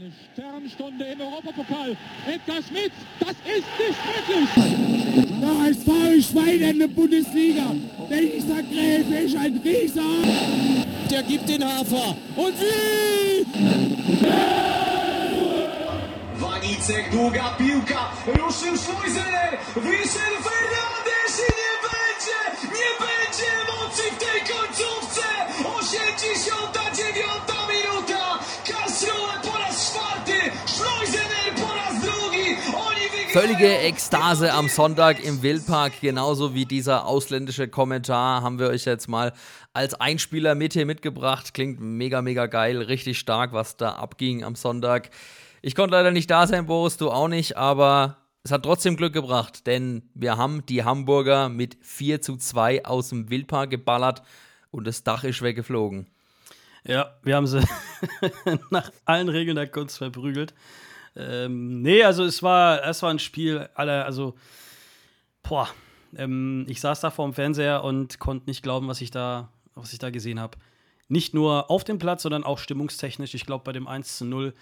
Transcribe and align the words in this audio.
Eine 0.00 0.12
Sternstunde 0.32 1.04
im 1.04 1.20
Europapokal. 1.20 1.94
Edgar 2.26 2.62
Schmidt, 2.62 2.92
das 3.18 3.32
ist 3.44 3.68
nicht 3.78 4.00
möglich. 4.08 4.48
Der 5.42 5.58
HSV 5.58 6.26
Schwein 6.26 6.60
in 6.62 6.78
der 6.78 6.88
Bundesliga. 6.88 7.74
Dieser 8.08 8.62
Gräfe 8.62 9.14
ist 9.26 9.36
ein 9.36 9.60
Rieser. 9.62 10.00
Der 11.10 11.22
gibt 11.22 11.46
den 11.50 11.62
Hafer. 11.62 12.16
Und 12.34 12.54
wie? 12.60 13.44
Wanicek, 16.40 17.10
długa 17.10 17.54
piłka, 17.58 18.10
ruszył 18.26 18.76
Schleusner, 18.76 19.58
wyszedł 19.76 20.38
Fernandez 20.42 20.99
Völlige 33.32 33.78
Ekstase 33.78 34.52
am 34.52 34.68
Sonntag 34.68 35.24
im 35.24 35.40
Wildpark, 35.42 36.00
genauso 36.00 36.52
wie 36.52 36.64
dieser 36.64 37.06
ausländische 37.06 37.68
Kommentar, 37.68 38.42
haben 38.42 38.58
wir 38.58 38.66
euch 38.66 38.84
jetzt 38.86 39.06
mal 39.08 39.32
als 39.72 39.94
Einspieler 39.94 40.56
mit 40.56 40.72
hier 40.72 40.84
mitgebracht. 40.84 41.54
Klingt 41.54 41.78
mega, 41.78 42.22
mega 42.22 42.46
geil, 42.46 42.82
richtig 42.82 43.20
stark, 43.20 43.52
was 43.52 43.76
da 43.76 43.92
abging 43.92 44.42
am 44.42 44.56
Sonntag. 44.56 45.10
Ich 45.62 45.76
konnte 45.76 45.94
leider 45.94 46.10
nicht 46.10 46.28
da 46.28 46.48
sein, 46.48 46.66
Boris, 46.66 46.96
du 46.96 47.08
auch 47.08 47.28
nicht, 47.28 47.56
aber 47.56 48.16
es 48.42 48.50
hat 48.50 48.64
trotzdem 48.64 48.96
Glück 48.96 49.12
gebracht, 49.12 49.64
denn 49.68 50.10
wir 50.14 50.36
haben 50.36 50.66
die 50.66 50.82
Hamburger 50.82 51.48
mit 51.48 51.78
4 51.82 52.20
zu 52.20 52.36
2 52.36 52.84
aus 52.84 53.10
dem 53.10 53.30
Wildpark 53.30 53.70
geballert 53.70 54.22
und 54.72 54.88
das 54.88 55.04
Dach 55.04 55.22
ist 55.22 55.40
weggeflogen. 55.40 56.08
Ja, 56.82 57.14
wir 57.22 57.36
haben 57.36 57.46
sie 57.46 57.62
nach 58.70 58.90
allen 59.04 59.28
Regeln 59.28 59.54
der 59.54 59.68
Kunst 59.68 59.98
verprügelt. 59.98 60.52
Ähm, 61.16 61.82
nee, 61.82 62.02
also 62.02 62.24
es 62.24 62.42
war, 62.42 62.84
es 62.84 63.02
war 63.02 63.10
ein 63.10 63.18
Spiel, 63.18 63.68
alle, 63.74 64.04
also, 64.04 64.34
boah, 65.42 65.68
ähm, 66.16 66.64
ich 66.68 66.80
saß 66.80 67.00
da 67.00 67.10
vor 67.10 67.26
dem 67.26 67.34
Fernseher 67.34 67.84
und 67.84 68.18
konnte 68.18 68.48
nicht 68.48 68.62
glauben, 68.62 68.88
was 68.88 69.00
ich 69.00 69.10
da, 69.10 69.50
was 69.74 69.92
ich 69.92 69.98
da 69.98 70.10
gesehen 70.10 70.40
habe. 70.40 70.58
Nicht 71.08 71.34
nur 71.34 71.70
auf 71.70 71.84
dem 71.84 71.98
Platz, 71.98 72.22
sondern 72.22 72.44
auch 72.44 72.58
stimmungstechnisch. 72.58 73.34
Ich 73.34 73.44
glaube, 73.44 73.64
bei 73.64 73.72
dem 73.72 73.88
1 73.88 74.18
zu 74.18 74.24
0 74.24 74.54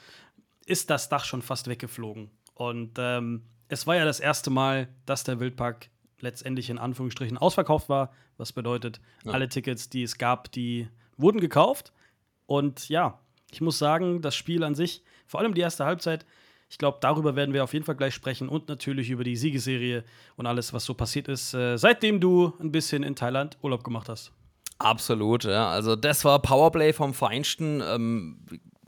ist 0.65 0.91
das 0.91 1.09
Dach 1.09 1.25
schon 1.25 1.43
fast 1.43 1.69
weggeflogen. 1.69 2.31
Und 2.55 2.93
ähm, 2.99 3.43
es 3.69 3.87
war 3.87 3.97
ja 3.97 4.05
das 4.05 4.21
erste 4.21 4.51
Mal, 4.51 4.89
dass 5.07 5.25
der 5.25 5.41
Wildpark 5.41 5.91
letztendlich 6.21 6.71
in 6.71 6.79
Anführungsstrichen 6.79 7.39
ausverkauft 7.39 7.89
war. 7.89 8.13
Was 8.37 8.53
bedeutet, 8.53 9.01
ja. 9.25 9.33
alle 9.33 9.49
Tickets, 9.49 9.89
die 9.91 10.03
es 10.03 10.17
gab, 10.17 10.51
die 10.53 10.89
wurden 11.17 11.41
gekauft. 11.41 11.93
Und 12.47 12.89
ja, 12.89 13.21
ich 13.51 13.61
muss 13.61 13.79
sagen, 13.79 14.23
das 14.23 14.35
Spiel 14.35 14.65
an 14.65 14.75
sich, 14.75 15.03
vor 15.29 15.41
allem 15.41 15.55
die 15.55 15.61
erste 15.61 15.85
Halbzeit, 15.85 16.27
ich 16.71 16.79
glaube, 16.79 16.99
darüber 17.01 17.37
werden 17.37 17.55
wir 17.55 17.65
auf 17.65 17.73
jeden 17.73 17.85
Fall 17.85 17.95
gleich 17.95 18.15
sprechen 18.15 18.49
und 18.49 18.69
natürlich 18.69 19.11
über 19.11 19.25
die 19.25 19.37
Siegeserie 19.37 20.05
und 20.37 20.47
alles, 20.47 20.73
was 20.73 20.85
so 20.85 20.95
passiert 20.95 21.29
ist, 21.29 21.55
äh, 21.55 21.77
seitdem 21.77 22.21
du 22.21 22.53
ein 22.61 22.73
bisschen 22.73 23.03
in 23.03 23.15
Thailand 23.15 23.57
Urlaub 23.63 23.85
gemacht 23.85 24.09
hast. 24.09 24.33
Absolut, 24.79 25.45
ja. 25.45 25.69
Also 25.71 25.97
das 25.97 26.25
war 26.25 26.41
Powerplay 26.41 26.93
vom 26.93 27.15
Feinsten. 27.15 27.81
Ähm, 27.81 28.39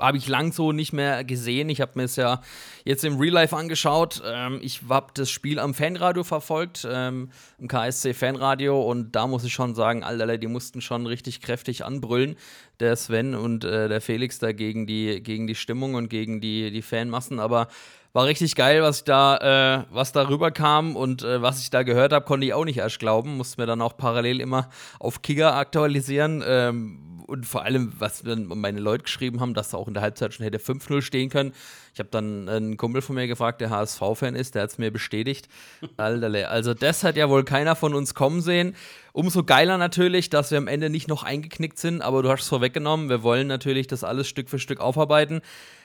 habe 0.00 0.18
ich 0.18 0.28
lang 0.28 0.52
so 0.52 0.72
nicht 0.72 0.92
mehr 0.92 1.24
gesehen. 1.24 1.68
Ich 1.68 1.80
habe 1.80 1.92
mir 1.94 2.04
es 2.04 2.16
ja 2.16 2.40
jetzt 2.84 3.04
im 3.04 3.18
Real 3.18 3.34
Life 3.34 3.56
angeschaut. 3.56 4.22
Ähm, 4.24 4.58
ich 4.62 4.82
habe 4.88 5.08
das 5.14 5.30
Spiel 5.30 5.58
am 5.58 5.74
Fanradio 5.74 6.24
verfolgt, 6.24 6.86
ähm, 6.90 7.30
im 7.58 7.68
KSC 7.68 8.14
Fanradio, 8.14 8.80
und 8.82 9.14
da 9.14 9.26
muss 9.26 9.44
ich 9.44 9.52
schon 9.52 9.74
sagen, 9.74 10.02
Alter, 10.02 10.38
die 10.38 10.46
mussten 10.46 10.80
schon 10.80 11.06
richtig 11.06 11.40
kräftig 11.40 11.84
anbrüllen, 11.84 12.36
der 12.80 12.96
Sven 12.96 13.34
und 13.34 13.64
äh, 13.64 13.88
der 13.88 14.00
Felix 14.00 14.38
da 14.38 14.52
gegen 14.52 14.86
die, 14.86 15.22
gegen 15.22 15.46
die 15.46 15.54
Stimmung 15.54 15.94
und 15.94 16.08
gegen 16.08 16.40
die, 16.40 16.70
die 16.70 16.82
Fanmassen. 16.82 17.38
Aber 17.38 17.68
war 18.12 18.26
richtig 18.26 18.56
geil, 18.56 18.82
was 18.82 19.04
da, 19.04 19.36
äh, 19.80 19.84
was 19.90 20.12
da 20.12 20.28
rüberkam 20.28 20.96
und 20.96 21.22
äh, 21.22 21.42
was 21.42 21.62
ich 21.62 21.70
da 21.70 21.82
gehört 21.84 22.12
habe, 22.12 22.24
konnte 22.24 22.46
ich 22.46 22.54
auch 22.54 22.64
nicht 22.64 22.78
erst 22.78 22.98
glauben. 22.98 23.36
Musste 23.36 23.60
mir 23.60 23.66
dann 23.66 23.80
auch 23.80 23.96
parallel 23.96 24.40
immer 24.40 24.68
auf 24.98 25.22
Kicker 25.22 25.54
aktualisieren. 25.54 26.42
Ähm, 26.44 27.19
und 27.30 27.46
vor 27.46 27.62
allem, 27.62 27.92
was 27.98 28.22
dann 28.22 28.46
meine 28.48 28.80
Leute 28.80 29.04
geschrieben 29.04 29.40
haben, 29.40 29.54
dass 29.54 29.72
er 29.72 29.78
auch 29.78 29.86
in 29.86 29.94
der 29.94 30.02
Halbzeit 30.02 30.34
schon 30.34 30.44
hätte 30.44 30.58
5-0 30.58 31.00
stehen 31.00 31.30
können. 31.30 31.52
Ich 31.94 32.00
habe 32.00 32.08
dann 32.10 32.48
einen 32.48 32.76
Kumpel 32.76 33.02
von 33.02 33.14
mir 33.14 33.28
gefragt, 33.28 33.60
der 33.60 33.70
HSV-Fan 33.70 34.34
ist, 34.34 34.56
der 34.56 34.62
hat 34.62 34.70
es 34.70 34.78
mir 34.78 34.90
bestätigt. 34.90 35.48
Also 35.96 36.74
das 36.74 37.04
hat 37.04 37.16
ja 37.16 37.28
wohl 37.28 37.44
keiner 37.44 37.76
von 37.76 37.94
uns 37.94 38.14
kommen 38.14 38.40
sehen. 38.40 38.74
Umso 39.12 39.44
geiler 39.44 39.78
natürlich, 39.78 40.28
dass 40.30 40.50
wir 40.50 40.58
am 40.58 40.66
Ende 40.66 40.90
nicht 40.90 41.08
noch 41.08 41.22
eingeknickt 41.22 41.78
sind, 41.78 42.02
aber 42.02 42.22
du 42.22 42.30
hast 42.30 42.42
es 42.42 42.48
vorweggenommen. 42.48 43.08
Wir 43.08 43.22
wollen 43.22 43.46
natürlich 43.46 43.86
das 43.86 44.02
alles 44.02 44.28
Stück 44.28 44.48
für 44.48 44.58
Stück 44.58 44.80
aufarbeiten. 44.80 45.40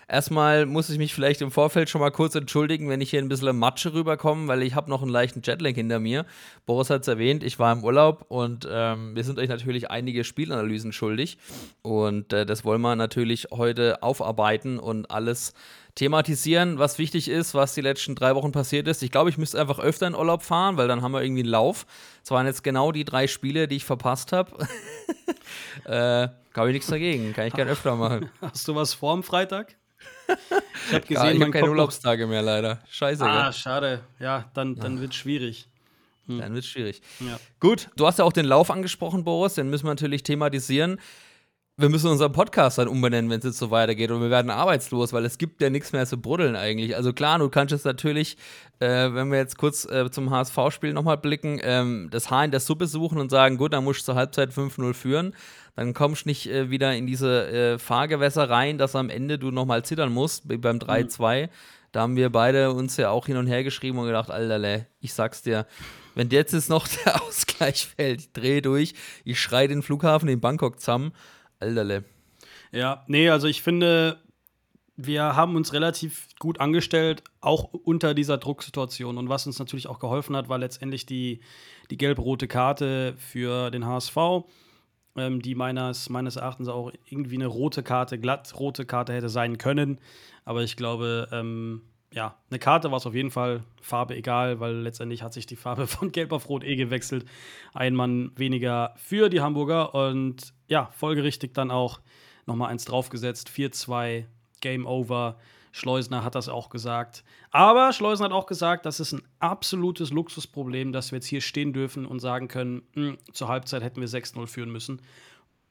Erstmal 0.08 0.66
muss 0.66 0.90
ich 0.90 0.98
mich 0.98 1.14
vielleicht 1.14 1.42
im 1.42 1.50
Vorfeld 1.50 1.90
schon 1.90 2.02
mal 2.02 2.12
kurz 2.12 2.36
entschuldigen, 2.36 2.90
wenn 2.90 3.02
ich 3.02 3.10
hier 3.10 3.20
ein 3.20 3.28
bisschen 3.28 3.58
Matsche 3.58 3.94
rüberkomme, 3.94 4.48
weil 4.48 4.62
ich 4.62 4.76
habe 4.76 4.90
noch 4.90 5.02
einen 5.02 5.12
leichten 5.12 5.42
Jetlag 5.44 5.74
hinter 5.74 6.00
mir. 6.00 6.26
Boris 6.66 6.90
hat 6.90 7.02
es 7.02 7.08
erwähnt, 7.08 7.44
ich 7.44 7.58
war 7.58 7.74
im 7.74 7.84
Urlaub 7.84 8.26
und 8.30 8.68
ähm, 8.72 9.16
wir 9.16 9.24
sind 9.24 9.40
euch 9.40 9.50
natürlich 9.50 9.90
einige 9.90 10.24
Spielanalysen 10.24 10.92
schuldig. 10.92 11.38
Und 11.82 12.34
äh, 12.34 12.46
das 12.46 12.64
wollen 12.66 12.82
wir 12.82 12.96
natürlich 12.96 13.48
heute 13.52 14.04
aufarbeiten 14.04 14.78
und 14.78 15.10
alles 15.10 15.54
thematisieren, 15.96 16.78
was 16.78 17.00
wichtig 17.00 17.30
ist, 17.30 17.56
was 17.56 17.74
die 17.74 17.82
letzten 17.82 18.16
drei 18.16 18.36
Wochen 18.36 18.52
passiert 18.52 18.88
ist. 18.88 19.02
Ich 19.02 19.12
glaube, 19.12 19.30
ich 19.30 19.38
müsste 19.38 19.60
einfach 19.60 19.80
öfter 19.80 20.06
in 20.06 20.14
Urlaub 20.14 20.44
fahren, 20.44 20.78
weil 20.78 20.88
dann 20.88 21.02
haben 21.02 21.14
wir 21.14 21.24
irgendwie 21.24 21.44
einen 21.44 21.50
Lauf. 21.50 21.86
Es 22.24 22.32
waren 22.32 22.46
jetzt 22.46 22.64
genau 22.64 22.92
die 22.92 23.06
drei 23.06 23.28
Spiele, 23.28 23.68
die 23.68 23.78
ich 23.78 23.86
verpasst 23.86 24.34
habe. 24.34 24.68
äh, 25.86 26.28
habe 26.56 26.70
ich 26.70 26.74
nichts 26.74 26.88
dagegen. 26.88 27.34
Kann 27.34 27.48
ich 27.48 27.54
gerne 27.54 27.72
öfter 27.72 27.96
machen. 27.96 28.30
Hast 28.42 28.68
du 28.68 28.76
was 28.76 28.94
vor 28.94 29.14
am 29.14 29.24
Freitag? 29.24 29.76
Ich 30.88 30.94
habe 30.94 31.06
gesehen, 31.08 31.26
ja, 31.26 31.32
ich 31.32 31.42
habe 31.42 31.52
keine 31.52 31.70
Urlaubstage 31.70 32.28
mehr 32.28 32.42
leider. 32.42 32.80
Scheiße. 32.90 33.26
Ah, 33.26 33.44
gell? 33.44 33.54
schade. 33.54 34.02
Ja, 34.20 34.46
dann, 34.54 34.76
dann 34.76 35.00
wird 35.02 35.12
es 35.12 35.18
schwierig. 35.18 35.68
Hm. 36.28 36.40
Dann 36.40 36.54
wird 36.54 36.64
es 36.64 36.70
schwierig. 36.70 37.02
Ja. 37.20 37.40
Gut, 37.60 37.90
du 37.96 38.08
hast 38.08 38.20
ja 38.20 38.26
auch 38.26 38.34
den 38.34 38.46
Lauf 38.46 38.72
angesprochen, 38.72 39.24
Boris. 39.24 39.56
Den 39.56 39.70
müssen 39.70 39.86
wir 39.86 39.92
natürlich 39.92 40.24
thematisieren. 40.24 41.00
Wir 41.78 41.90
müssen 41.90 42.10
unseren 42.10 42.32
Podcast 42.32 42.78
dann 42.78 42.88
umbenennen, 42.88 43.30
wenn 43.30 43.40
es 43.40 43.46
jetzt 43.46 43.58
so 43.58 43.70
weitergeht. 43.70 44.10
Und 44.10 44.22
wir 44.22 44.30
werden 44.30 44.50
arbeitslos, 44.50 45.12
weil 45.12 45.26
es 45.26 45.38
gibt 45.38 45.62
ja 45.62 45.70
nichts 45.70 45.92
mehr 45.92 46.06
zu 46.06 46.18
bruddeln 46.18 46.56
eigentlich. 46.56 46.96
Also 46.96 47.12
klar, 47.12 47.38
du 47.38 47.50
kannst 47.50 47.74
es 47.74 47.84
natürlich, 47.84 48.38
äh, 48.80 49.14
wenn 49.14 49.30
wir 49.30 49.40
jetzt 49.40 49.58
kurz 49.58 49.84
äh, 49.86 50.10
zum 50.10 50.30
HSV-Spiel 50.30 50.94
nochmal 50.94 51.18
blicken, 51.18 51.60
ähm, 51.62 52.08
das 52.12 52.32
Haar 52.32 52.46
in 52.46 52.52
der 52.52 52.62
Suppe 52.62 52.88
suchen 52.88 53.18
und 53.18 53.30
sagen, 53.30 53.58
gut, 53.58 53.74
dann 53.74 53.84
musst 53.84 54.02
du 54.02 54.06
zur 54.06 54.16
Halbzeit 54.16 54.52
5-0 54.52 54.94
führen 54.94 55.34
dann 55.76 55.94
kommst 55.94 56.26
du 56.26 56.30
nicht 56.30 56.48
äh, 56.48 56.70
wieder 56.70 56.96
in 56.96 57.06
diese 57.06 57.48
äh, 57.48 57.78
Fahrgewässer 57.78 58.50
rein, 58.50 58.78
dass 58.78 58.96
am 58.96 59.10
Ende 59.10 59.38
du 59.38 59.52
nochmal 59.52 59.84
zittern 59.84 60.12
musst, 60.12 60.50
wie 60.50 60.58
beim 60.58 60.78
3-2. 60.78 61.44
Mhm. 61.44 61.50
Da 61.92 62.02
haben 62.02 62.16
wir 62.16 62.30
beide 62.30 62.72
uns 62.72 62.98
ja 62.98 63.10
auch 63.10 63.26
hin 63.26 63.38
und 63.38 63.48
her 63.48 63.64
geschrieben 63.64 64.00
und 64.00 64.06
gedacht, 64.06 64.32
Alter, 64.32 64.86
ich 65.00 65.14
sag's 65.14 65.44
dir, 65.44 65.66
wenn 66.14 66.30
jetzt 66.30 66.54
ist 66.54 66.70
noch 66.70 66.88
der 67.06 67.22
Ausgleich 67.22 67.88
fällt, 67.88 68.22
ich 68.22 68.34
dreh 68.34 68.62
durch, 68.62 68.94
ich 69.24 69.40
schrei 69.40 69.68
den 69.68 69.82
Flughafen 69.82 70.30
in 70.30 70.40
Bangkok 70.40 70.80
zusammen, 70.80 71.12
Alter. 71.60 72.04
Ja, 72.72 73.04
nee, 73.08 73.30
also 73.30 73.48
ich 73.48 73.62
finde, 73.62 74.22
wir 74.96 75.36
haben 75.36 75.56
uns 75.56 75.74
relativ 75.74 76.28
gut 76.40 76.60
angestellt, 76.60 77.24
auch 77.42 77.64
unter 77.74 78.14
dieser 78.14 78.38
Drucksituation. 78.38 79.18
Und 79.18 79.30
was 79.30 79.48
uns 79.48 79.60
natürlich 79.60 79.88
auch 79.88 80.00
geholfen 80.00 80.36
hat, 80.36 80.50
war 80.50 80.58
letztendlich 80.58 81.06
die, 81.06 81.42
die 81.90 81.98
gelb-rote 81.98 82.48
Karte 82.48 83.16
für 83.18 83.72
den 83.72 83.86
HSV 83.86 84.46
ähm, 85.18 85.42
die 85.42 85.56
meines, 85.56 86.10
meines 86.10 86.36
Erachtens 86.36 86.68
auch 86.68 86.92
irgendwie 87.10 87.36
eine 87.36 87.48
rote 87.48 87.84
Karte, 87.84 88.20
glatt 88.20 88.54
rote 88.60 88.86
Karte 88.86 89.14
hätte 89.14 89.30
sein 89.30 89.58
können. 89.58 90.00
Aber 90.44 90.64
ich 90.64 90.76
glaube, 90.76 91.28
ähm, 91.32 91.82
ja, 92.14 92.38
eine 92.50 92.60
Karte 92.60 92.92
war 92.92 92.98
es 92.98 93.06
auf 93.06 93.16
jeden 93.16 93.32
Fall, 93.32 93.64
Farbe 93.82 94.16
egal, 94.16 94.60
weil 94.60 94.76
letztendlich 94.76 95.24
hat 95.24 95.34
sich 95.34 95.46
die 95.46 95.56
Farbe 95.56 95.88
von 95.88 96.12
Gelb 96.12 96.32
auf 96.32 96.50
Rot 96.50 96.64
eh 96.64 96.76
gewechselt. 96.76 97.26
Ein 97.74 97.96
Mann 97.96 98.32
weniger 98.36 98.94
für 98.98 99.30
die 99.30 99.42
Hamburger 99.42 99.96
und 99.96 100.54
ja, 100.68 100.90
folgerichtig 100.98 101.54
dann 101.54 101.72
auch 101.72 102.00
nochmal 102.46 102.72
eins 102.72 102.86
draufgesetzt. 102.86 103.50
4-2, 103.50 104.26
Game 104.62 104.86
Over. 104.86 105.38
Schleusner 105.72 106.24
hat 106.24 106.36
das 106.36 106.48
auch 106.48 106.70
gesagt. 106.70 107.26
Aber 107.52 107.92
Schleusner 107.92 108.26
hat 108.26 108.32
auch 108.32 108.46
gesagt, 108.46 108.86
das 108.86 109.02
ist 109.02 109.12
ein 109.12 109.22
absolutes 109.40 110.10
Luxusproblem, 110.12 110.94
dass 110.94 111.12
wir 111.12 111.18
jetzt 111.18 111.28
hier 111.28 111.42
stehen 111.42 111.74
dürfen 111.74 112.06
und 112.06 112.20
sagen 112.20 112.48
können, 112.48 112.84
mh, 112.94 113.08
hm, 113.08 113.18
zur 113.34 113.50
Halbzeit 113.50 113.84
hätten 113.84 114.00
wir 114.00 114.08
6-0 114.08 114.48
führen 114.48 114.72
müssen. 114.72 115.02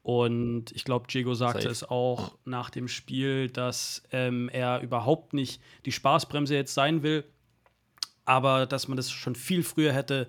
Und 0.03 0.71
ich 0.73 0.83
glaube, 0.83 1.07
Diego 1.07 1.33
sagte 1.33 1.63
Safe. 1.63 1.71
es 1.71 1.83
auch 1.83 2.37
nach 2.45 2.69
dem 2.69 2.87
Spiel, 2.87 3.49
dass 3.49 4.03
ähm, 4.11 4.49
er 4.49 4.81
überhaupt 4.81 5.33
nicht 5.33 5.59
die 5.85 5.91
Spaßbremse 5.91 6.53
jetzt 6.53 6.75
sein 6.75 7.01
will, 7.01 7.23
aber 8.23 8.67
dass 8.67 8.87
man 8.87 8.97
das 8.97 9.09
schon 9.09 9.33
viel 9.33 9.63
früher 9.63 9.91
hätte 9.91 10.27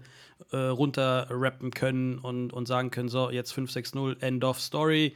äh, 0.53 0.56
runterrappen 0.56 1.71
können 1.71 2.19
und, 2.19 2.53
und 2.53 2.67
sagen 2.69 2.91
können, 2.91 3.09
so, 3.09 3.31
jetzt 3.31 3.53
5-6-0, 3.53 4.21
End 4.23 4.44
of 4.44 4.61
Story. 4.61 5.15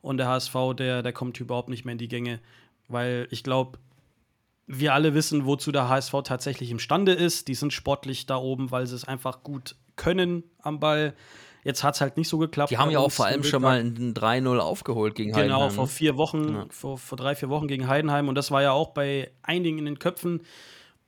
Und 0.00 0.16
der 0.16 0.26
HSV, 0.28 0.54
der, 0.76 1.02
der 1.02 1.12
kommt 1.12 1.38
überhaupt 1.38 1.68
nicht 1.68 1.84
mehr 1.84 1.92
in 1.92 1.98
die 1.98 2.08
Gänge, 2.08 2.40
weil 2.88 3.28
ich 3.30 3.44
glaube, 3.44 3.78
wir 4.66 4.94
alle 4.94 5.14
wissen, 5.14 5.44
wozu 5.44 5.70
der 5.72 5.88
HSV 5.88 6.14
tatsächlich 6.24 6.70
imstande 6.70 7.12
ist. 7.12 7.48
Die 7.48 7.54
sind 7.54 7.72
sportlich 7.72 8.26
da 8.26 8.36
oben, 8.36 8.70
weil 8.70 8.86
sie 8.86 8.94
es 8.96 9.04
einfach 9.06 9.42
gut 9.42 9.76
können 9.96 10.44
am 10.60 10.80
Ball. 10.80 11.14
Jetzt 11.64 11.84
hat 11.84 11.94
es 11.94 12.00
halt 12.00 12.16
nicht 12.16 12.28
so 12.28 12.38
geklappt. 12.38 12.70
Die 12.70 12.78
haben 12.78 12.90
ja 12.90 12.98
auch 12.98 13.12
vor 13.12 13.26
allem 13.26 13.44
schon 13.44 13.62
mal 13.62 13.78
ein 13.78 14.14
3-0 14.14 14.58
aufgeholt 14.58 15.14
gegen 15.14 15.30
Genau, 15.32 15.40
Heidenheim. 15.42 15.70
vor 15.70 15.84
ne? 15.84 15.90
vier 15.90 16.16
Wochen, 16.16 16.54
Ja. 16.54 16.66
vor, 16.70 16.98
vor 16.98 17.16
drei, 17.16 17.36
vier 17.36 17.50
Wochen 17.50 17.68
gegen 17.68 17.86
Heidenheim. 17.86 18.28
Und 18.28 18.34
das 18.34 18.50
war 18.50 18.62
ja 18.62 18.72
auch 18.72 18.88
bei 18.90 19.30
einigen 19.42 19.78
in 19.78 19.84
den 19.84 19.98
Köpfen. 20.00 20.42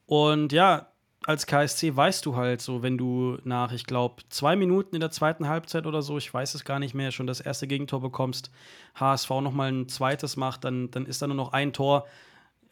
Und 0.07 0.53
ja, 0.53 0.89
als 1.27 1.47
KSC 1.47 1.97
weißt 1.97 2.27
du 2.27 2.37
halt 2.37 2.61
so, 2.61 2.83
wenn 2.83 2.99
du 2.99 3.39
nach, 3.45 3.73
ich 3.73 3.87
glaube, 3.87 4.23
zwei 4.29 4.57
Minuten 4.57 4.95
in 4.95 5.01
der 5.01 5.11
zweiten 5.11 5.49
Halbzeit 5.49 5.87
oder 5.87 6.03
so, 6.03 6.19
ich 6.19 6.33
weiß 6.33 6.55
es 6.55 6.65
gar 6.65 6.79
nicht 6.79 6.95
mehr, 6.95 7.13
schon 7.13 7.27
das 7.27 7.41
erste 7.41 7.67
Gegentor 7.67 8.01
bekommst, 8.01 8.51
HSV 8.95 9.31
nochmal 9.31 9.73
ein 9.73 9.89
zweites 9.89 10.37
macht, 10.37 10.65
dann, 10.65 10.91
dann 10.91 11.07
ist 11.07 11.23
da 11.23 11.27
nur 11.27 11.37
noch 11.37 11.53
ein 11.53 11.73
Tor, 11.73 12.07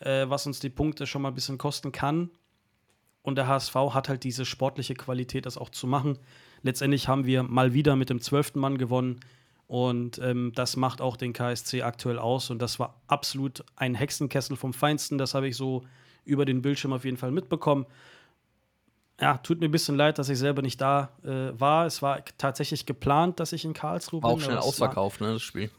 äh, 0.00 0.28
was 0.28 0.46
uns 0.46 0.60
die 0.60 0.68
Punkte 0.68 1.06
schon 1.06 1.22
mal 1.22 1.28
ein 1.28 1.34
bisschen 1.34 1.58
kosten 1.58 1.92
kann. 1.92 2.30
Und 3.22 3.36
der 3.36 3.46
HSV 3.46 3.74
hat 3.74 4.08
halt 4.08 4.24
diese 4.24 4.44
sportliche 4.44 4.94
Qualität, 4.94 5.46
das 5.46 5.56
auch 5.56 5.70
zu 5.70 5.86
machen. 5.86 6.18
Letztendlich 6.62 7.08
haben 7.08 7.24
wir 7.24 7.44
mal 7.44 7.72
wieder 7.72 7.96
mit 7.96 8.10
dem 8.10 8.20
zwölften 8.20 8.58
Mann 8.60 8.78
gewonnen. 8.78 9.20
Und 9.68 10.18
ähm, 10.18 10.52
das 10.54 10.76
macht 10.76 11.00
auch 11.00 11.16
den 11.16 11.32
KSC 11.32 11.82
aktuell 11.82 12.18
aus. 12.18 12.50
Und 12.50 12.60
das 12.60 12.78
war 12.78 13.00
absolut 13.06 13.64
ein 13.76 13.94
Hexenkessel 13.94 14.56
vom 14.56 14.74
Feinsten. 14.74 15.18
Das 15.18 15.34
habe 15.34 15.48
ich 15.48 15.56
so 15.56 15.84
über 16.24 16.44
den 16.44 16.62
Bildschirm 16.62 16.92
auf 16.92 17.04
jeden 17.04 17.16
Fall 17.16 17.30
mitbekommen. 17.30 17.86
Ja, 19.22 19.38
tut 19.38 19.60
mir 19.60 19.66
ein 19.68 19.70
bisschen 19.70 19.96
leid, 19.96 20.18
dass 20.18 20.28
ich 20.28 20.38
selber 20.38 20.62
nicht 20.62 20.80
da 20.80 21.10
äh, 21.24 21.58
war. 21.58 21.86
Es 21.86 22.02
war 22.02 22.24
tatsächlich 22.38 22.86
geplant, 22.86 23.38
dass 23.38 23.52
ich 23.52 23.64
in 23.64 23.72
Karlsruhe 23.72 24.20
War 24.22 24.30
auch 24.30 24.34
bin. 24.34 24.44
schnell 24.46 24.56
aber 24.58 24.66
es 24.66 24.80
war- 24.80 24.88
ausverkauft, 24.88 25.20
ne, 25.20 25.32
das 25.34 25.42
Spiel. 25.42 25.70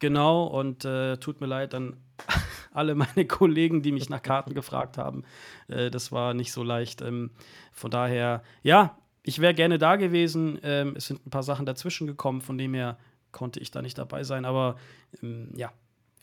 Genau, 0.00 0.44
und 0.46 0.84
äh, 0.84 1.16
tut 1.18 1.40
mir 1.40 1.46
leid 1.46 1.74
an 1.74 1.96
alle 2.72 2.94
meine 2.96 3.24
Kollegen, 3.26 3.82
die 3.82 3.92
mich 3.92 4.08
nach 4.10 4.20
Karten 4.22 4.52
gefragt 4.52 4.98
haben. 4.98 5.22
Äh, 5.68 5.90
das 5.92 6.10
war 6.12 6.34
nicht 6.34 6.52
so 6.52 6.62
leicht. 6.64 7.00
Ähm, 7.00 7.30
von 7.72 7.90
daher, 7.92 8.42
ja, 8.62 8.98
ich 9.22 9.38
wäre 9.40 9.54
gerne 9.54 9.78
da 9.78 9.94
gewesen. 9.96 10.58
Ähm, 10.64 10.94
es 10.96 11.06
sind 11.06 11.24
ein 11.24 11.30
paar 11.30 11.42
Sachen 11.44 11.66
dazwischen 11.66 12.06
gekommen, 12.08 12.40
von 12.40 12.58
dem 12.58 12.74
her 12.74 12.98
konnte 13.30 13.60
ich 13.60 13.70
da 13.70 13.80
nicht 13.80 13.96
dabei 13.98 14.24
sein. 14.24 14.44
Aber 14.44 14.76
ähm, 15.22 15.50
ja, 15.54 15.72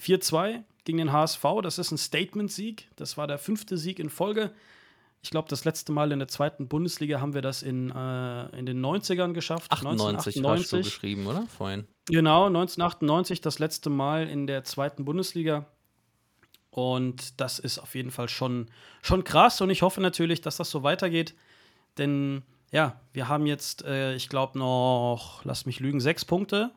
4-2 0.01 0.63
gegen 0.83 0.97
den 0.97 1.13
HSV, 1.13 1.43
das 1.63 1.77
ist 1.79 1.91
ein 1.91 1.97
Statement-Sieg. 1.97 2.89
Das 2.97 3.15
war 3.17 3.27
der 3.27 3.37
fünfte 3.37 3.77
Sieg 3.77 3.99
in 3.99 4.09
Folge. 4.09 4.51
Ich 5.25 5.31
glaube, 5.31 5.49
das 5.49 5.65
letzte 5.65 5.91
Mal 5.91 6.11
in 6.11 6.19
der 6.19 6.27
zweiten 6.27 6.67
Bundesliga 6.67 7.19
haben 7.19 7.33
wir 7.33 7.41
das 7.41 7.63
in, 7.63 7.89
äh, 7.89 8.59
in 8.59 8.67
den 8.67 8.79
90ern 8.79 9.33
geschafft. 9.33 9.71
98 9.71 10.43
hast 10.43 10.71
du 10.71 10.77
geschrieben, 10.77 11.25
oder? 11.25 11.47
Vorhin. 11.47 11.87
Genau, 12.05 12.45
1998 12.45 13.41
das 13.41 13.57
letzte 13.57 13.89
Mal 13.89 14.29
in 14.29 14.45
der 14.45 14.63
zweiten 14.65 15.03
Bundesliga. 15.03 15.65
Und 16.69 17.41
das 17.41 17.57
ist 17.57 17.79
auf 17.79 17.95
jeden 17.95 18.11
Fall 18.11 18.29
schon, 18.29 18.69
schon 19.01 19.23
krass. 19.23 19.61
Und 19.61 19.71
ich 19.71 19.81
hoffe 19.81 19.99
natürlich, 19.99 20.41
dass 20.41 20.57
das 20.57 20.69
so 20.69 20.83
weitergeht. 20.83 21.33
Denn 21.97 22.43
ja, 22.71 23.01
wir 23.11 23.27
haben 23.27 23.47
jetzt, 23.47 23.83
äh, 23.83 24.13
ich 24.13 24.29
glaube, 24.29 24.59
noch, 24.59 25.43
lass 25.43 25.65
mich 25.65 25.79
lügen, 25.79 26.01
sechs 26.01 26.23
Punkte 26.23 26.71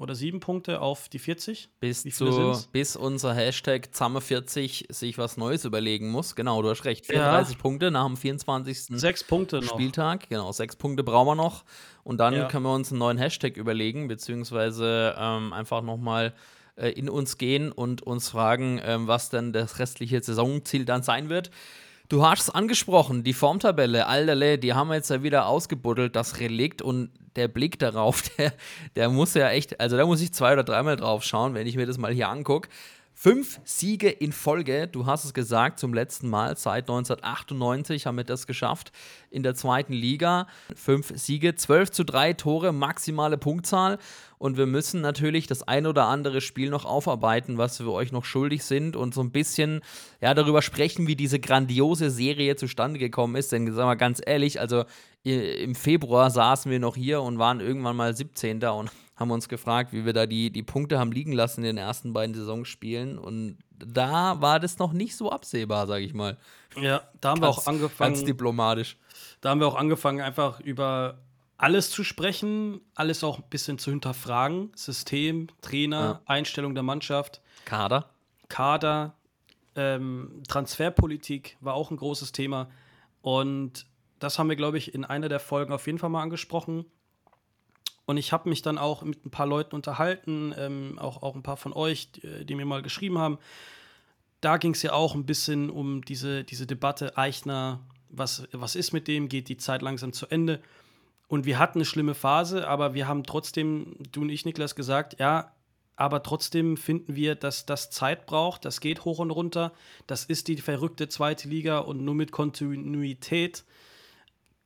oder 0.00 0.14
sieben 0.14 0.40
Punkte 0.40 0.80
auf 0.80 1.10
die 1.10 1.18
40. 1.18 1.68
Bis, 1.78 2.02
zu, 2.04 2.32
sind's? 2.32 2.68
bis 2.72 2.96
unser 2.96 3.34
Hashtag 3.34 3.90
Zamme40 3.92 4.90
sich 4.92 5.18
was 5.18 5.36
Neues 5.36 5.66
überlegen 5.66 6.10
muss. 6.10 6.34
Genau, 6.34 6.62
du 6.62 6.70
hast 6.70 6.86
recht. 6.86 7.04
34 7.06 7.58
Punkte 7.58 7.90
nach 7.90 8.06
dem 8.06 8.16
24. 8.16 8.98
Sechs 8.98 9.22
Punkte 9.22 9.60
noch. 9.60 9.68
Spieltag. 9.68 10.28
Genau, 10.30 10.52
sechs 10.52 10.74
Punkte 10.74 11.04
brauchen 11.04 11.26
wir 11.28 11.34
noch. 11.34 11.64
Und 12.02 12.18
dann 12.18 12.32
Ja. 12.34 12.48
können 12.48 12.64
wir 12.64 12.72
uns 12.72 12.90
einen 12.90 12.98
neuen 12.98 13.18
Hashtag 13.18 13.58
überlegen, 13.58 14.08
beziehungsweise 14.08 15.14
ähm, 15.18 15.52
einfach 15.52 15.82
nochmal 15.82 16.32
äh, 16.76 16.88
in 16.88 17.10
uns 17.10 17.36
gehen 17.36 17.70
und 17.70 18.02
uns 18.02 18.30
fragen, 18.30 18.80
ähm, 18.82 19.06
was 19.06 19.28
denn 19.28 19.52
das 19.52 19.78
restliche 19.78 20.22
Saisonziel 20.22 20.86
dann 20.86 21.02
sein 21.02 21.28
wird. 21.28 21.50
Du 22.10 22.26
hast 22.26 22.40
es 22.40 22.50
angesprochen, 22.50 23.22
die 23.22 23.32
Formtabelle, 23.32 24.08
Alterle, 24.08 24.58
die 24.58 24.74
haben 24.74 24.88
wir 24.88 24.96
jetzt 24.96 25.10
ja 25.10 25.22
wieder 25.22 25.46
ausgebuddelt, 25.46 26.16
das 26.16 26.40
Relikt 26.40 26.82
und 26.82 27.10
der 27.36 27.46
Blick 27.46 27.78
darauf, 27.78 28.22
der, 28.36 28.52
der 28.96 29.10
muss 29.10 29.34
ja 29.34 29.48
echt, 29.50 29.78
also 29.78 29.96
da 29.96 30.04
muss 30.04 30.20
ich 30.20 30.34
zwei 30.34 30.52
oder 30.54 30.64
dreimal 30.64 30.96
drauf 30.96 31.22
schauen, 31.22 31.54
wenn 31.54 31.68
ich 31.68 31.76
mir 31.76 31.86
das 31.86 31.98
mal 31.98 32.12
hier 32.12 32.28
angucke. 32.28 32.68
Fünf 33.22 33.60
Siege 33.64 34.08
in 34.08 34.32
Folge, 34.32 34.88
du 34.88 35.04
hast 35.04 35.26
es 35.26 35.34
gesagt, 35.34 35.78
zum 35.78 35.92
letzten 35.92 36.30
Mal 36.30 36.56
seit 36.56 36.84
1998 36.84 38.06
haben 38.06 38.16
wir 38.16 38.24
das 38.24 38.46
geschafft 38.46 38.92
in 39.28 39.42
der 39.42 39.54
zweiten 39.54 39.92
Liga. 39.92 40.46
Fünf 40.74 41.12
Siege, 41.16 41.54
12 41.54 41.90
zu 41.90 42.04
3 42.06 42.32
Tore, 42.32 42.72
maximale 42.72 43.36
Punktzahl. 43.36 43.98
Und 44.38 44.56
wir 44.56 44.64
müssen 44.64 45.02
natürlich 45.02 45.46
das 45.46 45.62
ein 45.62 45.86
oder 45.86 46.06
andere 46.06 46.40
Spiel 46.40 46.70
noch 46.70 46.86
aufarbeiten, 46.86 47.58
was 47.58 47.78
wir 47.80 47.92
euch 47.92 48.10
noch 48.10 48.24
schuldig 48.24 48.64
sind 48.64 48.96
und 48.96 49.12
so 49.12 49.20
ein 49.20 49.32
bisschen 49.32 49.82
ja, 50.22 50.32
darüber 50.32 50.62
sprechen, 50.62 51.06
wie 51.06 51.14
diese 51.14 51.40
grandiose 51.40 52.08
Serie 52.08 52.56
zustande 52.56 52.98
gekommen 52.98 53.36
ist. 53.36 53.52
Denn 53.52 53.70
sagen 53.70 53.90
wir 53.90 53.96
ganz 53.96 54.22
ehrlich, 54.24 54.62
also 54.62 54.84
im 55.24 55.74
Februar 55.74 56.30
saßen 56.30 56.70
wir 56.70 56.78
noch 56.78 56.96
hier 56.96 57.20
und 57.20 57.38
waren 57.38 57.60
irgendwann 57.60 57.96
mal 57.96 58.16
17. 58.16 58.64
und 58.64 58.90
haben 59.20 59.30
uns 59.30 59.48
gefragt, 59.48 59.92
wie 59.92 60.04
wir 60.06 60.12
da 60.14 60.26
die, 60.26 60.50
die 60.50 60.62
Punkte 60.62 60.98
haben 60.98 61.12
liegen 61.12 61.32
lassen 61.32 61.60
in 61.60 61.76
den 61.76 61.76
ersten 61.76 62.12
beiden 62.14 62.34
Saisonspielen. 62.34 63.18
Und 63.18 63.58
da 63.78 64.40
war 64.40 64.58
das 64.58 64.78
noch 64.78 64.92
nicht 64.92 65.14
so 65.16 65.30
absehbar, 65.30 65.86
sage 65.86 66.04
ich 66.04 66.14
mal. 66.14 66.38
Ja, 66.80 67.02
da 67.20 67.30
haben 67.30 67.42
wir 67.42 67.48
auch 67.48 67.56
Ganz- 67.56 67.68
angefangen. 67.68 68.14
Ganz 68.14 68.24
diplomatisch. 68.24 68.96
Da 69.42 69.50
haben 69.50 69.60
wir 69.60 69.66
auch 69.68 69.74
angefangen, 69.76 70.20
einfach 70.22 70.60
über 70.60 71.18
alles 71.58 71.90
zu 71.90 72.02
sprechen, 72.04 72.80
alles 72.94 73.22
auch 73.22 73.38
ein 73.38 73.44
bisschen 73.50 73.78
zu 73.78 73.90
hinterfragen. 73.90 74.72
System, 74.74 75.48
Trainer, 75.60 76.00
Ja. 76.00 76.20
Einstellung 76.24 76.74
der 76.74 76.82
Mannschaft, 76.82 77.42
Kader. 77.66 78.08
Kader, 78.48 79.12
ähm, 79.76 80.42
Transferpolitik 80.48 81.58
war 81.60 81.74
auch 81.74 81.90
ein 81.90 81.96
großes 81.98 82.32
Thema. 82.32 82.70
Und 83.20 83.84
das 84.18 84.38
haben 84.38 84.48
wir, 84.48 84.56
glaube 84.56 84.78
ich, 84.78 84.94
in 84.94 85.04
einer 85.04 85.28
der 85.28 85.40
Folgen 85.40 85.72
auf 85.74 85.86
jeden 85.86 85.98
Fall 85.98 86.08
mal 86.10 86.22
angesprochen. 86.22 86.86
Und 88.10 88.16
ich 88.16 88.32
habe 88.32 88.48
mich 88.48 88.60
dann 88.60 88.76
auch 88.76 89.02
mit 89.02 89.24
ein 89.24 89.30
paar 89.30 89.46
Leuten 89.46 89.76
unterhalten, 89.76 90.52
ähm, 90.58 90.98
auch, 90.98 91.22
auch 91.22 91.36
ein 91.36 91.44
paar 91.44 91.56
von 91.56 91.72
euch, 91.72 92.10
die, 92.10 92.44
die 92.44 92.56
mir 92.56 92.64
mal 92.64 92.82
geschrieben 92.82 93.18
haben. 93.18 93.38
Da 94.40 94.56
ging 94.56 94.72
es 94.72 94.82
ja 94.82 94.94
auch 94.94 95.14
ein 95.14 95.26
bisschen 95.26 95.70
um 95.70 96.04
diese, 96.04 96.42
diese 96.42 96.66
Debatte, 96.66 97.16
Eichner, 97.16 97.78
was, 98.08 98.48
was 98.50 98.74
ist 98.74 98.92
mit 98.92 99.06
dem, 99.06 99.28
geht 99.28 99.48
die 99.48 99.58
Zeit 99.58 99.80
langsam 99.80 100.12
zu 100.12 100.26
Ende. 100.26 100.60
Und 101.28 101.46
wir 101.46 101.60
hatten 101.60 101.78
eine 101.78 101.84
schlimme 101.84 102.16
Phase, 102.16 102.66
aber 102.66 102.94
wir 102.94 103.06
haben 103.06 103.22
trotzdem, 103.22 103.94
du 104.10 104.22
und 104.22 104.30
ich, 104.30 104.44
Niklas, 104.44 104.74
gesagt, 104.74 105.20
ja, 105.20 105.52
aber 105.94 106.24
trotzdem 106.24 106.76
finden 106.76 107.14
wir, 107.14 107.36
dass 107.36 107.64
das 107.64 107.90
Zeit 107.90 108.26
braucht, 108.26 108.64
das 108.64 108.80
geht 108.80 109.04
hoch 109.04 109.20
und 109.20 109.30
runter, 109.30 109.70
das 110.08 110.24
ist 110.24 110.48
die 110.48 110.56
verrückte 110.56 111.08
zweite 111.08 111.48
Liga 111.48 111.78
und 111.78 112.04
nur 112.04 112.16
mit 112.16 112.32
Kontinuität 112.32 113.62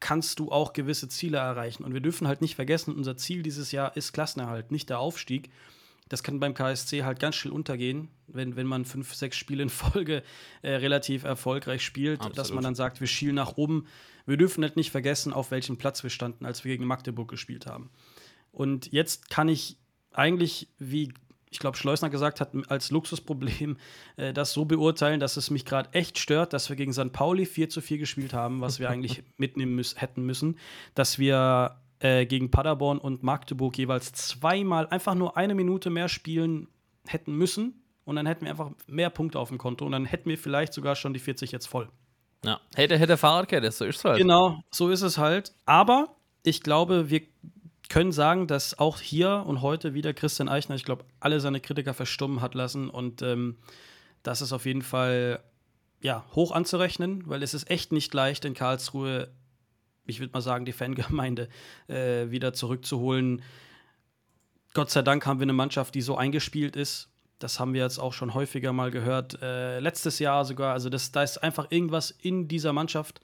kannst 0.00 0.38
du 0.38 0.50
auch 0.52 0.72
gewisse 0.72 1.08
Ziele 1.08 1.38
erreichen. 1.38 1.84
Und 1.84 1.94
wir 1.94 2.00
dürfen 2.00 2.28
halt 2.28 2.40
nicht 2.40 2.54
vergessen, 2.54 2.94
unser 2.94 3.16
Ziel 3.16 3.42
dieses 3.42 3.72
Jahr 3.72 3.96
ist 3.96 4.12
Klassenerhalt, 4.12 4.70
nicht 4.70 4.90
der 4.90 4.98
Aufstieg. 4.98 5.50
Das 6.08 6.22
kann 6.22 6.40
beim 6.40 6.52
KSC 6.52 7.04
halt 7.04 7.18
ganz 7.18 7.34
schnell 7.36 7.54
untergehen, 7.54 8.08
wenn, 8.26 8.56
wenn 8.56 8.66
man 8.66 8.84
fünf, 8.84 9.14
sechs 9.14 9.36
Spiele 9.36 9.62
in 9.62 9.70
Folge 9.70 10.22
äh, 10.62 10.72
relativ 10.72 11.24
erfolgreich 11.24 11.82
spielt, 11.82 12.20
dass 12.20 12.26
Absolut. 12.26 12.54
man 12.56 12.64
dann 12.64 12.74
sagt, 12.74 13.00
wir 13.00 13.06
schielen 13.06 13.36
nach 13.36 13.56
oben. 13.56 13.86
Wir 14.26 14.36
dürfen 14.36 14.62
halt 14.62 14.76
nicht 14.76 14.90
vergessen, 14.90 15.32
auf 15.32 15.50
welchem 15.50 15.78
Platz 15.78 16.02
wir 16.02 16.10
standen, 16.10 16.44
als 16.44 16.64
wir 16.64 16.72
gegen 16.72 16.86
Magdeburg 16.86 17.28
gespielt 17.28 17.66
haben. 17.66 17.90
Und 18.52 18.92
jetzt 18.92 19.30
kann 19.30 19.48
ich 19.48 19.78
eigentlich, 20.12 20.68
wie 20.78 21.12
ich 21.54 21.60
glaube, 21.60 21.76
Schleusner 21.76 22.10
gesagt 22.10 22.40
hat, 22.40 22.50
als 22.68 22.90
Luxusproblem 22.90 23.76
äh, 24.16 24.32
das 24.32 24.52
so 24.52 24.64
beurteilen, 24.64 25.20
dass 25.20 25.36
es 25.36 25.50
mich 25.50 25.64
gerade 25.64 25.88
echt 25.92 26.18
stört, 26.18 26.52
dass 26.52 26.68
wir 26.68 26.76
gegen 26.76 26.92
St. 26.92 27.12
Pauli 27.12 27.46
4 27.46 27.70
zu 27.70 27.80
4 27.80 27.98
gespielt 27.98 28.34
haben, 28.34 28.60
was 28.60 28.80
wir 28.80 28.90
eigentlich 28.90 29.22
mitnehmen 29.36 29.74
müß 29.76 30.00
hätten 30.00 30.24
müssen, 30.24 30.58
dass 30.94 31.18
wir 31.18 31.80
äh, 32.00 32.26
gegen 32.26 32.50
Paderborn 32.50 32.98
und 32.98 33.22
Magdeburg 33.22 33.78
jeweils 33.78 34.12
zweimal 34.12 34.88
einfach 34.88 35.14
nur 35.14 35.36
eine 35.36 35.54
Minute 35.54 35.90
mehr 35.90 36.08
spielen 36.08 36.68
hätten 37.06 37.34
müssen 37.36 37.82
und 38.04 38.16
dann 38.16 38.26
hätten 38.26 38.44
wir 38.44 38.50
einfach 38.50 38.70
mehr 38.86 39.10
Punkte 39.10 39.38
auf 39.38 39.48
dem 39.48 39.58
Konto 39.58 39.86
und 39.86 39.92
dann 39.92 40.04
hätten 40.04 40.28
wir 40.28 40.38
vielleicht 40.38 40.72
sogar 40.72 40.96
schon 40.96 41.14
die 41.14 41.20
40 41.20 41.52
jetzt 41.52 41.66
voll. 41.66 41.88
Ja. 42.44 42.60
Hätte, 42.74 42.98
hätte 42.98 43.16
Fahrradkette, 43.16 43.70
so 43.70 43.84
ist 43.84 43.98
es 43.98 44.04
halt. 44.04 44.18
Genau, 44.18 44.60
so 44.70 44.90
ist 44.90 45.02
es 45.02 45.16
halt. 45.18 45.54
Aber 45.64 46.16
ich 46.42 46.62
glaube, 46.62 47.08
wir 47.08 47.22
können 47.88 48.12
sagen, 48.12 48.46
dass 48.46 48.78
auch 48.78 49.00
hier 49.00 49.44
und 49.46 49.62
heute 49.62 49.94
wieder 49.94 50.14
Christian 50.14 50.48
Eichner, 50.48 50.74
ich 50.74 50.84
glaube, 50.84 51.04
alle 51.20 51.40
seine 51.40 51.60
Kritiker 51.60 51.94
verstummen 51.94 52.40
hat 52.40 52.54
lassen. 52.54 52.88
Und 52.88 53.22
ähm, 53.22 53.58
das 54.22 54.40
ist 54.40 54.52
auf 54.52 54.66
jeden 54.66 54.82
Fall 54.82 55.42
ja, 56.00 56.24
hoch 56.34 56.52
anzurechnen, 56.52 57.22
weil 57.26 57.42
es 57.42 57.54
ist 57.54 57.70
echt 57.70 57.92
nicht 57.92 58.12
leicht, 58.12 58.44
in 58.44 58.54
Karlsruhe, 58.54 59.28
ich 60.06 60.20
würde 60.20 60.32
mal 60.32 60.42
sagen, 60.42 60.64
die 60.64 60.72
Fangemeinde 60.72 61.48
äh, 61.88 62.30
wieder 62.30 62.52
zurückzuholen. 62.52 63.42
Gott 64.74 64.90
sei 64.90 65.02
Dank 65.02 65.24
haben 65.24 65.38
wir 65.38 65.44
eine 65.44 65.52
Mannschaft, 65.52 65.94
die 65.94 66.02
so 66.02 66.16
eingespielt 66.16 66.76
ist. 66.76 67.08
Das 67.38 67.60
haben 67.60 67.74
wir 67.74 67.82
jetzt 67.82 67.98
auch 67.98 68.12
schon 68.12 68.34
häufiger 68.34 68.72
mal 68.72 68.90
gehört. 68.90 69.40
Äh, 69.40 69.80
letztes 69.80 70.18
Jahr 70.18 70.44
sogar. 70.44 70.72
Also, 70.72 70.88
das, 70.88 71.12
da 71.12 71.22
ist 71.22 71.38
einfach 71.38 71.70
irgendwas 71.70 72.10
in 72.10 72.48
dieser 72.48 72.72
Mannschaft, 72.72 73.20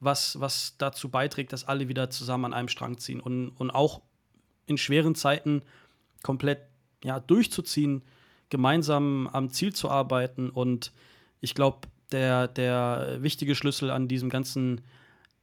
was, 0.00 0.40
was 0.40 0.76
dazu 0.78 1.08
beiträgt, 1.08 1.52
dass 1.52 1.64
alle 1.64 1.88
wieder 1.88 2.10
zusammen 2.10 2.46
an 2.46 2.54
einem 2.54 2.68
Strang 2.68 2.98
ziehen 2.98 3.20
und, 3.20 3.50
und 3.50 3.70
auch 3.70 4.00
in 4.66 4.78
schweren 4.78 5.14
Zeiten 5.14 5.62
komplett 6.22 6.60
ja, 7.04 7.20
durchzuziehen, 7.20 8.02
gemeinsam 8.48 9.28
am 9.28 9.50
Ziel 9.50 9.74
zu 9.74 9.90
arbeiten. 9.90 10.50
Und 10.50 10.92
ich 11.40 11.54
glaube, 11.54 11.88
der, 12.12 12.48
der 12.48 13.18
wichtige 13.20 13.54
Schlüssel 13.54 13.90
an 13.90 14.08
diesem 14.08 14.30
Ganzen 14.30 14.80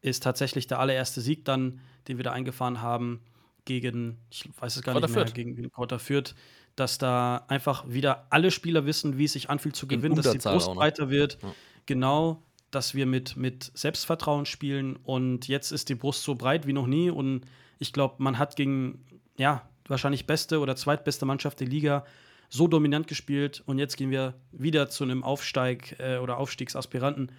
ist 0.01 0.23
tatsächlich 0.23 0.67
der 0.67 0.79
allererste 0.79 1.21
Sieg 1.21 1.45
dann, 1.45 1.79
den 2.07 2.17
wir 2.17 2.23
da 2.23 2.31
eingefahren 2.31 2.81
haben. 2.81 3.21
gegen, 3.65 4.17
ich 4.29 4.49
weiß 4.59 4.77
es 4.77 4.81
gar 4.81 4.93
Kräuter 4.93 5.07
nicht 5.07 5.15
mehr, 5.15 5.25
Fürth. 5.25 5.35
gegen 5.35 5.71
Kräuter 5.71 5.99
Fürth, 5.99 6.35
dass 6.75 6.97
da 6.97 7.45
einfach 7.47 7.87
wieder 7.87 8.27
alle 8.29 8.51
Spieler 8.51 8.85
wissen, 8.85 9.17
wie 9.17 9.25
es 9.25 9.33
sich 9.33 9.49
anfühlt 9.49 9.75
zu 9.75 9.85
In 9.87 9.97
gewinnen, 9.97 10.15
dass 10.15 10.31
die 10.31 10.37
Brust 10.37 10.73
breiter 10.73 11.09
wird. 11.09 11.37
Ja. 11.41 11.53
Genau, 11.85 12.43
dass 12.71 12.93
wir 12.93 13.05
mit, 13.05 13.37
mit 13.37 13.71
Selbstvertrauen 13.73 14.45
spielen 14.45 14.97
und 14.97 15.47
jetzt 15.47 15.71
ist 15.71 15.89
die 15.89 15.95
Brust 15.95 16.23
so 16.23 16.35
breit 16.35 16.67
wie 16.67 16.73
noch 16.73 16.87
nie 16.87 17.09
und 17.09 17.41
ich 17.79 17.93
glaube, 17.93 18.15
man 18.17 18.37
hat 18.37 18.55
gegen, 18.55 19.05
ja, 19.37 19.67
wahrscheinlich 19.87 20.25
beste 20.25 20.59
oder 20.59 20.75
zweitbeste 20.75 21.25
Mannschaft 21.25 21.59
der 21.59 21.67
Liga 21.67 22.05
so 22.49 22.67
dominant 22.67 23.07
gespielt 23.07 23.63
und 23.65 23.79
jetzt 23.79 23.97
gehen 23.97 24.11
wir 24.11 24.33
wieder 24.51 24.89
zu 24.89 25.03
einem 25.03 25.23
Aufsteig 25.23 25.95
äh, 25.99 26.17
oder 26.17 26.37
Aufstiegsaspiranten, 26.37 27.31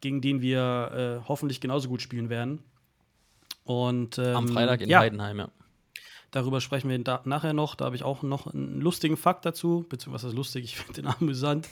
gegen 0.00 0.20
den 0.20 0.40
wir 0.40 1.20
äh, 1.22 1.28
hoffentlich 1.28 1.60
genauso 1.60 1.88
gut 1.88 2.02
spielen 2.02 2.28
werden. 2.28 2.60
Und 3.64 4.18
ähm, 4.18 4.36
Am 4.36 4.48
Freitag 4.48 4.80
in 4.80 4.88
ja, 4.88 5.00
Heidenheim, 5.00 5.38
ja. 5.38 5.48
Darüber 6.32 6.62
sprechen 6.62 6.88
wir 6.88 7.20
nachher 7.24 7.52
noch. 7.52 7.74
Da 7.74 7.84
habe 7.84 7.94
ich 7.94 8.02
auch 8.02 8.22
noch 8.22 8.52
einen 8.52 8.80
lustigen 8.80 9.18
Fakt 9.18 9.44
dazu, 9.44 9.84
beziehungsweise 9.88 10.34
lustig, 10.34 10.64
ich 10.64 10.76
finde 10.76 11.02
den 11.02 11.06
amüsant. 11.20 11.68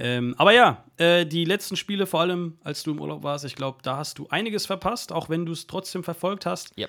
Ähm, 0.00 0.36
aber 0.38 0.52
ja, 0.52 0.84
äh, 0.96 1.26
die 1.26 1.44
letzten 1.44 1.74
Spiele, 1.74 2.06
vor 2.06 2.20
allem 2.20 2.56
als 2.62 2.84
du 2.84 2.92
im 2.92 3.00
Urlaub 3.00 3.24
warst, 3.24 3.44
ich 3.44 3.56
glaube, 3.56 3.78
da 3.82 3.96
hast 3.96 4.18
du 4.20 4.28
einiges 4.28 4.64
verpasst, 4.64 5.10
auch 5.12 5.28
wenn 5.28 5.44
du 5.44 5.50
es 5.50 5.66
trotzdem 5.66 6.04
verfolgt 6.04 6.46
hast. 6.46 6.72
Ja. 6.76 6.86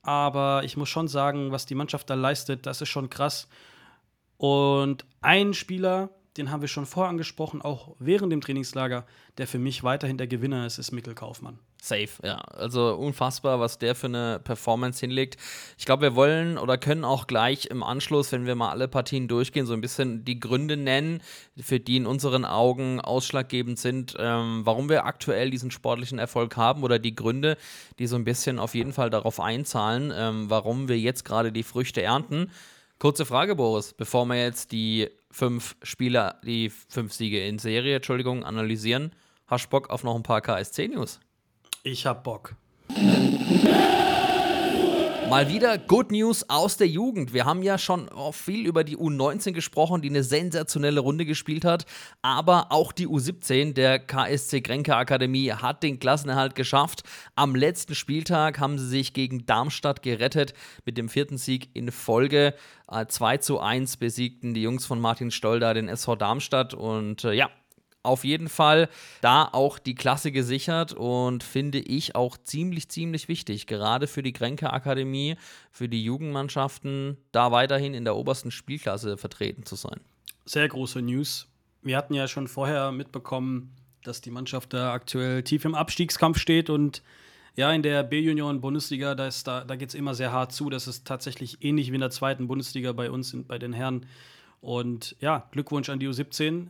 Aber 0.00 0.62
ich 0.64 0.76
muss 0.78 0.88
schon 0.88 1.06
sagen, 1.06 1.52
was 1.52 1.66
die 1.66 1.74
Mannschaft 1.74 2.08
da 2.08 2.14
leistet, 2.14 2.64
das 2.64 2.80
ist 2.80 2.88
schon 2.88 3.10
krass. 3.10 3.48
Und 4.38 5.04
ein 5.20 5.52
Spieler, 5.52 6.08
den 6.38 6.50
haben 6.50 6.62
wir 6.62 6.68
schon 6.68 6.86
vorher 6.86 7.10
angesprochen, 7.10 7.60
auch 7.60 7.94
während 7.98 8.32
dem 8.32 8.40
Trainingslager, 8.40 9.04
der 9.36 9.46
für 9.46 9.58
mich 9.58 9.84
weiterhin 9.84 10.16
der 10.16 10.26
Gewinner 10.26 10.64
ist, 10.64 10.78
ist 10.78 10.92
Mikkel 10.92 11.14
Kaufmann. 11.14 11.58
Safe, 11.86 12.08
ja. 12.22 12.36
Also 12.36 12.94
unfassbar, 12.94 13.60
was 13.60 13.78
der 13.78 13.94
für 13.94 14.06
eine 14.06 14.40
Performance 14.42 15.00
hinlegt. 15.00 15.36
Ich 15.78 15.86
glaube, 15.86 16.02
wir 16.02 16.14
wollen 16.16 16.58
oder 16.58 16.78
können 16.78 17.04
auch 17.04 17.26
gleich 17.26 17.66
im 17.66 17.82
Anschluss, 17.82 18.32
wenn 18.32 18.46
wir 18.46 18.54
mal 18.54 18.70
alle 18.70 18.88
Partien 18.88 19.28
durchgehen, 19.28 19.66
so 19.66 19.72
ein 19.72 19.80
bisschen 19.80 20.24
die 20.24 20.40
Gründe 20.40 20.76
nennen, 20.76 21.22
für 21.60 21.80
die 21.80 21.96
in 21.96 22.06
unseren 22.06 22.44
Augen 22.44 23.00
ausschlaggebend 23.00 23.78
sind, 23.78 24.16
ähm, 24.18 24.62
warum 24.64 24.88
wir 24.88 25.04
aktuell 25.04 25.50
diesen 25.50 25.70
sportlichen 25.70 26.18
Erfolg 26.18 26.56
haben 26.56 26.82
oder 26.82 26.98
die 26.98 27.14
Gründe, 27.14 27.56
die 27.98 28.06
so 28.06 28.16
ein 28.16 28.24
bisschen 28.24 28.58
auf 28.58 28.74
jeden 28.74 28.92
Fall 28.92 29.10
darauf 29.10 29.40
einzahlen, 29.40 30.12
ähm, 30.14 30.50
warum 30.50 30.88
wir 30.88 30.98
jetzt 30.98 31.24
gerade 31.24 31.52
die 31.52 31.62
Früchte 31.62 32.02
ernten. 32.02 32.50
Kurze 32.98 33.26
Frage, 33.26 33.56
Boris, 33.56 33.92
bevor 33.92 34.24
wir 34.26 34.36
jetzt 34.36 34.72
die 34.72 35.08
fünf 35.30 35.76
Spieler, 35.82 36.40
die 36.42 36.70
fünf 36.70 37.12
Siege 37.12 37.46
in 37.46 37.58
Serie, 37.58 37.96
Entschuldigung, 37.96 38.42
analysieren. 38.42 39.12
Hast 39.46 39.66
du 39.66 39.70
Bock 39.70 39.90
auf 39.90 40.02
noch 40.02 40.16
ein 40.16 40.22
paar 40.22 40.40
KSC-News? 40.40 41.20
Ich 41.86 42.04
hab 42.04 42.24
Bock. 42.24 42.56
Mal 45.30 45.48
wieder 45.48 45.78
Good 45.78 46.10
News 46.10 46.50
aus 46.50 46.76
der 46.76 46.88
Jugend. 46.88 47.32
Wir 47.32 47.44
haben 47.44 47.62
ja 47.62 47.78
schon 47.78 48.08
oh, 48.12 48.32
viel 48.32 48.66
über 48.66 48.82
die 48.82 48.96
U19 48.96 49.52
gesprochen, 49.52 50.02
die 50.02 50.08
eine 50.08 50.24
sensationelle 50.24 50.98
Runde 50.98 51.24
gespielt 51.24 51.64
hat. 51.64 51.86
Aber 52.22 52.72
auch 52.72 52.90
die 52.90 53.06
U17 53.06 53.74
der 53.74 54.00
KSC 54.00 54.62
Grenke 54.62 54.96
Akademie 54.96 55.52
hat 55.52 55.84
den 55.84 56.00
Klassenerhalt 56.00 56.56
geschafft. 56.56 57.04
Am 57.36 57.54
letzten 57.54 57.94
Spieltag 57.94 58.58
haben 58.58 58.80
sie 58.80 58.88
sich 58.88 59.12
gegen 59.12 59.46
Darmstadt 59.46 60.02
gerettet 60.02 60.54
mit 60.84 60.98
dem 60.98 61.08
vierten 61.08 61.38
Sieg 61.38 61.70
in 61.74 61.92
Folge. 61.92 62.54
Äh, 62.90 63.06
2 63.06 63.36
zu 63.36 63.60
1 63.60 63.98
besiegten 63.98 64.54
die 64.54 64.62
Jungs 64.62 64.86
von 64.86 65.00
Martin 65.00 65.30
Stolder 65.30 65.72
den 65.72 65.86
SV 65.86 66.16
Darmstadt. 66.16 66.74
Und 66.74 67.22
äh, 67.22 67.32
ja, 67.32 67.48
auf 68.06 68.24
jeden 68.24 68.48
Fall 68.48 68.88
da 69.20 69.48
auch 69.52 69.78
die 69.78 69.94
Klasse 69.94 70.32
gesichert 70.32 70.92
und 70.94 71.42
finde 71.42 71.78
ich 71.78 72.14
auch 72.14 72.36
ziemlich, 72.38 72.88
ziemlich 72.88 73.28
wichtig, 73.28 73.66
gerade 73.66 74.06
für 74.06 74.22
die 74.22 74.32
Grenke 74.32 74.72
Akademie, 74.72 75.36
für 75.70 75.88
die 75.88 76.02
Jugendmannschaften, 76.04 77.16
da 77.32 77.52
weiterhin 77.52 77.92
in 77.94 78.04
der 78.04 78.16
obersten 78.16 78.50
Spielklasse 78.50 79.16
vertreten 79.16 79.64
zu 79.66 79.74
sein. 79.76 80.00
Sehr 80.44 80.68
große 80.68 81.02
News. 81.02 81.48
Wir 81.82 81.96
hatten 81.96 82.14
ja 82.14 82.28
schon 82.28 82.48
vorher 82.48 82.92
mitbekommen, 82.92 83.72
dass 84.04 84.20
die 84.20 84.30
Mannschaft 84.30 84.72
da 84.72 84.92
aktuell 84.92 85.42
tief 85.42 85.64
im 85.64 85.74
Abstiegskampf 85.74 86.38
steht 86.38 86.70
und 86.70 87.02
ja, 87.56 87.72
in 87.72 87.82
der 87.82 88.02
B-Junioren-Bundesliga, 88.02 89.14
da, 89.14 89.26
ist- 89.28 89.46
da, 89.46 89.64
da 89.64 89.76
geht 89.76 89.88
es 89.88 89.94
immer 89.94 90.14
sehr 90.14 90.30
hart 90.30 90.52
zu. 90.52 90.68
Das 90.68 90.86
ist 90.86 91.06
tatsächlich 91.06 91.64
ähnlich 91.64 91.90
wie 91.90 91.94
in 91.94 92.02
der 92.02 92.10
zweiten 92.10 92.48
Bundesliga 92.48 92.92
bei 92.92 93.10
uns, 93.10 93.34
bei 93.48 93.58
den 93.58 93.72
Herren. 93.72 94.04
Und 94.60 95.16
ja, 95.20 95.48
Glückwunsch 95.52 95.88
an 95.88 95.98
die 95.98 96.06
U17. 96.06 96.66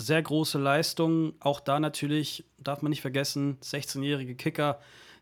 Sehr 0.00 0.22
große 0.22 0.58
Leistung. 0.58 1.32
Auch 1.40 1.58
da 1.58 1.80
natürlich, 1.80 2.44
darf 2.56 2.82
man 2.82 2.90
nicht 2.90 3.00
vergessen, 3.00 3.58
16-jährige 3.64 4.36
Kicker, 4.36 4.78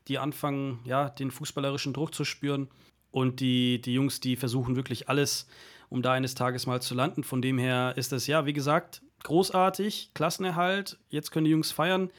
die 0.07 0.19
anfangen, 0.19 0.81
ja, 0.85 1.09
den 1.09 1.31
fußballerischen 1.31 1.95
Druck 1.95 2.15
zu 2.15 2.27
spüren. 2.27 2.69
Und 3.11 3.41
die, 3.41 3.81
die 3.81 3.95
Jungs, 3.95 4.21
die 4.21 4.37
versuchen 4.37 4.77
wirklich 4.77 5.09
alles, 5.09 5.49
um 5.89 6.03
da 6.03 6.13
eines 6.13 6.35
Tages 6.35 6.67
mal 6.67 6.83
zu 6.83 6.95
landen. 6.95 7.25
Von 7.25 7.41
dem 7.41 7.57
her 7.57 7.95
ist 7.97 8.13
es, 8.13 8.27
ja, 8.27 8.45
wie 8.45 8.53
gesagt, 8.53 9.01
großartig, 9.23 10.11
Klassenerhalt. 10.13 10.99
Jetzt 11.09 11.31
können 11.31 11.47
die 11.47 11.53
Jungs 11.53 11.73
feiern. 11.73 12.11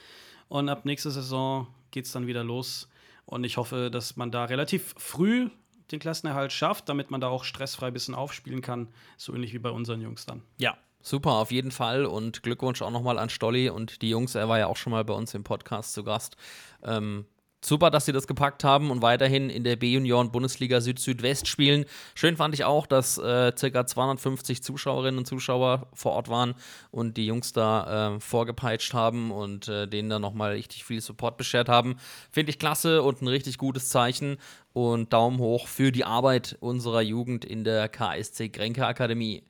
Und 0.48 0.68
ab 0.68 0.84
nächster 0.84 1.12
Saison 1.12 1.68
geht 1.92 2.06
es 2.06 2.12
dann 2.12 2.26
wieder 2.26 2.44
los. 2.44 2.90
Und 3.28 3.44
ich 3.44 3.58
hoffe, 3.58 3.92
dass 3.92 4.16
man 4.16 4.32
da 4.32 4.46
relativ 4.46 4.96
früh 4.98 5.52
den 5.92 6.00
Klassenerhalt 6.00 6.52
schafft, 6.52 6.90
damit 6.90 7.12
man 7.12 7.22
da 7.22 7.28
auch 7.28 7.44
stressfrei 7.44 7.88
ein 7.90 7.94
bisschen 7.94 8.16
aufspielen 8.16 8.62
kann. 8.62 8.88
So 9.16 9.36
ähnlich 9.36 9.54
wie 9.54 9.60
bei 9.60 9.70
unseren 9.70 10.02
Jungs 10.02 10.26
dann. 10.26 10.42
Ja. 10.58 10.76
Super, 11.02 11.32
auf 11.34 11.52
jeden 11.52 11.72
Fall. 11.72 12.06
Und 12.06 12.44
Glückwunsch 12.44 12.82
auch 12.82 12.92
nochmal 12.92 13.18
an 13.18 13.30
Stolli 13.30 13.70
und 13.70 14.02
die 14.02 14.10
Jungs. 14.10 14.36
Er 14.36 14.50
war 14.50 14.60
ja 14.60 14.68
auch 14.68 14.78
schon 14.78 14.92
mal 14.92 15.06
bei 15.06 15.14
uns 15.14 15.34
im 15.34 15.44
Podcast 15.44 15.94
zu 15.94 16.04
Gast. 16.04 16.36
Ähm, 16.84 17.26
super, 17.64 17.90
dass 17.90 18.06
sie 18.06 18.12
das 18.12 18.28
gepackt 18.28 18.64
haben 18.64 18.92
und 18.92 19.02
weiterhin 19.02 19.50
in 19.50 19.64
der 19.64 19.76
B-Junioren-Bundesliga 19.76 20.82
Süd-Südwest 20.82 21.48
spielen. 21.48 21.86
Schön 22.16 22.38
fand 22.38 22.54
ich 22.54 22.64
auch, 22.64 22.88
dass 22.88 23.18
äh, 23.18 23.52
ca. 23.52 23.86
250 23.86 24.64
Zuschauerinnen 24.64 25.20
und 25.20 25.26
Zuschauer 25.26 25.88
vor 25.94 26.14
Ort 26.14 26.30
waren 26.30 26.56
und 26.92 27.18
die 27.18 27.26
Jungs 27.26 27.54
da 27.54 28.16
äh, 28.16 28.20
vorgepeitscht 28.20 28.94
haben 28.94 29.32
und 29.32 29.68
äh, 29.68 29.88
denen 29.88 30.10
dann 30.10 30.22
nochmal 30.22 30.52
richtig 30.54 30.84
viel 30.84 31.02
Support 31.02 31.38
beschert 31.38 31.70
haben. 31.70 31.96
Finde 32.32 32.52
ich 32.52 32.60
klasse 32.60 33.02
und 33.02 33.22
ein 33.22 33.28
richtig 33.28 33.58
gutes 33.58 33.90
Zeichen. 33.90 34.38
Und 34.74 35.12
Daumen 35.12 35.40
hoch 35.40 35.68
für 35.68 35.92
die 35.92 36.06
Arbeit 36.06 36.56
unserer 36.60 37.02
Jugend 37.02 37.44
in 37.46 37.64
der 37.64 37.90
KSC 37.90 38.50
Grenke 38.50 38.86
Akademie. 38.86 39.44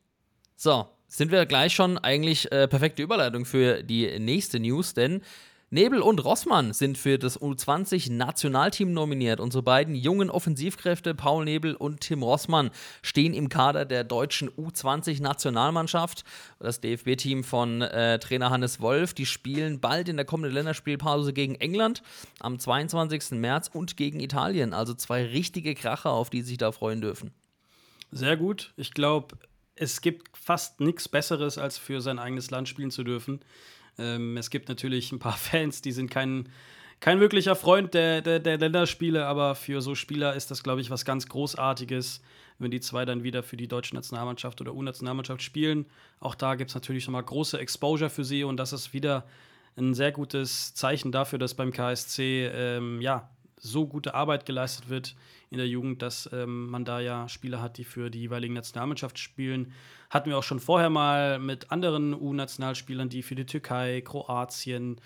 So, 0.55 0.87
sind 1.07 1.31
wir 1.31 1.45
gleich 1.45 1.73
schon 1.73 1.97
eigentlich 1.97 2.51
äh, 2.51 2.67
perfekte 2.67 3.01
Überleitung 3.01 3.45
für 3.45 3.83
die 3.83 4.19
nächste 4.19 4.59
News, 4.59 4.93
denn 4.93 5.21
Nebel 5.69 6.01
und 6.01 6.23
Rossmann 6.23 6.71
sind 6.71 6.97
für 6.97 7.19
das 7.19 7.41
U20-Nationalteam 7.41 8.93
nominiert. 8.93 9.41
Unsere 9.41 9.63
beiden 9.63 9.95
jungen 9.95 10.29
Offensivkräfte, 10.29 11.13
Paul 11.13 11.43
Nebel 11.43 11.75
und 11.75 11.99
Tim 11.99 12.23
Rossmann, 12.23 12.71
stehen 13.01 13.33
im 13.33 13.49
Kader 13.49 13.83
der 13.83 14.05
deutschen 14.05 14.49
U20-Nationalmannschaft. 14.49 16.23
Das 16.59 16.79
DFB-Team 16.79 17.43
von 17.43 17.81
äh, 17.81 18.17
Trainer 18.19 18.49
Hannes 18.49 18.79
Wolf, 18.79 19.13
die 19.13 19.25
spielen 19.25 19.81
bald 19.81 20.07
in 20.07 20.15
der 20.15 20.25
kommenden 20.25 20.53
Länderspielpause 20.53 21.33
gegen 21.33 21.55
England 21.55 22.01
am 22.39 22.59
22. 22.59 23.31
März 23.31 23.69
und 23.73 23.97
gegen 23.97 24.21
Italien. 24.21 24.73
Also 24.73 24.93
zwei 24.93 25.25
richtige 25.25 25.75
Kracher, 25.75 26.11
auf 26.11 26.29
die 26.29 26.43
sich 26.43 26.57
da 26.57 26.71
freuen 26.71 27.01
dürfen. 27.01 27.31
Sehr 28.09 28.37
gut. 28.37 28.71
Ich 28.77 28.93
glaube, 28.93 29.35
es 29.79 30.01
gibt 30.01 30.35
fast 30.37 30.79
nichts 30.79 31.07
Besseres, 31.07 31.57
als 31.57 31.77
für 31.77 32.01
sein 32.01 32.19
eigenes 32.19 32.51
Land 32.51 32.67
spielen 32.67 32.91
zu 32.91 33.03
dürfen. 33.03 33.41
Ähm, 33.97 34.37
es 34.37 34.49
gibt 34.49 34.69
natürlich 34.69 35.11
ein 35.11 35.19
paar 35.19 35.37
Fans, 35.37 35.81
die 35.81 35.91
sind 35.91 36.09
kein, 36.09 36.49
kein 36.99 37.19
wirklicher 37.19 37.55
Freund 37.55 37.93
der, 37.93 38.21
der, 38.21 38.39
der 38.39 38.57
Länderspiele, 38.57 39.25
aber 39.25 39.55
für 39.55 39.81
so 39.81 39.95
Spieler 39.95 40.35
ist 40.35 40.51
das, 40.51 40.63
glaube 40.63 40.81
ich, 40.81 40.89
was 40.89 41.05
ganz 41.05 41.27
Großartiges, 41.27 42.21
wenn 42.59 42.71
die 42.71 42.79
zwei 42.79 43.05
dann 43.05 43.23
wieder 43.23 43.43
für 43.43 43.57
die 43.57 43.67
deutsche 43.67 43.95
Nationalmannschaft 43.95 44.59
oder 44.61 44.73
U-Nationalmannschaft 44.73 45.43
spielen. 45.43 45.85
Auch 46.19 46.35
da 46.35 46.55
gibt 46.55 46.71
es 46.71 46.75
natürlich 46.75 47.05
nochmal 47.05 47.23
große 47.23 47.59
Exposure 47.59 48.09
für 48.09 48.23
sie 48.23 48.43
und 48.43 48.57
das 48.57 48.73
ist 48.73 48.93
wieder 48.93 49.25
ein 49.77 49.93
sehr 49.93 50.11
gutes 50.11 50.73
Zeichen 50.73 51.11
dafür, 51.11 51.37
dass 51.37 51.53
beim 51.53 51.71
KSC 51.71 52.47
ähm, 52.47 52.99
ja, 52.99 53.29
so 53.59 53.87
gute 53.87 54.13
Arbeit 54.13 54.45
geleistet 54.45 54.89
wird 54.89 55.15
in 55.49 55.57
der 55.57 55.67
Jugend, 55.67 56.01
dass 56.01 56.29
ähm, 56.31 56.69
man 56.69 56.85
da 56.85 56.99
ja 56.99 57.27
Spieler 57.27 57.61
hat, 57.61 57.77
die 57.77 57.83
für 57.83 58.09
die 58.09 58.19
jeweiligen 58.19 58.53
Nationalmannschaft 58.53 59.17
spielen. 59.19 59.73
Hatten 60.09 60.29
wir 60.29 60.37
auch 60.37 60.43
schon 60.43 60.59
vorher 60.59 60.89
mal 60.89 61.39
mit 61.39 61.71
anderen 61.71 62.13
U-Nationalspielern, 62.13 63.09
die 63.09 63.23
für 63.23 63.35
die 63.35 63.45
Türkei, 63.45 64.01
Kroatien, 64.01 65.01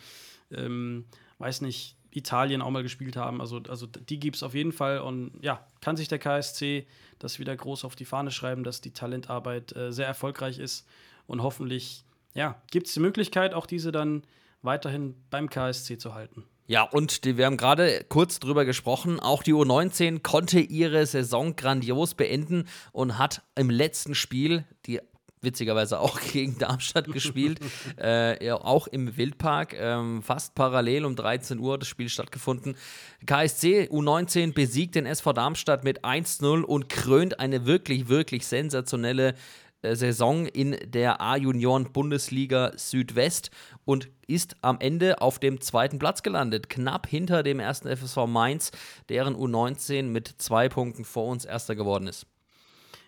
ähm, 0.51 1.05
weiß 1.39 1.62
nicht, 1.62 1.96
Italien 2.12 2.62
auch 2.62 2.70
mal 2.72 2.84
gespielt 2.84 3.15
haben. 3.15 3.39
Also, 3.39 3.62
also 3.70 3.88
die 3.88 4.20
gibt 4.20 4.36
es 4.36 4.43
auf 4.43 4.53
jeden 4.53 4.74
Fall. 4.74 5.00
Und 5.00 5.31
ja, 5.41 5.65
kann 5.79 5.96
sich 5.96 6.08
der 6.08 6.20
KSC 6.20 6.86
das 7.20 7.39
wieder 7.39 7.55
groß 7.55 7.86
auf 7.86 7.96
die 7.96 8.05
Fahne 8.05 8.31
schreiben, 8.31 8.63
dass 8.63 8.81
die 8.81 8.91
Talentarbeit 8.91 9.75
äh, 9.75 9.91
sehr 9.91 10.08
erfolgreich 10.08 10.60
ist. 10.60 10.88
Und 11.27 11.41
hoffentlich 11.41 12.03
ja, 12.34 12.62
gibt 12.72 12.88
es 12.88 12.93
die 12.93 13.00
Möglichkeit, 13.00 13.53
auch 13.53 13.65
diese 13.65 13.91
dann 13.91 14.24
weiterhin 14.62 15.15
beim 15.29 15.50
KSC 15.50 15.98
zu 15.98 16.13
halten. 16.13 16.43
Ja, 16.71 16.83
und 16.83 17.25
die, 17.25 17.35
wir 17.35 17.47
haben 17.47 17.57
gerade 17.57 18.05
kurz 18.07 18.39
drüber 18.39 18.63
gesprochen. 18.63 19.19
Auch 19.19 19.43
die 19.43 19.53
U19 19.53 20.21
konnte 20.21 20.61
ihre 20.61 21.05
Saison 21.05 21.57
grandios 21.57 22.13
beenden 22.13 22.63
und 22.93 23.17
hat 23.17 23.41
im 23.55 23.69
letzten 23.69 24.15
Spiel 24.15 24.63
die 24.85 25.01
witzigerweise 25.41 25.99
auch 25.99 26.17
gegen 26.31 26.57
Darmstadt 26.59 27.11
gespielt, 27.11 27.59
äh, 28.01 28.45
ja, 28.45 28.55
auch 28.55 28.87
im 28.87 29.17
Wildpark, 29.17 29.73
ähm, 29.77 30.23
fast 30.23 30.55
parallel 30.55 31.03
um 31.03 31.17
13 31.17 31.59
Uhr 31.59 31.77
das 31.77 31.89
Spiel 31.89 32.07
stattgefunden. 32.07 32.77
KSC 33.25 33.89
U19 33.91 34.53
besiegt 34.53 34.95
den 34.95 35.05
SV 35.05 35.33
Darmstadt 35.33 35.83
mit 35.83 36.05
1-0 36.05 36.61
und 36.61 36.87
krönt 36.87 37.41
eine 37.41 37.65
wirklich, 37.65 38.07
wirklich 38.07 38.47
sensationelle 38.47 39.35
Saison 39.83 40.45
in 40.45 40.77
der 40.85 41.21
A-Junioren-Bundesliga 41.21 42.73
Südwest 42.75 43.51
und 43.85 44.09
ist 44.27 44.55
am 44.61 44.79
Ende 44.79 45.21
auf 45.21 45.39
dem 45.39 45.59
zweiten 45.59 46.00
Platz 46.00 46.23
gelandet, 46.23 46.69
knapp 46.69 47.07
hinter 47.07 47.43
dem 47.43 47.59
ersten 47.59 47.95
FSV 47.95 48.27
Mainz, 48.27 48.71
deren 49.09 49.35
U19 49.35 50.03
mit 50.03 50.27
zwei 50.38 50.69
Punkten 50.69 51.03
vor 51.03 51.27
uns 51.27 51.45
erster 51.45 51.75
geworden 51.75 52.07
ist. 52.07 52.27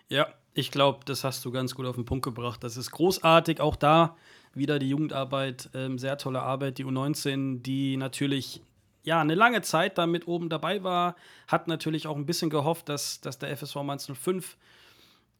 Ja, 0.08 0.28
ich 0.52 0.70
glaube, 0.70 1.00
das 1.04 1.24
hast 1.24 1.44
du 1.44 1.50
ganz 1.50 1.74
gut 1.74 1.86
auf 1.86 1.96
den 1.96 2.04
Punkt 2.04 2.24
gebracht. 2.24 2.62
Das 2.62 2.76
ist 2.76 2.90
großartig. 2.90 3.60
Auch 3.60 3.76
da 3.76 4.16
wieder 4.52 4.78
die 4.78 4.88
Jugendarbeit, 4.88 5.70
ähm, 5.74 5.98
sehr 5.98 6.18
tolle 6.18 6.42
Arbeit. 6.42 6.78
Die 6.78 6.84
U19, 6.84 7.62
die 7.62 7.96
natürlich 7.96 8.62
ja 9.02 9.20
eine 9.20 9.34
lange 9.34 9.62
Zeit 9.62 9.98
damit 9.98 10.28
oben 10.28 10.48
dabei 10.48 10.82
war, 10.82 11.16
hat 11.48 11.68
natürlich 11.68 12.06
auch 12.06 12.16
ein 12.16 12.26
bisschen 12.26 12.50
gehofft, 12.50 12.88
dass, 12.88 13.20
dass 13.20 13.38
der 13.38 13.56
FSV 13.56 13.76
Mainz 13.76 14.10
05 14.10 14.56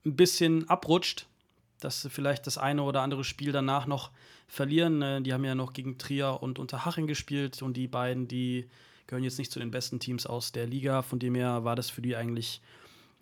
ein 0.05 0.17
bisschen 0.17 0.69
abrutscht, 0.69 1.27
dass 1.81 2.03
sie 2.03 2.11
vielleicht 2.11 2.47
das 2.47 2.59
eine 2.59 2.83
oder 2.83 3.03
andere 3.03 3.25
Spiel 3.25 3.53
danach 3.53 3.87
noch 3.87 4.11
verlieren. 4.49 5.03
Äh, 5.03 5.23
die 5.23 5.33
haben 5.33 5.45
ja 5.45 5.55
noch 5.55 5.73
gegen 5.73 5.99
Trier 5.99 6.39
und 6.41 6.59
Unterhaching 6.59 7.07
gespielt 7.07 7.63
und 7.63 7.77
die 7.77 7.89
beiden, 7.89 8.29
die 8.29 8.69
gehören 9.07 9.25
jetzt 9.25 9.39
nicht 9.39 9.53
zu 9.53 9.59
den 9.59 9.71
besten 9.71 10.01
Teams 10.01 10.27
aus 10.27 10.53
der 10.53 10.67
Liga. 10.67 11.03
Von 11.03 11.19
dem 11.19 11.35
her 11.35 11.65
war 11.65 11.77
das 11.77 11.91
für 11.91 12.03
die 12.03 12.17
eigentlich 12.17 12.61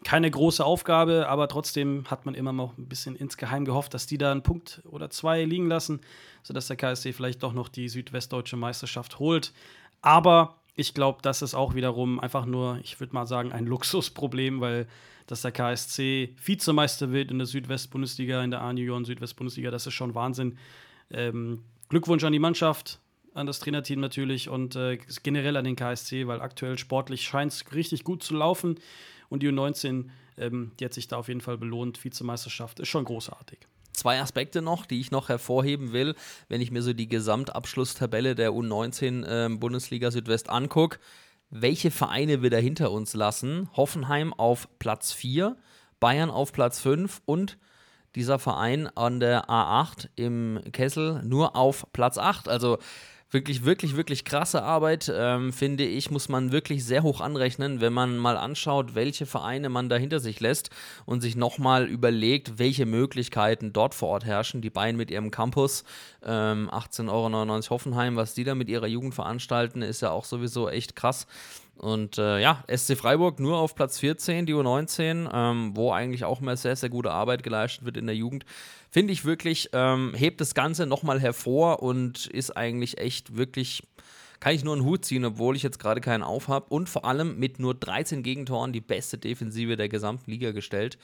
keine 0.04 0.30
große 0.30 0.64
Aufgabe, 0.64 1.28
aber 1.28 1.48
trotzdem 1.48 2.04
hat 2.10 2.26
man 2.26 2.34
immer 2.34 2.52
noch 2.52 2.76
ein 2.76 2.88
bisschen 2.88 3.14
insgeheim 3.14 3.64
gehofft, 3.64 3.94
dass 3.94 4.06
die 4.06 4.18
da 4.18 4.32
einen 4.32 4.42
Punkt 4.42 4.82
oder 4.84 5.10
zwei 5.10 5.44
liegen 5.44 5.68
lassen, 5.68 6.00
sodass 6.42 6.66
der 6.66 6.76
KSC 6.76 7.12
vielleicht 7.12 7.42
doch 7.42 7.52
noch 7.52 7.68
die 7.68 7.88
südwestdeutsche 7.88 8.56
Meisterschaft 8.56 9.20
holt. 9.20 9.52
Aber 10.00 10.56
ich 10.74 10.94
glaube, 10.94 11.18
das 11.22 11.42
ist 11.42 11.54
auch 11.54 11.74
wiederum 11.74 12.20
einfach 12.20 12.46
nur, 12.46 12.78
ich 12.82 12.98
würde 13.00 13.14
mal 13.14 13.26
sagen, 13.26 13.52
ein 13.52 13.66
Luxusproblem, 13.72 14.60
weil 14.60 14.86
dass 15.26 15.42
der 15.42 15.52
KSC 15.52 16.34
Vizemeister 16.44 17.12
wird 17.12 17.30
in 17.30 17.38
der 17.38 17.46
Südwest-Bundesliga, 17.46 18.42
in 18.42 18.50
der 18.50 18.60
A-Junioren 18.60 19.04
Südwest-Bundesliga, 19.04 19.70
das 19.70 19.86
ist 19.86 19.94
schon 19.94 20.14
Wahnsinn. 20.14 20.58
Ähm, 21.10 21.62
Glückwunsch 21.88 22.24
an 22.24 22.32
die 22.32 22.38
Mannschaft, 22.38 23.00
an 23.34 23.46
das 23.46 23.60
Trainerteam 23.60 24.00
natürlich 24.00 24.48
und 24.48 24.76
äh, 24.76 24.98
generell 25.22 25.56
an 25.56 25.64
den 25.64 25.76
KSC, 25.76 26.26
weil 26.26 26.40
aktuell 26.40 26.76
sportlich 26.76 27.22
scheint 27.22 27.52
es 27.52 27.72
richtig 27.72 28.04
gut 28.04 28.22
zu 28.22 28.34
laufen. 28.34 28.78
Und 29.28 29.42
die 29.42 29.48
U19, 29.48 30.08
ähm, 30.38 30.72
die 30.78 30.84
hat 30.84 30.92
sich 30.92 31.08
da 31.08 31.16
auf 31.16 31.28
jeden 31.28 31.40
Fall 31.40 31.56
belohnt. 31.56 32.04
Vizemeisterschaft 32.04 32.80
ist 32.80 32.88
schon 32.88 33.04
großartig. 33.04 33.60
Zwei 33.92 34.20
Aspekte 34.20 34.62
noch, 34.62 34.86
die 34.86 35.00
ich 35.00 35.10
noch 35.10 35.28
hervorheben 35.28 35.92
will, 35.92 36.14
wenn 36.48 36.60
ich 36.60 36.70
mir 36.70 36.82
so 36.82 36.92
die 36.92 37.08
Gesamtabschlusstabelle 37.08 38.34
der 38.34 38.52
U19 38.52 39.24
äh, 39.24 39.48
Bundesliga 39.56 40.10
Südwest 40.10 40.48
angucke. 40.48 40.98
Welche 41.50 41.90
Vereine 41.90 42.42
wir 42.42 42.48
da 42.48 42.56
hinter 42.56 42.90
uns 42.90 43.12
lassen? 43.12 43.68
Hoffenheim 43.76 44.32
auf 44.32 44.68
Platz 44.78 45.12
4, 45.12 45.56
Bayern 46.00 46.30
auf 46.30 46.52
Platz 46.52 46.80
5 46.80 47.20
und 47.26 47.58
dieser 48.14 48.38
Verein 48.38 48.88
an 48.88 49.20
der 49.20 49.48
A8 49.48 50.08
im 50.16 50.60
Kessel 50.72 51.22
nur 51.24 51.56
auf 51.56 51.86
Platz 51.92 52.18
8. 52.18 52.48
Also 52.48 52.78
wirklich, 53.32 53.64
wirklich, 53.64 53.96
wirklich 53.96 54.24
krasse 54.24 54.62
Arbeit, 54.62 55.10
ähm, 55.14 55.52
finde 55.52 55.84
ich, 55.84 56.10
muss 56.10 56.28
man 56.28 56.52
wirklich 56.52 56.84
sehr 56.84 57.02
hoch 57.02 57.20
anrechnen, 57.20 57.80
wenn 57.80 57.92
man 57.92 58.18
mal 58.18 58.36
anschaut, 58.36 58.94
welche 58.94 59.26
Vereine 59.26 59.68
man 59.68 59.88
da 59.88 59.96
hinter 59.96 60.20
sich 60.20 60.38
lässt 60.40 60.70
und 61.06 61.22
sich 61.22 61.34
nochmal 61.34 61.86
überlegt, 61.86 62.58
welche 62.58 62.86
Möglichkeiten 62.86 63.72
dort 63.72 63.94
vor 63.94 64.10
Ort 64.10 64.24
herrschen. 64.24 64.60
Die 64.60 64.70
Bayern 64.70 64.96
mit 64.96 65.10
ihrem 65.10 65.30
Campus, 65.30 65.84
ähm, 66.24 66.68
18,99 66.70 67.10
Euro 67.10 67.70
Hoffenheim, 67.70 68.16
was 68.16 68.34
die 68.34 68.44
da 68.44 68.54
mit 68.54 68.68
ihrer 68.68 68.86
Jugend 68.86 69.14
veranstalten, 69.14 69.82
ist 69.82 70.02
ja 70.02 70.10
auch 70.10 70.24
sowieso 70.24 70.68
echt 70.68 70.94
krass. 70.94 71.26
Und 71.76 72.18
äh, 72.18 72.38
ja, 72.38 72.62
SC 72.72 72.96
Freiburg 72.96 73.40
nur 73.40 73.58
auf 73.58 73.74
Platz 73.74 73.98
14, 73.98 74.46
die 74.46 74.54
U19, 74.54 75.30
ähm, 75.32 75.72
wo 75.74 75.90
eigentlich 75.90 76.24
auch 76.24 76.40
immer 76.40 76.56
sehr, 76.56 76.76
sehr 76.76 76.90
gute 76.90 77.10
Arbeit 77.10 77.42
geleistet 77.42 77.84
wird 77.84 77.96
in 77.96 78.06
der 78.06 78.14
Jugend. 78.14 78.44
Finde 78.92 79.14
ich 79.14 79.24
wirklich, 79.24 79.70
ähm, 79.72 80.12
hebt 80.14 80.42
das 80.42 80.54
Ganze 80.54 80.84
nochmal 80.84 81.18
hervor 81.18 81.82
und 81.82 82.26
ist 82.26 82.54
eigentlich 82.58 82.98
echt 82.98 83.34
wirklich, 83.34 83.82
kann 84.38 84.54
ich 84.54 84.64
nur 84.64 84.74
einen 84.74 84.84
Hut 84.84 85.06
ziehen, 85.06 85.24
obwohl 85.24 85.56
ich 85.56 85.62
jetzt 85.62 85.78
gerade 85.78 86.02
keinen 86.02 86.22
auf 86.22 86.48
habe. 86.48 86.66
Und 86.68 86.90
vor 86.90 87.06
allem 87.06 87.38
mit 87.38 87.58
nur 87.58 87.74
13 87.74 88.22
Gegentoren 88.22 88.74
die 88.74 88.82
beste 88.82 89.16
Defensive 89.16 89.78
der 89.78 89.88
gesamten 89.88 90.30
Liga 90.30 90.52
gestellt. 90.52 90.98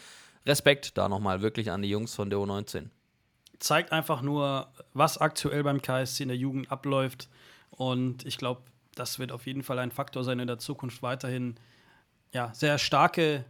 Respekt 0.44 0.98
da 0.98 1.08
nochmal 1.08 1.40
wirklich 1.40 1.70
an 1.70 1.80
die 1.80 1.88
Jungs 1.88 2.14
von 2.14 2.28
der 2.28 2.38
U19. 2.38 2.90
Zeigt 3.58 3.90
einfach 3.90 4.20
nur, 4.20 4.70
was 4.92 5.16
aktuell 5.16 5.62
beim 5.62 5.80
KSC 5.80 6.24
in 6.24 6.28
der 6.28 6.36
Jugend 6.36 6.70
abläuft. 6.70 7.30
Und 7.70 8.26
ich 8.26 8.36
glaube, 8.36 8.60
das 8.96 9.18
wird 9.18 9.32
auf 9.32 9.46
jeden 9.46 9.62
Fall 9.62 9.78
ein 9.78 9.92
Faktor 9.92 10.24
sein 10.24 10.40
in 10.40 10.46
der 10.46 10.58
Zukunft 10.58 11.02
weiterhin. 11.02 11.54
Ja, 12.34 12.52
sehr 12.52 12.76
starke 12.76 13.46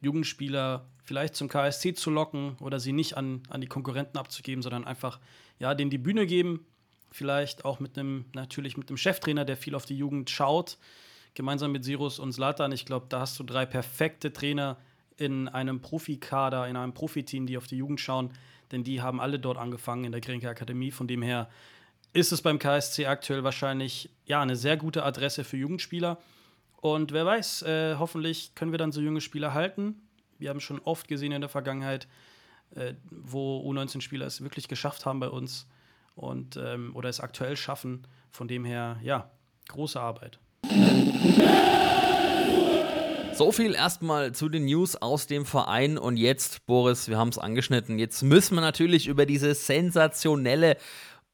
Jugendspieler 0.00 0.84
vielleicht 1.08 1.36
zum 1.36 1.48
KSC 1.48 1.94
zu 1.94 2.10
locken 2.10 2.58
oder 2.60 2.78
sie 2.78 2.92
nicht 2.92 3.16
an, 3.16 3.42
an 3.48 3.62
die 3.62 3.66
Konkurrenten 3.66 4.18
abzugeben, 4.18 4.60
sondern 4.60 4.84
einfach 4.84 5.18
ja, 5.58 5.74
denen 5.74 5.90
die 5.90 5.96
Bühne 5.96 6.26
geben. 6.26 6.66
Vielleicht 7.10 7.64
auch 7.64 7.80
mit 7.80 7.98
einem, 7.98 8.26
natürlich 8.34 8.76
mit 8.76 8.90
einem 8.90 8.98
Cheftrainer, 8.98 9.46
der 9.46 9.56
viel 9.56 9.74
auf 9.74 9.86
die 9.86 9.96
Jugend 9.96 10.28
schaut, 10.28 10.76
gemeinsam 11.32 11.72
mit 11.72 11.82
Sirus 11.82 12.18
und 12.18 12.34
Slatan. 12.34 12.72
Ich 12.72 12.84
glaube, 12.84 13.06
da 13.08 13.20
hast 13.20 13.38
du 13.38 13.42
drei 13.42 13.64
perfekte 13.64 14.34
Trainer 14.34 14.76
in 15.16 15.48
einem 15.48 15.80
Profikader, 15.80 16.68
in 16.68 16.76
einem 16.76 16.92
Profiteam, 16.92 17.46
die 17.46 17.56
auf 17.56 17.66
die 17.66 17.78
Jugend 17.78 18.00
schauen, 18.00 18.30
denn 18.70 18.84
die 18.84 19.00
haben 19.00 19.18
alle 19.18 19.38
dort 19.38 19.56
angefangen 19.56 20.04
in 20.04 20.12
der 20.12 20.20
Grenke 20.20 20.50
Akademie. 20.50 20.90
Von 20.90 21.08
dem 21.08 21.22
her 21.22 21.48
ist 22.12 22.32
es 22.32 22.42
beim 22.42 22.58
KSC 22.58 23.06
aktuell 23.06 23.44
wahrscheinlich 23.44 24.10
ja, 24.26 24.42
eine 24.42 24.56
sehr 24.56 24.76
gute 24.76 25.04
Adresse 25.04 25.42
für 25.44 25.56
Jugendspieler. 25.56 26.18
Und 26.82 27.12
wer 27.12 27.24
weiß, 27.24 27.62
äh, 27.62 27.96
hoffentlich 27.98 28.54
können 28.54 28.72
wir 28.72 28.78
dann 28.78 28.92
so 28.92 29.00
junge 29.00 29.22
Spieler 29.22 29.54
halten. 29.54 30.02
Wir 30.38 30.50
haben 30.50 30.60
schon 30.60 30.80
oft 30.80 31.08
gesehen 31.08 31.32
in 31.32 31.40
der 31.40 31.50
Vergangenheit, 31.50 32.08
äh, 32.74 32.94
wo 33.10 33.60
U19-Spieler 33.70 34.26
es 34.26 34.42
wirklich 34.42 34.68
geschafft 34.68 35.06
haben 35.06 35.20
bei 35.20 35.28
uns 35.28 35.66
und 36.14 36.56
ähm, 36.56 36.94
oder 36.94 37.08
es 37.08 37.20
aktuell 37.20 37.56
schaffen. 37.56 38.06
Von 38.30 38.48
dem 38.48 38.64
her, 38.64 38.98
ja, 39.02 39.30
große 39.68 40.00
Arbeit. 40.00 40.38
So 43.38 43.52
viel 43.52 43.74
erstmal 43.74 44.32
zu 44.32 44.48
den 44.48 44.64
News 44.64 44.96
aus 44.96 45.28
dem 45.28 45.46
Verein 45.46 45.96
und 45.96 46.16
jetzt, 46.16 46.66
Boris, 46.66 47.08
wir 47.08 47.18
haben 47.18 47.28
es 47.28 47.38
angeschnitten. 47.38 47.98
Jetzt 47.98 48.22
müssen 48.22 48.56
wir 48.56 48.60
natürlich 48.60 49.06
über 49.06 49.26
diese 49.26 49.54
sensationelle 49.54 50.76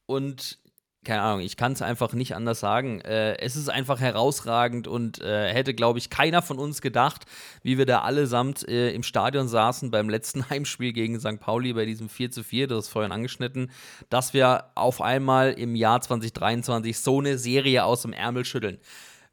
und 0.05 0.59
keine 1.05 1.23
Ahnung, 1.23 1.41
ich 1.41 1.57
kann 1.57 1.73
es 1.73 1.83
einfach 1.83 2.13
nicht 2.13 2.35
anders 2.35 2.61
sagen. 2.61 3.01
Äh, 3.01 3.39
es 3.39 3.57
ist 3.57 3.69
einfach 3.69 4.01
herausragend 4.01 4.89
und 4.89 5.21
äh, 5.21 5.53
hätte, 5.53 5.75
glaube 5.75 5.99
ich, 5.99 6.11
keiner 6.11 6.43
von 6.43 6.59
uns 6.59 6.81
gedacht, 6.81 7.27
wie 7.63 7.79
wir 7.79 7.87
da 7.87 8.01
allesamt 8.01 8.67
äh, 8.69 8.91
im 8.93 9.03
Stadion 9.03 9.47
saßen 9.49 9.91
beim 9.91 10.09
letzten 10.09 10.49
Heimspiel 10.51 10.93
gegen 10.93 11.21
St. 11.21 11.39
Pauli 11.41 11.73
bei 11.73 11.85
diesem 11.85 12.09
4 12.09 12.31
zu 12.31 12.43
4, 12.43 12.67
das 12.67 12.87
ist 12.87 12.93
vorhin 12.93 13.13
angeschnitten, 13.13 13.71
dass 14.11 14.35
wir 14.35 14.65
auf 14.75 15.01
einmal 15.01 15.53
im 15.53 15.75
Jahr 15.77 16.01
2023 16.01 16.99
so 16.99 17.21
eine 17.21 17.39
Serie 17.39 17.85
aus 17.85 18.03
dem 18.03 18.13
Ärmel 18.13 18.45
schütteln. 18.45 18.79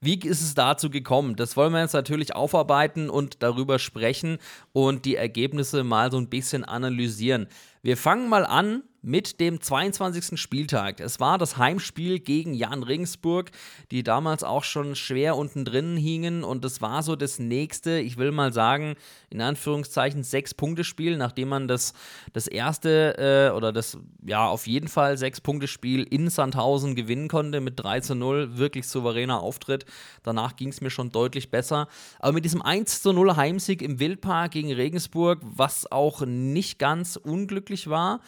Wie 0.04 0.16
ist 0.16 0.42
es 0.42 0.56
dazu 0.56 0.90
gekommen? 0.90 1.36
Das 1.36 1.56
wollen 1.56 1.74
wir 1.74 1.82
jetzt 1.82 1.94
natürlich 1.94 2.36
aufarbeiten 2.36 3.08
und 3.08 3.44
darüber 3.44 3.78
sprechen 3.78 4.40
und 4.74 5.06
die 5.06 5.16
Ergebnisse 5.16 5.84
mal 5.84 6.12
so 6.12 6.18
ein 6.18 6.28
bisschen 6.28 6.64
analysieren. 6.64 7.48
Wir 7.84 7.98
fangen 7.98 8.28
mal 8.28 8.44
an 8.44 8.82
mit 9.02 9.40
dem 9.40 9.60
22. 9.60 10.40
Spieltag. 10.40 11.00
Es 11.00 11.20
war 11.20 11.38
das 11.38 11.58
Heimspiel 11.58 12.20
gegen 12.20 12.54
Jan 12.54 12.84
Regensburg, 12.84 13.52
die 13.90 14.04
damals 14.04 14.44
auch 14.44 14.64
schon 14.64 14.96
schwer 14.96 15.38
unten 15.38 15.66
drin 15.66 15.98
hingen 15.98 16.44
und 16.44 16.64
es 16.66 16.82
war 16.82 17.02
so 17.02 17.16
das 17.16 17.40
nächste, 17.40 18.00
ich 18.00 18.18
will 18.18 18.32
mal 18.32 18.54
sagen, 18.54 18.96
in 19.30 19.42
Anführungszeichen 19.42 20.24
Sechs-Punkte-Spiel, 20.24 21.18
nachdem 21.18 21.50
man 21.50 21.68
das, 21.68 21.94
das 22.34 22.48
erste 22.48 23.18
äh, 23.18 23.56
oder 23.56 23.72
das, 23.72 23.98
ja, 24.24 24.48
auf 24.48 24.68
jeden 24.68 24.88
Fall 24.88 25.18
Sechs-Punkte-Spiel 25.18 26.04
in 26.04 26.30
Sandhausen 26.30 26.96
gewinnen 26.96 27.28
konnte 27.28 27.60
mit 27.60 27.80
3 27.80 28.02
zu 28.02 28.16
0, 28.16 28.58
wirklich 28.58 28.88
souveräner 28.88 29.42
Auftritt. 29.42 29.86
Danach 30.22 30.56
ging 30.56 30.70
es 30.70 30.82
mir 30.82 30.92
schon 30.92 31.10
deutlich 31.10 31.50
besser. 31.50 31.88
Aber 32.20 32.34
mit 32.34 32.46
diesem 32.46 32.62
1 32.62 33.02
zu 33.02 33.14
0 33.14 33.36
Heimsieg 33.36 33.82
im 33.82 34.00
Wildpark 34.00 34.52
gegen 34.52 34.72
Regensburg, 34.72 35.40
was 35.42 35.92
auch 35.92 36.22
nicht 36.26 36.78
ganz 36.78 37.16
unglücklich 37.16 37.90
war, 37.90 38.22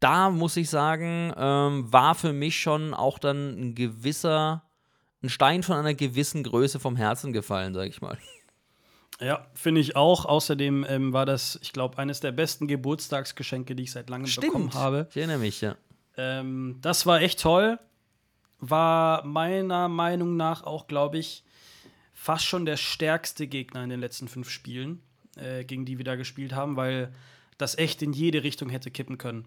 da 0.00 0.30
muss 0.30 0.56
ich 0.56 0.70
sagen, 0.70 1.32
ähm, 1.36 1.92
war 1.92 2.14
für 2.14 2.32
mich 2.32 2.60
schon 2.60 2.94
auch 2.94 3.18
dann 3.18 3.58
ein 3.58 3.74
gewisser, 3.74 4.62
ein 5.22 5.28
Stein 5.28 5.62
von 5.62 5.76
einer 5.76 5.94
gewissen 5.94 6.42
Größe 6.42 6.78
vom 6.78 6.96
Herzen 6.96 7.32
gefallen, 7.32 7.74
sag 7.74 7.88
ich 7.88 8.00
mal. 8.00 8.18
Ja, 9.20 9.46
finde 9.54 9.80
ich 9.80 9.96
auch. 9.96 10.26
Außerdem 10.26 10.86
ähm, 10.88 11.12
war 11.12 11.26
das, 11.26 11.58
ich 11.62 11.72
glaube, 11.72 11.98
eines 11.98 12.20
der 12.20 12.32
besten 12.32 12.68
Geburtstagsgeschenke, 12.68 13.74
die 13.74 13.84
ich 13.84 13.92
seit 13.92 14.08
langem 14.08 14.28
Stimmt. 14.28 14.46
bekommen 14.46 14.74
habe. 14.74 15.08
Ich 15.10 15.16
erinnere 15.16 15.38
mich, 15.38 15.60
ja. 15.60 15.74
Ähm, 16.16 16.78
das 16.82 17.04
war 17.04 17.20
echt 17.20 17.40
toll. 17.40 17.78
War 18.60 19.24
meiner 19.24 19.88
Meinung 19.88 20.36
nach 20.36 20.62
auch, 20.62 20.86
glaube 20.86 21.18
ich, 21.18 21.44
fast 22.12 22.44
schon 22.44 22.64
der 22.64 22.76
stärkste 22.76 23.46
Gegner 23.46 23.82
in 23.82 23.90
den 23.90 24.00
letzten 24.00 24.28
fünf 24.28 24.50
Spielen, 24.50 25.02
äh, 25.36 25.64
gegen 25.64 25.84
die 25.84 25.98
wir 25.98 26.04
da 26.04 26.16
gespielt 26.16 26.52
haben, 26.52 26.76
weil 26.76 27.12
das 27.56 27.76
echt 27.76 28.02
in 28.02 28.12
jede 28.12 28.44
Richtung 28.44 28.68
hätte 28.68 28.90
kippen 28.90 29.18
können. 29.18 29.46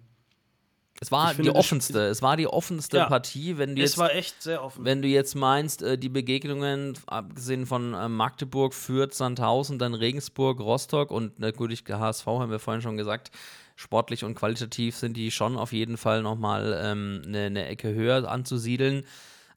Es 1.00 1.12
war 1.12 1.34
die 1.34 1.50
offenste, 1.50 2.08
es 2.08 2.22
war 2.22 2.38
die 2.38 2.48
offenste 2.48 2.98
Ja. 2.98 3.06
Partie, 3.08 3.58
wenn 3.58 3.76
du 3.76 3.82
Es 3.82 3.92
jetzt 3.92 3.98
war 3.98 4.14
echt 4.14 4.44
sehr 4.44 4.64
offen. 4.64 4.86
Wenn 4.86 5.02
du 5.02 5.08
jetzt 5.08 5.34
meinst, 5.36 5.82
äh, 5.82 5.98
die 5.98 6.10
Begegnungen, 6.10 6.96
abgesehen 7.08 7.66
von 7.66 7.94
äh, 7.96 8.08
Magdeburg, 8.08 8.74
Fürth, 8.76 9.14
Sandhausen, 9.16 9.80
dann 9.80 9.96
Regensburg, 9.96 10.60
Rostock 10.60 11.10
und 11.10 11.40
natürlich 11.40 11.84
HSV, 11.90 12.28
haben 12.28 12.52
wir 12.52 12.60
vorhin 12.60 12.84
schon 12.84 12.98
gesagt, 12.98 13.32
sportlich 13.76 14.24
und 14.24 14.36
qualitativ 14.36 14.96
sind 14.96 15.18
die 15.18 15.32
schon 15.32 15.58
auf 15.58 15.74
jeden 15.74 15.98
Fall 15.98 16.22
nochmal 16.22 16.80
ähm, 16.84 17.24
eine, 17.26 17.46
eine 17.46 17.66
Ecke 17.66 17.94
höher 17.94 18.30
anzusiedeln. 18.30 19.04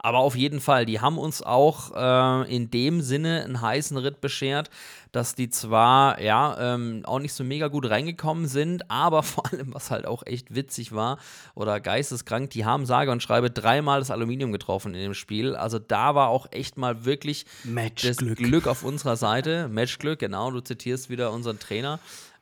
Aber 0.04 0.18
auf 0.18 0.36
jeden 0.36 0.60
Fall, 0.60 0.84
die 0.84 1.00
haben 1.00 1.16
uns 1.16 1.40
auch 1.40 1.92
äh, 1.96 2.54
in 2.54 2.70
dem 2.70 3.00
Sinne 3.00 3.42
einen 3.42 3.62
heißen 3.62 3.96
Ritt 3.96 4.20
beschert, 4.20 4.68
dass 5.12 5.34
die 5.34 5.48
zwar 5.48 6.20
ja 6.20 6.74
ähm, 6.74 7.04
auch 7.06 7.20
nicht 7.20 7.32
so 7.32 7.42
mega 7.42 7.68
gut 7.68 7.88
reingekommen 7.88 8.46
sind, 8.46 8.90
aber 8.90 9.22
vor 9.22 9.50
allem, 9.50 9.72
was 9.72 9.90
halt 9.90 10.04
auch 10.04 10.22
echt 10.26 10.54
witzig 10.54 10.94
war 10.94 11.16
oder 11.54 11.80
geisteskrank, 11.80 12.50
die 12.50 12.66
haben 12.66 12.84
sage 12.84 13.10
und 13.12 13.22
schreibe 13.22 13.50
dreimal 13.50 14.00
das 14.00 14.10
Aluminium 14.10 14.52
getroffen 14.52 14.92
in 14.92 15.00
dem 15.00 15.14
Spiel. 15.14 15.56
Also 15.56 15.78
da 15.78 16.14
war 16.14 16.28
auch 16.28 16.48
echt 16.50 16.76
mal 16.76 17.06
wirklich 17.06 17.46
das 17.64 17.64
Matchglück. 17.64 18.36
Glück 18.36 18.66
auf 18.66 18.84
unserer 18.84 19.16
Seite. 19.16 19.68
Matchglück, 19.68 20.18
genau, 20.18 20.50
du 20.50 20.60
zitierst 20.60 21.08
wieder 21.08 21.32
unseren 21.32 21.58
Trainer. 21.58 21.98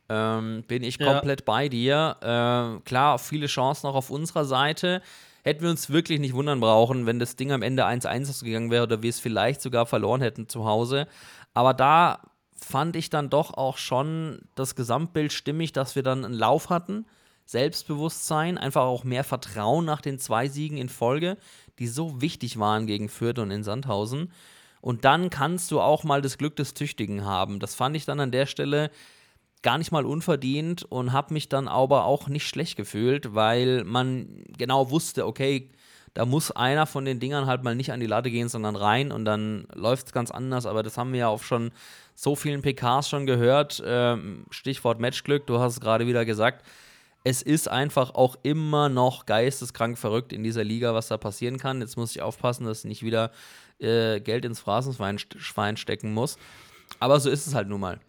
Ähm, 0.09 0.65
bin 0.67 0.83
ich 0.83 0.99
Ja. 0.99 1.13
komplett 1.13 1.45
bei 1.45 1.69
dir. 1.69 2.17
Äh, 2.19 2.81
klar, 2.83 3.19
viele 3.19 3.47
Chancen 3.47 3.87
auch 3.87 3.95
auf 3.95 4.09
unserer 4.09 4.43
Seite. 4.43 5.01
Hätten 5.43 5.63
wir 5.63 5.69
uns 5.69 5.89
wirklich 5.89 6.19
nicht 6.19 6.33
wundern 6.33 6.61
brauchen, 6.61 7.05
wenn 7.05 7.19
das 7.19 7.35
Ding 7.35 7.51
am 7.51 7.61
Ende 7.61 7.85
1-1 7.85 8.29
ausgegangen 8.29 8.71
wäre 8.71 8.83
oder 8.83 9.03
wir 9.03 9.09
es 9.09 9.19
vielleicht 9.19 9.61
sogar 9.61 9.85
verloren 9.85 10.21
hätten 10.21 10.47
zu 10.47 10.65
Hause. 10.65 11.07
Aber 11.53 11.73
da 11.73 12.19
fand 12.55 12.95
ich 12.95 13.09
dann 13.09 13.29
doch 13.29 13.53
auch 13.53 13.77
schon 13.77 14.41
das 14.55 14.75
Gesamtbild 14.75 15.33
stimmig, 15.33 15.73
dass 15.73 15.95
wir 15.95 16.03
dann 16.03 16.23
einen 16.23 16.33
Lauf 16.33 16.69
hatten, 16.69 17.05
Selbstbewusstsein, 17.45 18.57
einfach 18.57 18.83
auch 18.83 19.03
mehr 19.03 19.25
Vertrauen 19.25 19.83
nach 19.83 19.99
den 19.99 20.17
zwei 20.17 20.47
Siegen 20.47 20.77
in 20.77 20.87
Folge, 20.87 21.37
die 21.77 21.87
so 21.87 22.21
wichtig 22.21 22.57
waren 22.57 22.87
gegen 22.87 23.09
Fürth 23.09 23.39
und 23.39 23.51
in 23.51 23.63
Sandhausen. 23.63 24.31
Und 24.79 25.03
dann 25.03 25.29
kannst 25.29 25.71
du 25.71 25.81
auch 25.81 26.03
mal 26.03 26.21
das 26.21 26.37
Glück 26.37 26.55
des 26.55 26.73
Tüchtigen 26.73 27.25
haben. 27.25 27.59
Das 27.59 27.75
fand 27.75 27.95
ich 27.97 28.05
dann 28.05 28.19
an 28.19 28.31
der 28.31 28.45
Stelle 28.45 28.91
gar 29.63 29.77
nicht 29.77 29.91
mal 29.91 30.05
unverdient 30.05 30.83
und 30.83 31.13
habe 31.13 31.33
mich 31.33 31.49
dann 31.49 31.67
aber 31.67 32.05
auch 32.05 32.27
nicht 32.27 32.47
schlecht 32.47 32.75
gefühlt, 32.75 33.33
weil 33.33 33.83
man 33.85 34.43
genau 34.57 34.91
wusste, 34.91 35.25
okay, 35.25 35.69
da 36.13 36.25
muss 36.25 36.51
einer 36.51 36.85
von 36.85 37.05
den 37.05 37.19
Dingern 37.19 37.47
halt 37.47 37.63
mal 37.63 37.73
nicht 37.73 37.91
an 37.91 37.99
die 37.99 38.05
Latte 38.05 38.29
gehen, 38.29 38.47
sondern 38.47 38.75
rein 38.75 39.11
und 39.11 39.25
dann 39.25 39.65
läuft 39.73 40.07
es 40.07 40.13
ganz 40.13 40.29
anders. 40.29 40.65
Aber 40.65 40.83
das 40.83 40.97
haben 40.97 41.11
wir 41.11 41.21
ja 41.21 41.27
auch 41.27 41.41
schon 41.41 41.71
so 42.13 42.35
vielen 42.35 42.61
PKs 42.61 43.09
schon 43.09 43.25
gehört. 43.25 43.81
Ähm, 43.83 44.45
Stichwort 44.51 44.99
Matchglück, 44.99 45.47
du 45.47 45.59
hast 45.59 45.73
es 45.73 45.79
gerade 45.79 46.05
wieder 46.05 46.23
gesagt. 46.25 46.63
Es 47.23 47.41
ist 47.41 47.67
einfach 47.69 48.13
auch 48.13 48.35
immer 48.43 48.89
noch 48.89 49.25
geisteskrank 49.25 49.97
verrückt 49.97 50.33
in 50.33 50.43
dieser 50.43 50.63
Liga, 50.63 50.93
was 50.93 51.07
da 51.07 51.17
passieren 51.17 51.57
kann. 51.57 51.79
Jetzt 51.79 51.95
muss 51.95 52.11
ich 52.11 52.21
aufpassen, 52.21 52.65
dass 52.65 52.79
ich 52.79 52.85
nicht 52.85 53.03
wieder 53.03 53.31
äh, 53.79 54.19
Geld 54.19 54.45
ins 54.45 54.59
Phrasenschwein 54.59 55.17
Schwein 55.17 55.77
stecken 55.77 56.13
muss. 56.13 56.37
Aber 56.99 57.19
so 57.19 57.29
ist 57.29 57.47
es 57.47 57.55
halt 57.55 57.69
nun 57.69 57.79
mal. 57.79 57.99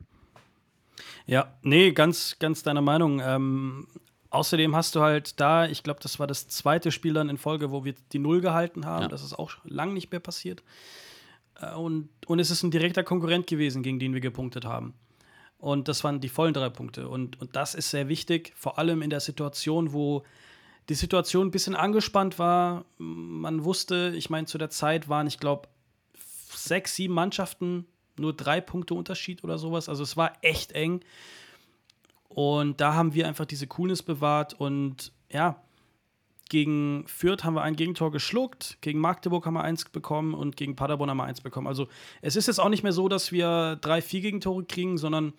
Ja, 1.26 1.54
nee, 1.62 1.92
ganz, 1.92 2.38
ganz 2.38 2.62
deiner 2.62 2.82
Meinung. 2.82 3.20
Ähm, 3.24 3.88
außerdem 4.30 4.76
hast 4.76 4.94
du 4.94 5.00
halt 5.00 5.40
da, 5.40 5.66
ich 5.66 5.82
glaube, 5.82 6.00
das 6.02 6.18
war 6.18 6.26
das 6.26 6.48
zweite 6.48 6.90
Spiel 6.92 7.14
dann 7.14 7.28
in 7.28 7.38
Folge, 7.38 7.70
wo 7.70 7.84
wir 7.84 7.94
die 8.12 8.18
Null 8.18 8.40
gehalten 8.40 8.84
haben. 8.84 9.02
Ja. 9.02 9.08
Das 9.08 9.22
ist 9.22 9.38
auch 9.38 9.52
lang 9.64 9.94
nicht 9.94 10.10
mehr 10.10 10.20
passiert. 10.20 10.62
Äh, 11.60 11.74
und, 11.74 12.08
und 12.26 12.38
es 12.38 12.50
ist 12.50 12.62
ein 12.62 12.70
direkter 12.70 13.04
Konkurrent 13.04 13.46
gewesen, 13.46 13.82
gegen 13.82 13.98
den 13.98 14.12
wir 14.12 14.20
gepunktet 14.20 14.64
haben. 14.64 14.94
Und 15.58 15.88
das 15.88 16.04
waren 16.04 16.20
die 16.20 16.28
vollen 16.28 16.52
drei 16.52 16.68
Punkte. 16.68 17.08
Und, 17.08 17.40
und 17.40 17.56
das 17.56 17.74
ist 17.74 17.90
sehr 17.90 18.08
wichtig, 18.08 18.52
vor 18.54 18.78
allem 18.78 19.00
in 19.00 19.08
der 19.08 19.20
Situation, 19.20 19.94
wo 19.94 20.24
die 20.90 20.94
Situation 20.94 21.46
ein 21.46 21.50
bisschen 21.50 21.74
angespannt 21.74 22.38
war. 22.38 22.84
Man 22.98 23.64
wusste, 23.64 24.12
ich 24.14 24.28
meine, 24.28 24.46
zu 24.46 24.58
der 24.58 24.68
Zeit 24.68 25.08
waren, 25.08 25.26
ich 25.26 25.38
glaube, 25.38 25.68
sechs, 26.50 26.96
sieben 26.96 27.14
Mannschaften, 27.14 27.86
nur 28.16 28.32
drei 28.32 28.60
Punkte 28.60 28.94
Unterschied 28.94 29.44
oder 29.44 29.58
sowas. 29.58 29.88
Also 29.88 30.02
es 30.02 30.16
war 30.16 30.32
echt 30.42 30.72
eng. 30.72 31.00
Und 32.28 32.80
da 32.80 32.94
haben 32.94 33.14
wir 33.14 33.28
einfach 33.28 33.46
diese 33.46 33.66
Coolness 33.66 34.02
bewahrt. 34.02 34.54
Und 34.54 35.12
ja, 35.30 35.62
gegen 36.48 37.04
Fürth 37.06 37.44
haben 37.44 37.54
wir 37.54 37.62
ein 37.62 37.76
Gegentor 37.76 38.10
geschluckt, 38.10 38.78
gegen 38.80 38.98
Magdeburg 38.98 39.46
haben 39.46 39.54
wir 39.54 39.64
eins 39.64 39.84
bekommen 39.84 40.34
und 40.34 40.56
gegen 40.56 40.76
Paderborn 40.76 41.10
haben 41.10 41.16
wir 41.16 41.24
eins 41.24 41.40
bekommen. 41.40 41.66
Also 41.66 41.88
es 42.22 42.36
ist 42.36 42.46
jetzt 42.46 42.58
auch 42.58 42.68
nicht 42.68 42.82
mehr 42.82 42.92
so, 42.92 43.08
dass 43.08 43.32
wir 43.32 43.76
drei, 43.76 44.02
vier 44.02 44.20
Gegentore 44.20 44.64
kriegen, 44.64 44.98
sondern 44.98 45.32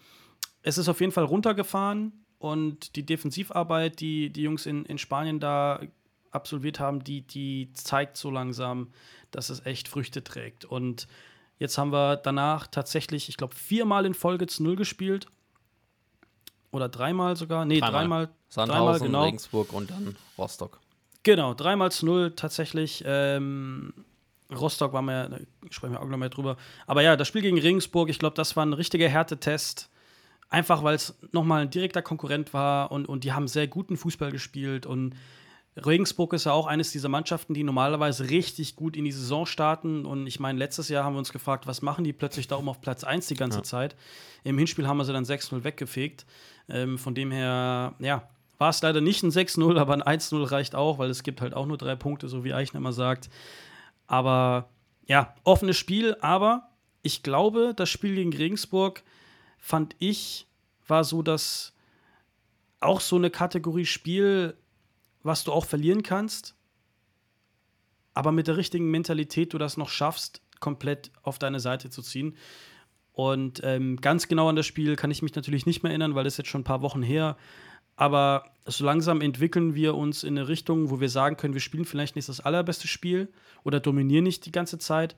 es 0.63 0.77
ist 0.77 0.89
auf 0.89 0.99
jeden 0.99 1.11
Fall 1.11 1.25
runtergefahren. 1.25 2.11
Und 2.38 2.95
die 2.95 3.05
Defensivarbeit, 3.05 3.99
die 3.99 4.29
die 4.29 4.43
Jungs 4.43 4.65
in, 4.65 4.85
in 4.85 4.97
Spanien 4.97 5.39
da 5.39 5.79
absolviert 6.31 6.79
haben, 6.79 7.03
die, 7.03 7.21
die 7.21 7.71
zeigt 7.73 8.17
so 8.17 8.29
langsam, 8.29 8.89
dass 9.31 9.49
es 9.49 9.65
echt 9.65 9.88
Früchte 9.88 10.23
trägt. 10.23 10.65
Und 10.65 11.07
jetzt 11.57 11.77
haben 11.77 11.91
wir 11.91 12.17
danach 12.17 12.67
tatsächlich, 12.67 13.29
ich 13.29 13.37
glaube, 13.37 13.55
viermal 13.55 14.05
in 14.05 14.13
Folge 14.13 14.47
zu 14.47 14.63
Null 14.63 14.75
gespielt. 14.75 15.27
Oder 16.71 16.89
dreimal 16.89 17.37
sogar. 17.37 17.63
Nee, 17.63 17.79
dreimal. 17.79 18.29
Sandhausen, 18.49 18.83
dreimal, 18.83 18.99
genau. 18.99 19.23
Regensburg 19.23 19.71
und 19.71 19.89
dann 19.89 20.15
Rostock. 20.37 20.79
Genau, 21.23 21.53
dreimal 21.53 21.91
zu 21.91 22.05
null 22.05 22.33
tatsächlich. 22.35 23.03
Ähm, 23.05 23.93
Rostock 24.53 24.93
war 24.93 25.01
mir, 25.01 25.29
da 25.29 25.37
sprechen 25.71 25.93
wir 25.93 26.01
auch 26.01 26.07
noch 26.07 26.17
mehr 26.17 26.29
drüber. 26.29 26.57
Aber 26.85 27.01
ja, 27.01 27.15
das 27.15 27.27
Spiel 27.27 27.41
gegen 27.41 27.59
Regensburg, 27.59 28.09
ich 28.09 28.19
glaube, 28.19 28.35
das 28.35 28.55
war 28.55 28.63
ein 28.65 28.73
richtiger 28.73 29.09
Härtetest. 29.09 29.89
Einfach 30.49 30.83
weil 30.83 30.95
es 30.95 31.17
nochmal 31.31 31.63
ein 31.63 31.71
direkter 31.71 32.03
Konkurrent 32.03 32.53
war 32.53 32.91
und, 32.91 33.09
und 33.09 33.23
die 33.23 33.33
haben 33.33 33.47
sehr 33.47 33.67
guten 33.67 33.97
Fußball 33.97 34.31
gespielt. 34.31 34.85
Und 34.85 35.15
Regensburg 35.77 36.31
ist 36.33 36.45
ja 36.45 36.53
auch 36.53 36.67
eines 36.67 36.91
dieser 36.91 37.09
Mannschaften, 37.09 37.53
die 37.53 37.63
normalerweise 37.63 38.29
richtig 38.29 38.75
gut 38.75 38.95
in 38.95 39.03
die 39.03 39.11
Saison 39.11 39.45
starten. 39.45 40.05
Und 40.05 40.25
ich 40.25 40.39
meine, 40.39 40.57
letztes 40.57 40.88
Jahr 40.88 41.03
haben 41.03 41.15
wir 41.15 41.19
uns 41.19 41.33
gefragt, 41.33 41.67
was 41.67 41.81
machen 41.81 42.05
die 42.05 42.13
plötzlich 42.13 42.47
da 42.47 42.55
oben 42.57 42.69
auf 42.69 42.79
Platz 42.79 43.03
1 43.03 43.27
die 43.27 43.35
ganze 43.35 43.61
Zeit. 43.61 43.95
Im 44.43 44.57
Hinspiel 44.57 44.88
haben 44.88 44.97
wir 44.97 45.05
sie 45.05 45.11
dann 45.11 45.25
6-0 45.25 45.63
weggefegt. 45.65 46.25
Ähm, 46.69 46.97
von 46.97 47.13
dem 47.13 47.29
her, 47.29 47.93
ja, 47.99 48.27
war 48.57 48.69
es 48.69 48.81
leider 48.81 49.01
nicht 49.01 49.23
ein 49.23 49.31
6-0, 49.31 49.77
aber 49.77 49.93
ein 49.93 50.19
1-0 50.19 50.49
reicht 50.49 50.75
auch, 50.75 50.97
weil 50.97 51.09
es 51.09 51.23
gibt 51.23 51.41
halt 51.41 51.53
auch 51.53 51.65
nur 51.65 51.77
drei 51.77 51.95
Punkte, 51.95 52.29
so 52.29 52.45
wie 52.45 52.53
Eichner 52.53 52.79
immer 52.79 52.93
sagt. 52.93 53.29
Aber 54.07 54.69
ja, 55.07 55.35
offenes 55.43 55.77
Spiel, 55.77 56.15
aber 56.21 56.69
ich 57.01 57.21
glaube, 57.21 57.73
das 57.75 57.89
Spiel 57.89 58.15
gegen 58.15 58.33
Regensburg 58.33 59.03
fand 59.57 59.95
ich, 59.99 60.47
war 60.88 61.03
so 61.03 61.21
das 61.21 61.73
auch 62.79 63.01
so 63.01 63.15
eine 63.15 63.29
Kategorie 63.29 63.85
Spiel, 63.85 64.55
was 65.25 65.43
du 65.43 65.51
auch 65.51 65.65
verlieren 65.65 66.03
kannst, 66.03 66.55
aber 68.13 68.31
mit 68.31 68.47
der 68.47 68.57
richtigen 68.57 68.91
Mentalität 68.91 69.53
du 69.53 69.57
das 69.57 69.75
noch 69.75 69.89
schaffst, 69.89 70.41
komplett 70.59 71.11
auf 71.23 71.39
deine 71.39 71.59
Seite 71.59 71.89
zu 71.89 72.01
ziehen. 72.01 72.38
Und 73.11 73.61
ähm, 73.63 73.97
ganz 73.97 74.27
genau 74.27 74.49
an 74.49 74.55
das 74.55 74.65
Spiel 74.65 74.95
kann 74.95 75.09
ich 75.09 75.21
mich 75.21 75.35
natürlich 75.35 75.65
nicht 75.65 75.81
mehr 75.81 75.89
erinnern, 75.89 76.15
weil 76.15 76.23
das 76.23 76.33
ist 76.33 76.38
jetzt 76.38 76.49
schon 76.49 76.61
ein 76.61 76.65
paar 76.65 76.81
Wochen 76.81 77.01
her. 77.01 77.38
Aber 77.95 78.45
so 78.65 78.85
langsam 78.85 79.19
entwickeln 79.19 79.73
wir 79.73 79.95
uns 79.95 80.23
in 80.23 80.38
eine 80.38 80.47
Richtung, 80.47 80.91
wo 80.91 80.99
wir 80.99 81.09
sagen 81.09 81.38
können, 81.38 81.53
wir 81.53 81.61
spielen 81.61 81.85
vielleicht 81.85 82.15
nicht 82.15 82.29
das 82.29 82.41
allerbeste 82.41 82.88
Spiel 82.88 83.29
oder 83.63 83.79
dominieren 83.79 84.25
nicht 84.25 84.45
die 84.45 84.51
ganze 84.51 84.77
Zeit, 84.77 85.15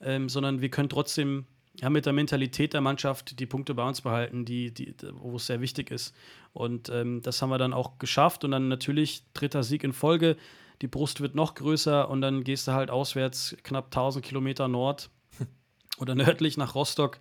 ähm, 0.00 0.28
sondern 0.28 0.60
wir 0.60 0.68
können 0.68 0.90
trotzdem 0.90 1.46
ja, 1.80 1.90
mit 1.90 2.06
der 2.06 2.12
Mentalität 2.12 2.72
der 2.72 2.80
Mannschaft 2.80 3.38
die 3.38 3.46
Punkte 3.46 3.74
bei 3.74 3.86
uns 3.86 4.00
behalten, 4.00 4.44
die, 4.44 4.72
die, 4.72 4.94
wo 5.12 5.36
es 5.36 5.46
sehr 5.46 5.60
wichtig 5.60 5.90
ist. 5.90 6.14
Und 6.52 6.88
ähm, 6.88 7.22
das 7.22 7.40
haben 7.40 7.50
wir 7.50 7.58
dann 7.58 7.72
auch 7.72 7.98
geschafft. 7.98 8.44
Und 8.44 8.50
dann 8.50 8.68
natürlich 8.68 9.22
dritter 9.32 9.62
Sieg 9.62 9.84
in 9.84 9.92
Folge. 9.92 10.36
Die 10.82 10.88
Brust 10.88 11.20
wird 11.20 11.34
noch 11.34 11.54
größer 11.54 12.08
und 12.08 12.20
dann 12.20 12.44
gehst 12.44 12.68
du 12.68 12.72
halt 12.72 12.90
auswärts 12.90 13.56
knapp 13.62 13.86
1000 13.86 14.24
Kilometer 14.24 14.66
Nord 14.68 15.10
oder 15.98 16.14
nördlich 16.14 16.56
nach 16.56 16.74
Rostock, 16.74 17.18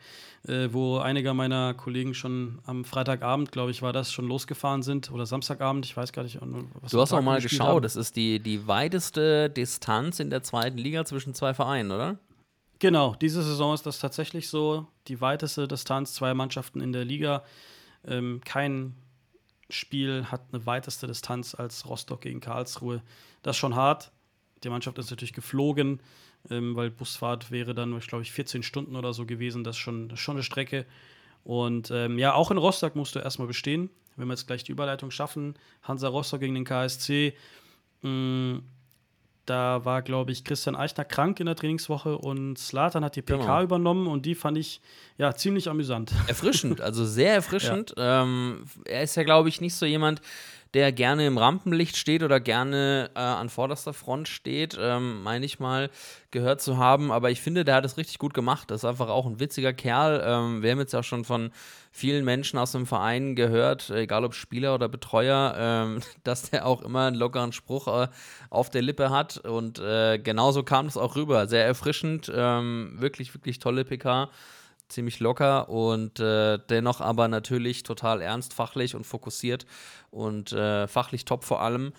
äh, 0.48 0.70
wo 0.72 0.98
einige 0.98 1.34
meiner 1.34 1.74
Kollegen 1.74 2.14
schon 2.14 2.60
am 2.66 2.86
Freitagabend, 2.86 3.52
glaube 3.52 3.72
ich, 3.72 3.82
war 3.82 3.94
das, 3.94 4.12
schon 4.12 4.28
losgefahren 4.28 4.84
sind 4.84 5.12
oder 5.12 5.26
Samstagabend, 5.26 5.86
ich 5.86 5.98
weiß 5.98 6.14
gar 6.14 6.24
nicht. 6.24 6.40
Was 6.82 6.92
Du 6.92 7.02
hast 7.02 7.14
auch 7.14 7.22
mal 7.22 7.42
geschaut, 7.42 7.68
haben. 7.68 7.82
das 7.82 7.96
ist 7.96 8.16
die, 8.16 8.40
die 8.40 8.68
weiteste 8.68 9.50
Distanz 9.50 10.20
in 10.20 10.30
der 10.30 10.44
zweiten 10.44 10.78
Liga 10.78 11.06
zwischen 11.06 11.34
zwei 11.34 11.56
Vereinen, 11.56 11.92
oder? 11.92 12.20
Genau, 12.80 13.16
diese 13.16 13.42
Saison 13.42 13.74
ist 13.74 13.86
das 13.86 14.00
tatsächlich 14.00 14.50
so. 14.50 14.88
Die 15.08 15.20
weiteste 15.20 15.68
Distanz, 15.68 16.14
zwei 16.14 16.34
Mannschaften 16.34 16.80
in 16.82 16.92
der 16.92 17.06
Liga. 17.06 17.44
Ähm, 18.06 18.42
kein 18.46 18.96
Spiel 19.70 20.26
hat 20.26 20.42
eine 20.52 20.66
weiteste 20.66 21.08
Distanz 21.08 21.56
als 21.56 21.88
Rostock 21.88 22.22
gegen 22.22 22.40
Karlsruhe. 22.40 23.02
Das 23.42 23.56
ist 23.56 23.60
schon 23.60 23.76
hart. 23.76 24.12
Die 24.64 24.70
Mannschaft 24.70 24.98
ist 25.00 25.10
natürlich 25.10 25.34
geflogen, 25.34 26.02
ähm, 26.50 26.76
weil 26.76 26.90
Busfahrt 26.90 27.52
wäre 27.52 27.74
dann, 27.74 27.98
glaube 28.00 28.24
ich, 28.24 28.32
14 28.32 28.64
Stunden 28.64 28.96
oder 28.96 29.14
so 29.14 29.26
gewesen. 29.26 29.64
Das 29.64 29.76
ist 29.76 29.82
schon, 29.82 30.16
schon 30.16 30.36
eine 30.36 30.44
Strecke. 30.44 30.86
Und 31.44 31.92
ähm, 31.92 32.20
ja, 32.20 32.34
auch 32.34 32.52
in 32.52 32.58
Rostock 32.58 32.96
musst 32.96 33.16
du 33.16 33.20
erstmal 33.20 33.48
bestehen. 33.48 33.90
Wenn 34.16 34.28
wir 34.28 34.34
jetzt 34.34 34.48
gleich 34.48 34.64
die 34.64 34.72
Überleitung 34.72 35.12
schaffen, 35.12 35.56
Hansa 35.84 36.08
Rostock 36.08 36.40
gegen 36.40 36.56
den 36.56 36.66
KSC. 36.66 37.36
Mh, 38.02 38.62
da 39.50 39.84
war, 39.86 40.02
glaube 40.02 40.32
ich, 40.32 40.44
Christian 40.44 40.76
Eichner 40.76 41.06
krank 41.06 41.40
in 41.40 41.46
der 41.48 41.56
Trainingswoche 41.56 42.18
und 42.18 42.58
Slatan 42.58 43.04
hat 43.04 43.16
die 43.16 43.22
PK 43.22 43.38
Genau. 43.38 43.64
übernommen 43.64 44.08
und 44.08 44.26
die 44.26 44.36
fand 44.36 44.58
ich 44.58 44.82
ja 45.18 45.34
ziemlich 45.34 45.70
amüsant. 45.70 46.12
Erfrischend, 46.28 46.82
also 46.82 47.06
sehr 47.06 47.34
erfrischend. 47.42 47.94
Ähm, 47.98 48.66
er 48.86 49.04
ist 49.04 49.16
ja, 49.16 49.24
glaube 49.24 49.50
ich, 49.50 49.60
nicht 49.62 49.74
so 49.76 49.86
jemand, 49.86 50.22
der 50.74 50.92
gerne 50.92 51.26
im 51.26 51.38
Rampenlicht 51.38 51.98
steht 51.98 52.24
oder 52.24 52.40
gerne 52.40 53.10
äh, 53.16 53.20
an 53.20 53.50
vorderster 53.50 53.94
Front 53.94 54.28
steht, 54.28 54.78
ähm, 54.80 55.24
meine 55.24 55.46
ich 55.46 55.60
mal, 55.60 55.90
gehört 56.32 56.62
zu 56.62 56.78
haben. 56.78 57.12
Aber 57.12 57.32
ich 57.32 57.42
finde, 57.42 57.64
der 57.64 57.76
hat 57.76 57.86
es 57.86 57.98
richtig 57.98 58.20
gut 58.20 58.34
gemacht. 58.34 58.70
Das 58.70 58.82
ist 58.82 58.86
einfach 58.86 59.10
auch 59.10 59.26
ein 59.26 59.40
witziger 59.40 59.74
Kerl. 59.74 60.22
Ähm, 60.26 60.62
wir 60.62 60.72
haben 60.72 60.80
jetzt 60.80 60.96
auch 60.96 61.04
schon 61.04 61.26
von 61.26 61.52
vielen 61.92 62.26
Menschen 62.26 62.60
aus 62.60 62.74
dem 62.74 62.86
Verein 62.86 63.36
gehört, 63.36 63.90
egal 63.90 64.26
ob 64.26 64.34
Spieler 64.34 64.76
oder 64.76 64.90
Betreuer, 64.90 65.56
ähm, 65.58 66.02
dass 66.24 66.50
der 66.50 66.66
auch 66.66 66.82
immer 66.82 67.08
einen 67.08 67.16
lockeren 67.16 67.54
Spruch 67.54 67.88
äh, 67.88 68.08
auf 68.50 68.70
der 68.70 68.82
Lippe 68.82 69.10
hat. 69.10 69.38
Und 69.38 69.80
äh, 69.80 70.20
genauso 70.20 70.64
kam 70.64 70.88
es 70.88 70.98
auch 70.98 71.16
rüber. 71.16 71.48
Sehr 71.48 71.66
erfrischend, 71.66 72.32
ähm, 72.34 72.94
wirklich, 72.98 73.34
wirklich 73.34 73.60
tolle 73.60 73.86
PK 73.86 74.30
ziemlich 74.90 75.20
locker 75.20 75.70
und 75.70 76.20
äh, 76.20 76.60
dennoch 76.70 77.02
aber 77.02 77.28
natürlich 77.28 77.84
total 77.84 78.22
ernst, 78.22 78.54
fachlich 78.54 78.96
und 78.96 79.06
fokussiert 79.06 79.66
und 80.12 80.52
äh, 80.54 80.88
fachlich 80.88 81.26
top 81.26 81.44
vor 81.44 81.62
allem. 81.62 81.94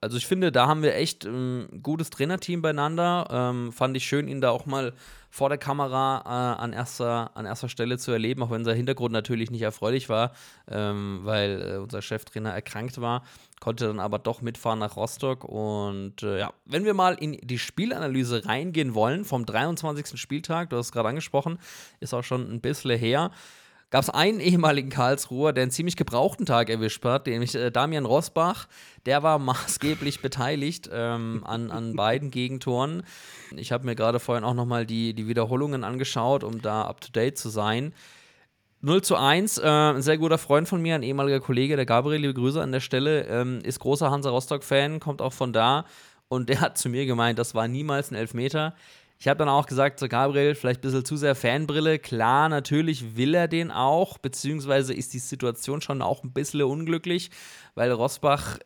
Also 0.00 0.16
ich 0.16 0.26
finde, 0.26 0.50
da 0.50 0.66
haben 0.66 0.82
wir 0.82 0.96
echt 0.96 1.24
ein 1.24 1.68
ähm, 1.70 1.82
gutes 1.82 2.10
Trainerteam 2.10 2.60
beieinander. 2.60 3.28
Ähm, 3.30 3.72
fand 3.72 3.96
ich 3.96 4.04
schön, 4.04 4.26
ihn 4.26 4.40
da 4.40 4.50
auch 4.50 4.66
mal 4.66 4.92
vor 5.32 5.48
der 5.48 5.56
Kamera 5.56 6.22
äh, 6.26 6.62
an, 6.62 6.74
erster, 6.74 7.34
an 7.34 7.46
erster 7.46 7.70
Stelle 7.70 7.96
zu 7.96 8.12
erleben, 8.12 8.42
auch 8.42 8.50
wenn 8.50 8.66
sein 8.66 8.76
Hintergrund 8.76 9.14
natürlich 9.14 9.50
nicht 9.50 9.62
erfreulich 9.62 10.10
war, 10.10 10.32
ähm, 10.70 11.20
weil 11.22 11.62
äh, 11.62 11.76
unser 11.78 12.02
Cheftrainer 12.02 12.50
erkrankt 12.50 13.00
war, 13.00 13.24
konnte 13.58 13.86
dann 13.86 13.98
aber 13.98 14.18
doch 14.18 14.42
mitfahren 14.42 14.78
nach 14.78 14.94
Rostock. 14.94 15.44
Und 15.44 16.22
äh, 16.22 16.40
ja, 16.40 16.52
wenn 16.66 16.84
wir 16.84 16.92
mal 16.92 17.14
in 17.14 17.38
die 17.42 17.58
Spielanalyse 17.58 18.44
reingehen 18.44 18.94
wollen 18.94 19.24
vom 19.24 19.46
23. 19.46 20.20
Spieltag, 20.20 20.68
du 20.68 20.76
hast 20.76 20.86
es 20.88 20.92
gerade 20.92 21.08
angesprochen, 21.08 21.58
ist 22.00 22.12
auch 22.12 22.24
schon 22.24 22.52
ein 22.52 22.60
bisschen 22.60 22.98
her 22.98 23.30
gab 23.92 24.02
es 24.02 24.10
einen 24.10 24.40
ehemaligen 24.40 24.88
Karlsruher, 24.88 25.52
der 25.52 25.62
einen 25.62 25.70
ziemlich 25.70 25.96
gebrauchten 25.96 26.46
Tag 26.46 26.70
erwischt 26.70 27.04
hat, 27.04 27.26
nämlich 27.26 27.54
äh, 27.54 27.70
Damian 27.70 28.06
Rosbach. 28.06 28.66
Der 29.04 29.22
war 29.22 29.38
maßgeblich 29.38 30.22
beteiligt 30.22 30.88
ähm, 30.90 31.42
an, 31.44 31.70
an 31.70 31.94
beiden 31.94 32.30
Gegentoren. 32.30 33.02
Ich 33.54 33.70
habe 33.70 33.84
mir 33.84 33.94
gerade 33.94 34.18
vorhin 34.18 34.44
auch 34.44 34.54
nochmal 34.54 34.86
die, 34.86 35.12
die 35.12 35.28
Wiederholungen 35.28 35.84
angeschaut, 35.84 36.42
um 36.42 36.62
da 36.62 36.82
up 36.82 37.02
to 37.02 37.12
date 37.12 37.36
zu 37.36 37.50
sein. 37.50 37.92
0 38.80 39.02
zu 39.02 39.14
1, 39.14 39.58
äh, 39.58 39.68
ein 39.68 40.02
sehr 40.02 40.16
guter 40.16 40.38
Freund 40.38 40.68
von 40.68 40.80
mir, 40.80 40.94
ein 40.94 41.02
ehemaliger 41.02 41.40
Kollege, 41.40 41.76
der 41.76 41.86
Gabriel, 41.86 42.22
liebe 42.22 42.34
Grüße 42.34 42.62
an 42.62 42.72
der 42.72 42.80
Stelle, 42.80 43.26
ähm, 43.26 43.60
ist 43.62 43.78
großer 43.78 44.10
Hansa 44.10 44.30
Rostock-Fan, 44.30 45.00
kommt 45.00 45.20
auch 45.20 45.34
von 45.34 45.52
da 45.52 45.84
und 46.28 46.48
der 46.48 46.62
hat 46.62 46.78
zu 46.78 46.88
mir 46.88 47.04
gemeint, 47.04 47.38
das 47.38 47.54
war 47.54 47.68
niemals 47.68 48.10
ein 48.10 48.14
Elfmeter. 48.14 48.74
Ich 49.22 49.28
habe 49.28 49.38
dann 49.38 49.48
auch 49.48 49.66
gesagt, 49.66 50.00
so 50.00 50.08
Gabriel, 50.08 50.56
vielleicht 50.56 50.80
ein 50.80 50.82
bisschen 50.82 51.04
zu 51.04 51.16
sehr 51.16 51.36
Fanbrille. 51.36 52.00
Klar, 52.00 52.48
natürlich 52.48 53.14
will 53.14 53.34
er 53.34 53.46
den 53.46 53.70
auch, 53.70 54.18
beziehungsweise 54.18 54.92
ist 54.94 55.14
die 55.14 55.20
Situation 55.20 55.80
schon 55.80 56.02
auch 56.02 56.24
ein 56.24 56.32
bisschen 56.32 56.62
unglücklich, 56.62 57.30
weil 57.76 57.92
Rosbach 57.92 58.58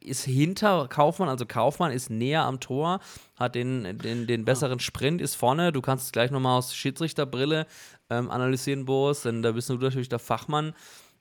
ist 0.00 0.24
hinter 0.24 0.88
Kaufmann, 0.88 1.28
also 1.28 1.46
Kaufmann 1.46 1.92
ist 1.92 2.10
näher 2.10 2.42
am 2.42 2.58
Tor, 2.58 2.98
hat 3.36 3.54
den, 3.54 3.98
den, 3.98 4.26
den 4.26 4.44
besseren 4.44 4.80
Sprint, 4.80 5.20
ist 5.20 5.36
vorne. 5.36 5.70
Du 5.70 5.80
kannst 5.80 6.06
es 6.06 6.10
gleich 6.10 6.32
nochmal 6.32 6.58
aus 6.58 6.74
Schiedsrichterbrille 6.74 7.68
ähm, 8.10 8.32
analysieren, 8.32 8.86
Boris, 8.86 9.22
denn 9.22 9.42
da 9.42 9.52
bist 9.52 9.70
du 9.70 9.74
natürlich 9.74 10.08
der 10.08 10.18
Fachmann. 10.18 10.74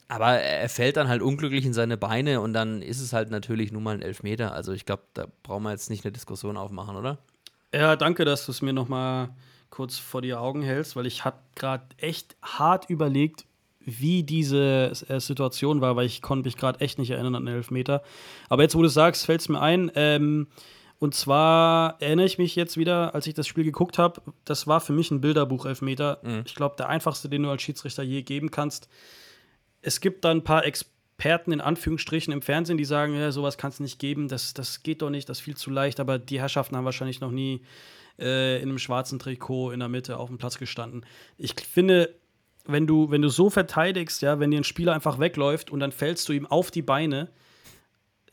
Aber 0.07 0.31
er 0.39 0.67
fällt 0.67 0.97
dann 0.97 1.09
halt 1.09 1.21
unglücklich 1.21 1.63
in 1.63 1.73
seine 1.73 1.95
Beine 1.95 2.41
und 2.41 2.53
dann 2.53 2.81
ist 2.81 3.01
es 3.01 3.13
halt 3.13 3.29
natürlich 3.29 3.71
nur 3.71 3.83
mal 3.83 3.93
ein 3.93 4.01
Elfmeter. 4.01 4.51
Also 4.51 4.71
ich 4.73 4.87
glaube, 4.87 5.03
da 5.13 5.27
brauchen 5.43 5.61
wir 5.61 5.69
jetzt 5.69 5.91
nicht 5.91 6.03
eine 6.05 6.11
Diskussion 6.11 6.57
aufmachen, 6.57 6.95
oder? 6.95 7.19
Ja, 7.73 7.95
danke, 7.95 8.25
dass 8.25 8.45
du 8.45 8.51
es 8.51 8.61
mir 8.61 8.73
noch 8.73 8.87
mal 8.87 9.29
kurz 9.69 9.97
vor 9.97 10.21
die 10.21 10.33
Augen 10.33 10.61
hältst, 10.61 10.95
weil 10.95 11.05
ich 11.05 11.25
habe 11.25 11.37
gerade 11.55 11.85
echt 11.97 12.35
hart 12.41 12.89
überlegt, 12.89 13.45
wie 13.79 14.23
diese 14.23 14.91
äh, 15.07 15.19
Situation 15.19 15.81
war, 15.81 15.95
weil 15.95 16.05
ich 16.05 16.21
konnte 16.21 16.47
mich 16.47 16.57
gerade 16.57 16.81
echt 16.81 16.99
nicht 16.99 17.11
erinnern 17.11 17.35
an 17.35 17.45
den 17.45 17.55
Elfmeter. 17.55 18.03
Aber 18.49 18.63
jetzt, 18.63 18.75
wo 18.75 18.81
du 18.81 18.87
es 18.87 18.93
sagst, 18.93 19.25
fällt 19.25 19.41
es 19.41 19.49
mir 19.49 19.61
ein. 19.61 19.91
Ähm, 19.95 20.47
und 20.99 21.15
zwar 21.15 22.01
erinnere 22.01 22.25
ich 22.25 22.37
mich 22.37 22.55
jetzt 22.55 22.75
wieder, 22.75 23.15
als 23.15 23.25
ich 23.25 23.33
das 23.33 23.47
Spiel 23.47 23.63
geguckt 23.63 23.97
habe, 23.97 24.21
das 24.43 24.67
war 24.67 24.81
für 24.81 24.91
mich 24.91 25.11
ein 25.11 25.21
Bilderbuch-Elfmeter. 25.21 26.19
Mhm. 26.23 26.43
Ich 26.45 26.55
glaube, 26.55 26.75
der 26.77 26.89
einfachste, 26.89 27.29
den 27.29 27.43
du 27.43 27.49
als 27.49 27.61
Schiedsrichter 27.61 28.03
je 28.03 28.21
geben 28.21 28.51
kannst. 28.51 28.89
Es 29.81 30.01
gibt 30.01 30.25
da 30.25 30.31
ein 30.31 30.43
paar 30.43 30.65
Experten 30.65 30.98
in 31.23 31.61
Anführungsstrichen 31.61 32.33
im 32.33 32.41
Fernsehen, 32.41 32.77
die 32.77 32.85
sagen, 32.85 33.15
ja, 33.15 33.31
sowas 33.31 33.57
kann 33.57 33.69
es 33.69 33.79
nicht 33.79 33.99
geben, 33.99 34.27
das, 34.27 34.53
das 34.53 34.83
geht 34.83 35.01
doch 35.01 35.09
nicht, 35.09 35.29
das 35.29 35.39
ist 35.39 35.43
viel 35.43 35.57
zu 35.57 35.69
leicht. 35.69 35.99
Aber 35.99 36.17
die 36.19 36.39
Herrschaften 36.39 36.75
haben 36.75 36.85
wahrscheinlich 36.85 37.21
noch 37.21 37.31
nie 37.31 37.61
äh, 38.19 38.57
in 38.61 38.69
einem 38.69 38.79
schwarzen 38.79 39.19
Trikot 39.19 39.71
in 39.71 39.79
der 39.79 39.89
Mitte 39.89 40.17
auf 40.17 40.29
dem 40.29 40.37
Platz 40.37 40.57
gestanden. 40.57 41.05
Ich 41.37 41.53
finde, 41.59 42.15
wenn 42.65 42.87
du, 42.87 43.09
wenn 43.11 43.21
du 43.21 43.29
so 43.29 43.49
verteidigst, 43.49 44.21
ja, 44.21 44.39
wenn 44.39 44.51
dir 44.51 44.59
ein 44.59 44.63
Spieler 44.63 44.93
einfach 44.93 45.19
wegläuft 45.19 45.71
und 45.71 45.79
dann 45.79 45.91
fällst 45.91 46.29
du 46.29 46.33
ihm 46.33 46.45
auf 46.45 46.71
die 46.71 46.81
Beine, 46.81 47.29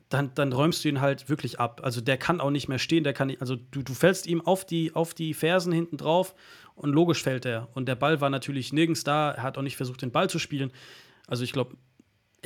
dann, 0.08 0.32
dann 0.34 0.52
räumst 0.52 0.84
du 0.84 0.88
ihn 0.88 1.00
halt 1.00 1.28
wirklich 1.28 1.58
ab. 1.58 1.80
Also 1.82 2.00
der 2.00 2.16
kann 2.16 2.40
auch 2.40 2.50
nicht 2.50 2.68
mehr 2.68 2.78
stehen, 2.78 3.02
der 3.02 3.12
kann 3.12 3.28
nicht, 3.28 3.40
also 3.40 3.56
du, 3.56 3.82
du 3.82 3.94
fällst 3.94 4.26
ihm 4.26 4.40
auf 4.40 4.64
die, 4.64 4.94
auf 4.94 5.14
die 5.14 5.34
Fersen 5.34 5.72
hinten 5.72 5.96
drauf 5.96 6.34
und 6.74 6.92
logisch 6.92 7.22
fällt 7.22 7.44
er. 7.44 7.68
Und 7.74 7.86
der 7.88 7.96
Ball 7.96 8.20
war 8.20 8.30
natürlich 8.30 8.72
nirgends 8.72 9.02
da, 9.02 9.32
er 9.32 9.42
hat 9.42 9.58
auch 9.58 9.62
nicht 9.62 9.76
versucht, 9.76 10.02
den 10.02 10.12
Ball 10.12 10.30
zu 10.30 10.38
spielen. 10.38 10.70
Also 11.26 11.42
ich 11.42 11.52
glaube, 11.52 11.76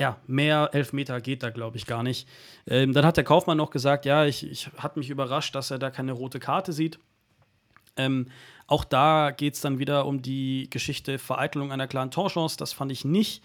ja, 0.01 0.17
mehr 0.25 0.71
Elfmeter 0.73 1.21
geht 1.21 1.43
da, 1.43 1.51
glaube 1.51 1.77
ich, 1.77 1.85
gar 1.85 2.01
nicht. 2.01 2.27
Ähm, 2.65 2.91
dann 2.91 3.05
hat 3.05 3.17
der 3.17 3.23
Kaufmann 3.23 3.57
noch 3.57 3.69
gesagt, 3.69 4.05
ja, 4.05 4.25
ich, 4.25 4.49
ich 4.49 4.71
hat 4.79 4.97
mich 4.97 5.11
überrascht, 5.11 5.53
dass 5.53 5.69
er 5.69 5.77
da 5.77 5.91
keine 5.91 6.13
rote 6.13 6.39
Karte 6.39 6.73
sieht. 6.73 6.97
Ähm, 7.97 8.25
auch 8.65 8.83
da 8.83 9.29
geht 9.29 9.53
es 9.53 9.61
dann 9.61 9.77
wieder 9.77 10.07
um 10.07 10.23
die 10.23 10.67
Geschichte 10.71 11.19
Vereitelung 11.19 11.71
einer 11.71 11.85
klaren 11.85 12.09
Torchance. 12.09 12.57
Das 12.57 12.73
fand 12.73 12.91
ich 12.91 13.05
nicht, 13.05 13.43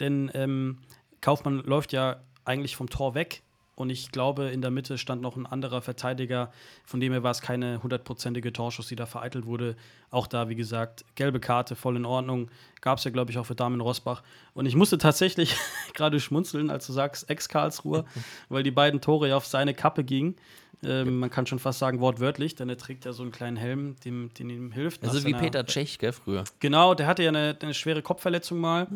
denn 0.00 0.30
ähm, 0.32 0.78
Kaufmann 1.20 1.58
läuft 1.58 1.92
ja 1.92 2.22
eigentlich 2.46 2.74
vom 2.74 2.88
Tor 2.88 3.14
weg. 3.14 3.42
Und 3.78 3.90
ich 3.90 4.10
glaube, 4.10 4.48
in 4.48 4.60
der 4.60 4.72
Mitte 4.72 4.98
stand 4.98 5.22
noch 5.22 5.36
ein 5.36 5.46
anderer 5.46 5.80
Verteidiger, 5.80 6.50
von 6.84 6.98
dem 6.98 7.12
her 7.12 7.22
war 7.22 7.30
es 7.30 7.40
keine 7.40 7.80
hundertprozentige 7.80 8.52
Torschuss, 8.52 8.88
die 8.88 8.96
da 8.96 9.06
vereitelt 9.06 9.46
wurde. 9.46 9.76
Auch 10.10 10.26
da, 10.26 10.48
wie 10.48 10.56
gesagt, 10.56 11.04
gelbe 11.14 11.38
Karte, 11.38 11.76
voll 11.76 11.94
in 11.94 12.04
Ordnung. 12.04 12.50
Gab 12.80 12.98
es 12.98 13.04
ja, 13.04 13.12
glaube 13.12 13.30
ich, 13.30 13.38
auch 13.38 13.46
für 13.46 13.54
Damen 13.54 13.80
Rosbach. 13.80 14.24
Und 14.52 14.66
ich 14.66 14.74
musste 14.74 14.98
tatsächlich 14.98 15.54
gerade 15.94 16.18
schmunzeln, 16.18 16.70
als 16.70 16.88
du 16.88 16.92
sagst, 16.92 17.30
Ex-Karlsruher, 17.30 18.04
weil 18.48 18.64
die 18.64 18.72
beiden 18.72 19.00
Tore 19.00 19.28
ja 19.28 19.36
auf 19.36 19.46
seine 19.46 19.74
Kappe 19.74 20.02
gingen. 20.02 20.34
Ähm, 20.82 21.20
man 21.20 21.30
kann 21.30 21.46
schon 21.46 21.60
fast 21.60 21.78
sagen 21.78 22.00
wortwörtlich, 22.00 22.56
denn 22.56 22.68
er 22.68 22.78
trägt 22.78 23.04
ja 23.04 23.12
so 23.12 23.22
einen 23.22 23.30
kleinen 23.30 23.56
Helm, 23.56 23.94
dem, 24.04 24.34
den 24.34 24.50
ihm 24.50 24.72
hilft. 24.72 25.04
Also 25.04 25.24
wie 25.24 25.34
Peter 25.34 25.64
Tschech, 25.64 26.00
gell, 26.00 26.10
früher. 26.10 26.42
Genau, 26.58 26.94
der 26.94 27.06
hatte 27.06 27.22
ja 27.22 27.28
eine, 27.28 27.56
eine 27.62 27.74
schwere 27.74 28.02
Kopfverletzung 28.02 28.58
mal 28.58 28.88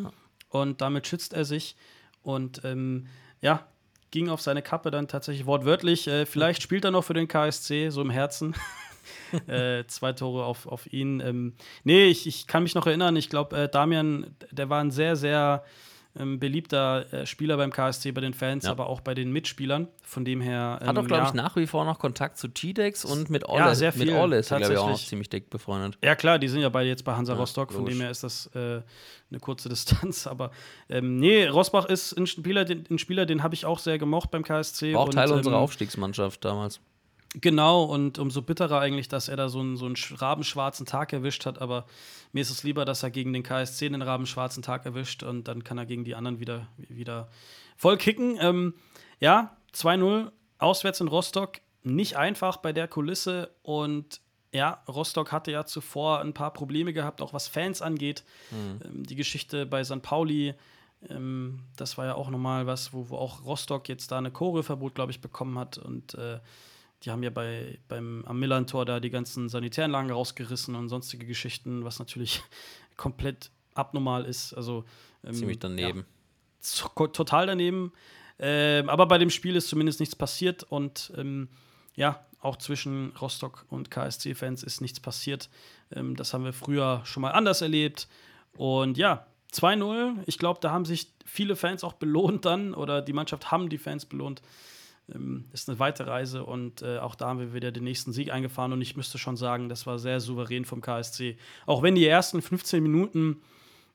und 0.48 0.80
damit 0.80 1.06
schützt 1.06 1.34
er 1.34 1.44
sich. 1.44 1.76
Und 2.24 2.62
ähm, 2.64 3.06
ja, 3.40 3.64
ging 4.12 4.28
auf 4.28 4.40
seine 4.40 4.62
Kappe 4.62 4.92
dann 4.92 5.08
tatsächlich 5.08 5.46
wortwörtlich. 5.46 6.06
Äh, 6.06 6.26
vielleicht 6.26 6.62
spielt 6.62 6.84
er 6.84 6.92
noch 6.92 7.02
für 7.02 7.14
den 7.14 7.26
KSC, 7.26 7.88
so 7.88 8.00
im 8.00 8.10
Herzen. 8.10 8.54
äh, 9.48 9.84
zwei 9.88 10.12
Tore 10.12 10.44
auf, 10.44 10.66
auf 10.66 10.92
ihn. 10.92 11.18
Ähm, 11.18 11.54
nee, 11.82 12.04
ich, 12.04 12.28
ich 12.28 12.46
kann 12.46 12.62
mich 12.62 12.76
noch 12.76 12.86
erinnern, 12.86 13.16
ich 13.16 13.28
glaube, 13.28 13.56
äh, 13.56 13.68
Damian, 13.68 14.36
der 14.52 14.70
war 14.70 14.80
ein 14.80 14.92
sehr, 14.92 15.16
sehr 15.16 15.64
ähm, 16.18 16.38
beliebter 16.38 17.12
äh, 17.12 17.26
Spieler 17.26 17.56
beim 17.56 17.70
KSC, 17.70 18.12
bei 18.12 18.20
den 18.20 18.34
Fans, 18.34 18.64
Ja. 18.64 18.70
aber 18.70 18.86
auch 18.86 19.00
bei 19.00 19.14
den 19.14 19.32
Mitspielern. 19.32 19.88
Von 20.02 20.24
dem 20.24 20.40
her. 20.40 20.78
Hat 20.80 20.96
auch, 20.96 21.02
ähm, 21.02 21.06
glaube 21.06 21.22
ja. 21.22 21.28
ich, 21.28 21.34
nach 21.34 21.56
wie 21.56 21.66
vor 21.66 21.84
noch 21.84 21.98
Kontakt 21.98 22.36
zu 22.36 22.48
T-Dex 22.48 23.04
und 23.04 23.30
mit 23.30 23.48
Olle. 23.48 23.60
Ja, 23.60 23.74
sehr 23.74 23.92
Mit 23.96 24.08
viel, 24.08 24.16
Olle 24.16 24.38
ist 24.38 24.50
er, 24.50 24.58
glaube 24.58 24.74
ich, 24.74 24.78
auch 24.78 24.90
noch 24.90 25.02
ziemlich 25.02 25.30
dick 25.30 25.48
befreundet. 25.48 25.98
Ja, 26.04 26.14
klar, 26.14 26.38
die 26.38 26.48
sind 26.48 26.60
ja 26.60 26.68
beide 26.68 26.88
jetzt 26.88 27.04
bei 27.04 27.14
Hansa 27.14 27.34
Rostock, 27.34 27.72
von 27.72 27.86
dem 27.86 28.00
her 28.00 28.10
ist 28.10 28.22
das 28.22 28.46
äh, 28.54 28.82
eine 29.30 29.40
kurze 29.40 29.68
Distanz. 29.70 30.26
Aber 30.26 30.50
ähm, 30.88 31.18
nee, 31.18 31.46
Rosbach 31.46 31.86
ist 31.86 32.12
ein 32.12 32.26
Spieler, 32.26 32.64
den, 32.64 32.84
ein 32.90 32.98
Spieler, 32.98 33.24
den 33.24 33.42
habe 33.42 33.54
ich 33.54 33.64
auch 33.64 33.78
sehr 33.78 33.98
gemocht 33.98 34.30
beim 34.30 34.42
KSC. 34.42 34.92
War 34.92 35.00
auch 35.00 35.06
und, 35.06 35.12
Teil 35.12 35.30
ähm, 35.30 35.36
unserer 35.36 35.58
Aufstiegsmannschaft 35.58 36.44
damals. 36.44 36.80
Genau, 37.40 37.84
und 37.84 38.18
umso 38.18 38.42
bitterer 38.42 38.80
eigentlich, 38.80 39.08
dass 39.08 39.28
er 39.28 39.36
da 39.36 39.48
so 39.48 39.60
einen, 39.60 39.76
so 39.78 39.86
einen 39.86 39.94
sch- 39.94 40.20
rabenschwarzen 40.20 40.84
Tag 40.84 41.12
erwischt 41.14 41.46
hat. 41.46 41.60
Aber 41.62 41.86
mir 42.32 42.42
ist 42.42 42.50
es 42.50 42.62
lieber, 42.62 42.84
dass 42.84 43.02
er 43.02 43.10
gegen 43.10 43.32
den 43.32 43.42
KSC 43.42 43.86
einen 43.86 44.02
rabenschwarzen 44.02 44.62
Tag 44.62 44.84
erwischt 44.84 45.22
und 45.22 45.48
dann 45.48 45.64
kann 45.64 45.78
er 45.78 45.86
gegen 45.86 46.04
die 46.04 46.14
anderen 46.14 46.40
wieder, 46.40 46.66
wieder 46.76 47.28
voll 47.76 47.96
kicken. 47.96 48.36
Ähm, 48.40 48.74
ja, 49.18 49.56
2-0 49.74 50.30
auswärts 50.58 51.00
in 51.00 51.08
Rostock. 51.08 51.60
Nicht 51.84 52.16
einfach 52.16 52.58
bei 52.58 52.72
der 52.74 52.86
Kulisse 52.86 53.50
und 53.62 54.20
ja, 54.52 54.82
Rostock 54.86 55.32
hatte 55.32 55.50
ja 55.50 55.64
zuvor 55.64 56.20
ein 56.20 56.34
paar 56.34 56.52
Probleme 56.52 56.92
gehabt, 56.92 57.22
auch 57.22 57.32
was 57.32 57.48
Fans 57.48 57.80
angeht. 57.80 58.24
Ähm, 58.84 59.04
die 59.06 59.16
Geschichte 59.16 59.64
bei 59.64 59.82
St. 59.82 60.02
Pauli, 60.02 60.52
ähm, 61.08 61.60
das 61.76 61.96
war 61.96 62.04
ja 62.04 62.14
auch 62.14 62.28
nochmal 62.28 62.66
was, 62.66 62.92
wo, 62.92 63.08
wo 63.08 63.16
auch 63.16 63.42
Rostock 63.46 63.88
jetzt 63.88 64.12
da 64.12 64.18
eine 64.18 64.30
Choreoverbot, 64.30 64.94
glaube 64.94 65.10
ich, 65.12 65.22
bekommen 65.22 65.58
hat. 65.58 65.78
Und 65.78 66.12
äh, 66.14 66.38
die 67.02 67.10
haben 67.10 67.22
ja 67.22 67.30
bei, 67.30 67.78
beim, 67.88 68.24
am 68.26 68.38
Millantor 68.38 68.84
da 68.84 69.00
die 69.00 69.10
ganzen 69.10 69.48
Sanitäranlagen 69.48 70.10
rausgerissen 70.10 70.74
und 70.74 70.88
sonstige 70.88 71.26
Geschichten, 71.26 71.84
was 71.84 71.98
natürlich 71.98 72.42
komplett 72.96 73.50
abnormal 73.74 74.24
ist. 74.24 74.52
Also 74.54 74.84
ähm, 75.24 75.34
Ziemlich 75.34 75.58
daneben. 75.58 76.06
Ja, 76.62 77.06
total 77.08 77.46
daneben. 77.46 77.92
Ähm, 78.38 78.88
aber 78.88 79.06
bei 79.06 79.18
dem 79.18 79.30
Spiel 79.30 79.56
ist 79.56 79.68
zumindest 79.68 80.00
nichts 80.00 80.16
passiert 80.16 80.62
und 80.64 81.12
ähm, 81.16 81.48
ja, 81.94 82.24
auch 82.40 82.56
zwischen 82.56 83.12
Rostock 83.20 83.66
und 83.68 83.90
KSC-Fans 83.90 84.62
ist 84.62 84.80
nichts 84.80 85.00
passiert. 85.00 85.48
Ähm, 85.94 86.16
das 86.16 86.34
haben 86.34 86.44
wir 86.44 86.52
früher 86.52 87.02
schon 87.04 87.20
mal 87.20 87.30
anders 87.30 87.62
erlebt. 87.62 88.08
Und 88.56 88.98
ja, 88.98 89.26
2-0. 89.52 90.22
Ich 90.26 90.38
glaube, 90.38 90.58
da 90.60 90.70
haben 90.70 90.84
sich 90.84 91.12
viele 91.24 91.56
Fans 91.56 91.84
auch 91.84 91.92
belohnt 91.94 92.44
dann 92.44 92.74
oder 92.74 93.02
die 93.02 93.12
Mannschaft 93.12 93.50
haben 93.50 93.68
die 93.68 93.78
Fans 93.78 94.06
belohnt. 94.06 94.42
Ähm, 95.08 95.46
ist 95.52 95.68
eine 95.68 95.78
weite 95.78 96.06
Reise 96.06 96.44
und 96.44 96.82
äh, 96.82 96.98
auch 96.98 97.14
da 97.14 97.28
haben 97.28 97.40
wir 97.40 97.54
wieder 97.54 97.72
den 97.72 97.84
nächsten 97.84 98.12
Sieg 98.12 98.32
eingefahren 98.32 98.72
und 98.72 98.80
ich 98.80 98.96
müsste 98.96 99.18
schon 99.18 99.36
sagen, 99.36 99.68
das 99.68 99.86
war 99.86 99.98
sehr 99.98 100.20
souverän 100.20 100.64
vom 100.64 100.80
KSC. 100.80 101.36
Auch 101.66 101.82
wenn 101.82 101.94
die 101.94 102.06
ersten 102.06 102.40
15 102.40 102.82
Minuten 102.82 103.42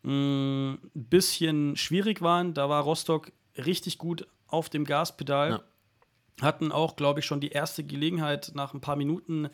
ein 0.03 0.79
bisschen 0.93 1.75
schwierig 1.75 2.21
waren, 2.21 2.53
da 2.53 2.69
war 2.69 2.83
Rostock 2.83 3.31
richtig 3.57 3.97
gut 3.97 4.27
auf 4.47 4.69
dem 4.69 4.85
Gaspedal. 4.85 5.49
Ja. 5.49 5.63
Hatten 6.41 6.71
auch, 6.71 6.95
glaube 6.95 7.19
ich, 7.19 7.25
schon 7.25 7.41
die 7.41 7.49
erste 7.49 7.83
Gelegenheit 7.83 8.51
nach 8.53 8.73
ein 8.73 8.81
paar 8.81 8.95
Minuten 8.95 9.49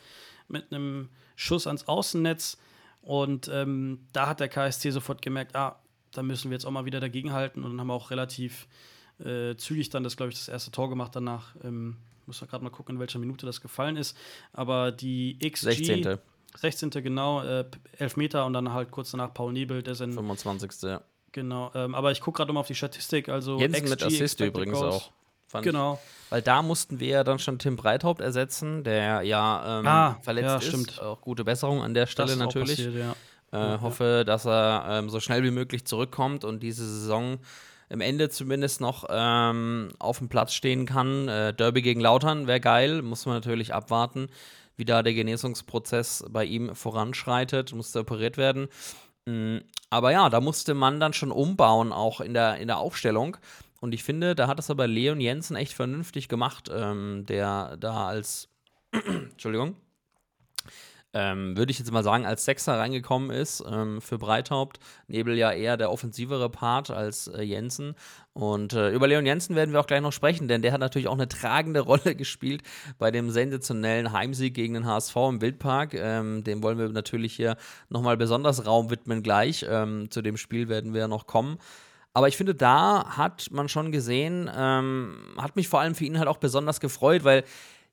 mit 0.48 0.70
einem 0.72 1.08
Schuss 1.34 1.66
ans 1.66 1.88
Außennetz. 1.88 2.58
Und 3.00 3.48
ähm, 3.52 4.06
da 4.12 4.28
hat 4.28 4.40
der 4.40 4.48
KSC 4.48 4.90
sofort 4.90 5.22
gemerkt, 5.22 5.56
ah, 5.56 5.80
da 6.12 6.22
müssen 6.22 6.50
wir 6.50 6.56
jetzt 6.56 6.66
auch 6.66 6.70
mal 6.70 6.84
wieder 6.84 7.00
dagegenhalten. 7.00 7.64
Und 7.64 7.72
dann 7.72 7.80
haben 7.80 7.86
wir 7.88 7.94
auch 7.94 8.10
relativ 8.10 8.68
äh, 9.18 9.56
zügig 9.56 9.90
dann 9.90 10.04
das, 10.04 10.16
glaube 10.16 10.32
ich, 10.32 10.38
das 10.38 10.48
erste 10.48 10.70
Tor 10.70 10.88
gemacht 10.88 11.14
danach. 11.14 11.54
Ähm, 11.62 11.96
muss 12.26 12.40
man 12.40 12.48
gerade 12.48 12.64
mal 12.64 12.70
gucken, 12.70 12.96
in 12.96 13.00
welcher 13.00 13.18
Minute 13.18 13.46
das 13.46 13.60
gefallen 13.60 13.96
ist. 13.96 14.16
Aber 14.52 14.92
die 14.92 15.38
XG. 15.38 15.74
16. 15.74 16.18
16. 16.56 16.90
genau, 16.90 17.42
äh, 17.42 17.64
Elfmeter 17.98 18.46
und 18.46 18.52
dann 18.52 18.72
halt 18.72 18.90
kurz 18.90 19.10
danach 19.10 19.34
Paul 19.34 19.52
Nebel, 19.52 19.82
der 19.82 19.94
sind. 19.94 20.14
25. 20.14 20.82
Ja. 20.82 21.02
Genau, 21.32 21.72
ähm, 21.74 21.96
aber 21.96 22.12
ich 22.12 22.20
gucke 22.20 22.36
gerade 22.36 22.52
mal 22.52 22.60
auf 22.60 22.68
die 22.68 22.76
Statistik. 22.76 23.28
Also 23.28 23.58
Jensen 23.58 23.82
XG, 23.82 23.90
mit 23.90 24.02
Assist 24.04 24.40
übrigens 24.40 24.78
goals. 24.78 25.10
auch. 25.52 25.62
genau. 25.62 25.94
Ich. 25.94 26.30
Weil 26.30 26.42
da 26.42 26.62
mussten 26.62 27.00
wir 27.00 27.08
ja 27.08 27.24
dann 27.24 27.40
schon 27.40 27.58
Tim 27.58 27.74
Breithaupt 27.74 28.20
ersetzen, 28.20 28.84
der 28.84 29.22
ja 29.22 29.80
ähm, 29.80 29.86
ah, 29.86 30.18
verletzt 30.22 30.46
ja, 30.46 30.56
ist. 30.58 30.68
Stimmt. 30.68 31.02
Auch 31.02 31.20
gute 31.20 31.42
Besserung 31.42 31.82
an 31.82 31.92
der 31.92 32.06
Stelle 32.06 32.36
natürlich. 32.36 32.76
Passiert, 32.76 32.94
ja. 32.94 33.16
Äh, 33.52 33.56
ja, 33.56 33.80
hoffe, 33.80 34.24
dass 34.24 34.46
er 34.46 34.86
ähm, 34.88 35.10
so 35.10 35.18
schnell 35.18 35.42
wie 35.42 35.50
möglich 35.50 35.84
zurückkommt 35.84 36.44
und 36.44 36.62
diese 36.62 36.84
Saison 36.84 37.38
im 37.94 38.00
Ende 38.00 38.28
zumindest 38.28 38.80
noch 38.80 39.06
ähm, 39.08 39.90
auf 40.00 40.18
dem 40.18 40.28
Platz 40.28 40.52
stehen 40.52 40.84
kann. 40.84 41.28
Äh, 41.28 41.54
Derby 41.54 41.80
gegen 41.80 42.00
Lautern 42.00 42.48
wäre 42.48 42.60
geil, 42.60 43.02
muss 43.02 43.24
man 43.24 43.36
natürlich 43.36 43.72
abwarten, 43.72 44.26
wie 44.76 44.84
da 44.84 45.04
der 45.04 45.14
Genesungsprozess 45.14 46.24
bei 46.28 46.44
ihm 46.44 46.74
voranschreitet, 46.74 47.72
musste 47.72 48.00
operiert 48.00 48.36
werden. 48.36 48.66
Mhm. 49.26 49.62
Aber 49.90 50.10
ja, 50.10 50.28
da 50.28 50.40
musste 50.40 50.74
man 50.74 50.98
dann 50.98 51.12
schon 51.12 51.30
umbauen, 51.30 51.92
auch 51.92 52.20
in 52.20 52.34
der, 52.34 52.56
in 52.56 52.66
der 52.66 52.78
Aufstellung. 52.78 53.36
Und 53.80 53.94
ich 53.94 54.02
finde, 54.02 54.34
da 54.34 54.48
hat 54.48 54.58
es 54.58 54.70
aber 54.70 54.88
Leon 54.88 55.20
Jensen 55.20 55.54
echt 55.54 55.72
vernünftig 55.72 56.28
gemacht, 56.28 56.68
ähm, 56.74 57.24
der 57.26 57.76
da 57.76 58.08
als, 58.08 58.48
Entschuldigung, 58.92 59.76
ähm, 61.14 61.56
würde 61.56 61.70
ich 61.70 61.78
jetzt 61.78 61.92
mal 61.92 62.02
sagen, 62.02 62.26
als 62.26 62.44
Sechser 62.44 62.78
reingekommen 62.78 63.30
ist 63.30 63.64
ähm, 63.66 64.00
für 64.00 64.18
Breithaupt. 64.18 64.80
Nebel 65.06 65.38
ja 65.38 65.52
eher 65.52 65.76
der 65.76 65.90
offensivere 65.90 66.50
Part 66.50 66.90
als 66.90 67.28
äh, 67.28 67.42
Jensen. 67.42 67.94
Und 68.32 68.72
äh, 68.72 68.90
über 68.90 69.06
Leon 69.06 69.24
Jensen 69.24 69.54
werden 69.54 69.72
wir 69.72 69.80
auch 69.80 69.86
gleich 69.86 70.00
noch 70.00 70.12
sprechen, 70.12 70.48
denn 70.48 70.60
der 70.60 70.72
hat 70.72 70.80
natürlich 70.80 71.06
auch 71.06 71.14
eine 71.14 71.28
tragende 71.28 71.80
Rolle 71.86 72.16
gespielt 72.16 72.64
bei 72.98 73.12
dem 73.12 73.30
sensationellen 73.30 74.12
Heimsieg 74.12 74.54
gegen 74.54 74.74
den 74.74 74.86
HSV 74.86 75.14
im 75.16 75.40
Wildpark. 75.40 75.94
Ähm, 75.94 76.42
dem 76.42 76.62
wollen 76.62 76.78
wir 76.78 76.88
natürlich 76.88 77.34
hier 77.34 77.56
nochmal 77.88 78.16
besonders 78.16 78.66
Raum 78.66 78.90
widmen 78.90 79.22
gleich. 79.22 79.64
Ähm, 79.68 80.10
zu 80.10 80.20
dem 80.20 80.36
Spiel 80.36 80.68
werden 80.68 80.92
wir 80.92 81.02
ja 81.02 81.08
noch 81.08 81.28
kommen. 81.28 81.58
Aber 82.16 82.28
ich 82.28 82.36
finde, 82.36 82.54
da 82.54 83.16
hat 83.16 83.48
man 83.50 83.68
schon 83.68 83.90
gesehen, 83.90 84.48
ähm, 84.56 85.16
hat 85.36 85.56
mich 85.56 85.68
vor 85.68 85.80
allem 85.80 85.96
für 85.96 86.04
ihn 86.04 86.18
halt 86.18 86.28
auch 86.28 86.36
besonders 86.36 86.78
gefreut, 86.78 87.24
weil 87.24 87.42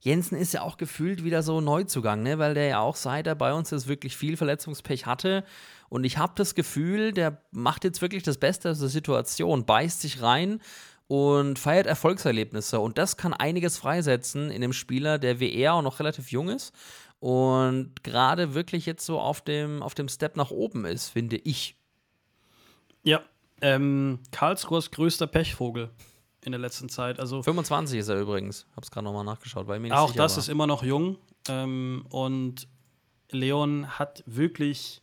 Jensen 0.02 0.36
ist 0.36 0.54
ja 0.54 0.64
auch 0.64 0.78
gefühlt 0.78 1.24
wieder 1.24 1.44
so 1.44 1.62
Neuzugang, 1.62 2.24
ne? 2.24 2.40
weil 2.40 2.56
der 2.56 2.66
ja 2.66 2.80
auch 2.80 2.96
seit 2.96 3.28
er 3.28 3.36
bei 3.36 3.54
uns 3.54 3.72
ist 3.72 3.88
wirklich 3.88 4.18
viel 4.18 4.36
Verletzungspech 4.36 5.06
hatte. 5.06 5.44
Und 5.90 6.04
ich 6.04 6.18
habe 6.18 6.34
das 6.36 6.56
Gefühl, 6.56 7.14
der 7.14 7.42
macht 7.52 7.84
jetzt 7.84 8.02
wirklich 8.02 8.24
das 8.24 8.38
Beste 8.38 8.72
aus 8.72 8.80
der 8.80 8.90
Situation, 8.90 9.66
beißt 9.66 10.02
sich 10.02 10.22
rein 10.22 10.60
und 11.08 11.60
feiert 11.60 11.86
Erfolgserlebnisse. 11.86 12.80
Und 12.80 12.98
das 12.98 13.16
kann 13.16 13.34
einiges 13.34 13.78
freisetzen 13.78 14.50
in 14.50 14.62
dem 14.62 14.74
Spieler, 14.74 15.20
der 15.20 15.40
wie 15.40 15.54
er 15.54 15.76
auch 15.76 15.82
noch 15.84 16.00
relativ 16.00 16.32
jung 16.32 16.50
ist 16.50 16.74
und 17.22 18.04
gerade 18.04 18.56
wirklich 18.56 18.88
jetzt 18.88 19.06
so 19.06 19.20
auf 19.20 19.42
dem, 19.42 19.84
auf 19.84 19.94
dem 19.94 20.10
Step 20.10 20.36
nach 20.36 20.50
oben 20.50 20.86
ist, 20.86 21.10
finde 21.10 21.38
ich. 21.38 21.76
Ja, 23.04 23.22
ähm, 23.62 24.20
Karlsruhers 24.32 24.90
größter 24.90 25.28
Pechvogel 25.28 25.92
in 26.43 26.51
der 26.51 26.60
letzten 26.60 26.89
Zeit. 26.89 27.19
Also 27.19 27.43
25 27.43 27.99
ist 27.99 28.08
er 28.08 28.19
übrigens. 28.19 28.65
Hab's 28.75 28.91
gerade 28.91 29.06
nochmal 29.06 29.23
nachgeschaut, 29.23 29.67
weil 29.67 29.80
mir 29.80 29.97
Auch 29.97 30.10
sicher 30.10 30.23
das 30.23 30.34
war. 30.34 30.39
ist 30.39 30.49
immer 30.49 30.67
noch 30.67 30.84
jung. 30.84 31.17
Ähm, 31.47 32.06
und 32.10 32.67
Leon 33.30 33.88
hat 33.99 34.23
wirklich, 34.25 35.01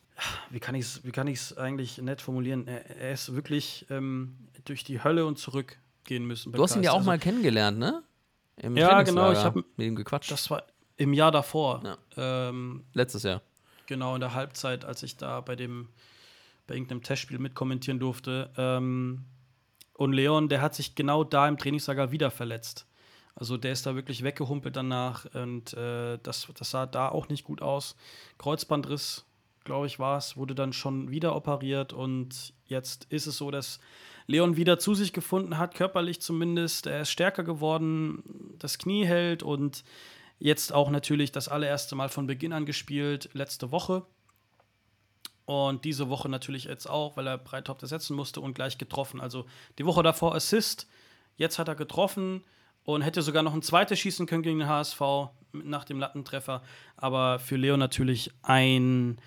wie 0.49 0.59
kann 0.59 0.75
ich 0.75 0.85
es 0.85 1.03
wie 1.03 1.11
kann 1.11 1.27
ich's 1.27 1.57
eigentlich 1.57 1.97
nett 1.99 2.21
formulieren? 2.21 2.67
Er, 2.67 2.89
er 2.97 3.13
ist 3.13 3.33
wirklich 3.33 3.85
ähm, 3.89 4.37
durch 4.65 4.83
die 4.83 5.03
Hölle 5.03 5.25
und 5.25 5.37
zurück 5.37 5.77
gehen 6.03 6.25
müssen. 6.25 6.51
Du 6.51 6.61
hast 6.61 6.75
ihn 6.75 6.83
ja 6.83 6.91
auch 6.91 6.97
also, 6.97 7.07
mal 7.07 7.19
kennengelernt, 7.19 7.77
ne? 7.77 8.03
Im 8.57 8.75
ja, 8.75 9.01
genau. 9.03 9.31
Ich 9.31 9.39
habe 9.39 9.63
mit 9.77 9.87
ihm 9.87 9.95
gequatscht. 9.95 10.31
Das 10.31 10.49
war 10.49 10.63
im 10.97 11.13
Jahr 11.13 11.31
davor. 11.31 11.81
Ja. 11.83 12.49
Ähm, 12.49 12.83
Letztes 12.93 13.23
Jahr. 13.23 13.41
Genau, 13.85 14.15
in 14.15 14.21
der 14.21 14.33
Halbzeit, 14.33 14.83
als 14.85 15.01
ich 15.03 15.15
da 15.17 15.41
bei 15.41 15.55
dem 15.55 15.87
bei 16.67 16.75
irgendeinem 16.75 17.01
Testspiel 17.01 17.39
mitkommentieren 17.39 17.99
durfte. 17.99 18.51
Ähm, 18.55 19.25
und 19.99 20.13
Leon, 20.13 20.47
der 20.47 20.61
hat 20.61 20.75
sich 20.75 20.95
genau 20.95 21.25
da 21.25 21.45
im 21.49 21.57
Trainingslager 21.57 22.09
wieder 22.09 22.31
verletzt. 22.31 22.87
Also 23.35 23.57
der 23.57 23.73
ist 23.73 23.85
da 23.85 23.95
wirklich 23.95 24.23
weggehumpelt 24.23 24.73
danach 24.73 25.25
und 25.33 25.73
äh, 25.73 26.17
das, 26.23 26.47
das 26.57 26.71
sah 26.71 26.85
da 26.85 27.09
auch 27.09 27.27
nicht 27.27 27.43
gut 27.43 27.61
aus. 27.61 27.97
Kreuzbandriss, 28.37 29.25
glaube 29.65 29.87
ich, 29.87 29.99
war 29.99 30.17
es, 30.17 30.37
wurde 30.37 30.55
dann 30.55 30.71
schon 30.71 31.11
wieder 31.11 31.35
operiert 31.35 31.91
und 31.91 32.53
jetzt 32.65 33.07
ist 33.09 33.27
es 33.27 33.35
so, 33.35 33.51
dass 33.51 33.81
Leon 34.25 34.55
wieder 34.55 34.79
zu 34.79 34.93
sich 34.93 35.11
gefunden 35.11 35.57
hat, 35.57 35.75
körperlich 35.75 36.21
zumindest. 36.21 36.87
Er 36.87 37.01
ist 37.01 37.11
stärker 37.11 37.43
geworden, 37.43 38.55
das 38.57 38.77
Knie 38.77 39.05
hält 39.05 39.43
und 39.43 39.83
jetzt 40.37 40.71
auch 40.73 40.91
natürlich 40.91 41.33
das 41.33 41.49
allererste 41.49 41.95
Mal 41.95 42.07
von 42.07 42.25
Beginn 42.25 42.53
an 42.53 42.65
gespielt, 42.65 43.29
letzte 43.33 43.71
Woche. 43.71 44.05
Und 45.49 45.83
diese 45.83 46.09
Woche 46.09 46.29
natürlich 46.29 46.65
jetzt 46.65 46.87
auch, 46.87 47.17
weil 47.17 47.25
er 47.25 47.39
Breithaupt 47.39 47.81
ersetzen 47.81 48.15
musste 48.15 48.39
und 48.39 48.53
gleich 48.53 48.77
getroffen. 48.77 49.19
Also 49.19 49.47
die 49.79 49.85
Woche 49.87 50.03
davor 50.03 50.35
Assist, 50.35 50.87
jetzt 51.37 51.57
hat 51.57 51.67
er 51.67 51.73
getroffen 51.73 52.43
und 52.83 53.01
hätte 53.01 53.23
sogar 53.23 53.41
noch 53.41 53.55
ein 53.55 53.63
zweites 53.63 53.97
schießen 53.97 54.27
können 54.27 54.43
gegen 54.43 54.59
den 54.59 54.67
HSV 54.67 55.01
nach 55.53 55.85
dem 55.85 55.97
Lattentreffer. 55.97 56.61
Aber 56.97 57.39
für 57.39 57.55
Leo 57.55 57.77
natürlich 57.77 58.29
ein, 58.43 59.19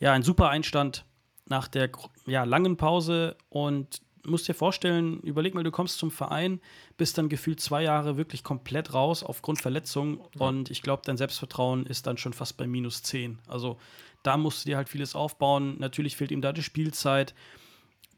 ja, 0.00 0.12
ein 0.12 0.22
super 0.22 0.50
Einstand 0.50 1.06
nach 1.46 1.66
der 1.66 1.88
ja, 2.26 2.44
langen 2.44 2.76
Pause 2.76 3.38
und 3.48 4.02
musst 4.24 4.48
dir 4.48 4.54
vorstellen, 4.54 5.20
überleg 5.20 5.54
mal, 5.54 5.64
du 5.64 5.70
kommst 5.70 5.98
zum 5.98 6.10
Verein, 6.10 6.60
bist 6.96 7.18
dann 7.18 7.28
gefühlt 7.28 7.60
zwei 7.60 7.82
Jahre 7.82 8.16
wirklich 8.16 8.44
komplett 8.44 8.92
raus 8.92 9.22
aufgrund 9.22 9.60
Verletzung 9.60 10.20
ja. 10.34 10.46
und 10.46 10.70
ich 10.70 10.82
glaube, 10.82 11.02
dein 11.04 11.16
Selbstvertrauen 11.16 11.86
ist 11.86 12.06
dann 12.06 12.18
schon 12.18 12.32
fast 12.32 12.56
bei 12.56 12.66
minus 12.66 13.02
10. 13.02 13.38
Also 13.48 13.78
da 14.22 14.36
musst 14.36 14.64
du 14.64 14.70
dir 14.70 14.76
halt 14.76 14.88
vieles 14.88 15.14
aufbauen. 15.14 15.76
Natürlich 15.78 16.16
fehlt 16.16 16.30
ihm 16.30 16.42
da 16.42 16.52
die 16.52 16.62
Spielzeit. 16.62 17.34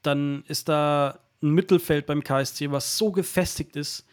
Dann 0.02 0.42
ist 0.48 0.68
da 0.68 1.20
ein 1.42 1.50
Mittelfeld 1.50 2.06
beim 2.06 2.24
KSC, 2.24 2.70
was 2.70 2.98
so 2.98 3.12
gefestigt 3.12 3.76
ist, 3.76 4.06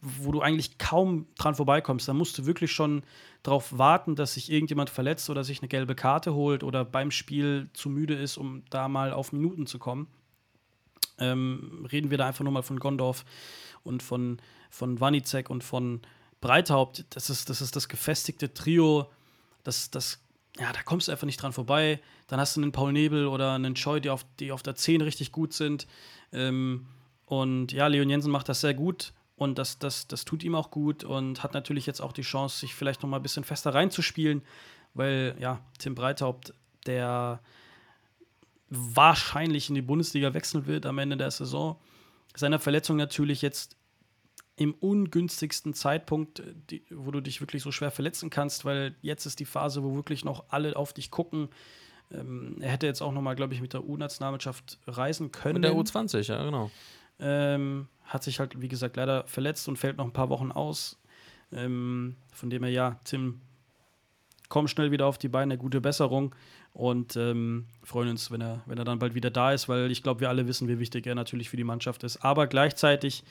wo 0.00 0.32
du 0.32 0.40
eigentlich 0.40 0.78
kaum 0.78 1.26
dran 1.36 1.54
vorbeikommst. 1.54 2.08
Da 2.08 2.14
musst 2.14 2.38
du 2.38 2.46
wirklich 2.46 2.72
schon 2.72 3.02
darauf 3.42 3.76
warten, 3.76 4.16
dass 4.16 4.34
sich 4.34 4.50
irgendjemand 4.50 4.90
verletzt 4.90 5.28
oder 5.28 5.44
sich 5.44 5.60
eine 5.60 5.68
gelbe 5.68 5.94
Karte 5.94 6.34
holt 6.34 6.62
oder 6.62 6.84
beim 6.84 7.10
Spiel 7.10 7.68
zu 7.72 7.90
müde 7.90 8.14
ist, 8.14 8.36
um 8.36 8.62
da 8.70 8.88
mal 8.88 9.12
auf 9.12 9.32
Minuten 9.32 9.66
zu 9.66 9.78
kommen. 9.78 10.06
Ähm, 11.18 11.86
reden 11.90 12.10
wir 12.10 12.18
da 12.18 12.26
einfach 12.26 12.44
nur 12.44 12.52
mal 12.52 12.62
von 12.62 12.78
Gondorf 12.78 13.24
und 13.82 14.02
von, 14.02 14.38
von 14.70 15.00
Wanizek 15.00 15.50
und 15.50 15.64
von 15.64 16.00
Breithaupt. 16.40 17.04
Das 17.10 17.30
ist, 17.30 17.50
das 17.50 17.60
ist 17.60 17.76
das 17.76 17.88
gefestigte 17.88 18.52
Trio, 18.54 19.10
das, 19.64 19.90
das 19.90 20.20
ja, 20.58 20.72
da 20.72 20.82
kommst 20.82 21.08
du 21.08 21.12
einfach 21.12 21.26
nicht 21.26 21.40
dran 21.40 21.52
vorbei. 21.52 22.00
Dann 22.26 22.40
hast 22.40 22.56
du 22.56 22.62
einen 22.62 22.72
Paul 22.72 22.92
Nebel 22.92 23.26
oder 23.26 23.52
einen 23.52 23.74
Choi, 23.74 24.00
die 24.00 24.10
auf, 24.10 24.24
die 24.40 24.52
auf 24.52 24.62
der 24.62 24.74
10 24.74 25.00
richtig 25.02 25.30
gut 25.32 25.52
sind. 25.52 25.86
Ähm, 26.32 26.86
und 27.26 27.72
ja, 27.72 27.86
Leon 27.86 28.10
Jensen 28.10 28.32
macht 28.32 28.48
das 28.48 28.60
sehr 28.60 28.74
gut 28.74 29.12
und 29.36 29.58
das, 29.58 29.78
das, 29.78 30.08
das 30.08 30.24
tut 30.24 30.42
ihm 30.42 30.54
auch 30.54 30.70
gut 30.70 31.04
und 31.04 31.42
hat 31.42 31.54
natürlich 31.54 31.86
jetzt 31.86 32.00
auch 32.00 32.12
die 32.12 32.22
Chance, 32.22 32.58
sich 32.58 32.74
vielleicht 32.74 33.02
noch 33.02 33.08
mal 33.08 33.18
ein 33.18 33.22
bisschen 33.22 33.44
fester 33.44 33.72
reinzuspielen, 33.72 34.42
weil 34.94 35.36
ja, 35.38 35.60
Tim 35.78 35.94
Breithaupt, 35.94 36.54
der 36.86 37.40
wahrscheinlich 38.70 39.68
in 39.68 39.74
die 39.74 39.82
Bundesliga 39.82 40.34
wechseln 40.34 40.66
wird 40.66 40.86
am 40.86 40.98
Ende 40.98 41.16
der 41.16 41.30
Saison, 41.30 41.76
seiner 42.34 42.58
Verletzung 42.58 42.96
natürlich 42.96 43.42
jetzt 43.42 43.76
im 44.56 44.74
ungünstigsten 44.74 45.72
Zeitpunkt, 45.72 46.40
äh, 46.40 46.54
die, 46.70 46.84
wo 46.90 47.10
du 47.10 47.20
dich 47.20 47.40
wirklich 47.40 47.62
so 47.62 47.72
schwer 47.72 47.90
verletzen 47.90 48.28
kannst, 48.28 48.64
weil 48.64 48.94
jetzt 49.02 49.24
ist 49.24 49.40
die 49.40 49.44
Phase, 49.44 49.82
wo 49.82 49.94
wirklich 49.94 50.24
noch 50.24 50.44
alle 50.48 50.76
auf 50.76 50.92
dich 50.92 51.10
gucken. 51.10 51.48
Ähm, 52.10 52.56
er 52.60 52.72
hätte 52.72 52.86
jetzt 52.86 53.00
auch 53.00 53.12
noch 53.12 53.22
mal, 53.22 53.36
glaube 53.36 53.54
ich, 53.54 53.60
mit 53.60 53.72
der 53.72 53.84
U-Nationalmannschaft 53.84 54.78
reisen 54.86 55.30
können. 55.30 55.60
Mit 55.60 55.64
der 55.64 55.74
U20, 55.74 56.28
ja, 56.28 56.42
genau. 56.42 56.70
Ähm, 57.20 57.88
hat 58.04 58.24
sich 58.24 58.40
halt, 58.40 58.60
wie 58.60 58.68
gesagt, 58.68 58.96
leider 58.96 59.26
verletzt 59.26 59.68
und 59.68 59.76
fällt 59.76 59.96
noch 59.96 60.04
ein 60.04 60.12
paar 60.12 60.28
Wochen 60.28 60.50
aus. 60.50 60.98
Ähm, 61.52 62.16
von 62.32 62.50
dem 62.50 62.64
her, 62.64 62.72
ja, 62.72 63.00
Tim, 63.04 63.40
komm 64.48 64.66
schnell 64.66 64.90
wieder 64.90 65.06
auf 65.06 65.18
die 65.18 65.28
Beine, 65.28 65.58
gute 65.58 65.80
Besserung 65.80 66.34
und 66.78 67.16
ähm, 67.16 67.66
freuen 67.82 68.10
uns, 68.10 68.30
wenn 68.30 68.40
er, 68.40 68.62
wenn 68.66 68.78
er 68.78 68.84
dann 68.84 69.00
bald 69.00 69.16
wieder 69.16 69.30
da 69.30 69.52
ist, 69.52 69.68
weil 69.68 69.90
ich 69.90 70.04
glaube, 70.04 70.20
wir 70.20 70.28
alle 70.28 70.46
wissen, 70.46 70.68
wie 70.68 70.78
wichtig 70.78 71.08
er 71.08 71.16
natürlich 71.16 71.50
für 71.50 71.56
die 71.56 71.64
Mannschaft 71.64 72.04
ist. 72.04 72.18
Aber 72.18 72.46
gleichzeitig 72.46 73.24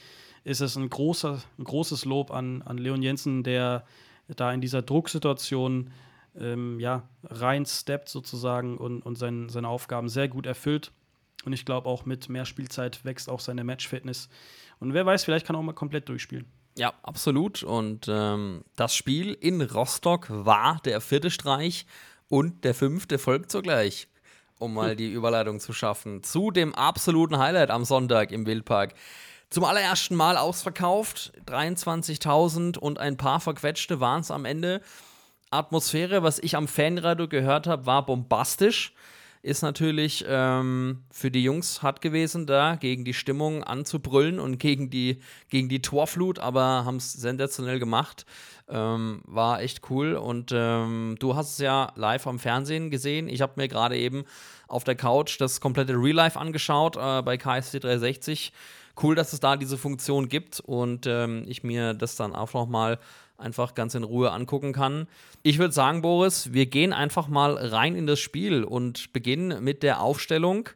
ist 0.43 0.59
es 0.59 0.75
ein, 0.75 0.89
großer, 0.89 1.41
ein 1.57 1.63
großes 1.63 2.03
Lob 2.03 2.31
an, 2.31 2.61
an 2.63 2.77
Leon 2.77 3.01
Jensen, 3.01 3.43
der 3.43 3.85
da 4.27 4.51
in 4.51 4.59
dieser 4.59 4.81
Drucksituation 4.81 5.91
ähm, 6.37 6.81
ja, 6.81 7.07
rein 7.23 7.65
steppt 7.65 8.09
sozusagen 8.09 8.77
und, 8.77 9.01
und 9.01 9.17
sein, 9.17 9.47
seine 9.47 9.69
Aufgaben 9.69 10.09
sehr 10.09 10.27
gut 10.27 10.45
erfüllt. 10.45 10.91
Und 11.45 11.53
ich 11.53 11.63
glaube, 11.63 11.87
auch 11.87 12.05
mit 12.05 12.27
mehr 12.27 12.43
Spielzeit 12.43 13.05
wächst 13.05 13.29
auch 13.29 13.39
seine 13.39 13.63
Matchfitness. 13.63 14.27
Und 14.81 14.93
wer 14.93 15.05
weiß, 15.05 15.23
vielleicht 15.23 15.47
kann 15.47 15.55
er 15.55 15.59
auch 15.59 15.63
mal 15.63 15.71
komplett 15.71 16.09
durchspielen. 16.09 16.47
Ja, 16.77 16.93
absolut. 17.01 17.63
Und 17.63 18.07
ähm, 18.09 18.65
das 18.75 18.93
Spiel 18.93 19.37
in 19.39 19.61
Rostock 19.61 20.27
war 20.29 20.81
der 20.83 20.99
vierte 20.99 21.31
Streich 21.31 21.85
und 22.29 22.63
der 22.63 22.73
fünfte 22.73 23.17
folgt 23.17 23.51
sogleich, 23.51 24.07
um 24.59 24.73
mal 24.73 24.95
die 24.95 25.11
Überleitung 25.11 25.59
zu 25.59 25.73
schaffen, 25.73 26.23
zu 26.23 26.51
dem 26.51 26.75
absoluten 26.75 27.37
Highlight 27.37 27.69
am 27.69 27.85
Sonntag 27.85 28.31
im 28.31 28.45
Wildpark. 28.45 28.93
Zum 29.49 29.63
allerersten 29.63 30.15
Mal 30.15 30.35
ausverkauft, 30.35 31.31
23.000 31.45 32.77
und 32.77 32.99
ein 32.99 33.15
paar 33.15 33.39
verquetschte 33.39 34.01
waren 34.01 34.21
es 34.21 34.31
am 34.31 34.43
Ende. 34.43 34.81
Atmosphäre, 35.51 36.21
was 36.21 36.39
ich 36.39 36.57
am 36.57 36.67
Fanradio 36.67 37.29
gehört 37.29 37.67
habe, 37.67 37.85
war 37.85 38.05
bombastisch. 38.05 38.93
Ist 39.41 39.61
natürlich 39.61 40.25
ähm, 40.27 41.03
für 41.11 41.31
die 41.31 41.43
Jungs 41.43 41.81
hart 41.81 42.01
gewesen, 42.01 42.47
da 42.47 42.75
gegen 42.75 43.05
die 43.05 43.13
Stimmung 43.13 43.63
anzubrüllen 43.63 44.39
und 44.39 44.57
gegen 44.57 44.89
die, 44.89 45.21
gegen 45.49 45.69
die 45.69 45.81
Torflut, 45.81 46.39
aber 46.39 46.85
haben 46.85 46.97
es 46.97 47.13
sensationell 47.13 47.79
gemacht. 47.79 48.25
Ähm, 48.69 49.21
war 49.25 49.61
echt 49.61 49.89
cool. 49.89 50.15
Und 50.15 50.51
ähm, 50.53 51.15
du 51.19 51.35
hast 51.35 51.53
es 51.53 51.57
ja 51.59 51.91
live 51.95 52.27
am 52.27 52.39
Fernsehen 52.39 52.89
gesehen. 52.89 53.29
Ich 53.29 53.41
habe 53.41 53.53
mir 53.55 53.67
gerade 53.67 53.97
eben 53.97 54.25
auf 54.67 54.83
der 54.83 54.95
Couch 54.95 55.39
das 55.39 55.61
komplette 55.61 55.93
Real 55.93 56.15
Life 56.15 56.39
angeschaut 56.39 56.97
äh, 56.97 57.21
bei 57.21 57.37
KSC 57.37 57.79
360. 57.79 58.51
Cool, 59.01 59.15
dass 59.15 59.31
es 59.31 59.39
da 59.39 59.55
diese 59.55 59.77
Funktion 59.77 60.27
gibt 60.27 60.59
und 60.59 61.05
ähm, 61.05 61.45
ich 61.47 61.63
mir 61.63 61.93
das 61.93 62.15
dann 62.15 62.35
auch 62.35 62.53
nochmal 62.53 62.97
einfach 63.37 63.75
ganz 63.75 63.95
in 63.95 64.03
Ruhe 64.03 64.31
angucken 64.31 64.73
kann. 64.73 65.07
Ich 65.43 65.59
würde 65.59 65.73
sagen, 65.73 66.01
Boris, 66.01 66.53
wir 66.53 66.65
gehen 66.65 66.93
einfach 66.93 67.27
mal 67.27 67.55
rein 67.55 67.95
in 67.95 68.07
das 68.07 68.19
Spiel 68.19 68.63
und 68.63 69.13
beginnen 69.13 69.63
mit 69.63 69.83
der 69.83 70.01
Aufstellung. 70.01 70.69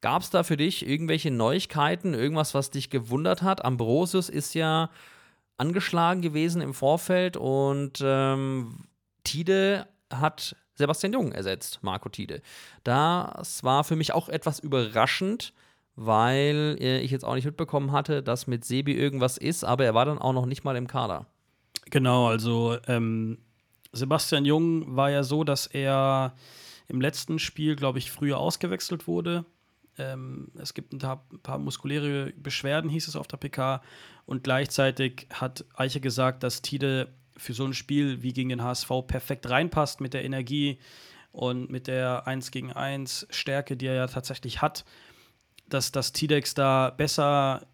Gab 0.00 0.22
es 0.22 0.30
da 0.30 0.42
für 0.42 0.56
dich 0.56 0.86
irgendwelche 0.86 1.30
Neuigkeiten, 1.30 2.14
irgendwas, 2.14 2.54
was 2.54 2.70
dich 2.70 2.90
gewundert 2.90 3.42
hat? 3.42 3.64
Ambrosius 3.64 4.28
ist 4.28 4.54
ja 4.54 4.90
angeschlagen 5.58 6.22
gewesen 6.22 6.60
im 6.60 6.74
Vorfeld 6.74 7.36
und 7.36 8.02
ähm, 8.02 8.86
Tide 9.22 9.86
hat 10.12 10.56
Sebastian 10.74 11.12
Jung 11.12 11.32
ersetzt, 11.32 11.78
Marco 11.82 12.08
Tide. 12.08 12.42
Das 12.82 13.62
war 13.62 13.84
für 13.84 13.94
mich 13.94 14.12
auch 14.12 14.28
etwas 14.28 14.58
überraschend, 14.58 15.52
weil 15.94 16.76
äh, 16.80 17.00
ich 17.00 17.10
jetzt 17.10 17.24
auch 17.24 17.34
nicht 17.34 17.44
mitbekommen 17.44 17.92
hatte, 17.92 18.22
dass 18.22 18.46
mit 18.46 18.64
Sebi 18.64 18.94
irgendwas 18.94 19.36
ist, 19.36 19.62
aber 19.62 19.84
er 19.84 19.94
war 19.94 20.06
dann 20.06 20.18
auch 20.18 20.32
noch 20.32 20.46
nicht 20.46 20.64
mal 20.64 20.76
im 20.76 20.86
Kader. 20.88 21.26
Genau, 21.90 22.28
also 22.28 22.76
ähm, 22.86 23.38
Sebastian 23.92 24.44
Jung 24.44 24.96
war 24.96 25.10
ja 25.10 25.22
so, 25.22 25.44
dass 25.44 25.66
er 25.66 26.34
im 26.88 27.00
letzten 27.00 27.38
Spiel, 27.38 27.76
glaube 27.76 27.98
ich, 27.98 28.10
früher 28.10 28.38
ausgewechselt 28.38 29.06
wurde. 29.06 29.44
Ähm, 29.98 30.50
es 30.58 30.74
gibt 30.74 30.92
ein 30.92 30.98
paar, 30.98 31.24
ein 31.32 31.40
paar, 31.40 31.58
muskuläre 31.58 32.32
Beschwerden, 32.36 32.90
hieß 32.90 33.08
es 33.08 33.16
auf 33.16 33.26
der 33.26 33.36
PK. 33.36 33.82
Und 34.24 34.44
gleichzeitig 34.44 35.26
hat 35.32 35.64
Eiche 35.74 36.00
gesagt, 36.00 36.42
dass 36.42 36.62
Tide 36.62 37.12
für 37.36 37.54
so 37.54 37.64
ein 37.64 37.74
Spiel 37.74 38.22
wie 38.22 38.32
gegen 38.32 38.50
den 38.50 38.62
HSV 38.62 38.90
perfekt 39.06 39.48
reinpasst 39.48 40.00
mit 40.00 40.14
der 40.14 40.24
Energie 40.24 40.78
und 41.32 41.70
mit 41.70 41.86
der 41.86 42.26
1 42.26 42.50
gegen 42.50 42.72
1 42.72 43.26
Stärke, 43.30 43.76
die 43.76 43.86
er 43.86 43.94
ja 43.94 44.06
tatsächlich 44.06 44.62
hat, 44.62 44.84
dass 45.68 45.92
das 45.92 46.12
Tidex 46.12 46.54
da 46.54 46.90
besser 46.90 47.66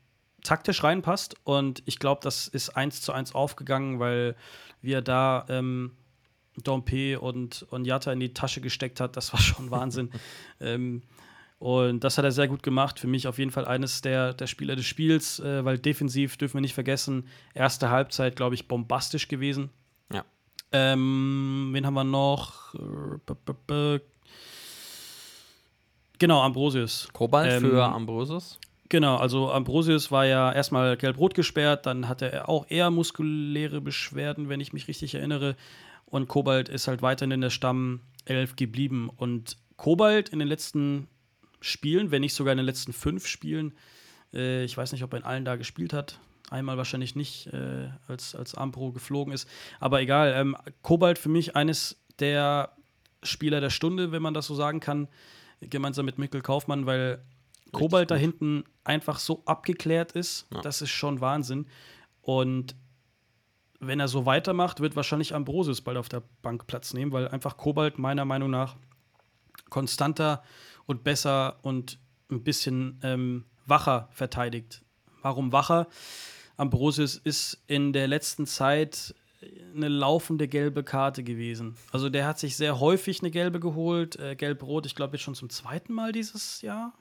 taktisch 0.43 0.82
reinpasst. 0.82 1.36
Und 1.45 1.82
ich 1.86 1.99
glaube, 1.99 2.20
das 2.22 2.49
ist 2.49 2.70
eins 2.70 3.01
zu 3.03 3.12
eins 3.12 3.34
aufgegangen, 3.34 3.99
weil 4.01 4.36
wir 4.80 5.03
da 5.03 5.45
ähm, 5.49 5.93
Dompe 6.62 7.20
und, 7.20 7.66
und 7.70 7.84
Jatta 7.84 8.12
in 8.12 8.20
die 8.20 8.34
Tasche 8.34 8.61
gesteckt 8.61 9.01
hat. 9.01 9.16
Das 9.16 9.32
war 9.32 9.41
schon 9.41 9.70
Wahnsinn. 9.70 10.11
ähm, 10.61 11.03
und 11.59 12.05
das 12.05 12.16
hat 12.18 12.24
er 12.24 12.30
sehr 12.30 12.47
gut 12.47 12.62
gemacht. 12.62 13.01
Für 13.01 13.09
mich 13.09 13.26
auf 13.26 13.39
jeden 13.39 13.51
Fall 13.51 13.64
eines 13.64 14.01
der, 14.01 14.32
der 14.32 14.47
Spieler 14.47 14.76
des 14.76 14.86
Spiels, 14.86 15.41
äh, 15.41 15.64
weil 15.64 15.78
defensiv 15.78 16.36
dürfen 16.36 16.55
wir 16.55 16.61
nicht 16.61 16.74
vergessen, 16.74 17.26
erste 17.53 17.91
Halbzeit, 17.91 18.36
glaube 18.36 18.55
ich, 18.55 18.68
bombastisch 18.68 19.26
gewesen. 19.26 19.70
Ja. 20.12 20.24
Ähm, 20.70 21.70
wen 21.72 21.84
haben 21.84 21.95
wir 21.95 22.05
noch? 22.05 22.74
Genau, 26.18 26.43
Ambrosius. 26.43 27.09
Kobalt 27.12 27.53
Ähm, 27.53 27.61
für 27.70 27.84
Ambrosius. 27.84 28.59
Genau, 28.89 29.16
also 29.16 29.51
Ambrosius 29.51 30.11
war 30.11 30.24
ja 30.24 30.51
erstmal 30.51 30.97
gelb-rot 30.97 31.34
gesperrt, 31.34 31.84
dann 31.84 32.09
hatte 32.09 32.32
er 32.32 32.49
auch 32.49 32.66
eher 32.70 32.91
muskuläre 32.91 33.82
Beschwerden, 33.82 34.49
wenn 34.49 34.61
ich 34.61 34.72
mich 34.72 34.89
richtig 34.89 35.14
erinnere. 35.14 35.57
Und 36.07 36.28
Kobalt 36.28 36.70
ist 36.70 36.89
halt 36.89 37.03
weiterhin 37.03 37.32
in 37.32 37.43
der 37.43 37.51
Stamm 37.51 38.01
11 38.24 38.57
geblieben. 38.57 39.11
Und 39.14 39.59
Kobalt 39.76 40.30
in 40.30 40.39
den 40.39 40.49
letzten 40.49 41.07
Spielen, 41.61 42.11
wenn 42.11 42.22
nicht 42.22 42.34
sogar 42.34 42.53
in 42.53 42.59
den 42.59 42.66
letzten 42.66 42.95
fünf 42.95 43.26
Spielen, 43.26 43.74
äh, 44.32 44.64
ich 44.64 44.76
weiß 44.76 44.93
nicht, 44.93 45.03
ob 45.05 45.12
er 45.12 45.18
in 45.18 45.24
allen 45.24 45.45
da 45.45 45.57
gespielt 45.57 45.93
hat. 45.93 46.18
Einmal 46.51 46.78
wahrscheinlich 46.78 47.14
nicht, 47.14 47.49
äh, 47.49 47.91
als, 48.07 48.34
als 48.34 48.55
Ampro 48.55 48.93
geflogen 48.93 49.34
ist. 49.34 49.47
Aber 49.80 50.01
egal, 50.01 50.32
ähm, 50.34 50.57
Kobalt 50.80 51.18
für 51.18 51.28
mich 51.28 51.57
eines 51.57 52.01
der 52.20 52.72
Spieler 53.22 53.61
der 53.61 53.70
Stunde, 53.70 54.12
wenn 54.12 54.22
man 54.22 54.32
das 54.32 54.47
so 54.47 54.55
sagen 54.55 54.80
kann, 54.80 55.09
gemeinsam 55.61 56.07
mit 56.07 56.18
Mikkel 56.18 56.41
Kaufmann, 56.41 56.86
weil 56.86 57.22
Kobalt 57.72 58.10
da 58.10 58.14
hinten 58.16 58.64
einfach 58.84 59.18
so 59.18 59.42
abgeklärt 59.44 60.12
ist, 60.12 60.46
Ja. 60.52 60.60
das 60.62 60.82
ist 60.82 60.90
schon 60.90 61.20
Wahnsinn. 61.20 61.66
Und 62.22 62.74
wenn 63.80 64.00
er 64.00 64.08
so 64.08 64.26
weitermacht, 64.26 64.80
wird 64.80 64.96
wahrscheinlich 64.96 65.34
Ambrosius 65.34 65.80
bald 65.80 65.98
auf 65.98 66.08
der 66.08 66.22
Bank 66.42 66.66
Platz 66.66 66.94
nehmen, 66.94 67.12
weil 67.12 67.28
einfach 67.28 67.56
Kobalt 67.56 67.98
meiner 67.98 68.24
Meinung 68.24 68.50
nach 68.50 68.76
konstanter 69.70 70.42
und 70.86 71.04
besser 71.04 71.58
und 71.62 71.98
ein 72.30 72.42
bisschen 72.42 72.98
ähm, 73.02 73.44
wacher 73.66 74.08
verteidigt. 74.12 74.82
Warum 75.22 75.52
wacher? 75.52 75.86
Ambrosius 76.56 77.16
ist 77.16 77.62
in 77.66 77.92
der 77.92 78.08
letzten 78.08 78.46
Zeit 78.46 79.14
eine 79.74 79.88
laufende 79.88 80.48
gelbe 80.48 80.82
Karte 80.82 81.22
gewesen. 81.22 81.76
Also 81.92 82.08
der 82.08 82.26
hat 82.26 82.38
sich 82.40 82.56
sehr 82.56 82.80
häufig 82.80 83.20
eine 83.20 83.30
gelbe 83.30 83.60
geholt, 83.60 84.16
äh, 84.16 84.34
gelb-rot, 84.34 84.86
ich 84.86 84.96
glaube 84.96 85.16
jetzt 85.16 85.22
schon 85.22 85.36
zum 85.36 85.48
zweiten 85.50 85.92
Mal 85.92 86.10
dieses 86.10 86.60
Jahr, 86.62 86.92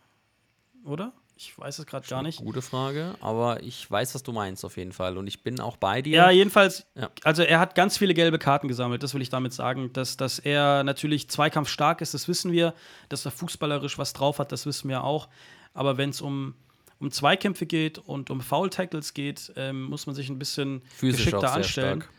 oder? 0.88 1.14
Ich 1.40 1.56
weiß 1.58 1.78
es 1.78 1.86
gerade 1.86 2.08
gar 2.08 2.24
nicht. 2.24 2.40
Gute 2.40 2.64
Frage, 2.64 3.14
aber 3.22 3.62
ich 3.62 3.90
weiß, 3.92 4.16
was 4.16 4.24
du 4.24 4.32
meinst 4.32 4.66
auf 4.66 4.76
jeden 4.76 4.92
Fall. 4.92 5.18
Und 5.20 5.28
ich 5.28 5.44
bin 5.44 5.60
auch 5.60 5.78
bei 5.78 6.02
dir. 6.02 6.16
Ja, 6.18 6.32
jedenfalls, 6.32 6.88
Ja. 6.96 7.12
also 7.24 7.44
er 7.44 7.60
hat 7.60 7.76
ganz 7.76 7.96
viele 7.96 8.16
gelbe 8.16 8.40
Karten 8.40 8.68
gesammelt, 8.68 9.04
das 9.04 9.14
will 9.14 9.22
ich 9.22 9.30
damit 9.30 9.54
sagen. 9.54 9.94
Dass, 9.94 10.18
dass 10.18 10.40
er 10.40 10.84
natürlich 10.84 11.30
zweikampfstark 11.30 12.02
ist, 12.02 12.16
das 12.16 12.28
wissen 12.28 12.52
wir. 12.52 12.74
Dass 13.10 13.24
er 13.26 13.30
fußballerisch 13.32 14.00
was 14.00 14.14
drauf 14.14 14.40
hat, 14.40 14.52
das 14.52 14.66
wissen 14.66 14.90
wir 14.90 15.04
auch. 15.04 15.28
Aber 15.76 15.98
wenn 15.98 16.10
es 16.10 16.22
um, 16.22 16.56
um 17.00 17.12
Zweikämpfe 17.12 17.68
geht 17.68 18.00
und 18.00 18.32
um 18.32 18.42
Foul-Tackles 18.42 19.14
geht, 19.14 19.54
ähm, 19.58 19.84
muss 19.84 20.08
man 20.08 20.16
sich 20.16 20.30
ein 20.30 20.40
bisschen 20.40 20.82
Physisch 20.96 21.18
geschickter 21.26 21.38
auch 21.38 21.42
sehr 21.44 21.52
anstellen. 21.54 22.02
stark. 22.02 22.14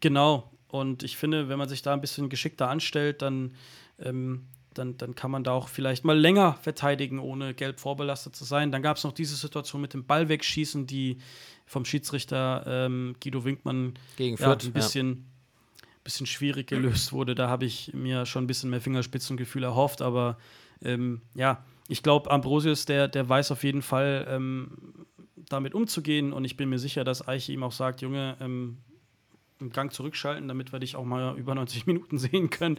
Genau. 0.00 0.50
Und 0.68 1.02
ich 1.02 1.16
finde, 1.16 1.48
wenn 1.48 1.58
man 1.58 1.68
sich 1.70 1.80
da 1.80 1.94
ein 1.94 2.00
bisschen 2.02 2.28
geschickter 2.28 2.68
anstellt, 2.68 3.22
dann, 3.22 3.54
ähm, 3.98 4.46
dann, 4.74 4.96
dann 4.96 5.14
kann 5.14 5.30
man 5.30 5.44
da 5.44 5.52
auch 5.52 5.68
vielleicht 5.68 6.04
mal 6.04 6.18
länger 6.18 6.54
verteidigen, 6.62 7.18
ohne 7.18 7.54
gelb 7.54 7.80
vorbelastet 7.80 8.36
zu 8.36 8.44
sein. 8.44 8.70
Dann 8.70 8.82
gab 8.82 8.96
es 8.96 9.04
noch 9.04 9.12
diese 9.12 9.36
Situation 9.36 9.80
mit 9.80 9.94
dem 9.94 10.04
Ball 10.04 10.28
wegschießen, 10.28 10.86
die 10.86 11.18
vom 11.66 11.84
Schiedsrichter 11.84 12.64
ähm, 12.66 13.16
Guido 13.22 13.44
Winkmann 13.44 13.94
Gegen 14.16 14.36
ja, 14.36 14.44
Fürth, 14.44 14.64
ein 14.64 14.72
bisschen, 14.72 15.26
bisschen 16.04 16.26
schwierig 16.26 16.68
gelöst 16.68 17.12
wurde. 17.12 17.34
Da 17.34 17.48
habe 17.48 17.64
ich 17.64 17.92
mir 17.94 18.26
schon 18.26 18.44
ein 18.44 18.46
bisschen 18.46 18.70
mehr 18.70 18.80
Fingerspitzengefühl 18.80 19.64
erhofft, 19.64 20.02
aber 20.02 20.38
ähm, 20.82 21.20
ja, 21.34 21.64
ich 21.88 22.02
glaube, 22.02 22.30
Ambrosius, 22.30 22.84
der, 22.84 23.08
der 23.08 23.28
weiß 23.28 23.50
auf 23.50 23.64
jeden 23.64 23.82
Fall, 23.82 24.26
ähm, 24.28 25.06
damit 25.48 25.74
umzugehen 25.74 26.32
und 26.32 26.44
ich 26.44 26.56
bin 26.56 26.68
mir 26.68 26.78
sicher, 26.78 27.04
dass 27.04 27.26
Eiche 27.26 27.52
ihm 27.52 27.62
auch 27.62 27.72
sagt, 27.72 28.02
Junge, 28.02 28.36
ähm, 28.40 28.78
einen 29.60 29.70
Gang 29.70 29.92
zurückschalten, 29.92 30.48
damit 30.48 30.72
wir 30.72 30.78
dich 30.78 30.96
auch 30.96 31.04
mal 31.04 31.36
über 31.38 31.54
90 31.56 31.86
Minuten 31.86 32.18
sehen 32.18 32.50
können. 32.50 32.78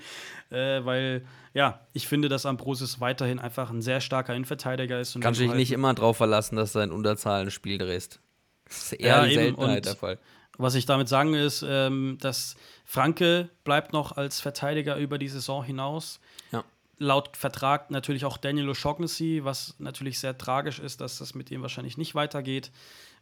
Äh, 0.49 0.83
weil, 0.85 1.25
ja, 1.53 1.81
ich 1.93 2.07
finde, 2.07 2.29
dass 2.29 2.45
Ambrosius 2.45 2.99
weiterhin 3.01 3.39
einfach 3.39 3.69
ein 3.69 3.81
sehr 3.81 4.01
starker 4.01 4.33
Innenverteidiger 4.35 4.99
ist. 4.99 5.15
Und 5.15 5.21
Kannst 5.21 5.39
du 5.39 5.43
dich 5.43 5.51
du 5.51 5.57
nicht 5.57 5.69
halt- 5.69 5.77
immer 5.77 5.93
drauf 5.93 6.17
verlassen, 6.17 6.55
dass 6.55 6.73
du 6.73 6.79
in 6.79 6.91
Unterzahl 6.91 7.41
ein 7.41 7.51
Spiel 7.51 7.77
drehst. 7.77 8.19
Das 8.65 8.77
ist 8.83 8.93
eher 8.93 9.07
Ja, 9.17 9.25
eben, 9.25 9.33
Seltenheit 9.33 9.85
der 9.85 9.95
Fall. 9.95 10.19
Was 10.57 10.75
ich 10.75 10.85
damit 10.85 11.07
sagen 11.09 11.33
ist, 11.33 11.63
ähm, 11.67 12.17
dass 12.21 12.55
Franke 12.85 13.49
bleibt 13.63 13.93
noch 13.93 14.17
als 14.17 14.39
Verteidiger 14.41 14.97
über 14.97 15.17
die 15.17 15.27
Saison 15.29 15.63
hinaus. 15.63 16.19
Ja. 16.51 16.63
Laut 16.97 17.35
Vertrag 17.35 17.89
natürlich 17.89 18.25
auch 18.25 18.37
Daniel 18.37 18.69
O'Shaughnessy, 18.69 19.43
was 19.43 19.75
natürlich 19.79 20.19
sehr 20.19 20.37
tragisch 20.37 20.77
ist, 20.79 21.01
dass 21.01 21.17
das 21.17 21.33
mit 21.33 21.49
ihm 21.49 21.63
wahrscheinlich 21.63 21.97
nicht 21.97 22.13
weitergeht. 22.15 22.69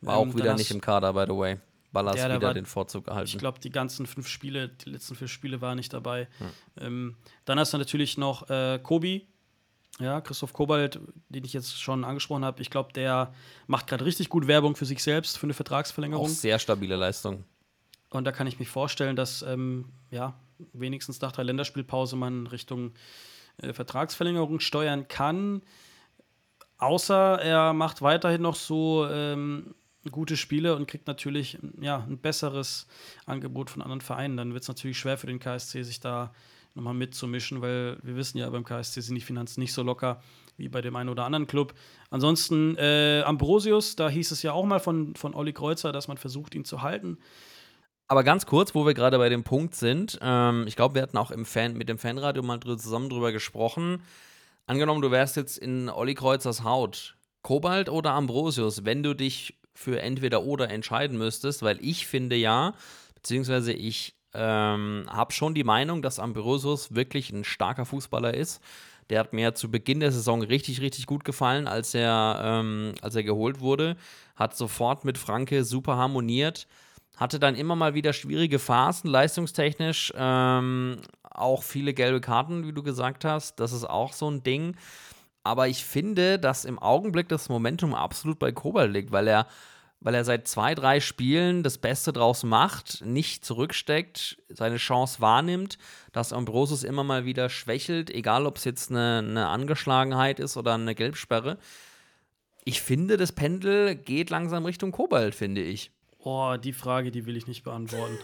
War 0.01 0.19
Ähm, 0.21 0.31
auch 0.31 0.35
wieder 0.35 0.55
nicht 0.55 0.71
im 0.71 0.81
Kader, 0.81 1.13
by 1.13 1.25
the 1.31 1.37
way. 1.37 1.57
Ballas 1.91 2.17
Ja, 2.17 2.27
der 2.27 2.37
wieder 2.37 2.47
war- 2.47 2.53
den 2.53 2.65
Vorzug 2.65 3.05
gehalten. 3.05 3.27
Ich 3.27 3.37
glaube, 3.37 3.59
die 3.59 3.71
ganzen 3.71 4.05
fünf 4.05 4.27
Spiele, 4.27 4.69
die 4.69 4.89
letzten 4.91 5.15
fünf 5.15 5.31
Spiele 5.31 5.59
war 5.61 5.71
er 5.71 5.75
nicht 5.75 5.91
dabei. 5.93 6.27
Ähm, 6.79 7.15
dann 7.45 7.59
hast 7.59 7.73
du 7.73 7.77
natürlich 7.77 8.17
noch 8.17 8.49
äh, 8.49 8.79
Kobi, 8.81 9.27
ja, 9.99 10.21
Christoph 10.21 10.53
Kobalt, 10.53 10.99
den 11.29 11.43
ich 11.43 11.51
jetzt 11.53 11.81
schon 11.81 12.03
angesprochen 12.05 12.45
habe. 12.45 12.61
Ich 12.61 12.69
glaube, 12.69 12.93
der 12.93 13.33
macht 13.67 13.87
gerade 13.87 14.05
richtig 14.05 14.29
gut 14.29 14.47
Werbung 14.47 14.75
für 14.75 14.85
sich 14.85 15.01
selbst, 15.03 15.37
für 15.37 15.43
eine 15.45 15.53
Auch 15.53 15.57
Vertragsverlängerung. 15.57 16.27
sehr 16.29 16.59
stabile 16.59 16.95
Leistung. 16.95 17.43
Und 18.11 18.23
da 18.25 18.31
kann 18.31 18.47
ich 18.47 18.59
mich 18.59 18.69
vorstellen, 18.69 19.15
dass 19.15 19.41
ähm, 19.41 19.85
ja, 20.11 20.39
wenigstens 20.73 21.19
nach 21.21 21.31
der 21.31 21.43
Länderspielpause 21.43 22.15
man 22.15 22.47
Richtung 22.47 22.93
äh, 23.57 23.73
Vertragsverlängerung 23.73 24.59
steuern 24.61 25.07
kann. 25.07 25.61
Außer 26.77 27.41
er 27.41 27.73
macht 27.73 28.01
weiterhin 28.01 28.41
noch 28.41 28.55
so 28.55 29.05
ähm, 29.09 29.75
gute 30.09 30.37
Spiele 30.37 30.75
und 30.75 30.87
kriegt 30.87 31.07
natürlich 31.07 31.57
ja, 31.79 32.05
ein 32.07 32.17
besseres 32.17 32.87
Angebot 33.25 33.69
von 33.69 33.81
anderen 33.81 34.01
Vereinen. 34.01 34.37
Dann 34.37 34.53
wird 34.53 34.63
es 34.63 34.67
natürlich 34.67 34.97
schwer 34.97 35.17
für 35.17 35.27
den 35.27 35.39
KSC, 35.39 35.83
sich 35.83 35.99
da 35.99 36.33
nochmal 36.75 36.93
mitzumischen, 36.93 37.61
weil 37.61 37.97
wir 38.03 38.15
wissen 38.15 38.37
ja, 38.37 38.49
beim 38.49 38.63
KSC 38.63 39.01
sind 39.01 39.15
die 39.15 39.21
Finanzen 39.21 39.59
nicht 39.59 39.73
so 39.73 39.83
locker 39.83 40.21
wie 40.57 40.69
bei 40.69 40.81
dem 40.81 40.95
einen 40.95 41.09
oder 41.09 41.25
anderen 41.25 41.47
Club. 41.47 41.73
Ansonsten 42.09 42.75
äh, 42.77 43.21
Ambrosius, 43.25 43.95
da 43.95 44.09
hieß 44.09 44.31
es 44.31 44.43
ja 44.43 44.51
auch 44.51 44.65
mal 44.65 44.79
von, 44.79 45.15
von 45.15 45.33
Olli 45.33 45.53
Kreuzer, 45.53 45.91
dass 45.91 46.07
man 46.07 46.17
versucht, 46.17 46.53
ihn 46.53 46.65
zu 46.65 46.81
halten. 46.81 47.17
Aber 48.07 48.23
ganz 48.23 48.45
kurz, 48.45 48.73
wo 48.73 48.85
wir 48.85 48.93
gerade 48.93 49.17
bei 49.17 49.29
dem 49.29 49.43
Punkt 49.43 49.75
sind, 49.75 50.19
ähm, 50.21 50.65
ich 50.67 50.75
glaube, 50.75 50.95
wir 50.95 51.01
hatten 51.01 51.17
auch 51.17 51.31
im 51.31 51.45
Fan, 51.45 51.75
mit 51.75 51.89
dem 51.89 51.97
Fanradio 51.97 52.43
mal 52.43 52.57
drü 52.57 52.75
zusammen 52.75 53.09
drüber 53.09 53.31
gesprochen. 53.31 54.01
Angenommen, 54.65 55.01
du 55.01 55.11
wärst 55.11 55.35
jetzt 55.35 55.57
in 55.57 55.89
Olli 55.89 56.15
Kreuzers 56.15 56.63
Haut, 56.63 57.15
Kobalt 57.41 57.89
oder 57.89 58.13
Ambrosius, 58.13 58.83
wenn 58.83 59.03
du 59.03 59.13
dich 59.13 59.59
für 59.79 60.01
entweder 60.01 60.43
oder 60.43 60.69
entscheiden 60.69 61.17
müsstest, 61.17 61.63
weil 61.63 61.77
ich 61.81 62.05
finde 62.05 62.35
ja, 62.35 62.73
beziehungsweise 63.15 63.71
ich 63.71 64.13
ähm, 64.33 65.05
habe 65.09 65.31
schon 65.31 65.53
die 65.53 65.63
Meinung, 65.63 66.01
dass 66.01 66.19
Ambrosius 66.19 66.93
wirklich 66.93 67.31
ein 67.31 67.45
starker 67.45 67.85
Fußballer 67.85 68.33
ist. 68.33 68.61
Der 69.09 69.21
hat 69.21 69.31
mir 69.31 69.55
zu 69.55 69.71
Beginn 69.71 70.01
der 70.01 70.11
Saison 70.11 70.43
richtig, 70.43 70.81
richtig 70.81 71.05
gut 71.05 71.23
gefallen, 71.23 71.65
als 71.67 71.93
er, 71.93 72.41
ähm, 72.43 72.93
als 73.01 73.15
er 73.15 73.23
geholt 73.23 73.61
wurde. 73.61 73.95
Hat 74.35 74.55
sofort 74.55 75.05
mit 75.05 75.17
Franke 75.17 75.63
super 75.63 75.95
harmoniert 75.95 76.67
hatte 77.19 77.37
dann 77.37 77.55
immer 77.55 77.75
mal 77.75 77.93
wieder 77.95 78.13
schwierige 78.13 78.59
Phasen, 78.59 79.09
leistungstechnisch. 79.09 80.13
Ähm, 80.15 81.01
auch 81.23 81.63
viele 81.63 81.93
gelbe 81.93 82.21
Karten, 82.21 82.65
wie 82.65 82.71
du 82.71 82.81
gesagt 82.81 83.25
hast. 83.25 83.59
Das 83.59 83.73
ist 83.73 83.83
auch 83.83 84.13
so 84.13 84.31
ein 84.31 84.41
Ding. 84.41 84.77
Aber 85.43 85.67
ich 85.67 85.85
finde, 85.85 86.37
dass 86.39 86.65
im 86.65 86.79
Augenblick 86.79 87.29
das 87.29 87.49
Momentum 87.49 87.95
absolut 87.95 88.39
bei 88.39 88.51
Kobalt 88.51 88.91
liegt, 88.91 89.11
weil 89.11 89.27
er, 89.27 89.47
weil 90.01 90.13
er 90.15 90.25
seit 90.25 90.47
zwei, 90.47 90.75
drei 90.75 90.99
Spielen 90.99 91.63
das 91.63 91.77
Beste 91.77 92.13
draus 92.13 92.43
macht, 92.43 93.03
nicht 93.05 93.45
zurücksteckt, 93.45 94.37
seine 94.49 94.77
Chance 94.77 95.21
wahrnimmt, 95.21 95.77
dass 96.11 96.33
Ambrosius 96.33 96.83
immer 96.83 97.03
mal 97.03 97.25
wieder 97.25 97.49
schwächelt, 97.49 98.09
egal 98.09 98.45
ob 98.45 98.57
es 98.57 98.65
jetzt 98.65 98.91
eine, 98.91 99.19
eine 99.19 99.47
Angeschlagenheit 99.47 100.39
ist 100.39 100.57
oder 100.57 100.73
eine 100.75 100.93
Gelbsperre. 100.95 101.57
Ich 102.65 102.81
finde, 102.81 103.17
das 103.17 103.31
Pendel 103.31 103.95
geht 103.95 104.29
langsam 104.29 104.65
Richtung 104.65 104.91
Kobalt, 104.91 105.33
finde 105.33 105.61
ich. 105.61 105.91
Oh, 106.19 106.57
die 106.61 106.73
Frage, 106.73 107.11
die 107.11 107.25
will 107.25 107.37
ich 107.37 107.47
nicht 107.47 107.63
beantworten. 107.63 108.17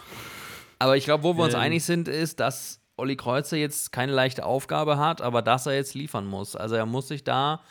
Aber 0.78 0.98
ich 0.98 1.06
glaube, 1.06 1.24
wo 1.24 1.36
wir 1.38 1.46
uns 1.46 1.54
Ähm. 1.54 1.62
einig 1.62 1.84
sind, 1.86 2.08
ist, 2.10 2.42
dass 2.42 2.82
Olli 2.98 3.16
Kreuzer 3.16 3.58
jetzt 3.58 3.92
keine 3.92 4.14
leichte 4.14 4.46
Aufgabe 4.46 4.98
hat, 4.98 5.22
aber 5.22 5.42
dass 5.42 5.66
er 5.66 5.74
jetzt 5.76 5.94
liefern 5.96 6.26
muss. 6.26 6.56
Also 6.56 6.76
er 6.76 6.86
muss 6.86 7.08
sich 7.08 7.24
da 7.24 7.62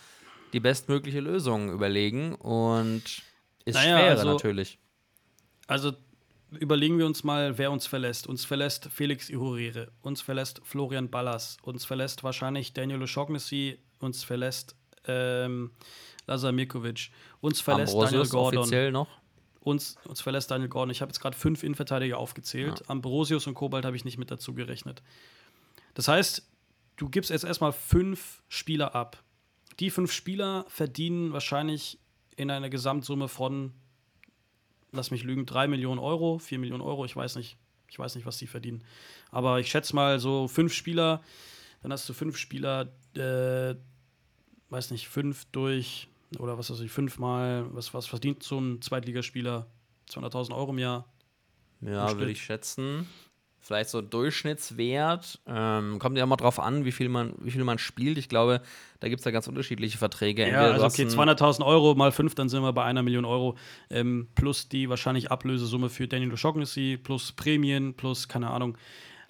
die 0.53 0.59
bestmögliche 0.59 1.19
Lösung 1.19 1.71
überlegen 1.71 2.35
und 2.35 3.01
ist 3.65 3.75
Naja, 3.75 3.97
schwerer 3.97 4.09
also- 4.11 4.33
natürlich. 4.33 4.77
Also 5.67 5.93
überlegen 6.59 6.99
wir 6.99 7.05
uns 7.07 7.23
mal, 7.23 7.57
wer 7.57 7.71
uns 7.71 7.87
verlässt. 7.87 8.27
Uns 8.27 8.45
verlässt 8.45 8.87
Felix 8.91 9.29
Ihurere, 9.29 9.91
uns 10.01 10.21
verlässt 10.21 10.61
Florian 10.63 11.09
Ballas, 11.09 11.57
uns 11.63 11.85
verlässt 11.85 12.23
wahrscheinlich 12.23 12.73
Daniel 12.73 13.01
O'Shaughnessy, 13.01 13.79
uns 13.99 14.23
verlässt 14.23 14.75
ähm, 15.07 15.71
Lazar 16.27 16.51
Mirkovic, 16.51 17.09
uns 17.41 17.61
verlässt 17.61 17.93
Daniel 17.93 18.05
Ambrosius 18.07 18.29
Gordon, 18.29 18.59
offiziell 18.59 18.91
noch. 18.91 19.07
Uns, 19.65 19.95
uns 20.07 20.21
verlässt 20.21 20.51
Daniel 20.51 20.69
Gordon. 20.69 20.91
Ich 20.91 21.01
habe 21.01 21.09
jetzt 21.09 21.19
gerade 21.19 21.35
fünf 21.35 21.63
Innenverteidiger 21.63 22.17
aufgezählt. 22.17 22.87
Ambrosius 22.87 23.47
und 23.47 23.55
Kobalt 23.55 23.83
habe 23.83 23.95
ich 23.95 24.05
nicht 24.05 24.17
mit 24.17 24.29
dazu 24.29 24.53
gerechnet. 24.53 25.01
Das 25.95 26.07
heißt, 26.07 26.47
du 26.97 27.09
gibst 27.09 27.31
jetzt 27.31 27.43
erstmal 27.43 27.73
fünf 27.73 28.43
Spieler 28.47 28.93
ab. 28.93 29.23
Die 29.79 29.89
fünf 29.89 30.11
Spieler 30.11 30.65
verdienen 30.69 31.33
wahrscheinlich 31.33 31.99
in 32.37 32.51
einer 32.51 32.69
Gesamtsumme 32.69 33.27
von, 33.27 33.73
lass 34.91 35.09
mich 35.09 35.23
lügen, 35.23 35.45
3 35.45 35.67
Millionen 35.67 35.99
Euro, 35.99 36.37
4 36.37 36.59
Millionen 36.59 36.83
Euro, 36.83 37.03
ich 37.03 37.15
weiß 37.15 37.35
nicht. 37.35 37.57
Ich 37.89 37.97
weiß 37.97 38.15
nicht, 38.15 38.25
was 38.25 38.37
die 38.37 38.47
verdienen. 38.47 38.83
Aber 39.31 39.59
ich 39.59 39.69
schätze 39.69 39.95
mal 39.95 40.19
so 40.19 40.47
fünf 40.47 40.73
Spieler, 40.73 41.23
dann 41.81 41.91
hast 41.91 42.07
du 42.09 42.13
fünf 42.13 42.37
Spieler, 42.37 42.91
äh, 43.15 43.75
weiß 44.69 44.91
nicht, 44.91 45.07
fünf 45.07 45.45
durch, 45.51 46.07
oder 46.39 46.57
was 46.57 46.69
weiß 46.71 46.79
ich, 46.81 46.91
fünfmal, 46.91 47.65
was, 47.71 47.93
was 47.93 48.05
verdient 48.07 48.43
so 48.43 48.59
ein 48.59 48.81
Zweitligaspieler? 48.81 49.67
200.000 50.09 50.55
Euro 50.55 50.71
im 50.71 50.79
Jahr. 50.79 51.05
Ja, 51.81 52.17
würde 52.17 52.31
ich 52.31 52.41
schätzen. 52.41 53.07
Vielleicht 53.59 53.89
so 53.89 54.01
Durchschnittswert. 54.01 55.39
Ähm, 55.47 55.97
kommt 55.99 56.17
ja 56.17 56.23
immer 56.23 56.37
drauf 56.37 56.59
an, 56.59 56.85
wie 56.85 56.91
viel 56.91 57.09
man, 57.09 57.33
wie 57.39 57.49
viel 57.51 57.63
man 57.63 57.79
spielt. 57.79 58.17
Ich 58.19 58.29
glaube, 58.29 58.61
da 58.99 59.09
gibt 59.09 59.19
es 59.21 59.25
ja 59.25 59.31
ganz 59.31 59.47
unterschiedliche 59.47 59.97
Verträge. 59.97 60.43
Ja, 60.43 60.47
Entweder 60.49 60.73
also 60.73 60.85
okay, 60.85 61.01
einen- 61.01 61.11
200.000 61.11 61.65
Euro 61.65 61.95
mal 61.95 62.11
fünf, 62.11 62.35
dann 62.35 62.47
sind 62.47 62.61
wir 62.61 62.73
bei 62.73 62.83
einer 62.83 63.01
Million 63.01 63.25
Euro. 63.25 63.57
Ähm, 63.89 64.27
plus 64.35 64.69
die 64.69 64.87
wahrscheinlich 64.89 65.31
Ablösesumme 65.31 65.89
für 65.89 66.07
Daniel 66.07 66.31
O'Shaughnessy, 66.33 66.97
plus 66.97 67.31
Prämien, 67.31 67.95
plus, 67.95 68.27
keine 68.27 68.51
Ahnung. 68.51 68.77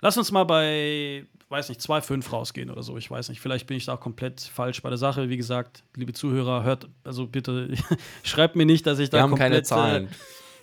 Lass 0.05 0.19
uns 0.19 0.31
mal 0.31 0.43
bei, 0.43 1.25
weiß 1.49 1.69
nicht, 1.69 1.81
2,5 1.81 2.29
rausgehen 2.29 2.69
oder 2.69 2.83
so. 2.83 2.95
Ich 2.95 3.09
weiß 3.09 3.29
nicht. 3.29 3.41
Vielleicht 3.41 3.65
bin 3.65 3.75
ich 3.75 3.85
da 3.85 3.95
auch 3.95 3.99
komplett 3.99 4.39
falsch 4.39 4.83
bei 4.83 4.89
der 4.89 4.99
Sache. 4.99 5.29
Wie 5.29 5.35
gesagt, 5.37 5.81
liebe 5.95 6.13
Zuhörer, 6.13 6.63
hört, 6.63 6.87
also 7.03 7.25
bitte, 7.25 7.69
schreibt 8.23 8.55
mir 8.55 8.67
nicht, 8.67 8.85
dass 8.85 8.99
ich 8.99 9.09
da 9.09 9.17
Wir 9.17 9.21
haben 9.23 9.31
komplett, 9.31 9.49
keine 9.49 9.63
Zahlen. 9.63 10.05
Äh, 10.05 10.09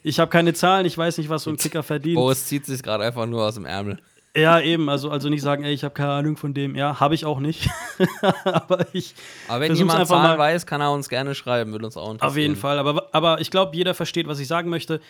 ich 0.05 0.21
habe 0.21 0.31
keine 0.31 0.55
Zahlen, 0.55 0.87
ich 0.87 0.97
weiß 0.97 1.19
nicht, 1.19 1.29
was 1.29 1.43
so 1.43 1.51
ein 1.51 1.57
Kicker 1.57 1.83
verdient. 1.83 2.15
Boris 2.15 2.47
zieht 2.47 2.67
sich 2.67 2.85
gerade 2.85 3.03
einfach 3.03 3.27
nur 3.27 3.45
aus 3.45 3.57
dem 3.57 3.65
Ärmel. 3.65 3.99
Ja, 4.37 4.61
eben, 4.61 4.89
also, 4.89 5.11
also 5.11 5.29
nicht 5.29 5.43
sagen, 5.43 5.65
ey, 5.65 5.73
ich 5.75 5.83
habe 5.83 5.93
keine 5.93 6.13
Ahnung 6.13 6.37
von 6.37 6.55
dem. 6.55 6.77
Ja, 6.77 7.01
habe 7.01 7.17
ich 7.17 7.25
auch 7.25 7.41
nicht. 7.41 7.69
Aber 8.45 8.87
ich. 8.93 9.17
Aber 9.49 9.59
wenn 9.63 9.75
jemand 9.75 10.07
Zahlen 10.07 10.23
mal- 10.23 10.39
weiß, 10.39 10.67
kann 10.67 10.81
er 10.81 10.93
uns 10.93 11.09
gerne 11.09 11.35
schreiben, 11.35 11.73
würde 11.73 11.87
uns 11.87 11.97
auch 11.97 12.13
interessieren. 12.13 12.31
Auf 12.31 12.37
jeden 12.37 12.57
Fall, 12.57 12.79
aber, 12.79 13.09
aber 13.11 13.41
ich 13.41 13.51
glaube, 13.51 13.77
jeder 13.77 13.93
versteht, 13.93 14.29
was 14.29 14.39
ich 14.39 14.47
sagen 14.47 14.71
möchte. 14.71 15.01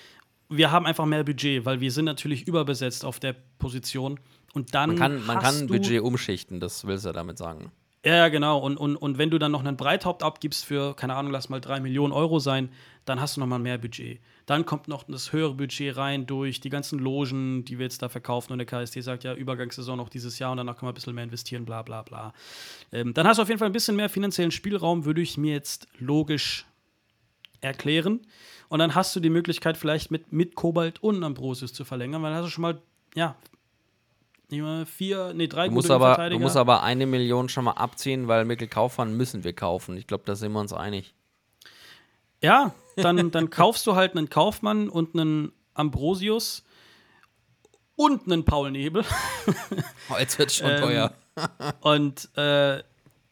Wir 0.57 0.71
haben 0.71 0.87
einfach 0.87 1.07
mehr 1.07 1.25
Budget, 1.25 1.65
weil 1.65 1.81
wir 1.81 1.91
sind 1.91 2.05
natürlich 2.05 2.47
überbesetzt 2.47 3.05
auf 3.05 3.21
der 3.21 3.35
Position. 3.59 4.21
Und 4.55 4.75
dann 4.75 4.91
Man 4.91 4.99
kann, 4.99 5.27
man 5.27 5.39
kann 5.39 5.67
Budget 5.67 6.01
umschichten, 6.01 6.61
das 6.61 6.87
willst 6.87 7.07
du 7.07 7.13
damit 7.13 7.39
sagen. 7.39 7.73
Ja, 8.05 8.17
ja, 8.17 8.29
genau. 8.29 8.59
Und, 8.59 8.77
und, 8.77 8.97
und 8.97 9.17
wenn 9.17 9.31
du 9.31 9.39
dann 9.39 9.53
noch 9.53 9.61
einen 9.61 9.77
Breithaupt 9.77 10.25
abgibst 10.25 10.65
für, 10.65 10.95
keine 10.95 11.15
Ahnung, 11.15 11.31
lass 11.31 11.49
mal 11.49 11.61
drei 11.61 11.79
Millionen 11.79 12.13
Euro 12.13 12.41
sein, 12.41 12.69
dann 13.05 13.21
hast 13.21 13.37
du 13.37 13.41
noch 13.41 13.47
mal 13.47 13.61
mehr 13.61 13.79
Budget. 13.79 14.21
Dann 14.47 14.67
kommt 14.67 14.89
noch 14.89 15.05
das 15.05 15.33
höhere 15.33 15.55
Budget 15.55 15.97
rein 15.97 16.27
durch 16.27 16.61
die 16.61 16.69
ganzen 16.69 16.99
Logen, 16.99 17.65
die 17.65 17.79
wir 17.79 17.85
jetzt 17.85 18.03
da 18.03 18.09
verkaufen. 18.09 18.53
Und 18.53 18.59
der 18.59 18.67
KST 18.67 19.03
sagt, 19.05 19.23
ja, 19.23 19.35
Übergangssaison 19.35 19.97
noch 19.97 20.09
dieses 20.09 20.41
Jahr 20.41 20.51
und 20.51 20.57
danach 20.57 20.77
können 20.77 20.89
wir 20.89 20.93
ein 20.93 20.95
bisschen 20.95 21.15
mehr 21.15 21.25
investieren, 21.25 21.65
bla 21.65 21.83
bla 21.83 22.03
bla. 22.03 22.33
Ähm, 22.91 23.15
dann 23.15 23.27
hast 23.27 23.37
du 23.37 23.43
auf 23.43 23.49
jeden 23.49 23.61
Fall 23.61 23.69
ein 23.69 23.73
bisschen 23.73 23.95
mehr 23.95 24.09
finanziellen 24.09 24.51
Spielraum, 24.51 25.05
würde 25.05 25.21
ich 25.21 25.39
mir 25.39 25.53
jetzt 25.53 25.87
logisch 25.99 26.67
erklären. 27.61 28.21
Und 28.73 28.79
dann 28.79 28.95
hast 28.95 29.15
du 29.15 29.21
die 29.21 29.29
Möglichkeit, 29.29 29.77
vielleicht 29.77 30.11
mit, 30.11 30.33
mit 30.33 30.55
Kobalt 30.55 31.03
und 31.03 31.23
Ambrosius 31.23 31.75
zu 31.75 31.85
verlängern, 31.85 32.23
weil 32.23 32.31
dann 32.31 32.39
hast 32.39 32.47
du 32.47 32.51
schon 32.53 32.63
mal, 32.63 32.81
ja, 33.15 33.37
vier, 34.87 35.35
nee, 35.35 35.47
drei 35.47 35.69
Du 35.69 35.75
musst, 35.75 35.91
aber, 35.91 35.99
du 35.99 36.05
Innenverteidiger. 36.07 36.41
musst 36.41 36.57
aber 36.57 36.83
eine 36.83 37.05
Million 37.05 37.51
schon 37.51 37.65
mal 37.65 37.73
abziehen, 37.73 38.29
weil 38.29 38.47
Mikkel 38.47 38.69
Kaufmann 38.69 39.15
müssen 39.15 39.45
wir 39.45 39.53
kaufen. 39.53 39.99
Ich 39.99 40.07
glaube, 40.07 40.23
da 40.25 40.35
sind 40.37 40.53
wir 40.53 40.61
uns 40.61 40.73
einig. 40.73 41.13
Ja, 42.41 42.73
dann, 42.97 43.31
dann 43.31 43.51
kaufst 43.51 43.87
du 43.87 43.95
halt 43.95 44.17
einen 44.17 44.31
Kaufmann 44.31 44.89
und 44.89 45.15
einen 45.15 45.53
Ambrosius 45.75 46.65
und 47.97 48.25
einen 48.25 48.47
Paul 48.47 48.71
Nebel. 48.71 49.05
Oh, 50.09 50.17
jetzt 50.19 50.39
wird 50.39 50.51
schon 50.51 50.71
Ähm, 50.71 50.81
teuer. 50.81 51.13
Und 51.83 52.31
äh, 52.39 52.83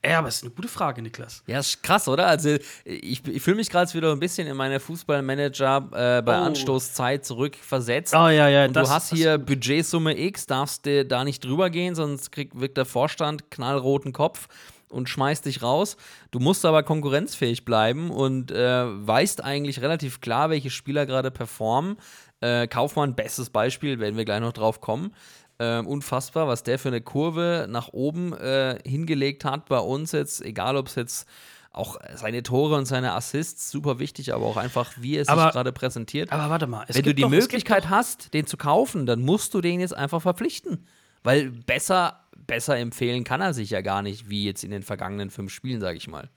ja, 0.05 0.19
aber 0.19 0.29
es 0.29 0.37
ist 0.37 0.45
eine 0.45 0.53
gute 0.53 0.69
Frage, 0.69 1.03
Niklas. 1.03 1.43
Ja, 1.47 1.59
ist 1.59 1.83
krass, 1.83 2.09
oder? 2.09 2.27
Also, 2.27 2.57
ich, 2.85 3.27
ich 3.27 3.43
fühle 3.43 3.57
mich 3.57 3.69
gerade 3.69 3.93
wieder 3.93 4.13
ein 4.13 4.19
bisschen 4.19 4.47
in 4.49 4.57
meine 4.57 4.81
Fußballmanager 4.81 6.19
äh, 6.19 6.23
bei 6.23 6.41
Oh. 6.41 6.45
Anstoßzeit 6.45 7.25
zurückversetzt. 7.25 8.15
Oh, 8.15 8.29
ja, 8.29 8.49
ja, 8.49 8.65
Und 8.67 8.75
du 8.77 8.89
hast 8.89 9.13
hier 9.13 9.37
Budgetsumme 9.39 10.19
X, 10.19 10.47
darfst 10.47 10.87
du 10.87 11.05
da 11.05 11.25
nicht 11.25 11.45
drüber 11.45 11.69
gehen, 11.71 11.95
sonst 11.95 12.33
kriegt, 12.33 12.59
wirkt 12.59 12.77
der 12.79 12.87
Vorstand 12.87 13.51
knallroten 13.51 14.13
Kopf 14.13 14.49
und 14.89 15.09
schmeißt 15.09 15.45
dich 15.45 15.63
raus. 15.63 15.97
Du 16.31 16.41
musst 16.41 16.65
aber 16.65 16.83
konkurrenzfähig 16.83 17.65
bleiben 17.65 18.11
und 18.11 18.51
äh, 18.51 18.85
weißt 19.07 19.45
eigentlich 19.45 19.81
relativ 19.83 20.21
klar, 20.21 20.51
welche 20.51 20.71
Spieler 20.71 21.07
gerade 21.07 21.31
performen. 21.31 21.97
Äh, 22.41 22.67
Kaufmann, 22.69 23.15
bestes 23.15 23.51
Beispiel, 23.51 24.01
werden 24.01 24.17
wir 24.17 24.25
gleich 24.25 24.41
noch 24.41 24.55
drauf 24.55 24.81
kommen. 24.81 25.15
Ähm, 25.63 25.87
unfassbar, 25.87 26.49
was 26.49 26.63
der 26.63 26.79
für 26.79 26.89
eine 26.89 27.03
Kurve 27.03 27.67
nach 27.69 27.89
oben 27.93 28.33
äh, 28.33 28.79
hingelegt 28.87 29.45
hat 29.45 29.67
bei 29.69 29.79
uns 29.79 30.13
jetzt, 30.13 30.43
egal 30.43 30.77
ob 30.77 30.87
es 30.87 30.95
jetzt 30.95 31.29
auch 31.73 31.99
seine 32.15 32.43
Tore 32.43 32.77
und 32.77 32.87
seine 32.87 33.13
Assists 33.13 33.71
super 33.71 33.99
wichtig, 33.99 34.33
aber 34.35 34.47
auch 34.47 34.57
einfach, 34.57 34.93
wie 34.99 35.17
er 35.17 35.25
sich 35.27 35.35
gerade 35.35 35.71
präsentiert. 35.73 36.33
Aber 36.33 36.49
warte 36.51 36.67
mal, 36.67 36.85
Wenn 36.89 37.03
du 37.05 37.15
die 37.15 37.23
doch- 37.23 37.29
Möglichkeit 37.29 37.91
hast, 37.91 38.33
den 38.35 38.47
zu 38.47 38.57
kaufen, 38.57 39.05
dann 39.07 39.21
musst 39.21 39.53
du 39.55 39.61
den 39.61 39.81
jetzt 39.81 39.95
einfach 39.95 40.23
verpflichten. 40.23 40.87
Weil 41.23 41.51
besser, 41.51 42.25
besser 42.47 42.79
empfehlen 42.79 43.23
kann 43.25 43.43
er 43.43 43.53
sich 43.53 43.69
ja 43.71 43.83
gar 43.83 44.01
nicht, 44.03 44.31
wie 44.31 44.47
jetzt 44.47 44.65
in 44.65 44.71
den 44.71 44.83
vergangenen 44.83 45.29
fünf 45.31 45.53
Spielen, 45.53 45.81
sage 45.83 45.99
ich 45.99 46.09
mal. 46.09 46.31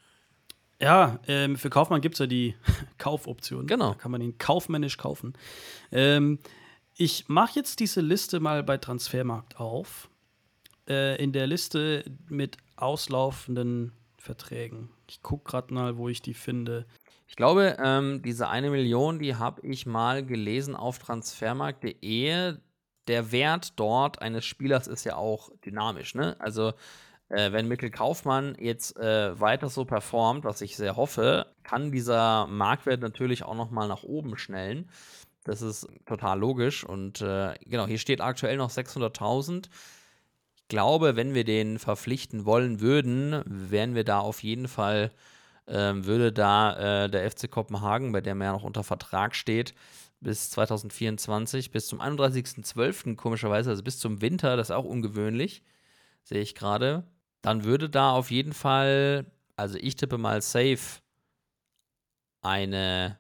Ja, 0.82 1.20
ähm, 1.30 1.56
für 1.56 1.70
Kaufmann 1.70 2.02
gibt 2.02 2.16
es 2.16 2.20
ja 2.20 2.28
die 2.28 2.56
Kaufoption. 2.98 3.68
Genau. 3.68 3.94
Da 3.94 3.96
kann 4.00 4.12
man 4.12 4.20
ihn 4.22 4.38
kaufmännisch 4.38 4.98
kaufen. 4.98 5.34
Ähm, 5.94 6.40
ich 6.96 7.28
mache 7.28 7.54
jetzt 7.56 7.80
diese 7.80 8.02
Liste 8.02 8.40
mal 8.40 8.64
bei 8.64 8.78
Transfermarkt 8.78 9.60
auf. 9.60 10.10
Äh, 10.88 11.22
in 11.24 11.32
der 11.32 11.48
Liste 11.48 12.04
mit 12.28 12.58
auslaufenden 12.76 13.94
Verträgen. 14.18 14.90
Ich 15.10 15.22
gucke 15.22 15.50
gerade 15.50 15.74
mal, 15.74 15.98
wo 15.98 16.10
ich 16.10 16.22
die 16.22 16.34
finde. 16.34 16.86
Ich 17.28 17.36
glaube, 17.36 17.78
ähm, 17.84 18.22
diese 18.22 18.50
eine 18.50 18.70
Million, 18.70 19.20
die 19.20 19.36
habe 19.36 19.66
ich 19.66 19.86
mal 19.86 20.26
gelesen 20.26 20.76
auf 20.76 21.00
transfermarkt.de. 21.00 22.56
Der 23.08 23.32
Wert 23.32 23.74
dort 23.78 24.22
eines 24.22 24.46
Spielers 24.46 24.88
ist 24.88 25.04
ja 25.06 25.16
auch 25.16 25.52
dynamisch. 25.66 26.16
Ne? 26.16 26.36
Also, 26.40 26.74
äh, 27.30 27.52
wenn 27.52 27.68
Mikkel 27.68 27.90
Kaufmann 27.90 28.56
jetzt 28.60 28.98
äh, 28.98 29.40
weiter 29.40 29.70
so 29.70 29.86
performt, 29.86 30.44
was 30.44 30.62
ich 30.62 30.76
sehr 30.76 30.96
hoffe, 30.96 31.48
kann 31.64 31.92
dieser 31.92 32.48
Marktwert 32.48 33.02
natürlich 33.02 33.44
auch 33.44 33.56
noch 33.56 33.72
mal 33.72 33.88
nach 33.88 34.04
oben 34.04 34.38
schnellen. 34.38 34.90
Das 35.44 35.62
ist 35.62 35.88
total 36.06 36.40
logisch. 36.40 36.84
Und 36.84 37.22
äh, 37.22 37.54
genau, 37.66 37.88
hier 37.88 37.98
steht 37.98 38.22
aktuell 38.22 38.58
noch 38.58 38.72
600.000. 38.72 39.70
Ich 40.56 40.68
glaube, 40.70 41.16
wenn 41.16 41.34
wir 41.34 41.44
den 41.44 41.80
verpflichten 41.80 42.46
wollen 42.46 42.80
würden, 42.80 43.44
wären 43.46 43.96
wir 43.96 44.04
da 44.04 44.20
auf 44.20 44.44
jeden 44.44 44.68
Fall 44.68 45.12
ähm, 45.68 46.06
würde 46.06 46.32
da 46.32 47.06
äh, 47.06 47.10
der 47.10 47.30
FC 47.30 47.50
Kopenhagen, 47.50 48.12
bei 48.12 48.22
dem 48.22 48.42
er 48.42 48.48
ja 48.48 48.54
noch 48.54 48.64
unter 48.64 48.84
Vertrag 48.84 49.36
steht, 49.36 49.74
bis 50.20 50.50
2024, 50.52 51.72
bis 51.72 51.88
zum 51.88 52.02
31.12. 52.02 53.16
komischerweise, 53.16 53.70
also 53.70 53.84
bis 53.84 54.00
zum 54.00 54.22
Winter, 54.22 54.58
das 54.58 54.70
ist 54.70 54.76
auch 54.76 54.86
ungewöhnlich, 54.86 55.64
sehe 56.24 56.42
ich 56.42 56.56
gerade, 56.56 57.06
dann 57.42 57.64
würde 57.64 57.90
da 57.90 58.12
auf 58.12 58.32
jeden 58.32 58.54
Fall, 58.54 59.26
also 59.56 59.78
ich 59.80 59.96
tippe 59.96 60.18
mal 60.18 60.42
safe, 60.42 61.02
eine, 62.42 63.18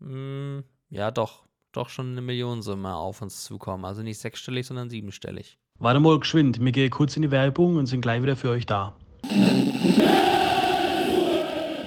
mh, 0.00 0.64
ja 0.90 1.10
doch, 1.10 1.43
doch 1.76 1.88
schon 1.88 2.12
eine 2.12 2.20
Millionensumme 2.20 2.94
auf 2.94 3.22
uns 3.22 3.44
zukommen. 3.44 3.84
Also 3.84 4.02
nicht 4.02 4.18
sechsstellig, 4.18 4.66
sondern 4.66 4.90
siebenstellig. 4.90 5.58
Warte 5.78 6.00
mal 6.00 6.18
geschwind, 6.18 6.64
wir 6.64 6.72
gehen 6.72 6.90
kurz 6.90 7.16
in 7.16 7.22
die 7.22 7.30
Werbung 7.30 7.76
und 7.76 7.86
sind 7.86 8.00
gleich 8.00 8.22
wieder 8.22 8.36
für 8.36 8.50
euch 8.50 8.64
da. 8.64 8.96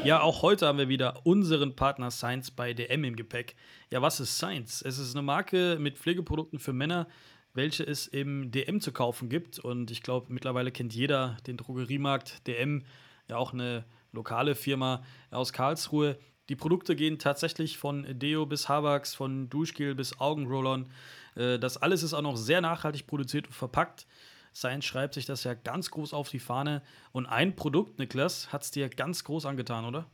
Ja, 0.04 0.22
auch 0.22 0.42
heute 0.42 0.68
haben 0.68 0.78
wir 0.78 0.88
wieder 0.88 1.26
unseren 1.26 1.76
Partner 1.76 2.12
Science 2.12 2.52
bei 2.52 2.74
DM 2.74 3.04
im 3.04 3.16
Gepäck. 3.18 3.56
Ja, 3.92 4.02
was 4.02 4.22
ist 4.22 4.38
Science? 4.38 4.82
Es 4.82 5.00
ist 5.00 5.16
eine 5.16 5.22
Marke 5.22 5.78
mit 5.82 5.98
Pflegeprodukten 5.98 6.60
für 6.60 6.72
Männer, 6.72 7.08
welche 7.54 7.84
es 7.84 8.08
im 8.08 8.52
DM 8.52 8.80
zu 8.80 8.94
kaufen 8.94 9.28
gibt. 9.28 9.60
Und 9.60 9.92
ich 9.92 10.04
glaube, 10.04 10.28
mittlerweile 10.30 10.72
kennt 10.72 10.94
jeder 10.94 11.36
den 11.46 11.58
Drogeriemarkt 11.58 12.48
DM, 12.48 12.86
ja 13.30 13.36
auch 13.36 13.52
eine 13.52 13.84
lokale 14.14 14.56
Firma 14.56 15.04
aus 15.30 15.52
Karlsruhe. 15.52 16.18
Die 16.50 16.56
Produkte 16.56 16.96
gehen 16.96 17.20
tatsächlich 17.20 17.78
von 17.78 18.06
Deo 18.20 18.46
bis 18.46 18.70
Habax, 18.70 19.16
von 19.16 19.50
Duschgel 19.50 19.96
bis 19.96 20.20
Augenrollern. 20.20 20.90
Äh, 21.36 21.60
Das 21.60 21.78
alles 21.78 22.04
ist 22.04 22.14
auch 22.14 22.22
noch 22.22 22.38
sehr 22.38 22.62
nachhaltig 22.62 23.08
produziert 23.08 23.48
und 23.48 23.54
verpackt. 23.54 24.08
Science 24.54 24.86
schreibt 24.86 25.14
sich 25.14 25.26
das 25.26 25.44
ja 25.44 25.54
ganz 25.54 25.92
groß 25.92 26.14
auf 26.14 26.30
die 26.30 26.40
Fahne. 26.40 26.82
Und 27.12 27.26
ein 27.28 27.56
Produkt, 27.56 28.00
Niklas, 28.00 28.52
hat 28.52 28.64
es 28.64 28.72
dir 28.72 28.90
ganz 28.90 29.24
groß 29.24 29.46
angetan, 29.46 29.86
oder? 29.86 30.08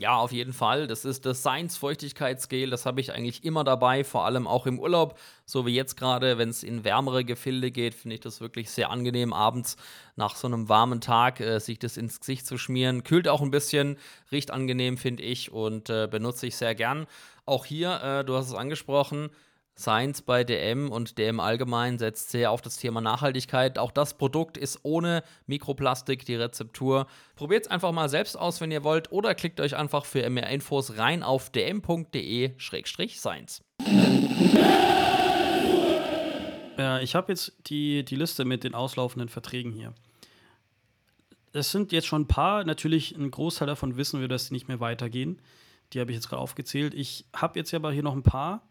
Ja, 0.00 0.16
auf 0.16 0.32
jeden 0.32 0.54
Fall. 0.54 0.86
Das 0.86 1.04
ist 1.04 1.26
das 1.26 1.40
Science 1.40 1.76
Feuchtigkeitsgel. 1.76 2.70
Das 2.70 2.86
habe 2.86 3.02
ich 3.02 3.12
eigentlich 3.12 3.44
immer 3.44 3.64
dabei, 3.64 4.02
vor 4.02 4.24
allem 4.24 4.46
auch 4.46 4.64
im 4.64 4.78
Urlaub. 4.78 5.18
So 5.44 5.66
wie 5.66 5.74
jetzt 5.74 5.96
gerade, 5.98 6.38
wenn 6.38 6.48
es 6.48 6.62
in 6.62 6.84
wärmere 6.84 7.22
Gefilde 7.22 7.70
geht, 7.70 7.94
finde 7.94 8.14
ich 8.14 8.20
das 8.20 8.40
wirklich 8.40 8.70
sehr 8.70 8.88
angenehm, 8.88 9.34
abends 9.34 9.76
nach 10.16 10.36
so 10.36 10.46
einem 10.46 10.70
warmen 10.70 11.02
Tag 11.02 11.40
äh, 11.40 11.58
sich 11.58 11.78
das 11.78 11.98
ins 11.98 12.18
Gesicht 12.18 12.46
zu 12.46 12.56
schmieren. 12.56 13.04
Kühlt 13.04 13.28
auch 13.28 13.42
ein 13.42 13.50
bisschen, 13.50 13.98
riecht 14.32 14.50
angenehm, 14.52 14.96
finde 14.96 15.22
ich, 15.22 15.52
und 15.52 15.90
äh, 15.90 16.08
benutze 16.10 16.46
ich 16.46 16.56
sehr 16.56 16.74
gern. 16.74 17.06
Auch 17.44 17.66
hier, 17.66 18.00
äh, 18.02 18.24
du 18.24 18.36
hast 18.36 18.46
es 18.46 18.54
angesprochen, 18.54 19.28
Science 19.78 20.22
bei 20.22 20.44
DM 20.44 20.90
und 20.90 21.18
DM 21.18 21.40
allgemein 21.40 21.98
setzt 21.98 22.30
sehr 22.30 22.50
auf 22.50 22.60
das 22.60 22.76
Thema 22.76 23.00
Nachhaltigkeit. 23.00 23.78
Auch 23.78 23.92
das 23.92 24.14
Produkt 24.14 24.58
ist 24.58 24.80
ohne 24.82 25.22
Mikroplastik, 25.46 26.26
die 26.26 26.34
Rezeptur. 26.34 27.06
Probiert 27.34 27.66
es 27.66 27.70
einfach 27.70 27.92
mal 27.92 28.08
selbst 28.08 28.36
aus, 28.36 28.60
wenn 28.60 28.70
ihr 28.70 28.84
wollt, 28.84 29.10
oder 29.10 29.34
klickt 29.34 29.60
euch 29.60 29.76
einfach 29.76 30.04
für 30.04 30.28
mehr 30.28 30.50
Infos 30.50 30.98
rein 30.98 31.22
auf 31.22 31.50
dm.de-science. 31.50 33.62
Ja, 36.80 36.98
ich 36.98 37.14
habe 37.14 37.32
jetzt 37.32 37.52
die, 37.66 38.04
die 38.06 38.16
Liste 38.16 38.46
mit 38.46 38.64
den 38.64 38.74
auslaufenden 38.74 39.28
Verträgen 39.28 39.72
hier. 39.72 39.92
Es 41.52 41.72
sind 41.72 41.92
jetzt 41.92 42.06
schon 42.06 42.22
ein 42.22 42.28
paar, 42.28 42.64
natürlich 42.64 43.14
ein 43.16 43.30
Großteil 43.30 43.66
davon 43.66 43.98
wissen 43.98 44.20
wir, 44.20 44.28
dass 44.28 44.48
die 44.48 44.54
nicht 44.54 44.68
mehr 44.68 44.80
weitergehen. 44.80 45.42
Die 45.92 46.00
habe 46.00 46.10
ich 46.10 46.16
jetzt 46.16 46.28
gerade 46.28 46.40
aufgezählt. 46.40 46.94
Ich 46.94 47.26
habe 47.34 47.58
jetzt 47.58 47.74
aber 47.74 47.92
hier 47.92 48.02
noch 48.02 48.14
ein 48.14 48.22
paar. 48.22 48.62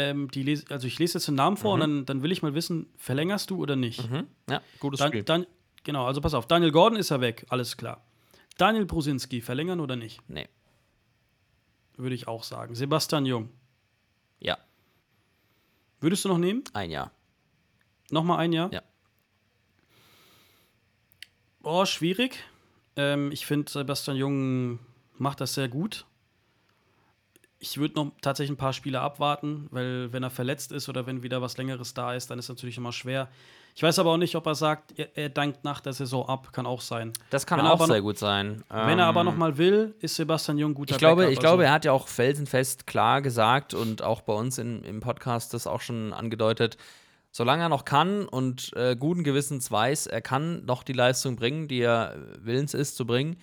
Ähm, 0.00 0.30
die 0.30 0.42
lese, 0.42 0.64
also 0.70 0.86
ich 0.86 0.98
lese 0.98 1.18
jetzt 1.18 1.26
den 1.28 1.34
Namen 1.34 1.56
vor 1.56 1.74
und 1.74 1.80
dann, 1.80 2.06
dann 2.06 2.22
will 2.22 2.30
ich 2.30 2.42
mal 2.42 2.54
wissen, 2.54 2.86
verlängerst 2.96 3.50
du 3.50 3.56
oder 3.60 3.74
nicht? 3.74 4.08
Ja, 4.48 4.60
gutes 4.78 4.98
Dann, 5.00 5.08
Spiel. 5.08 5.22
dann, 5.24 5.46
genau, 5.82 6.06
also 6.06 6.20
pass 6.20 6.34
auf, 6.34 6.46
Daniel 6.46 6.70
Gordon 6.72 6.98
ist 6.98 7.08
ja 7.08 7.20
weg, 7.20 7.46
alles 7.48 7.76
klar. 7.76 8.04
Daniel 8.58 8.86
Brusinski, 8.86 9.40
verlängern 9.40 9.80
oder 9.80 9.96
nicht? 9.96 10.20
nee. 10.28 10.46
Würde 11.96 12.14
ich 12.14 12.28
auch 12.28 12.44
sagen. 12.44 12.76
Sebastian 12.76 13.26
Jung, 13.26 13.48
Ja, 14.38 14.56
würdest 16.00 16.24
du 16.24 16.28
noch 16.28 16.38
nehmen? 16.38 16.62
ein 16.74 16.90
Jahr. 16.92 17.10
Nochmal 18.10 18.38
ein 18.38 18.52
Jahr? 18.52 18.72
Ja. 18.72 18.82
Boah, 21.60 21.86
schwierig. 21.86 22.44
Ähm, 22.96 23.32
ich 23.32 23.46
finde, 23.46 23.70
Sebastian 23.70 24.16
Jung 24.16 24.78
macht 25.16 25.40
das 25.40 25.54
sehr 25.54 25.68
gut. 25.68 26.06
Ich 27.60 27.78
würde 27.78 27.94
noch 27.96 28.12
tatsächlich 28.22 28.52
ein 28.54 28.58
paar 28.58 28.72
Spiele 28.72 29.00
abwarten, 29.00 29.66
weil 29.70 30.12
wenn 30.12 30.22
er 30.22 30.30
verletzt 30.30 30.70
ist 30.70 30.88
oder 30.88 31.06
wenn 31.06 31.22
wieder 31.24 31.42
was 31.42 31.56
Längeres 31.56 31.92
da 31.92 32.14
ist, 32.14 32.30
dann 32.30 32.38
ist 32.38 32.48
natürlich 32.48 32.76
immer 32.76 32.92
schwer. 32.92 33.28
Ich 33.74 33.82
weiß 33.82 33.98
aber 33.98 34.10
auch 34.12 34.16
nicht, 34.16 34.34
ob 34.36 34.46
er 34.46 34.54
sagt, 34.54 34.98
er, 34.98 35.16
er 35.16 35.28
dankt 35.28 35.64
nach 35.64 35.80
der 35.80 35.92
Saison 35.92 36.28
ab. 36.28 36.52
Kann 36.52 36.66
auch 36.66 36.80
sein. 36.80 37.12
Das 37.30 37.46
kann 37.46 37.60
auch 37.60 37.78
sehr 37.84 37.96
noch- 37.98 38.02
gut 38.02 38.18
sein. 38.18 38.62
Wenn 38.68 38.98
er 38.98 39.06
aber 39.06 39.20
Ähm, 39.20 39.26
noch 39.26 39.36
mal 39.36 39.56
will, 39.58 39.94
ist 40.00 40.16
Sebastian 40.16 40.58
Jung 40.58 40.74
guter 40.74 40.92
Ich 40.94 40.98
glaube, 40.98 41.22
Backup. 41.22 41.32
ich 41.32 41.38
glaube, 41.40 41.62
Also- 41.62 41.68
er 41.68 41.72
hat 41.72 41.84
ja 41.84 41.92
auch 41.92 42.06
felsenfest 42.08 42.86
klar 42.86 43.22
gesagt 43.22 43.74
und 43.74 44.02
auch 44.02 44.20
bei 44.22 44.32
uns 44.32 44.58
in, 44.58 44.82
im 44.84 45.00
Podcast 45.00 45.52
das 45.54 45.66
auch 45.66 45.80
schon 45.80 46.12
angedeutet, 46.12 46.76
solange 47.32 47.62
er 47.64 47.68
noch 47.68 47.84
kann 47.84 48.26
und 48.26 48.72
äh, 48.76 48.96
guten 48.96 49.22
Gewissens 49.24 49.70
weiß, 49.70 50.06
er 50.08 50.20
kann 50.22 50.64
noch 50.64 50.82
die 50.84 50.92
Leistung 50.92 51.36
bringen, 51.36 51.66
die 51.68 51.80
er 51.80 52.14
äh, 52.14 52.18
willens 52.44 52.74
ist 52.74 52.96
zu 52.96 53.04
bringen, 53.06 53.36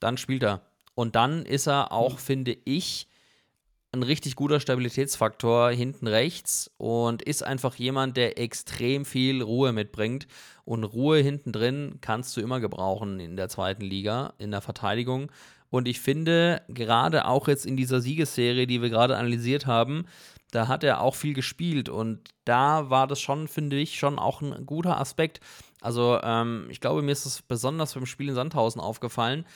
dann 0.00 0.16
spielt 0.16 0.42
er. 0.42 0.62
Und 0.94 1.16
dann 1.16 1.44
ist 1.46 1.66
er 1.66 1.92
auch, 1.92 2.14
Mhm. 2.14 2.18
finde 2.18 2.56
ich, 2.64 3.08
ein 3.92 4.02
richtig 4.02 4.36
guter 4.36 4.60
Stabilitätsfaktor 4.60 5.70
hinten 5.70 6.06
rechts 6.06 6.70
und 6.76 7.22
ist 7.22 7.42
einfach 7.42 7.74
jemand, 7.76 8.16
der 8.16 8.38
extrem 8.38 9.04
viel 9.04 9.42
Ruhe 9.42 9.72
mitbringt. 9.72 10.26
Und 10.64 10.84
Ruhe 10.84 11.18
hinten 11.18 11.52
drin 11.52 11.98
kannst 12.02 12.36
du 12.36 12.42
immer 12.42 12.60
gebrauchen 12.60 13.18
in 13.20 13.36
der 13.36 13.48
zweiten 13.48 13.82
Liga, 13.84 14.34
in 14.38 14.50
der 14.50 14.60
Verteidigung. 14.60 15.32
Und 15.70 15.88
ich 15.88 16.00
finde, 16.00 16.62
gerade 16.68 17.26
auch 17.26 17.48
jetzt 17.48 17.66
in 17.66 17.76
dieser 17.76 18.00
Siegesserie, 18.00 18.66
die 18.66 18.82
wir 18.82 18.90
gerade 18.90 19.16
analysiert 19.16 19.66
haben, 19.66 20.04
da 20.50 20.68
hat 20.68 20.84
er 20.84 21.00
auch 21.00 21.14
viel 21.14 21.34
gespielt. 21.34 21.88
Und 21.88 22.20
da 22.44 22.90
war 22.90 23.06
das 23.06 23.20
schon, 23.20 23.48
finde 23.48 23.76
ich, 23.76 23.98
schon 23.98 24.18
auch 24.18 24.42
ein 24.42 24.66
guter 24.66 24.98
Aspekt. 25.00 25.40
Also, 25.80 26.20
ähm, 26.22 26.66
ich 26.70 26.80
glaube, 26.80 27.02
mir 27.02 27.12
ist 27.12 27.26
es 27.26 27.42
besonders 27.42 27.94
beim 27.94 28.06
Spiel 28.06 28.28
in 28.28 28.34
Sandhausen 28.34 28.80
aufgefallen. 28.80 29.46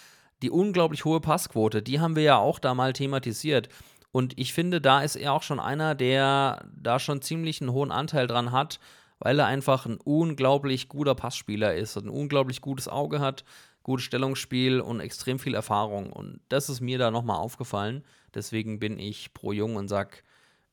Die 0.43 0.51
unglaublich 0.51 1.05
hohe 1.05 1.21
Passquote, 1.21 1.83
die 1.83 2.01
haben 2.01 2.17
wir 2.17 2.25
ja 2.25 2.37
auch 2.37 2.59
da 2.59 2.75
mal 2.75 2.93
thematisiert. 2.93 3.69
Und 4.13 4.39
ich 4.39 4.53
finde, 4.53 4.81
da 4.81 5.03
ist 5.03 5.17
er 5.17 5.33
auch 5.33 5.43
schon 5.43 5.59
einer, 5.59 5.95
der 5.95 6.67
da 6.77 6.99
schon 6.99 7.23
ziemlich 7.23 7.61
einen 7.61 7.73
hohen 7.73 7.91
Anteil 7.91 8.27
dran 8.27 8.53
hat, 8.53 8.79
weil 9.19 9.39
er 9.39 9.47
einfach 9.47 9.87
ein 9.87 9.97
unglaublich 9.97 10.89
guter 10.89 11.15
Passspieler 11.15 11.75
ist, 11.75 11.97
ein 11.97 12.09
unglaublich 12.09 12.61
gutes 12.61 12.89
Auge 12.89 13.21
hat, 13.21 13.45
gutes 13.83 14.05
Stellungsspiel 14.05 14.81
und 14.81 15.01
extrem 15.01 15.39
viel 15.39 15.55
Erfahrung. 15.55 16.13
Und 16.13 16.41
das 16.49 16.69
ist 16.69 16.81
mir 16.81 16.99
da 16.99 17.11
nochmal 17.11 17.39
aufgefallen. 17.39 18.05
Deswegen 18.35 18.79
bin 18.79 18.99
ich 18.99 19.33
pro 19.33 19.53
Jung 19.53 19.77
und 19.77 19.89
sag, 19.89 20.25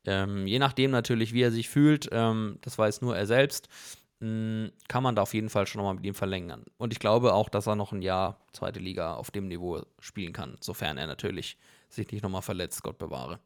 ähm, 0.06 0.46
je 0.46 0.60
nachdem 0.60 0.92
natürlich, 0.92 1.34
wie 1.34 1.42
er 1.42 1.52
sich 1.52 1.70
fühlt, 1.70 2.10
ähm, 2.12 2.58
das 2.62 2.78
weiß 2.78 3.02
nur 3.02 3.16
er 3.16 3.26
selbst, 3.26 3.70
mh, 4.20 4.70
kann 4.88 5.04
man 5.04 5.16
da 5.16 5.22
auf 5.24 5.34
jeden 5.34 5.50
Fall 5.50 5.68
schon 5.68 5.80
nochmal 5.80 5.96
mit 5.96 6.06
ihm 6.06 6.16
verlängern. 6.16 6.66
Und 6.78 6.94
ich 6.94 7.00
glaube 7.00 7.34
auch, 7.34 7.50
dass 7.50 7.68
er 7.68 7.76
noch 7.76 7.92
ein 7.92 8.02
Jahr 8.02 8.40
zweite 8.54 8.80
Liga 8.80 9.14
auf 9.14 9.32
dem 9.32 9.48
Niveau 9.48 9.84
spielen 10.00 10.34
kann, 10.34 10.58
sofern 10.60 10.98
er 10.98 11.08
natürlich 11.08 11.58
sich 11.90 12.12
nicht 12.12 12.24
nochmal 12.24 12.42
verletzt, 12.42 12.84
Gott 12.84 12.98
bewahre. 12.98 13.40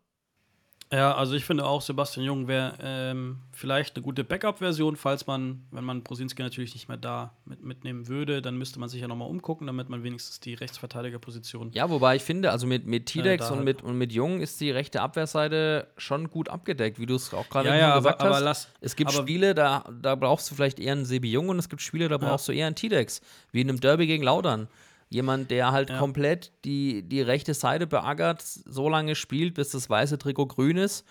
Ja, 0.91 1.15
also 1.15 1.33
ich 1.33 1.43
finde 1.43 1.65
auch, 1.65 1.81
Sebastian 1.81 2.23
Jung 2.23 2.47
wäre 2.47 2.77
ähm, 2.79 3.39
vielleicht 3.51 3.95
eine 3.95 4.03
gute 4.03 4.23
Backup-Version, 4.23 4.95
falls 4.95 5.25
man, 5.25 5.65
wenn 5.71 5.83
man 5.83 6.03
Brosinski 6.03 6.43
natürlich 6.43 6.75
nicht 6.75 6.87
mehr 6.87 6.97
da 6.97 7.33
mit, 7.45 7.63
mitnehmen 7.63 8.07
würde, 8.07 8.43
dann 8.43 8.57
müsste 8.57 8.79
man 8.79 8.89
sich 8.89 9.01
ja 9.01 9.07
nochmal 9.07 9.27
umgucken, 9.27 9.65
damit 9.65 9.89
man 9.89 10.03
wenigstens 10.03 10.39
die 10.39 10.53
Rechtsverteidigerposition. 10.53 11.71
Ja, 11.71 11.89
wobei 11.89 12.17
ich 12.17 12.21
finde, 12.21 12.51
also 12.51 12.67
mit, 12.67 12.85
mit 12.85 13.07
Tidex 13.07 13.47
da 13.47 13.55
und, 13.55 13.63
mit, 13.63 13.81
und 13.81 13.97
mit 13.97 14.11
Jung 14.11 14.39
ist 14.39 14.61
die 14.61 14.69
rechte 14.69 15.01
Abwehrseite 15.01 15.87
schon 15.97 16.29
gut 16.29 16.49
abgedeckt, 16.49 16.99
wie 16.99 17.07
du 17.07 17.15
es 17.15 17.33
auch 17.33 17.49
gerade 17.49 17.69
Ja, 17.69 17.75
ja, 17.75 17.95
gesagt 17.97 18.19
aber- 18.21 18.29
hast. 18.29 18.35
aber 18.35 18.45
lass- 18.45 18.67
es 18.79 18.95
gibt 18.95 19.11
Spiele, 19.13 19.55
da, 19.55 19.85
da 19.99 20.13
brauchst 20.13 20.51
du 20.51 20.55
vielleicht 20.55 20.79
eher 20.79 20.91
einen 20.91 21.05
Sebi 21.05 21.31
Jung 21.31 21.49
und 21.49 21.57
es 21.57 21.69
gibt 21.69 21.81
Spiele, 21.81 22.07
da 22.07 22.17
brauchst 22.19 22.47
du 22.47 22.51
eher 22.51 22.67
einen 22.67 22.75
Tidex, 22.75 23.21
wie 23.51 23.61
in 23.61 23.69
einem 23.69 23.79
Derby 23.79 24.05
gegen 24.05 24.23
Laudern. 24.23 24.67
Jemand, 25.13 25.51
der 25.51 25.71
halt 25.71 25.89
Ja. 25.91 25.99
komplett 25.99 26.51
die, 26.65 27.03
die 27.03 27.21
rechte 27.21 27.53
Seite 27.53 27.85
beackert, 27.85 28.41
so 28.41 28.89
lange 28.89 29.13
spielt, 29.15 29.53
bis 29.53 29.69
das 29.69 29.89
weiße 29.89 30.17
Trikot 30.17 30.47
grün 30.47 30.77
ist. 30.77 31.05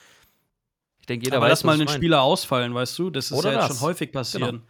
Ich 1.01 1.07
denke, 1.07 1.25
jeder 1.27 1.37
aber 1.37 1.47
weiß, 1.47 1.63
lass 1.63 1.65
mal 1.65 1.81
einen. 1.81 1.89
Spieler 1.89 2.23
ausfallen, 2.23 2.75
weißt 2.75 2.99
du? 2.99 3.11
Das 3.11 3.27
ist 3.31 3.33
Oder 3.39 3.53
ja 3.53 3.59
das. 3.59 3.69
schon 3.69 3.81
häufig 3.81 4.11
passiert. 4.13 4.51
Genau. 4.51 4.63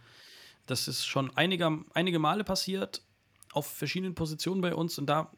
Das 0.67 0.87
ist 0.87 1.05
schon 1.05 1.35
einige, 1.35 1.79
einige 1.93 2.19
Male 2.19 2.43
passiert 2.43 3.01
auf 3.53 3.67
verschiedenen 3.67 4.15
Positionen 4.15 4.61
bei 4.61 4.73
uns 4.73 4.97
und 4.97 5.07
da 5.07 5.31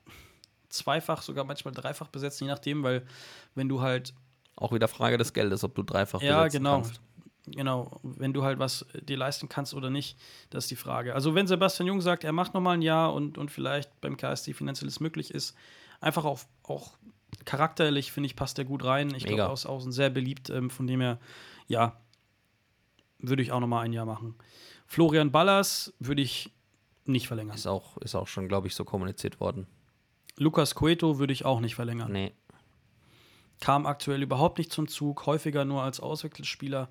zweifach, 0.70 1.22
sogar 1.22 1.46
manchmal 1.46 1.74
dreifach 1.74 2.10
besetzt, 2.10 2.40
je 2.42 2.48
nachdem, 2.48 2.84
weil 2.84 3.06
wenn 3.56 3.70
du 3.70 3.82
halt 3.82 4.14
Auch 4.58 4.72
wieder 4.74 4.88
Frage 4.88 5.18
des 5.18 5.34
Geldes, 5.34 5.64
ob 5.64 5.74
du 5.76 5.84
dreifach 5.84 6.22
Ja, 6.22 6.44
besetzen 6.44 6.58
genau. 6.64 6.76
kannst. 6.82 6.94
Genau, 6.96 7.06
wenn 7.48 8.34
du 8.34 8.44
halt 8.44 8.60
was 8.60 8.84
äh, 8.94 9.02
dir 9.02 9.18
leisten 9.18 9.50
kannst 9.50 9.74
oder 9.74 9.90
nicht, 9.90 10.18
das 10.50 10.66
ist 10.66 10.72
die 10.72 10.76
Frage. 10.76 11.14
Also 11.14 11.36
wenn 11.36 11.48
Sebastian 11.48 11.88
Jung 11.88 12.02
sagt, 12.02 12.24
er 12.24 12.32
macht 12.32 12.54
noch 12.54 12.62
mal 12.62 12.74
ein 12.74 12.82
Jahr 12.82 13.14
und, 13.14 13.38
und 13.38 13.52
vielleicht 13.52 14.02
beim 14.02 14.18
KSD 14.18 14.54
finanzielles 14.54 15.00
möglich 15.00 15.34
ist, 15.34 15.56
einfach 16.02 16.26
auf, 16.26 16.48
auch 16.64 16.98
charakterlich, 17.46 18.12
finde 18.12 18.28
ich, 18.28 18.36
passt 18.36 18.58
er 18.58 18.66
gut 18.66 18.84
rein. 18.84 19.14
Ich 19.16 19.26
glaube, 19.26 19.50
aus 19.50 19.66
außen 19.66 19.92
sehr 19.92 20.10
beliebt, 20.10 20.50
ähm, 20.50 20.70
von 20.70 20.88
dem 20.88 21.02
her, 21.02 21.20
ja, 21.68 21.98
würde 23.20 23.42
ich 23.42 23.52
auch 23.52 23.60
noch 23.60 23.68
mal 23.68 23.82
ein 23.82 23.94
Jahr 23.94 24.06
machen. 24.06 24.36
Florian 24.88 25.32
Ballas 25.32 25.94
würde 26.00 26.22
ich 26.22 26.52
nicht 27.06 27.28
verlängern. 27.28 27.56
Ist 27.56 27.68
auch, 27.68 27.98
ist 27.98 28.16
auch 28.16 28.28
schon, 28.28 28.48
glaube 28.48 28.68
ich, 28.68 28.76
so 28.76 28.86
kommuniziert 28.86 29.40
worden. 29.40 29.68
Lukas 30.38 30.76
Cueto 30.76 31.18
würde 31.18 31.34
ich 31.34 31.46
auch 31.46 31.60
nicht 31.60 31.76
verlängern. 31.76 32.12
Nee. 32.12 32.34
Kam 33.62 33.86
aktuell 33.86 34.22
überhaupt 34.22 34.58
nicht 34.58 34.72
zum 34.72 34.88
Zug, 34.88 35.26
häufiger 35.26 35.66
nur 35.66 35.82
als 35.82 36.00
Auswechselspieler. 36.00 36.90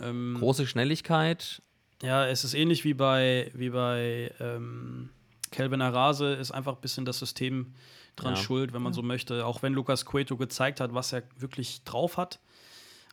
Ähm, 0.00 0.36
Große 0.38 0.66
Schnelligkeit, 0.66 1.62
Ja, 2.02 2.26
es 2.26 2.44
ist 2.44 2.54
ähnlich 2.54 2.84
wie 2.84 2.94
bei, 2.94 3.50
wie 3.54 3.70
bei 3.70 4.32
ähm, 4.40 5.10
Kelvin 5.50 5.82
Arase, 5.82 6.32
ist 6.34 6.50
einfach 6.50 6.74
ein 6.76 6.80
bisschen 6.80 7.04
das 7.04 7.18
System 7.18 7.74
dran 8.16 8.34
Ja. 8.34 8.40
schuld, 8.40 8.72
wenn 8.72 8.82
man 8.82 8.92
so 8.92 9.02
möchte. 9.02 9.46
Auch 9.46 9.62
wenn 9.62 9.72
Lukas 9.74 10.04
Cueto 10.04 10.36
gezeigt 10.36 10.80
hat, 10.80 10.94
was 10.94 11.12
er 11.12 11.22
wirklich 11.36 11.84
drauf 11.84 12.16
hat. 12.16 12.40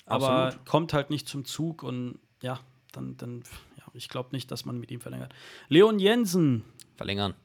Aber 0.05 0.45
Absolut. 0.47 0.65
kommt 0.65 0.93
halt 0.93 1.09
nicht 1.09 1.27
zum 1.27 1.45
Zug 1.45 1.83
und 1.83 2.17
ja, 2.41 2.59
dann, 2.93 3.15
dann 3.17 3.43
ja, 3.77 3.83
ich 3.93 4.09
glaube 4.09 4.29
nicht, 4.31 4.49
dass 4.51 4.65
man 4.65 4.79
mit 4.79 4.89
ihm 4.91 5.01
verlängert. 5.01 5.33
Leon 5.67 5.99
Jensen, 5.99 6.63
verlängern. 6.95 7.35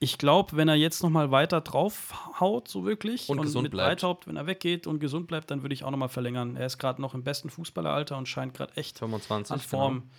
Ich 0.00 0.18
glaube, 0.18 0.56
wenn 0.56 0.68
er 0.68 0.76
jetzt 0.76 1.02
noch 1.02 1.10
mal 1.10 1.30
weiter 1.30 1.60
drauf 1.60 2.14
haut, 2.38 2.68
so 2.68 2.84
wirklich, 2.84 3.28
Und 3.28 3.40
gesund 3.42 3.64
mit 3.64 3.72
bleibt. 3.72 4.00
Breithaupt, 4.00 4.26
wenn 4.28 4.36
er 4.36 4.46
weggeht 4.46 4.86
und 4.86 5.00
gesund 5.00 5.26
bleibt, 5.26 5.50
dann 5.50 5.62
würde 5.62 5.74
ich 5.74 5.82
auch 5.82 5.90
noch 5.90 5.98
mal 5.98 6.08
verlängern. 6.08 6.56
Er 6.56 6.66
ist 6.66 6.78
gerade 6.78 7.02
noch 7.02 7.14
im 7.14 7.24
besten 7.24 7.50
Fußballeralter 7.50 8.16
und 8.16 8.28
scheint 8.28 8.54
gerade 8.54 8.76
echt 8.76 8.98
25. 8.98 9.52
an 9.52 9.60
Form, 9.60 10.10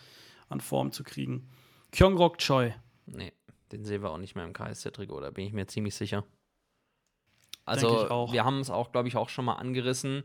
an 0.50 0.60
Form 0.60 0.92
zu 0.92 1.04
kriegen. 1.04 1.48
Kyongrok 1.92 2.38
Choi. 2.40 2.74
Genau. 3.06 3.18
Nee, 3.20 3.34
den 3.72 3.86
sehen 3.86 4.02
wir 4.02 4.12
auch 4.12 4.18
nicht 4.18 4.36
mehr 4.36 4.46
im 4.46 4.54
KSC-Trikot, 4.54 5.22
da 5.22 5.32
bin 5.32 5.46
ich 5.46 5.54
mir 5.54 5.66
ziemlich 5.68 5.96
sicher. 5.96 6.26
Also, 7.66 8.30
wir 8.32 8.44
haben 8.44 8.60
es 8.60 8.70
auch, 8.70 8.92
glaube 8.92 9.08
ich, 9.08 9.16
auch 9.16 9.30
schon 9.30 9.46
mal 9.46 9.56
angerissen. 9.56 10.24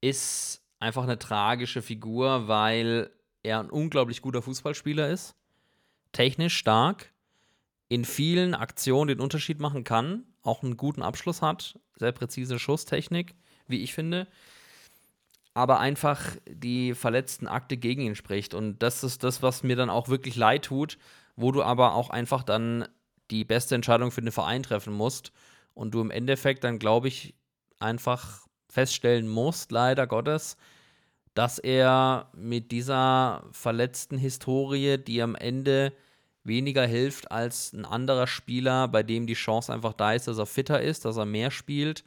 Ist 0.00 0.64
einfach 0.80 1.04
eine 1.04 1.18
tragische 1.18 1.80
Figur, 1.80 2.48
weil 2.48 3.10
er 3.42 3.60
ein 3.60 3.70
unglaublich 3.70 4.20
guter 4.20 4.42
Fußballspieler 4.42 5.08
ist. 5.08 5.36
Technisch 6.10 6.56
stark. 6.56 7.11
In 7.92 8.06
vielen 8.06 8.54
Aktionen 8.54 9.08
den 9.08 9.20
Unterschied 9.20 9.60
machen 9.60 9.84
kann. 9.84 10.24
Auch 10.42 10.62
einen 10.62 10.78
guten 10.78 11.02
Abschluss 11.02 11.42
hat. 11.42 11.78
Sehr 11.96 12.12
präzise 12.12 12.58
Schusstechnik, 12.58 13.34
wie 13.66 13.82
ich 13.82 13.92
finde. 13.92 14.28
Aber 15.52 15.78
einfach 15.78 16.34
die 16.48 16.94
verletzten 16.94 17.46
Akte 17.46 17.76
gegen 17.76 18.00
ihn 18.00 18.14
spricht. 18.14 18.54
Und 18.54 18.78
das 18.82 19.04
ist 19.04 19.24
das, 19.24 19.42
was 19.42 19.62
mir 19.62 19.76
dann 19.76 19.90
auch 19.90 20.08
wirklich 20.08 20.36
leid 20.36 20.64
tut, 20.64 20.96
wo 21.36 21.52
du 21.52 21.62
aber 21.62 21.92
auch 21.92 22.08
einfach 22.08 22.42
dann 22.42 22.88
die 23.30 23.44
beste 23.44 23.74
Entscheidung 23.74 24.10
für 24.10 24.22
den 24.22 24.32
Verein 24.32 24.62
treffen 24.62 24.94
musst. 24.94 25.30
Und 25.74 25.92
du 25.92 26.00
im 26.00 26.10
Endeffekt 26.10 26.64
dann, 26.64 26.78
glaube 26.78 27.08
ich, 27.08 27.34
einfach 27.78 28.46
feststellen 28.70 29.28
musst, 29.28 29.70
leider 29.70 30.06
Gottes, 30.06 30.56
dass 31.34 31.58
er 31.58 32.30
mit 32.34 32.72
dieser 32.72 33.44
verletzten 33.52 34.16
Historie, 34.16 34.96
die 34.96 35.20
am 35.20 35.34
Ende 35.34 35.92
weniger 36.44 36.86
hilft 36.86 37.30
als 37.30 37.72
ein 37.72 37.84
anderer 37.84 38.26
Spieler, 38.26 38.88
bei 38.88 39.02
dem 39.02 39.26
die 39.26 39.34
Chance 39.34 39.72
einfach 39.72 39.92
da 39.92 40.12
ist, 40.12 40.28
dass 40.28 40.38
er 40.38 40.46
fitter 40.46 40.80
ist, 40.80 41.04
dass 41.04 41.16
er 41.16 41.26
mehr 41.26 41.50
spielt. 41.50 42.04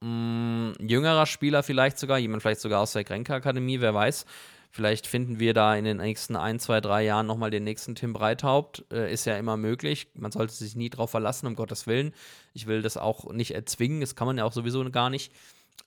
Mm, 0.00 0.72
Ein 0.78 0.88
jüngerer 0.88 1.26
Spieler 1.26 1.62
vielleicht 1.62 1.98
sogar, 1.98 2.18
jemand 2.18 2.42
vielleicht 2.42 2.60
sogar 2.60 2.80
aus 2.80 2.92
der 2.92 3.04
Grenke-Akademie, 3.04 3.80
wer 3.80 3.94
weiß. 3.94 4.26
Vielleicht 4.70 5.06
finden 5.06 5.38
wir 5.38 5.54
da 5.54 5.76
in 5.76 5.84
den 5.84 5.98
nächsten 5.98 6.34
ein, 6.34 6.58
zwei, 6.58 6.80
drei 6.80 7.04
Jahren 7.04 7.26
nochmal 7.26 7.50
den 7.50 7.62
nächsten 7.62 7.94
Tim 7.94 8.12
Breithaupt. 8.12 8.84
Äh, 8.92 9.12
ist 9.12 9.24
ja 9.24 9.36
immer 9.38 9.56
möglich. 9.56 10.08
Man 10.14 10.32
sollte 10.32 10.52
sich 10.52 10.74
nie 10.74 10.90
drauf 10.90 11.12
verlassen, 11.12 11.46
um 11.46 11.54
Gottes 11.54 11.86
Willen. 11.86 12.12
Ich 12.54 12.66
will 12.66 12.82
das 12.82 12.96
auch 12.96 13.32
nicht 13.32 13.54
erzwingen, 13.54 14.00
das 14.00 14.16
kann 14.16 14.26
man 14.26 14.36
ja 14.36 14.44
auch 14.44 14.52
sowieso 14.52 14.82
gar 14.90 15.10
nicht. 15.10 15.32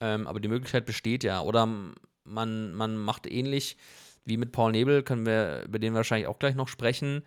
Ähm, 0.00 0.26
aber 0.26 0.40
die 0.40 0.48
Möglichkeit 0.48 0.86
besteht 0.86 1.22
ja. 1.22 1.42
Oder 1.42 1.68
man, 2.24 2.72
man 2.74 2.96
macht 2.96 3.26
ähnlich 3.26 3.76
wie 4.24 4.38
mit 4.38 4.52
Paul 4.52 4.72
Nebel, 4.72 5.02
können 5.02 5.26
wir 5.26 5.64
über 5.66 5.78
den 5.78 5.94
wahrscheinlich 5.94 6.26
auch 6.26 6.38
gleich 6.38 6.54
noch 6.54 6.68
sprechen. 6.68 7.24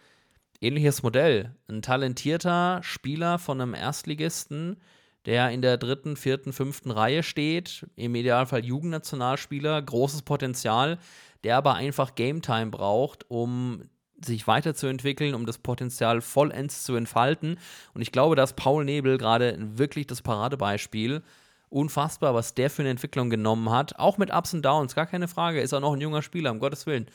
Ähnliches 0.64 1.02
Modell. 1.02 1.56
Ein 1.68 1.82
talentierter 1.82 2.82
Spieler 2.84 3.40
von 3.40 3.60
einem 3.60 3.74
Erstligisten, 3.74 4.78
der 5.26 5.50
in 5.50 5.64
der 5.64 5.78
dritten, 5.78 6.16
vierten, 6.16 6.54
fünften 6.54 6.92
Reihe 6.92 7.24
steht, 7.24 7.88
im 7.96 8.14
Idealfall 8.14 8.64
Jugendnationalspieler, 8.64 9.82
großes 9.82 10.22
Potenzial, 10.22 11.00
der 11.44 11.58
aber 11.58 11.74
einfach 11.74 12.14
Game 12.14 12.44
Time 12.44 12.68
braucht, 12.68 13.26
um 13.28 13.86
sich 14.24 14.46
weiterzuentwickeln, 14.46 15.34
um 15.34 15.48
das 15.48 15.58
Potenzial 15.58 16.22
vollends 16.22 16.84
zu 16.84 16.96
entfalten. 16.96 17.58
Und 17.96 18.04
ich 18.04 18.12
glaube, 18.12 18.36
dass 18.36 18.56
Paul 18.56 18.86
Nebel 18.86 19.18
gerade 19.18 19.58
wirklich 19.80 20.06
das 20.06 20.22
Paradebeispiel 20.22 21.24
unfassbar, 21.70 22.36
was 22.36 22.54
der 22.54 22.70
für 22.70 22.84
eine 22.84 22.92
Entwicklung 22.92 23.32
genommen 23.32 23.72
hat. 23.72 23.98
Auch 23.98 24.20
mit 24.20 24.32
Ups 24.32 24.54
und 24.54 24.64
Downs, 24.64 24.94
gar 24.94 25.08
keine 25.08 25.28
Frage. 25.28 25.60
Ist 25.60 25.72
er 25.72 25.80
noch 25.80 25.94
ein 25.94 26.02
junger 26.02 26.22
Spieler, 26.22 26.52
um 26.52 26.60
Gottes 26.60 26.86
Willen. 26.86 27.08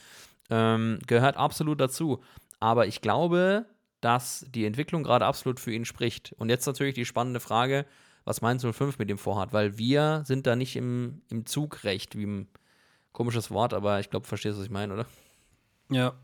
Ähm, 0.50 0.98
gehört 1.06 1.36
absolut 1.36 1.80
dazu. 1.80 2.20
Aber 2.60 2.86
ich 2.86 3.00
glaube, 3.00 3.66
dass 4.00 4.46
die 4.48 4.64
Entwicklung 4.64 5.02
gerade 5.02 5.26
absolut 5.26 5.60
für 5.60 5.72
ihn 5.72 5.84
spricht. 5.84 6.34
Und 6.38 6.48
jetzt 6.48 6.66
natürlich 6.66 6.94
die 6.94 7.04
spannende 7.04 7.40
Frage, 7.40 7.86
was 8.24 8.40
Mainz 8.40 8.64
05 8.64 8.98
mit 8.98 9.08
ihm 9.10 9.18
vorhat, 9.18 9.52
weil 9.52 9.78
wir 9.78 10.22
sind 10.26 10.46
da 10.46 10.56
nicht 10.56 10.76
im, 10.76 11.22
im 11.30 11.46
Zugrecht, 11.46 12.16
wie 12.16 12.26
ein 12.26 12.48
komisches 13.12 13.50
Wort, 13.50 13.72
aber 13.72 14.00
ich 14.00 14.10
glaube, 14.10 14.24
du 14.24 14.28
verstehst, 14.28 14.58
was 14.58 14.64
ich 14.64 14.70
meine, 14.70 14.92
oder? 14.92 15.06
Ja. 15.90 16.14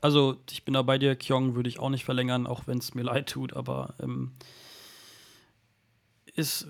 Also, 0.00 0.36
ich 0.50 0.64
bin 0.64 0.74
da 0.74 0.82
bei 0.82 0.98
dir. 0.98 1.16
Kyong 1.16 1.54
würde 1.54 1.68
ich 1.68 1.78
auch 1.78 1.88
nicht 1.88 2.04
verlängern, 2.04 2.46
auch 2.46 2.66
wenn 2.66 2.78
es 2.78 2.94
mir 2.94 3.02
leid 3.02 3.28
tut, 3.28 3.54
aber 3.54 3.94
ähm, 4.00 4.32
ist. 6.34 6.68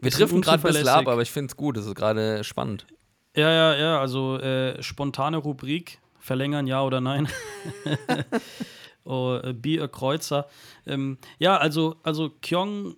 Wir 0.00 0.10
treffen 0.10 0.40
gerade 0.40 0.62
ein 0.62 0.72
bisschen 0.72 0.88
ab, 0.88 1.08
aber 1.08 1.22
ich 1.22 1.30
finde 1.30 1.50
es 1.50 1.56
gut, 1.56 1.76
es 1.76 1.86
ist 1.86 1.94
gerade 1.94 2.44
spannend. 2.44 2.86
Ja, 3.34 3.50
ja, 3.50 3.76
ja, 3.76 4.00
also 4.00 4.38
äh, 4.38 4.82
spontane 4.82 5.36
Rubrik, 5.36 5.98
verlängern 6.18 6.66
ja 6.66 6.82
oder 6.82 7.00
nein. 7.00 7.28
oh, 9.04 9.38
äh, 9.42 9.52
Be 9.52 9.82
a 9.82 9.88
Kreuzer. 9.88 10.48
Ähm, 10.86 11.18
ja, 11.38 11.56
also, 11.56 11.96
also 12.02 12.30
Kyong 12.42 12.96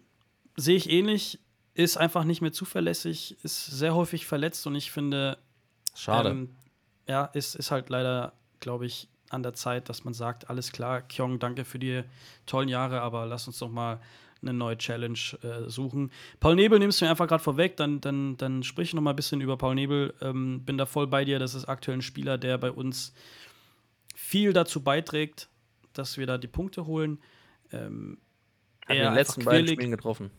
sehe 0.56 0.76
ich 0.76 0.90
ähnlich, 0.90 1.38
ist 1.74 1.96
einfach 1.96 2.24
nicht 2.24 2.40
mehr 2.42 2.52
zuverlässig, 2.52 3.36
ist 3.42 3.66
sehr 3.66 3.94
häufig 3.94 4.26
verletzt 4.26 4.66
und 4.66 4.74
ich 4.74 4.90
finde, 4.90 5.38
Schade. 5.94 6.30
ähm, 6.30 6.50
ja, 7.06 7.24
ist, 7.26 7.54
ist 7.54 7.70
halt 7.70 7.88
leider, 7.88 8.32
glaube 8.60 8.86
ich, 8.86 9.08
an 9.30 9.42
der 9.42 9.54
Zeit, 9.54 9.88
dass 9.88 10.04
man 10.04 10.12
sagt, 10.12 10.50
alles 10.50 10.72
klar, 10.72 11.02
Kyong, 11.02 11.38
danke 11.38 11.64
für 11.64 11.78
die 11.78 12.02
tollen 12.46 12.68
Jahre, 12.68 13.00
aber 13.00 13.26
lass 13.26 13.46
uns 13.46 13.58
doch 13.58 13.70
mal 13.70 14.00
eine 14.42 14.52
neue 14.54 14.78
Challenge 14.78 15.18
äh, 15.42 15.68
suchen. 15.68 16.10
Paul 16.40 16.54
Nebel 16.56 16.78
nimmst 16.78 17.00
du 17.00 17.04
mir 17.04 17.10
einfach 17.10 17.28
gerade 17.28 17.42
vorweg, 17.42 17.76
dann, 17.76 18.00
dann, 18.00 18.36
dann 18.36 18.62
sprich 18.62 18.88
ich 18.88 18.94
noch 18.94 19.02
mal 19.02 19.10
ein 19.10 19.16
bisschen 19.16 19.40
über 19.40 19.56
Paul 19.56 19.74
Nebel. 19.74 20.14
Ähm, 20.22 20.62
bin 20.64 20.78
da 20.78 20.86
voll 20.86 21.06
bei 21.06 21.24
dir, 21.24 21.38
das 21.38 21.54
ist 21.54 21.66
aktuell 21.66 21.98
ein 21.98 22.02
Spieler, 22.02 22.38
der 22.38 22.56
bei 22.58 22.70
uns 22.70 23.12
viel 24.14 24.52
dazu 24.52 24.82
beiträgt, 24.82 25.48
dass 25.92 26.16
wir 26.18 26.26
da 26.26 26.38
die 26.38 26.46
Punkte 26.48 26.86
holen. 26.86 27.18
Ähm, 27.72 28.18
Hat 28.86 28.96
in 28.96 29.02
er 29.02 29.10
den 29.10 29.14
letzten 29.14 29.40
einfach 29.40 29.52
beiden 29.52 29.66
quälig- 29.66 29.76
Spielen 29.78 29.90
getroffen. 29.90 30.30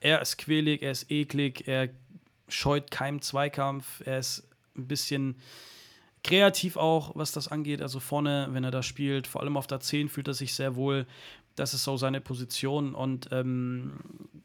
er 0.00 0.20
ist 0.22 0.38
quälig, 0.38 0.82
er 0.82 0.92
ist 0.92 1.10
eklig, 1.10 1.66
er 1.66 1.88
scheut 2.48 2.90
keinen 2.90 3.20
Zweikampf, 3.20 4.00
er 4.06 4.18
ist 4.20 4.48
ein 4.76 4.86
bisschen 4.88 5.36
kreativ 6.24 6.76
auch, 6.76 7.14
was 7.14 7.32
das 7.32 7.48
angeht. 7.48 7.80
Also 7.82 8.00
vorne, 8.00 8.48
wenn 8.52 8.64
er 8.64 8.70
da 8.70 8.82
spielt, 8.82 9.26
vor 9.26 9.40
allem 9.40 9.56
auf 9.56 9.66
der 9.66 9.80
10 9.80 10.08
fühlt 10.08 10.28
er 10.28 10.34
sich 10.34 10.54
sehr 10.54 10.76
wohl. 10.76 11.06
Das 11.58 11.74
ist 11.74 11.84
so 11.84 11.96
seine 11.96 12.20
Position. 12.20 12.94
Und 12.94 13.28
ähm, 13.32 13.98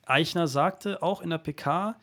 Eichner 0.05 0.47
sagte 0.47 1.01
auch 1.03 1.21
in 1.21 1.29
der 1.29 1.37
PK, 1.37 1.95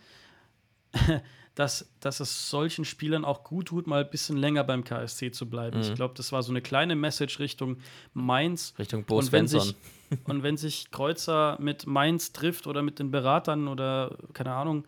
dass, 1.54 1.90
dass 2.00 2.20
es 2.20 2.48
solchen 2.48 2.84
Spielern 2.84 3.24
auch 3.24 3.44
gut 3.44 3.66
tut, 3.68 3.86
mal 3.86 4.04
ein 4.04 4.11
bisschen 4.11 4.36
länger 4.36 4.64
beim 4.64 4.84
KSC 4.84 5.32
zu 5.32 5.48
bleiben. 5.48 5.78
Mhm. 5.78 5.82
Ich 5.82 5.94
glaube, 5.94 6.14
das 6.16 6.32
war 6.32 6.42
so 6.42 6.52
eine 6.52 6.62
kleine 6.62 6.96
Message 6.96 7.38
Richtung 7.38 7.78
Mainz. 8.14 8.74
Richtung 8.78 9.04
Bo 9.04 9.18
und 9.18 9.32
wenn, 9.32 9.48
sich, 9.48 9.74
und 10.24 10.42
wenn 10.42 10.56
sich 10.56 10.90
Kreuzer 10.90 11.56
mit 11.61 11.86
Mainz 11.86 12.32
trifft 12.32 12.66
oder 12.66 12.82
mit 12.82 12.98
den 12.98 13.11
Beratern 13.11 13.68
oder 13.68 14.16
keine 14.32 14.52
Ahnung, 14.54 14.86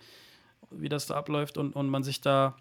wie 0.70 0.88
das 0.88 1.06
da 1.06 1.16
abläuft 1.16 1.58
und, 1.58 1.74
und 1.74 1.88
man 1.88 2.02
sich 2.02 2.20
da 2.20 2.56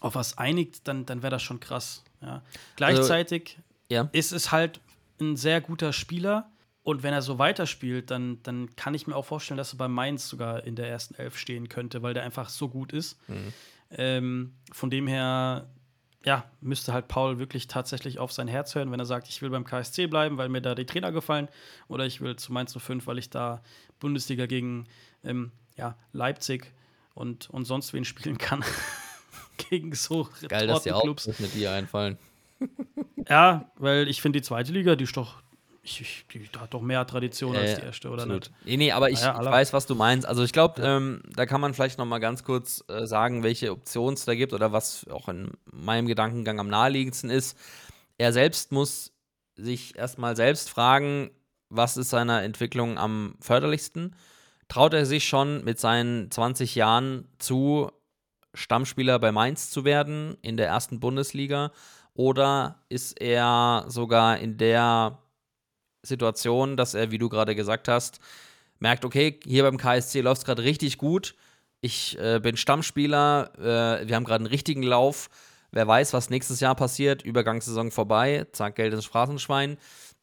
auf 0.00 0.14
was 0.14 0.38
einigt, 0.38 0.86
dann, 0.88 1.04
dann 1.04 1.22
wäre 1.22 1.30
das 1.30 1.42
schon 1.42 1.60
krass. 1.60 2.04
Ja. 2.22 2.42
Gleichzeitig 2.76 3.58
Ja. 3.90 4.08
ist 4.12 4.32
es 4.32 4.52
halt 4.52 4.80
ein 5.20 5.36
sehr 5.36 5.60
guter 5.60 5.92
Spieler. 5.92 6.50
Und 6.86 7.02
wenn 7.02 7.12
er 7.12 7.20
so 7.20 7.40
weiterspielt, 7.40 8.12
dann, 8.12 8.40
dann 8.44 8.76
kann 8.76 8.94
ich 8.94 9.08
mir 9.08 9.16
auch 9.16 9.24
vorstellen, 9.24 9.58
dass 9.58 9.74
er 9.74 9.76
bei 9.76 9.88
Mainz 9.88 10.28
sogar 10.28 10.62
in 10.62 10.76
der 10.76 10.88
ersten 10.88 11.16
Elf 11.16 11.36
stehen 11.36 11.68
könnte, 11.68 12.02
weil 12.02 12.14
der 12.14 12.22
einfach 12.22 12.48
so 12.48 12.68
gut 12.68 12.92
ist. 12.92 13.18
Ähm, 13.90 14.52
von 14.70 14.88
dem 14.88 15.08
her, 15.08 15.66
ja, 16.24 16.44
müsste 16.60 16.92
halt 16.92 17.08
Paul 17.08 17.40
wirklich 17.40 17.66
tatsächlich 17.66 18.20
auf 18.20 18.30
sein 18.30 18.46
Herz 18.46 18.76
hören, 18.76 18.92
wenn 18.92 19.00
er 19.00 19.04
sagt, 19.04 19.26
ich 19.28 19.42
will 19.42 19.50
beim 19.50 19.64
KSC 19.64 20.06
bleiben, 20.06 20.36
weil 20.36 20.48
mir 20.48 20.60
da 20.60 20.76
die 20.76 20.86
Trainer 20.86 21.10
gefallen, 21.10 21.48
oder 21.88 22.06
ich 22.06 22.20
will 22.20 22.36
zu 22.36 22.52
Mainz 22.52 22.72
05, 22.72 23.04
weil 23.08 23.18
ich 23.18 23.30
da 23.30 23.64
Bundesliga 23.98 24.46
gegen 24.46 24.86
ähm, 25.24 25.50
ja, 25.76 25.96
Leipzig 26.12 26.72
und, 27.14 27.50
und 27.50 27.64
sonst 27.64 27.94
wen 27.94 28.04
spielen 28.04 28.38
kann. 28.38 28.64
gegen 29.70 29.92
so 29.92 30.28
Geil, 30.46 30.68
dass 30.68 30.84
dir 30.84 30.94
auch 30.94 31.04
mit 31.04 31.52
dir 31.52 31.72
einfallen. 31.72 32.16
Ja, 33.28 33.72
weil 33.76 34.08
ich 34.08 34.22
finde, 34.22 34.38
die 34.38 34.44
zweite 34.44 34.72
Liga, 34.72 34.94
die 34.94 35.04
ist 35.04 35.16
doch, 35.16 35.42
ich, 35.86 36.00
ich, 36.00 36.26
die 36.32 36.48
hat 36.58 36.74
doch 36.74 36.82
mehr 36.82 37.06
Tradition 37.06 37.56
als 37.56 37.76
die 37.76 37.82
erste, 37.82 38.08
oder 38.08 38.22
absolut. 38.22 38.50
nicht? 38.50 38.66
Nee, 38.66 38.76
nee, 38.76 38.92
aber 38.92 39.08
ich, 39.10 39.20
ja, 39.20 39.40
ich 39.40 39.46
weiß, 39.46 39.72
was 39.72 39.86
du 39.86 39.94
meinst. 39.94 40.26
Also 40.26 40.42
ich 40.42 40.52
glaube, 40.52 40.82
ähm, 40.82 41.22
da 41.34 41.46
kann 41.46 41.60
man 41.60 41.74
vielleicht 41.74 41.98
noch 41.98 42.04
mal 42.04 42.18
ganz 42.18 42.42
kurz 42.42 42.84
äh, 42.88 43.06
sagen, 43.06 43.44
welche 43.44 43.70
Optionen 43.70 44.14
es 44.14 44.24
da 44.24 44.34
gibt 44.34 44.52
oder 44.52 44.72
was 44.72 45.06
auch 45.08 45.28
in 45.28 45.52
meinem 45.64 46.06
Gedankengang 46.06 46.58
am 46.58 46.68
naheliegendsten 46.68 47.30
ist. 47.30 47.56
Er 48.18 48.32
selbst 48.32 48.72
muss 48.72 49.12
sich 49.54 49.96
erstmal 49.96 50.34
selbst 50.34 50.70
fragen, 50.70 51.30
was 51.68 51.96
ist 51.96 52.10
seiner 52.10 52.42
Entwicklung 52.42 52.98
am 52.98 53.36
förderlichsten? 53.40 54.16
Traut 54.68 54.92
er 54.92 55.06
sich 55.06 55.26
schon 55.28 55.64
mit 55.64 55.78
seinen 55.78 56.30
20 56.30 56.74
Jahren 56.74 57.28
zu, 57.38 57.92
Stammspieler 58.54 59.20
bei 59.20 59.30
Mainz 59.30 59.70
zu 59.70 59.84
werden 59.84 60.36
in 60.42 60.56
der 60.56 60.66
ersten 60.66 60.98
Bundesliga? 60.98 61.70
Oder 62.14 62.82
ist 62.88 63.20
er 63.20 63.84
sogar 63.86 64.38
in 64.38 64.56
der 64.56 65.18
Situation, 66.06 66.76
dass 66.76 66.94
er, 66.94 67.10
wie 67.10 67.18
du 67.18 67.28
gerade 67.28 67.54
gesagt 67.54 67.88
hast, 67.88 68.20
merkt, 68.78 69.04
okay, 69.04 69.40
hier 69.44 69.62
beim 69.62 69.78
KSC 69.78 70.20
läuft 70.20 70.42
es 70.42 70.44
gerade 70.44 70.62
richtig 70.62 70.98
gut. 70.98 71.34
Ich 71.80 72.18
äh, 72.18 72.40
bin 72.40 72.56
Stammspieler, 72.56 73.52
äh, 73.58 74.08
wir 74.08 74.16
haben 74.16 74.24
gerade 74.24 74.42
einen 74.42 74.46
richtigen 74.46 74.82
Lauf. 74.82 75.28
Wer 75.70 75.86
weiß, 75.86 76.12
was 76.12 76.30
nächstes 76.30 76.60
Jahr 76.60 76.74
passiert. 76.74 77.22
Übergangssaison 77.22 77.90
vorbei, 77.90 78.46
zack, 78.52 78.76
Geld 78.76 78.94
ins 78.94 79.04
Straßenschwein. 79.04 79.76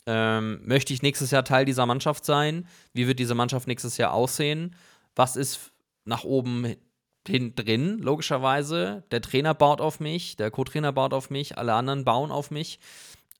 Ähm, 0.06 0.62
möchte 0.66 0.94
ich 0.94 1.02
nächstes 1.02 1.32
Jahr 1.32 1.46
Teil 1.46 1.66
dieser 1.66 1.86
Mannschaft 1.86 2.26
sein? 2.26 2.68
Wie 2.94 3.08
wird 3.08 3.20
diese 3.20 3.36
Mannschaft 3.36 3.68
nächstes 3.68 3.98
Jahr 3.98 4.14
aussehen? 4.14 4.76
Was 5.16 5.36
ist 5.36 5.72
nach 6.06 6.24
oben 6.24 6.76
hin 7.28 7.56
drin, 7.56 8.00
logischerweise? 8.00 9.04
Der 9.12 9.22
Trainer 9.22 9.54
baut 9.54 9.80
auf 9.80 10.00
mich, 10.00 10.36
der 10.36 10.52
Co-Trainer 10.52 10.92
baut 10.92 11.14
auf 11.14 11.30
mich, 11.30 11.58
alle 11.58 11.74
anderen 11.74 12.04
bauen 12.04 12.32
auf 12.32 12.52
mich. 12.52 12.80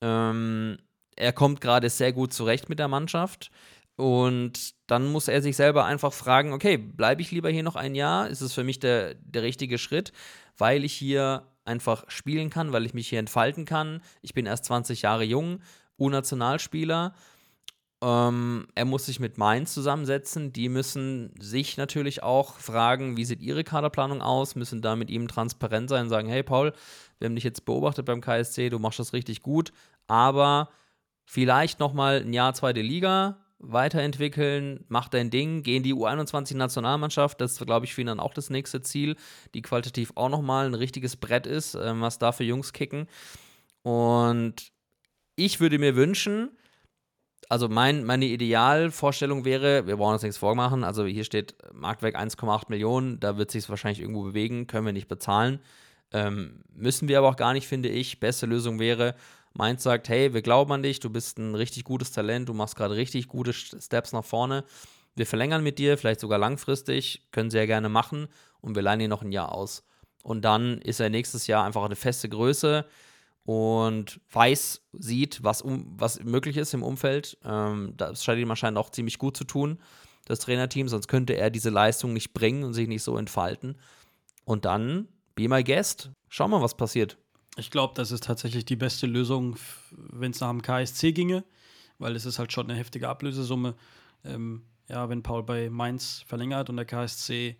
Ähm, 0.00 0.78
er 1.16 1.32
kommt 1.32 1.60
gerade 1.60 1.88
sehr 1.90 2.12
gut 2.12 2.32
zurecht 2.32 2.68
mit 2.68 2.78
der 2.78 2.88
Mannschaft. 2.88 3.50
Und 3.96 4.74
dann 4.88 5.06
muss 5.06 5.28
er 5.28 5.40
sich 5.40 5.56
selber 5.56 5.84
einfach 5.84 6.12
fragen, 6.12 6.52
okay, 6.52 6.76
bleibe 6.76 7.22
ich 7.22 7.30
lieber 7.30 7.50
hier 7.50 7.62
noch 7.62 7.76
ein 7.76 7.94
Jahr? 7.94 8.28
Ist 8.28 8.40
es 8.40 8.52
für 8.52 8.64
mich 8.64 8.80
der, 8.80 9.14
der 9.14 9.42
richtige 9.42 9.78
Schritt, 9.78 10.12
weil 10.58 10.84
ich 10.84 10.92
hier 10.92 11.46
einfach 11.64 12.04
spielen 12.08 12.50
kann, 12.50 12.72
weil 12.72 12.86
ich 12.86 12.94
mich 12.94 13.08
hier 13.08 13.20
entfalten 13.20 13.64
kann. 13.64 14.02
Ich 14.20 14.34
bin 14.34 14.46
erst 14.46 14.66
20 14.66 15.02
Jahre 15.02 15.24
jung, 15.24 15.60
U-Nationalspieler. 15.98 17.14
Ähm, 18.02 18.66
er 18.74 18.84
muss 18.84 19.06
sich 19.06 19.20
mit 19.20 19.38
Mainz 19.38 19.72
zusammensetzen. 19.72 20.52
Die 20.52 20.68
müssen 20.68 21.32
sich 21.40 21.76
natürlich 21.76 22.22
auch 22.22 22.58
fragen, 22.58 23.16
wie 23.16 23.24
sieht 23.24 23.40
ihre 23.40 23.64
Kaderplanung 23.64 24.20
aus, 24.20 24.56
müssen 24.56 24.82
da 24.82 24.96
mit 24.96 25.08
ihm 25.08 25.28
transparent 25.28 25.88
sein 25.88 26.04
und 26.04 26.10
sagen, 26.10 26.28
hey 26.28 26.42
Paul, 26.42 26.72
wir 27.18 27.26
haben 27.26 27.36
dich 27.36 27.44
jetzt 27.44 27.64
beobachtet 27.64 28.04
beim 28.04 28.20
KSC, 28.20 28.68
du 28.68 28.78
machst 28.78 28.98
das 28.98 29.12
richtig 29.12 29.40
gut, 29.40 29.72
aber 30.06 30.68
vielleicht 31.24 31.80
noch 31.80 31.92
mal 31.92 32.20
ein 32.20 32.32
Jahr 32.32 32.54
zweite 32.54 32.82
Liga 32.82 33.38
weiterentwickeln, 33.58 34.84
mach 34.88 35.08
dein 35.08 35.30
Ding, 35.30 35.62
geh 35.62 35.76
in 35.76 35.82
die 35.82 35.94
U21-Nationalmannschaft, 35.94 37.40
das 37.40 37.52
ist, 37.52 37.66
glaube 37.66 37.86
ich, 37.86 37.94
für 37.94 38.02
ihn 38.02 38.08
dann 38.08 38.20
auch 38.20 38.34
das 38.34 38.50
nächste 38.50 38.82
Ziel, 38.82 39.16
die 39.54 39.62
qualitativ 39.62 40.12
auch 40.16 40.28
noch 40.28 40.42
mal 40.42 40.66
ein 40.66 40.74
richtiges 40.74 41.16
Brett 41.16 41.46
ist, 41.46 41.74
ähm, 41.74 42.00
was 42.00 42.18
da 42.18 42.32
für 42.32 42.44
Jungs 42.44 42.72
kicken. 42.72 43.08
Und 43.82 44.70
ich 45.36 45.60
würde 45.60 45.78
mir 45.78 45.96
wünschen, 45.96 46.50
also 47.48 47.68
mein, 47.68 48.04
meine 48.04 48.26
Idealvorstellung 48.26 49.44
wäre, 49.44 49.86
wir 49.86 49.96
brauchen 49.96 50.14
uns 50.14 50.22
nichts 50.22 50.38
vormachen, 50.38 50.84
also 50.84 51.04
hier 51.04 51.24
steht 51.24 51.54
Marktwert 51.72 52.16
1,8 52.16 52.64
Millionen, 52.68 53.20
da 53.20 53.36
wird 53.36 53.50
sich 53.50 53.68
wahrscheinlich 53.68 54.00
irgendwo 54.00 54.22
bewegen, 54.22 54.66
können 54.66 54.86
wir 54.86 54.92
nicht 54.92 55.08
bezahlen. 55.08 55.60
Ähm, 56.12 56.62
müssen 56.72 57.08
wir 57.08 57.18
aber 57.18 57.28
auch 57.28 57.36
gar 57.36 57.52
nicht, 57.54 57.66
finde 57.66 57.88
ich. 57.88 58.20
Beste 58.20 58.46
Lösung 58.46 58.78
wäre, 58.78 59.16
Mainz 59.54 59.84
sagt, 59.84 60.08
hey, 60.08 60.34
wir 60.34 60.42
glauben 60.42 60.72
an 60.72 60.82
dich, 60.82 61.00
du 61.00 61.10
bist 61.10 61.38
ein 61.38 61.54
richtig 61.54 61.84
gutes 61.84 62.10
Talent, 62.10 62.48
du 62.48 62.54
machst 62.54 62.76
gerade 62.76 62.96
richtig 62.96 63.28
gute 63.28 63.52
Steps 63.52 64.12
nach 64.12 64.24
vorne. 64.24 64.64
Wir 65.14 65.26
verlängern 65.26 65.62
mit 65.62 65.78
dir, 65.78 65.96
vielleicht 65.96 66.20
sogar 66.20 66.38
langfristig, 66.38 67.28
können 67.30 67.50
ja 67.50 67.64
gerne 67.66 67.88
machen 67.88 68.26
und 68.60 68.74
wir 68.74 68.82
leihen 68.82 69.00
ihn 69.00 69.10
noch 69.10 69.22
ein 69.22 69.30
Jahr 69.30 69.52
aus. 69.52 69.84
Und 70.24 70.44
dann 70.44 70.78
ist 70.78 70.98
er 70.98 71.08
nächstes 71.08 71.46
Jahr 71.46 71.64
einfach 71.64 71.84
eine 71.84 71.94
feste 71.94 72.28
Größe 72.28 72.84
und 73.44 74.20
weiß, 74.32 74.82
sieht, 74.92 75.44
was, 75.44 75.62
um, 75.62 75.86
was 75.96 76.22
möglich 76.24 76.56
ist 76.56 76.74
im 76.74 76.82
Umfeld. 76.82 77.38
Ähm, 77.44 77.92
das 77.96 78.24
scheint 78.24 78.40
ihm 78.40 78.50
anscheinend 78.50 78.78
auch 78.78 78.90
ziemlich 78.90 79.18
gut 79.18 79.36
zu 79.36 79.44
tun, 79.44 79.78
das 80.24 80.40
Trainerteam, 80.40 80.88
sonst 80.88 81.06
könnte 81.06 81.36
er 81.36 81.50
diese 81.50 81.70
Leistung 81.70 82.12
nicht 82.12 82.32
bringen 82.32 82.64
und 82.64 82.72
sich 82.72 82.88
nicht 82.88 83.02
so 83.02 83.16
entfalten. 83.18 83.76
Und 84.44 84.64
dann, 84.64 85.08
be 85.34 85.48
my 85.48 85.62
guest, 85.62 86.10
schauen 86.28 86.50
wir, 86.50 86.62
was 86.62 86.76
passiert. 86.76 87.18
Ich 87.56 87.70
glaube, 87.70 87.94
das 87.94 88.10
ist 88.10 88.24
tatsächlich 88.24 88.64
die 88.64 88.76
beste 88.76 89.06
Lösung, 89.06 89.56
wenn 89.90 90.32
es 90.32 90.40
nach 90.40 90.50
dem 90.50 90.62
KSC 90.62 91.12
ginge, 91.12 91.44
weil 91.98 92.16
es 92.16 92.26
ist 92.26 92.38
halt 92.38 92.52
schon 92.52 92.68
eine 92.68 92.78
heftige 92.78 93.08
Ablösesumme. 93.08 93.74
Ähm, 94.24 94.62
ja, 94.88 95.08
wenn 95.08 95.22
Paul 95.22 95.42
bei 95.42 95.70
Mainz 95.70 96.24
verlängert 96.26 96.68
und 96.68 96.76
der 96.76 96.84
KSC 96.84 97.56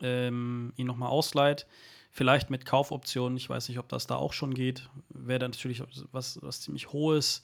ähm, 0.00 0.72
ihn 0.76 0.86
nochmal 0.86 1.10
ausleiht, 1.10 1.66
vielleicht 2.10 2.50
mit 2.50 2.64
Kaufoptionen, 2.64 3.36
ich 3.36 3.50
weiß 3.50 3.68
nicht, 3.68 3.78
ob 3.78 3.88
das 3.88 4.06
da 4.06 4.16
auch 4.16 4.32
schon 4.32 4.54
geht, 4.54 4.88
wäre 5.08 5.40
dann 5.40 5.50
natürlich 5.50 5.82
was, 6.12 6.40
was 6.42 6.60
ziemlich 6.60 6.92
hohes. 6.92 7.42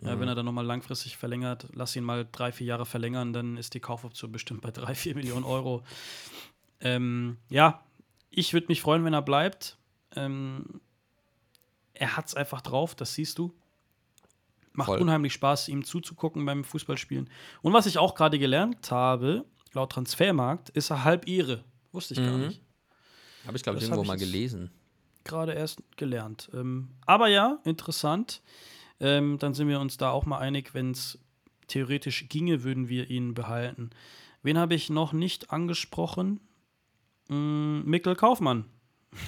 Ja, 0.00 0.20
wenn 0.20 0.28
er 0.28 0.34
dann 0.34 0.44
nochmal 0.44 0.66
langfristig 0.66 1.16
verlängert, 1.16 1.68
lass 1.72 1.96
ihn 1.96 2.04
mal 2.04 2.28
drei, 2.30 2.52
vier 2.52 2.66
Jahre 2.66 2.84
verlängern, 2.84 3.32
dann 3.32 3.56
ist 3.56 3.72
die 3.72 3.80
Kaufoption 3.80 4.30
bestimmt 4.30 4.60
bei 4.60 4.70
drei, 4.70 4.94
vier 4.94 5.14
Millionen 5.14 5.44
Euro. 5.44 5.82
Ähm, 6.80 7.38
ja, 7.48 7.82
ich 8.28 8.52
würde 8.52 8.66
mich 8.68 8.82
freuen, 8.82 9.06
wenn 9.06 9.14
er 9.14 9.22
bleibt. 9.22 9.78
Ähm, 10.14 10.82
er 12.00 12.16
hat 12.16 12.26
es 12.28 12.34
einfach 12.34 12.60
drauf, 12.60 12.94
das 12.94 13.14
siehst 13.14 13.38
du. 13.38 13.52
Macht 14.72 14.86
Voll. 14.88 15.00
unheimlich 15.00 15.32
Spaß, 15.32 15.68
ihm 15.68 15.84
zuzugucken 15.84 16.44
beim 16.44 16.62
Fußballspielen. 16.64 17.30
Und 17.62 17.72
was 17.72 17.86
ich 17.86 17.96
auch 17.98 18.14
gerade 18.14 18.38
gelernt 18.38 18.90
habe, 18.90 19.44
laut 19.72 19.92
Transfermarkt, 19.92 20.68
ist 20.70 20.90
er 20.90 21.04
halb 21.04 21.26
ihre. 21.26 21.64
Wusste 21.92 22.14
ich 22.14 22.20
gar 22.20 22.36
Mhm. 22.36 22.46
nicht. 22.48 22.60
Habe 23.46 23.56
ich, 23.56 23.62
glaube 23.62 23.78
ich, 23.78 23.84
irgendwo 23.84 24.02
ich 24.02 24.08
mal 24.08 24.18
gelesen. 24.18 24.70
Gerade 25.24 25.54
erst 25.54 25.82
gelernt. 25.96 26.50
Ähm, 26.52 26.88
aber 27.06 27.28
ja, 27.28 27.58
interessant. 27.64 28.42
Ähm, 29.00 29.38
dann 29.38 29.54
sind 29.54 29.68
wir 29.68 29.80
uns 29.80 29.96
da 29.96 30.10
auch 30.10 30.26
mal 30.26 30.38
einig, 30.38 30.74
wenn 30.74 30.90
es 30.90 31.18
theoretisch 31.68 32.28
ginge, 32.28 32.62
würden 32.62 32.88
wir 32.88 33.08
ihn 33.10 33.34
behalten. 33.34 33.90
Wen 34.42 34.58
habe 34.58 34.74
ich 34.74 34.90
noch 34.90 35.12
nicht 35.12 35.50
angesprochen? 35.50 36.40
Mm, 37.28 37.80
Mikkel 37.84 38.14
Kaufmann. 38.14 38.66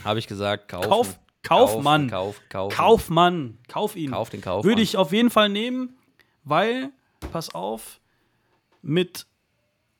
Habe 0.05 0.19
ich 0.19 0.27
gesagt, 0.27 0.69
kaufen. 0.69 0.89
Kauf- 0.89 1.19
Kaufmann. 1.49 2.11
Kauf, 2.11 2.41
kauf, 2.49 2.75
Kaufmann, 2.75 3.59
kauf 3.69 3.97
ihn. 3.97 4.11
Kauf 4.11 4.31
den 4.31 4.41
Kaufmann. 4.41 4.69
Würde 4.69 4.83
ich 4.83 4.97
auf 4.97 5.13
jeden 5.13 5.31
Fall 5.31 5.49
nehmen, 5.49 5.97
weil, 6.45 6.91
pass 7.33 7.55
auf, 7.55 8.01
mit 8.83 9.27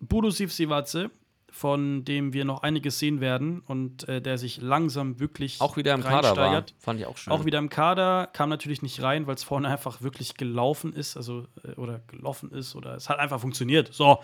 Budo 0.01 0.31
Sivsivatze, 0.31 1.11
von 1.51 2.05
dem 2.05 2.33
wir 2.33 2.45
noch 2.45 2.63
einiges 2.63 2.99
sehen 2.99 3.21
werden 3.21 3.61
und 3.67 4.09
äh, 4.09 4.21
der 4.21 4.39
sich 4.39 4.61
langsam 4.61 5.19
wirklich 5.19 5.61
Auch 5.61 5.77
wieder 5.77 5.95
im 5.95 6.03
Kader 6.03 6.37
war. 6.37 6.65
Fand 6.79 7.01
ich 7.01 7.07
auch 7.07 7.17
schön. 7.17 7.33
Auch 7.33 7.45
wieder 7.47 7.59
im 7.59 7.69
Kader, 7.69 8.29
kam 8.33 8.49
natürlich 8.49 8.83
nicht 8.83 9.03
rein, 9.03 9.27
weil 9.27 9.35
es 9.35 9.43
vorne 9.43 9.69
einfach 9.73 10.03
wirklich 10.03 10.35
gelaufen 10.35 10.93
ist, 10.93 11.17
also 11.17 11.47
äh, 11.65 11.73
oder 11.73 12.01
gelaufen 12.07 12.51
ist 12.53 12.77
oder 12.77 12.95
es 12.95 13.09
hat 13.09 13.19
einfach 13.19 13.41
funktioniert. 13.41 13.93
So. 13.93 14.19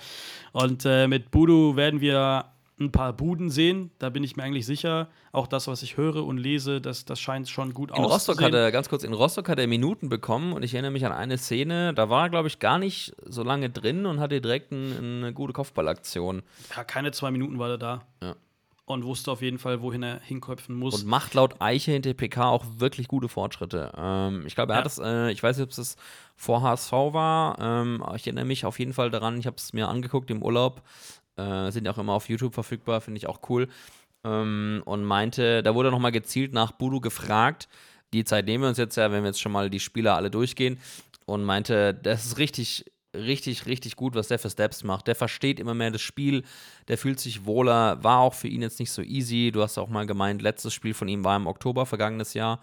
Und 0.52 0.84
äh, 0.84 1.08
mit 1.08 1.30
Budu 1.30 1.76
werden 1.76 2.00
wir 2.00 2.53
ein 2.80 2.90
paar 2.90 3.12
Buden 3.12 3.50
sehen, 3.50 3.90
da 4.00 4.10
bin 4.10 4.24
ich 4.24 4.36
mir 4.36 4.42
eigentlich 4.42 4.66
sicher. 4.66 5.08
Auch 5.30 5.46
das, 5.46 5.68
was 5.68 5.82
ich 5.84 5.96
höre 5.96 6.24
und 6.26 6.38
lese, 6.38 6.80
das, 6.80 7.04
das 7.04 7.20
scheint 7.20 7.48
schon 7.48 7.72
gut 7.72 7.90
In 7.96 8.02
Rostock 8.04 8.42
hat 8.42 8.52
er, 8.52 8.72
ganz 8.72 8.88
kurz, 8.88 9.04
in 9.04 9.12
Rostock 9.12 9.48
hat 9.48 9.60
er 9.60 9.66
Minuten 9.68 10.08
bekommen 10.08 10.52
und 10.52 10.62
ich 10.64 10.74
erinnere 10.74 10.90
mich 10.90 11.06
an 11.06 11.12
eine 11.12 11.38
Szene, 11.38 11.94
da 11.94 12.10
war 12.10 12.24
er, 12.24 12.30
glaube 12.30 12.48
ich, 12.48 12.58
gar 12.58 12.78
nicht 12.80 13.14
so 13.24 13.44
lange 13.44 13.70
drin 13.70 14.06
und 14.06 14.18
hatte 14.18 14.40
direkt 14.40 14.72
ein, 14.72 14.92
eine 15.22 15.32
gute 15.32 15.52
Kopfballaktion. 15.52 16.42
Ja, 16.76 16.82
keine 16.82 17.12
zwei 17.12 17.30
Minuten 17.30 17.58
war 17.60 17.70
er 17.70 17.78
da. 17.78 18.02
Ja. 18.22 18.34
und 18.86 19.04
wusste 19.04 19.30
auf 19.30 19.40
jeden 19.40 19.58
Fall, 19.58 19.80
wohin 19.80 20.02
er 20.02 20.20
hinköpfen 20.20 20.74
muss. 20.76 21.00
Und 21.02 21.08
macht 21.08 21.32
laut 21.34 21.60
Eiche 21.62 21.92
in 21.92 22.02
der 22.02 22.12
PK 22.12 22.48
auch 22.50 22.64
wirklich 22.78 23.08
gute 23.08 23.28
Fortschritte. 23.28 23.92
Ähm, 23.96 24.44
ich 24.46 24.54
glaube, 24.56 24.72
er 24.74 24.80
Ja. 24.80 24.84
hat 24.84 24.90
es, 24.90 24.98
äh, 24.98 25.30
ich 25.30 25.42
weiß 25.42 25.56
nicht, 25.56 25.64
ob 25.64 25.70
es 25.70 25.76
das 25.76 25.96
vor 26.36 26.60
HSV 26.60 26.92
war. 26.92 27.58
Ähm, 27.60 28.02
aber 28.02 28.16
ich 28.16 28.26
erinnere 28.26 28.44
mich 28.44 28.66
auf 28.66 28.78
jeden 28.80 28.92
Fall 28.92 29.10
daran, 29.10 29.38
ich 29.38 29.46
habe 29.46 29.56
es 29.56 29.72
mir 29.72 29.88
angeguckt 29.88 30.30
im 30.30 30.42
Urlaub. 30.42 30.82
Äh, 31.36 31.70
sind 31.70 31.88
auch 31.88 31.98
immer 31.98 32.12
auf 32.12 32.28
YouTube 32.28 32.54
verfügbar, 32.54 33.00
finde 33.00 33.18
ich 33.18 33.26
auch 33.26 33.40
cool. 33.48 33.68
Ähm, 34.24 34.82
und 34.84 35.04
meinte, 35.04 35.62
da 35.62 35.74
wurde 35.74 35.90
nochmal 35.90 36.12
gezielt 36.12 36.52
nach 36.52 36.72
Budu 36.72 37.00
gefragt. 37.00 37.68
Die 38.12 38.24
Zeit 38.24 38.46
nehmen 38.46 38.62
wir 38.62 38.68
uns 38.68 38.78
jetzt 38.78 38.96
ja, 38.96 39.10
wenn 39.10 39.22
wir 39.22 39.30
jetzt 39.30 39.40
schon 39.40 39.52
mal 39.52 39.70
die 39.70 39.80
Spieler 39.80 40.14
alle 40.14 40.30
durchgehen. 40.30 40.78
Und 41.26 41.42
meinte, 41.42 41.94
das 41.94 42.26
ist 42.26 42.38
richtig, 42.38 42.84
richtig, 43.14 43.66
richtig 43.66 43.96
gut, 43.96 44.14
was 44.14 44.28
der 44.28 44.38
für 44.38 44.50
Steps 44.50 44.84
macht. 44.84 45.06
Der 45.06 45.14
versteht 45.14 45.58
immer 45.58 45.74
mehr 45.74 45.90
das 45.90 46.02
Spiel, 46.02 46.42
der 46.88 46.98
fühlt 46.98 47.18
sich 47.18 47.46
wohler, 47.46 48.02
war 48.02 48.18
auch 48.18 48.34
für 48.34 48.48
ihn 48.48 48.62
jetzt 48.62 48.78
nicht 48.78 48.90
so 48.90 49.02
easy. 49.02 49.50
Du 49.52 49.62
hast 49.62 49.78
auch 49.78 49.88
mal 49.88 50.06
gemeint, 50.06 50.42
letztes 50.42 50.74
Spiel 50.74 50.94
von 50.94 51.08
ihm 51.08 51.24
war 51.24 51.36
im 51.36 51.46
Oktober 51.46 51.86
vergangenes 51.86 52.34
Jahr. 52.34 52.60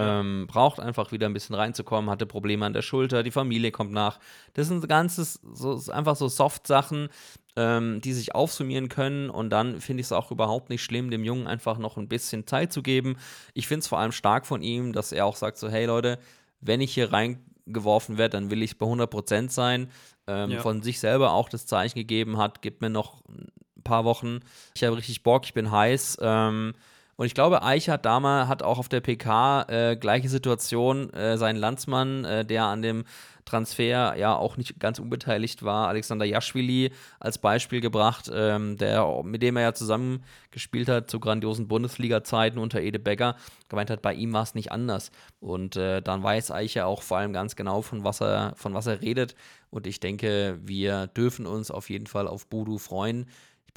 Ähm, 0.00 0.46
braucht 0.46 0.80
einfach 0.80 1.10
wieder 1.12 1.26
ein 1.26 1.32
bisschen 1.32 1.54
reinzukommen, 1.56 2.08
hatte 2.10 2.26
Probleme 2.26 2.64
an 2.64 2.72
der 2.72 2.82
Schulter, 2.82 3.22
die 3.22 3.30
Familie 3.30 3.70
kommt 3.72 3.92
nach. 3.92 4.18
Das 4.54 4.68
sind 4.68 4.88
ganzes, 4.88 5.40
so, 5.52 5.80
einfach 5.90 6.14
so 6.16 6.28
Soft-Sachen, 6.28 7.08
ähm, 7.56 8.00
die 8.00 8.12
sich 8.12 8.34
aufsummieren 8.34 8.88
können 8.88 9.28
und 9.30 9.50
dann 9.50 9.80
finde 9.80 10.00
ich 10.00 10.06
es 10.06 10.12
auch 10.12 10.30
überhaupt 10.30 10.70
nicht 10.70 10.84
schlimm, 10.84 11.10
dem 11.10 11.24
Jungen 11.24 11.46
einfach 11.48 11.78
noch 11.78 11.96
ein 11.96 12.08
bisschen 12.08 12.46
Zeit 12.46 12.72
zu 12.72 12.82
geben. 12.82 13.16
Ich 13.54 13.66
finde 13.66 13.80
es 13.80 13.88
vor 13.88 13.98
allem 13.98 14.12
stark 14.12 14.46
von 14.46 14.62
ihm, 14.62 14.92
dass 14.92 15.10
er 15.10 15.26
auch 15.26 15.36
sagt 15.36 15.58
so, 15.58 15.68
hey 15.68 15.86
Leute, 15.86 16.18
wenn 16.60 16.80
ich 16.80 16.94
hier 16.94 17.12
reingeworfen 17.12 18.18
werde, 18.18 18.36
dann 18.36 18.50
will 18.50 18.62
ich 18.62 18.78
bei 18.78 18.86
100% 18.86 19.50
sein. 19.50 19.90
Ähm, 20.26 20.50
Ja. 20.50 20.60
Von 20.60 20.82
sich 20.82 21.00
selber 21.00 21.32
auch 21.32 21.48
das 21.48 21.66
Zeichen 21.66 21.98
gegeben 21.98 22.36
hat, 22.36 22.62
gib 22.62 22.80
mir 22.80 22.90
noch 22.90 23.22
ein 23.28 23.82
paar 23.82 24.04
Wochen. 24.04 24.40
Ich 24.74 24.84
habe 24.84 24.96
richtig 24.96 25.22
Bock, 25.22 25.44
ich 25.44 25.54
bin 25.54 25.70
heiß. 25.70 26.18
Ähm, 26.20 26.74
und 27.18 27.26
ich 27.26 27.34
glaube, 27.34 27.64
Eiche 27.64 27.90
hat 27.90 28.04
damals, 28.04 28.46
hat 28.46 28.62
auch 28.62 28.78
auf 28.78 28.88
der 28.88 29.00
PK 29.00 29.62
äh, 29.62 29.96
gleiche 29.96 30.28
Situation, 30.28 31.12
äh, 31.12 31.36
seinen 31.36 31.56
Landsmann, 31.56 32.24
äh, 32.24 32.44
der 32.44 32.66
an 32.66 32.80
dem 32.80 33.04
Transfer 33.44 34.14
ja 34.16 34.36
auch 34.36 34.56
nicht 34.56 34.78
ganz 34.78 35.00
unbeteiligt 35.00 35.64
war, 35.64 35.88
Alexander 35.88 36.24
Jaschwili 36.24 36.92
als 37.18 37.38
Beispiel 37.38 37.80
gebracht, 37.80 38.30
ähm, 38.32 38.76
der, 38.76 39.04
mit 39.24 39.42
dem 39.42 39.56
er 39.56 39.62
ja 39.64 39.74
zusammen 39.74 40.22
gespielt 40.52 40.88
hat 40.88 41.10
zu 41.10 41.18
grandiosen 41.18 41.66
Bundesliga-Zeiten 41.66 42.56
unter 42.58 42.80
Ede 42.80 43.00
Becker, 43.00 43.34
gemeint 43.68 43.90
hat, 43.90 44.00
bei 44.00 44.14
ihm 44.14 44.32
war 44.32 44.44
es 44.44 44.54
nicht 44.54 44.70
anders. 44.70 45.10
Und 45.40 45.74
äh, 45.74 46.00
dann 46.00 46.22
weiß 46.22 46.52
Eiche 46.52 46.86
auch 46.86 47.02
vor 47.02 47.18
allem 47.18 47.32
ganz 47.32 47.56
genau, 47.56 47.82
von 47.82 48.04
was 48.04 48.20
er, 48.20 48.52
von 48.54 48.74
was 48.74 48.86
er 48.86 49.02
redet. 49.02 49.34
Und 49.70 49.88
ich 49.88 49.98
denke, 49.98 50.60
wir 50.62 51.08
dürfen 51.08 51.46
uns 51.46 51.72
auf 51.72 51.90
jeden 51.90 52.06
Fall 52.06 52.28
auf 52.28 52.46
Budu 52.46 52.78
freuen. 52.78 53.26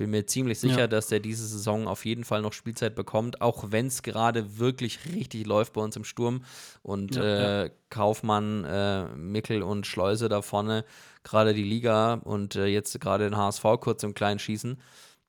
Bin 0.01 0.09
mir 0.09 0.25
ziemlich 0.25 0.59
sicher, 0.59 0.79
Ja. 0.79 0.87
dass 0.87 1.07
der 1.07 1.19
diese 1.19 1.45
Saison 1.45 1.87
auf 1.87 2.05
jeden 2.05 2.23
Fall 2.23 2.41
noch 2.41 2.53
Spielzeit 2.53 2.95
bekommt, 2.95 3.39
auch 3.39 3.65
wenn 3.69 3.85
es 3.85 4.01
gerade 4.01 4.57
wirklich 4.57 4.99
richtig 5.13 5.45
läuft 5.45 5.73
bei 5.73 5.81
uns 5.81 5.95
im 5.95 6.03
Sturm. 6.03 6.43
Und 6.81 7.15
Ja, 7.15 7.65
äh, 7.65 7.71
Kaufmann, 7.91 8.65
äh, 8.65 9.05
Mickel 9.15 9.61
und 9.61 9.85
Schleuse 9.85 10.27
da 10.27 10.41
vorne, 10.41 10.85
gerade 11.23 11.53
die 11.53 11.63
Liga 11.63 12.15
und 12.15 12.55
äh, 12.55 12.65
jetzt 12.65 12.99
gerade 12.99 13.25
den 13.25 13.37
HSV 13.37 13.63
kurz 13.79 14.01
im 14.01 14.15
Kleinen 14.15 14.39
schießen. 14.39 14.79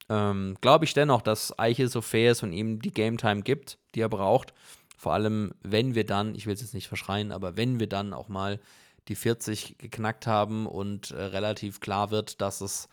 Ähm, 0.08 0.56
Glaube 0.62 0.86
ich 0.86 0.94
dennoch, 0.94 1.20
dass 1.20 1.58
Eiche 1.58 1.88
so 1.88 2.00
fair 2.00 2.32
ist 2.32 2.42
und 2.42 2.52
ihm 2.54 2.80
die 2.80 2.92
Game 2.92 3.18
Time 3.18 3.42
gibt, 3.42 3.76
die 3.94 4.00
er 4.00 4.08
braucht. 4.08 4.54
Vor 4.96 5.12
allem, 5.12 5.52
wenn 5.62 5.94
wir 5.94 6.06
dann, 6.06 6.34
ich 6.34 6.46
will 6.46 6.54
es 6.54 6.62
jetzt 6.62 6.72
nicht 6.74 6.88
verschreien, 6.88 7.30
aber 7.30 7.56
wenn 7.58 7.78
wir 7.78 7.88
dann 7.88 8.14
auch 8.14 8.28
mal 8.28 8.58
die 9.08 9.16
40 9.16 9.76
geknackt 9.78 10.26
haben 10.26 10.66
und 10.66 11.10
äh, 11.10 11.20
relativ 11.22 11.80
klar 11.80 12.10
wird, 12.10 12.40
dass 12.40 12.60
es 12.60 12.88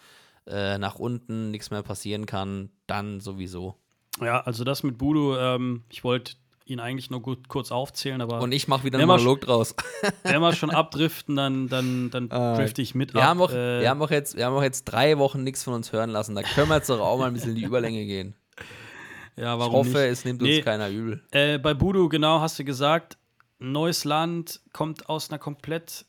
äh, 0.49 0.77
nach 0.77 0.95
unten 0.95 1.51
nichts 1.51 1.71
mehr 1.71 1.83
passieren 1.83 2.25
kann, 2.25 2.69
dann 2.87 3.19
sowieso. 3.19 3.75
Ja, 4.21 4.41
also 4.41 4.63
das 4.63 4.83
mit 4.83 4.97
Budo, 4.97 5.37
ähm, 5.37 5.83
ich 5.89 6.03
wollte 6.03 6.33
ihn 6.65 6.79
eigentlich 6.79 7.09
nur 7.09 7.21
gut, 7.21 7.47
kurz 7.47 7.71
aufzählen, 7.71 8.21
aber 8.21 8.41
Und 8.41 8.51
ich 8.51 8.67
mache 8.67 8.83
wieder 8.83 8.99
einen 8.99 9.07
Monolog 9.07 9.41
draus. 9.41 9.75
wenn 10.23 10.39
wir 10.41 10.53
schon 10.53 10.69
abdriften, 10.69 11.35
dann, 11.35 11.67
dann, 11.67 12.09
dann 12.11 12.29
drifte 12.29 12.81
ich 12.81 12.93
mit 12.95 13.13
Wir, 13.13 13.21
ab. 13.21 13.27
haben 13.29 13.41
auch, 13.41 13.51
äh, 13.51 13.81
wir, 13.81 13.89
haben 13.89 14.01
auch 14.01 14.11
jetzt, 14.11 14.35
wir 14.37 14.45
haben 14.45 14.55
auch 14.55 14.61
jetzt 14.63 14.85
drei 14.85 15.17
Wochen 15.17 15.43
nichts 15.43 15.63
von 15.63 15.73
uns 15.73 15.91
hören 15.91 16.09
lassen. 16.11 16.35
Da 16.35 16.43
können 16.43 16.69
wir 16.69 16.75
jetzt 16.75 16.89
doch 16.89 16.99
auch 16.99 17.17
mal 17.17 17.25
ein 17.27 17.33
bisschen 17.33 17.51
in 17.51 17.55
die 17.55 17.63
Überlänge 17.63 18.05
gehen. 18.05 18.35
ja, 19.35 19.53
Ich 19.55 19.59
warum 19.59 19.73
hoffe, 19.73 19.89
nicht? 19.89 20.11
es 20.11 20.25
nimmt 20.25 20.41
uns 20.41 20.49
Nee. 20.49 20.61
keiner 20.61 20.89
übel. 20.89 21.23
Äh, 21.31 21.57
bei 21.57 21.73
Budu, 21.73 22.07
genau, 22.09 22.39
hast 22.39 22.59
du 22.59 22.63
gesagt, 22.63 23.17
neues 23.57 24.03
Land, 24.03 24.61
kommt 24.73 25.09
aus 25.09 25.29
einer 25.29 25.39
komplett 25.39 26.05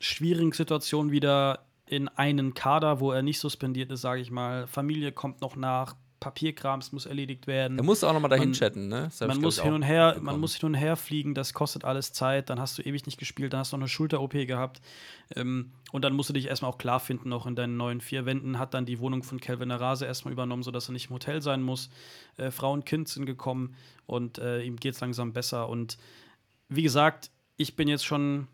schwierigen 0.00 0.52
Situation 0.52 1.10
wieder 1.12 1.66
in 1.94 2.08
einen 2.08 2.54
Kader, 2.54 3.00
wo 3.00 3.12
er 3.12 3.22
nicht 3.22 3.38
suspendiert 3.38 3.90
ist, 3.92 4.00
sage 4.02 4.20
ich 4.20 4.30
mal. 4.30 4.66
Familie 4.66 5.12
kommt 5.12 5.40
noch 5.40 5.56
nach, 5.56 5.94
Papierkrams 6.20 6.92
muss 6.92 7.04
erledigt 7.04 7.46
werden. 7.46 7.76
Er 7.76 7.84
muss 7.84 8.02
auch 8.02 8.14
nochmal 8.14 8.30
dahin 8.30 8.48
Man- 8.50 8.54
chatten, 8.54 8.88
ne? 8.88 9.10
Man 9.26 9.42
muss 9.42 9.60
hin 9.60 9.74
und 9.74 9.82
her, 9.82 10.16
man 10.22 10.40
muss 10.40 10.54
hin 10.56 10.68
und 10.68 10.74
her 10.74 10.96
fliegen, 10.96 11.34
das 11.34 11.52
kostet 11.52 11.84
alles 11.84 12.14
Zeit, 12.14 12.48
dann 12.48 12.58
hast 12.58 12.78
du 12.78 12.82
ewig 12.82 13.04
nicht 13.04 13.18
gespielt, 13.18 13.52
dann 13.52 13.60
hast 13.60 13.72
du 13.72 13.76
noch 13.76 13.82
eine 13.82 13.88
Schulter-OP 13.88 14.32
gehabt 14.46 14.80
ähm, 15.36 15.72
und 15.92 16.02
dann 16.02 16.14
musst 16.14 16.30
du 16.30 16.32
dich 16.32 16.46
erstmal 16.46 16.70
auch 16.70 16.78
klar 16.78 16.98
finden, 16.98 17.28
noch 17.28 17.46
in 17.46 17.56
deinen 17.56 17.76
neuen 17.76 18.00
vier 18.00 18.24
Wänden, 18.24 18.58
hat 18.58 18.72
dann 18.72 18.86
die 18.86 19.00
Wohnung 19.00 19.22
von 19.22 19.38
Kelvin 19.38 19.70
Rase 19.70 20.06
erstmal 20.06 20.32
übernommen, 20.32 20.62
sodass 20.62 20.88
er 20.88 20.92
nicht 20.92 21.10
im 21.10 21.14
Hotel 21.14 21.42
sein 21.42 21.60
muss. 21.62 21.90
Äh, 22.38 22.50
Frau 22.50 22.72
und 22.72 22.86
Kind 22.86 23.08
sind 23.08 23.26
gekommen 23.26 23.74
und 24.06 24.38
äh, 24.38 24.62
ihm 24.62 24.76
geht 24.76 24.94
es 24.94 25.00
langsam 25.00 25.34
besser 25.34 25.68
und 25.68 25.98
wie 26.70 26.82
gesagt, 26.82 27.30
ich 27.58 27.76
bin 27.76 27.86
jetzt 27.86 28.06
schon 28.06 28.48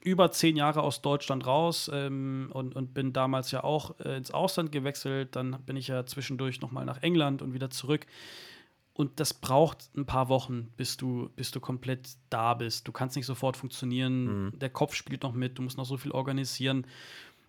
über 0.00 0.30
zehn 0.30 0.56
Jahre 0.56 0.82
aus 0.82 1.02
Deutschland 1.02 1.46
raus 1.46 1.90
ähm, 1.92 2.50
und, 2.52 2.76
und 2.76 2.94
bin 2.94 3.12
damals 3.12 3.50
ja 3.50 3.64
auch 3.64 3.98
äh, 4.00 4.16
ins 4.16 4.30
Ausland 4.30 4.70
gewechselt. 4.72 5.34
Dann 5.36 5.62
bin 5.66 5.76
ich 5.76 5.88
ja 5.88 6.06
zwischendurch 6.06 6.60
nochmal 6.60 6.84
nach 6.84 7.02
England 7.02 7.42
und 7.42 7.52
wieder 7.52 7.70
zurück. 7.70 8.06
Und 8.94 9.20
das 9.20 9.32
braucht 9.32 9.90
ein 9.96 10.06
paar 10.06 10.28
Wochen, 10.28 10.72
bis 10.76 10.96
du, 10.96 11.30
bis 11.36 11.52
du 11.52 11.60
komplett 11.60 12.16
da 12.30 12.54
bist. 12.54 12.86
Du 12.88 12.92
kannst 12.92 13.14
nicht 13.14 13.26
sofort 13.26 13.56
funktionieren. 13.56 14.52
Der 14.56 14.70
Kopf 14.70 14.94
spielt 14.94 15.22
noch 15.22 15.32
mit, 15.32 15.58
du 15.58 15.62
musst 15.62 15.78
noch 15.78 15.84
so 15.84 15.96
viel 15.96 16.10
organisieren. 16.10 16.84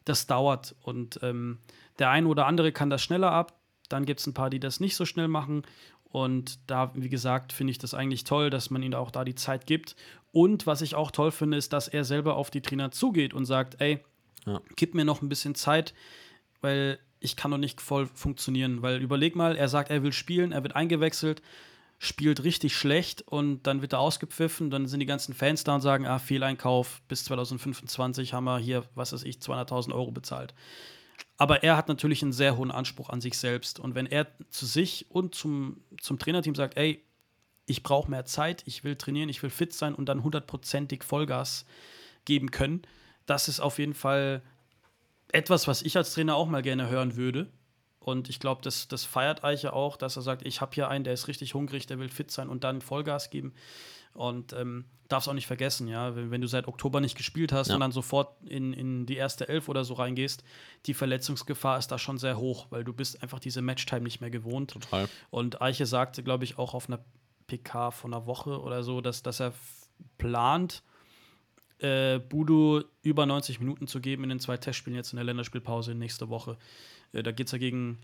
Das 0.06 0.28
dauert. 0.28 0.76
Und 0.84 1.20
ähm, 1.24 1.58
der 1.98 2.12
eine 2.12 2.28
oder 2.28 2.46
andere 2.46 2.72
kann 2.72 2.92
das 2.92 3.02
schneller 3.02 3.32
ab. 3.32 3.54
Dann 3.90 4.06
gibt 4.06 4.20
es 4.20 4.28
ein 4.28 4.36
paar, 4.36 4.52
die 4.52 4.60
das 4.60 4.80
nicht 4.80 4.96
so 4.96 5.06
schnell 5.06 5.28
machen. 5.28 5.64
Und 6.12 6.60
da, 6.68 6.92
wie 6.96 7.10
gesagt, 7.10 7.54
finde 7.54 7.72
ich 7.72 7.78
das 7.78 7.94
eigentlich 7.94 8.24
toll, 8.24 8.50
dass 8.50 8.70
man 8.72 8.82
ihm 8.82 8.94
auch 8.96 9.12
da 9.12 9.24
die 9.24 9.36
Zeit 9.36 9.68
gibt. 9.68 9.96
Und 10.32 10.66
was 10.66 10.82
ich 10.82 10.96
auch 10.96 11.12
toll 11.12 11.32
finde, 11.32 11.58
ist, 11.58 11.72
dass 11.74 11.88
er 11.88 12.04
selber 12.04 12.36
auf 12.36 12.50
die 12.50 12.62
Trainer 12.62 12.92
zugeht 12.92 13.34
und 13.34 13.46
sagt, 13.46 13.80
ey, 13.80 14.00
Ja. 14.46 14.60
gib 14.76 14.96
mir 14.96 15.06
noch 15.06 15.22
ein 15.22 15.30
bisschen 15.30 15.54
Zeit, 15.56 15.94
weil 16.62 16.98
ich 17.20 17.36
kann 17.36 17.52
noch 17.52 17.58
nicht 17.58 17.82
voll 17.82 18.08
funktionieren. 18.08 18.82
Weil 18.82 19.02
überleg 19.02 19.36
mal, 19.36 19.56
er 19.56 19.68
sagt, 19.68 19.92
er 19.92 20.02
will 20.04 20.14
spielen, 20.14 20.52
er 20.52 20.64
wird 20.64 20.76
eingewechselt, 20.76 21.42
spielt 22.00 22.44
richtig 22.44 22.76
schlecht 22.76 23.22
und 23.24 23.64
dann 23.68 23.82
wird 23.82 23.94
er 23.94 24.00
ausgepfiffen, 24.00 24.70
dann 24.72 24.88
sind 24.88 25.02
die 25.02 25.06
ganzen 25.06 25.34
Fans 25.34 25.64
da 25.66 25.76
und 25.76 25.82
sagen, 25.82 26.08
ah, 26.08 26.18
Fehleinkauf, 26.18 27.02
bis 27.10 27.26
2025 27.26 28.34
haben 28.34 28.46
wir 28.46 28.58
hier, 28.58 28.86
was 28.96 29.12
weiß 29.14 29.24
ich, 29.24 29.38
200.000 29.40 29.94
Euro 29.94 30.12
bezahlt. 30.12 30.54
Aber 31.40 31.64
er 31.64 31.78
hat 31.78 31.88
natürlich 31.88 32.22
einen 32.22 32.34
sehr 32.34 32.58
hohen 32.58 32.70
Anspruch 32.70 33.10
an 33.10 33.22
sich 33.22 33.38
selbst. 33.38 33.80
Und 33.80 33.96
wenn 33.96 34.06
er 34.06 34.28
zu 34.50 34.66
sich 34.66 35.06
und 35.10 35.34
zum, 35.34 35.82
zum 36.00 36.20
Trainerteam 36.20 36.54
sagt, 36.54 36.78
ey, 36.78 37.02
ich 37.66 37.82
brauche 37.82 38.12
mehr 38.12 38.26
Zeit, 38.26 38.62
ich 38.66 38.84
will 38.84 38.98
trainieren, 38.98 39.30
ich 39.30 39.42
will 39.42 39.50
fit 39.50 39.74
sein 39.74 39.96
und 39.96 40.10
dann 40.10 40.24
hundertprozentig 40.24 41.04
Vollgas 41.04 41.66
geben 42.26 42.52
können, 42.52 42.82
das 43.26 43.48
ist 43.48 43.62
auf 43.62 43.80
jeden 43.80 43.94
Fall 43.94 44.42
etwas, 45.32 45.68
was 45.68 45.82
ich 45.82 45.96
als 45.96 46.14
Trainer 46.14 46.36
auch 46.36 46.48
mal 46.48 46.62
gerne 46.62 46.90
hören 46.90 47.16
würde. 47.16 47.48
Und 48.00 48.28
ich 48.28 48.40
glaube, 48.40 48.62
das, 48.62 48.90
das 48.90 49.06
feiert 49.06 49.44
Eiche 49.44 49.72
auch, 49.72 49.96
dass 49.96 50.18
er 50.18 50.24
sagt, 50.24 50.46
ich 50.46 50.60
habe 50.60 50.76
hier 50.76 50.90
einen, 50.90 51.06
der 51.06 51.14
ist 51.14 51.30
richtig 51.30 51.54
hungrig, 51.54 51.86
der 51.88 52.00
will 52.00 52.10
fit 52.10 52.32
sein 52.32 52.50
und 52.50 52.66
dann 52.66 52.82
Vollgas 52.82 53.30
geben. 53.30 53.54
Und 54.20 54.52
ähm, 54.52 54.84
darfst 55.08 55.30
auch 55.30 55.34
nicht 55.34 55.48
vergessen, 55.48 55.88
ja, 55.88 56.14
wenn, 56.14 56.30
wenn 56.30 56.42
du 56.42 56.48
seit 56.48 56.68
Oktober 56.68 57.00
nicht 57.00 57.16
gespielt 57.16 57.54
hast 57.54 57.70
Ja. 57.70 57.76
und 57.76 57.80
dann 57.80 57.94
sofort 57.94 58.36
in, 58.46 58.74
in 58.74 59.06
die 59.06 59.16
erste 59.16 59.48
Elf 59.48 59.70
oder 59.70 59.86
so 59.86 59.94
reingehst, 59.94 60.44
die 60.88 60.94
Verletzungsgefahr 60.94 61.78
ist 61.80 61.88
da 61.88 61.98
schon 61.98 62.18
sehr 62.18 62.38
hoch, 62.38 62.68
weil 62.70 62.84
du 62.84 62.92
bist 62.92 63.24
einfach 63.24 63.40
diese 63.40 63.62
Matchtime 63.62 64.02
nicht 64.02 64.20
mehr 64.20 64.30
gewohnt. 64.30 64.72
Total. 64.72 65.08
Und 65.30 65.62
Eiche 65.62 65.86
sagte, 65.86 66.22
glaube 66.22 66.44
ich, 66.44 66.58
auch 66.58 66.74
auf 66.74 66.90
einer 66.90 67.00
PK 67.48 67.92
von 67.92 68.14
einer 68.14 68.26
Woche 68.26 68.60
oder 68.60 68.84
so, 68.84 69.00
dass, 69.00 69.24
dass 69.24 69.40
er 69.40 69.54
plant, 70.18 70.84
äh, 71.80 72.20
Budo 72.20 72.84
über 73.02 73.26
90 73.26 73.62
Minuten 73.62 73.88
zu 73.88 74.02
geben 74.02 74.24
in 74.26 74.30
den 74.32 74.40
zwei 74.42 74.58
Testspielen 74.58 74.98
jetzt 74.98 75.14
in 75.14 75.16
der 75.16 75.24
Länderspielpause 75.24 75.96
nächste 75.96 76.28
Woche. 76.28 76.58
Äh, 77.14 77.24
da 77.24 77.32
geht 77.32 77.48
es 77.48 77.54
ja 77.54 77.58
gegen 77.58 78.00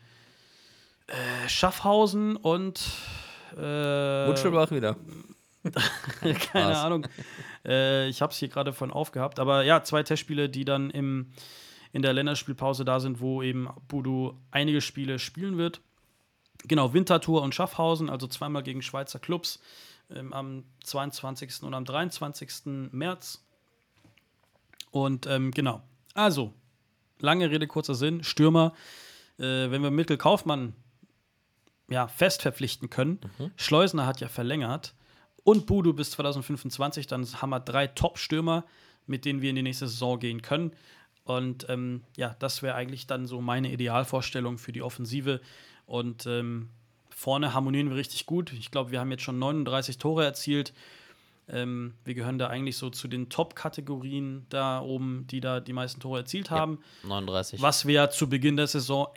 äh, 1.08 1.50
Schaffhausen 1.50 2.38
und 2.38 2.82
äh, 3.58 4.28
Mutschelbach 4.28 4.72
wieder. 4.72 4.96
keine? 6.52 6.78
Ahnung. 6.78 7.08
Äh, 7.66 8.08
ich 8.10 8.22
habe 8.22 8.32
es 8.32 8.38
hier 8.38 8.50
gerade 8.50 8.74
von 8.74 8.92
aufgehabt. 8.92 9.40
Aber 9.40 9.64
ja, 9.64 9.84
zwei 9.84 10.04
Testspiele, 10.04 10.50
die 10.50 10.66
dann 10.66 10.90
im, 10.90 11.32
in 11.92 12.02
der 12.02 12.14
Länderspielpause 12.14 12.86
da 12.86 13.00
sind, 13.00 13.20
wo 13.20 13.42
eben 13.42 13.70
Budo 13.88 14.38
einige 14.52 14.82
Spiele 14.82 15.20
spielen 15.20 15.58
wird. 15.58 15.82
Genau, 16.68 16.94
Winterthur 16.94 17.42
und 17.42 17.54
Schaffhausen, 17.54 18.10
also 18.10 18.28
zweimal 18.28 18.64
gegen 18.64 18.82
Schweizer 18.82 19.20
Clubs 19.20 19.62
ähm, 20.10 20.34
am 20.34 20.64
22. 20.84 21.64
und 21.64 21.74
am 21.74 21.86
23. 21.86 22.90
März. 22.92 23.44
Und 24.92 25.28
ähm, 25.28 25.52
genau, 25.52 25.82
also, 26.14 26.54
lange 27.20 27.52
Rede, 27.52 27.68
kurzer 27.68 27.96
Sinn, 27.96 28.24
Stürmer. 28.24 28.74
Äh, 29.38 29.70
wenn 29.70 29.84
wir 29.84 29.92
Mittel 29.92 30.18
Kaufmann 30.18 30.74
ja, 31.90 32.08
fest 32.08 32.42
verpflichten 32.42 32.90
können. 32.90 33.20
Schleusner 33.58 34.06
hat 34.06 34.22
ja 34.22 34.28
verlängert. 34.28 34.96
Und 35.46 35.68
Budu 35.68 35.94
bis 35.94 36.10
2025. 36.12 37.06
Dann 37.06 37.24
haben 37.40 37.52
wir 37.52 37.60
drei 37.60 37.86
Top-Stürmer, 37.86 38.66
mit 39.06 39.26
denen 39.26 39.44
wir 39.44 39.52
in 39.52 39.56
die 39.56 39.62
nächste 39.62 39.88
Saison 39.88 40.20
gehen 40.20 40.42
können. 40.42 40.72
Und 41.24 41.68
ähm, 41.70 42.02
ja, 42.18 42.36
das 42.40 42.64
wäre 42.64 42.74
eigentlich 42.74 43.06
dann 43.06 43.28
so 43.28 43.42
meine 43.42 43.72
Idealvorstellung 43.72 44.58
für 44.58 44.72
die 44.72 44.82
Offensive. 44.82 45.40
Und 45.86 46.26
ähm, 46.26 46.70
vorne 47.10 47.54
harmonieren 47.54 47.90
wir 47.90 47.96
richtig 47.96 48.26
gut. 48.26 48.54
Ich 48.54 48.72
glaube, 48.72 48.90
wir 48.90 49.00
haben 49.00 49.12
jetzt 49.12 49.22
schon 49.22 49.38
39 49.38 50.00
Tore 50.00 50.26
erzielt. 50.26 50.74
Ähm, 51.48 51.94
wir 52.04 52.16
gehören 52.16 52.40
da 52.40 52.48
eigentlich 52.48 52.78
so 52.78 52.90
zu 52.90 53.08
den 53.08 53.30
Top-Kategorien 53.30 54.48
da 54.50 54.82
oben, 54.82 55.28
die 55.28 55.42
da 55.42 55.60
die 55.60 55.74
meisten 55.74 56.00
Tore 56.00 56.22
erzielt 56.22 56.50
haben. 56.50 56.80
39. 57.04 57.62
Was 57.62 57.86
wir 57.86 57.94
ja 57.94 58.10
zu 58.10 58.28
Beginn 58.28 58.58
der 58.58 58.66
Saison, 58.66 59.10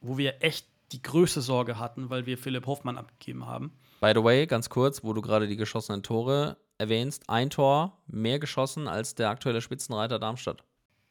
wo 0.00 0.18
wir 0.18 0.40
echt 0.40 0.68
die 0.92 1.02
größte 1.02 1.40
Sorge 1.40 1.80
hatten, 1.80 2.10
weil 2.10 2.26
wir 2.26 2.38
Philipp 2.38 2.66
Hofmann 2.66 2.96
abgegeben 2.96 3.46
haben. 3.46 3.72
By 4.00 4.12
the 4.14 4.22
way, 4.22 4.46
ganz 4.46 4.68
kurz, 4.68 5.02
wo 5.02 5.12
du 5.12 5.22
gerade 5.22 5.46
die 5.46 5.56
geschossenen 5.56 6.02
Tore 6.02 6.56
erwähnst, 6.78 7.28
ein 7.30 7.50
Tor 7.50 7.96
mehr 8.06 8.38
geschossen 8.38 8.88
als 8.88 9.14
der 9.14 9.30
aktuelle 9.30 9.60
Spitzenreiter 9.60 10.18
Darmstadt. 10.18 10.62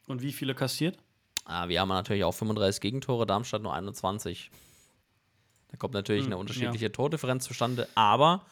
Und 0.08 0.22
wie 0.22 0.34
viele 0.34 0.54
kassiert? 0.54 0.98
Ah, 1.46 1.68
wir 1.68 1.82
haben 1.82 1.90
natürlich 1.90 2.24
auch 2.24 2.34
35 2.34 2.82
Gegentore, 2.82 3.26
Darmstadt 3.26 3.62
nur 3.62 3.74
21. 3.74 4.52
Da 5.70 5.78
kommt 5.78 5.94
natürlich 5.94 6.26
Hm, 6.26 6.34
eine 6.34 6.38
unterschiedliche 6.38 6.92
Tordifferenz 6.92 7.46
zustande, 7.46 7.88
aber, 7.96 8.46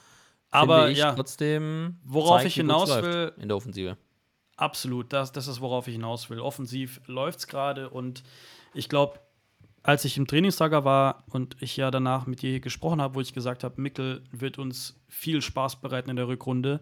Aber 0.49 0.77
finde 0.79 0.91
ich 0.93 0.97
ja, 0.97 1.13
trotzdem 1.13 1.99
worauf 2.03 2.37
zeigt, 2.37 2.47
ich 2.47 2.55
hinaus 2.55 2.89
will- 2.89 3.33
in 3.37 3.47
der 3.47 3.57
Offensive. 3.57 3.97
Absolut, 4.57 5.11
das, 5.13 5.31
das 5.31 5.47
ist, 5.47 5.61
worauf 5.61 5.87
ich 5.87 5.93
hinaus 5.95 6.29
will. 6.29 6.39
Offensiv 6.39 7.01
läuft 7.07 7.39
es 7.39 7.47
gerade 7.47 7.89
und 7.89 8.23
ich 8.73 8.89
glaube, 8.89 9.19
als 9.83 10.05
ich 10.05 10.17
im 10.17 10.27
Trainingslager 10.27 10.85
war 10.85 11.23
und 11.29 11.57
ich 11.61 11.75
ja 11.77 11.89
danach 11.89 12.27
mit 12.27 12.41
dir 12.41 12.59
gesprochen 12.59 13.01
habe, 13.01 13.15
wo 13.15 13.21
ich 13.21 13.33
gesagt 13.33 13.63
habe, 13.63 13.81
Mickel 13.81 14.23
wird 14.31 14.59
uns 14.59 14.99
viel 15.07 15.41
Spaß 15.41 15.81
bereiten 15.81 16.09
in 16.09 16.15
der 16.15 16.27
Rückrunde, 16.27 16.81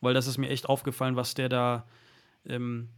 weil 0.00 0.14
das 0.14 0.26
ist 0.26 0.38
mir 0.38 0.48
echt 0.48 0.68
aufgefallen, 0.68 1.16
was 1.16 1.34
der 1.34 1.48
da 1.48 1.86
ähm, 2.46 2.88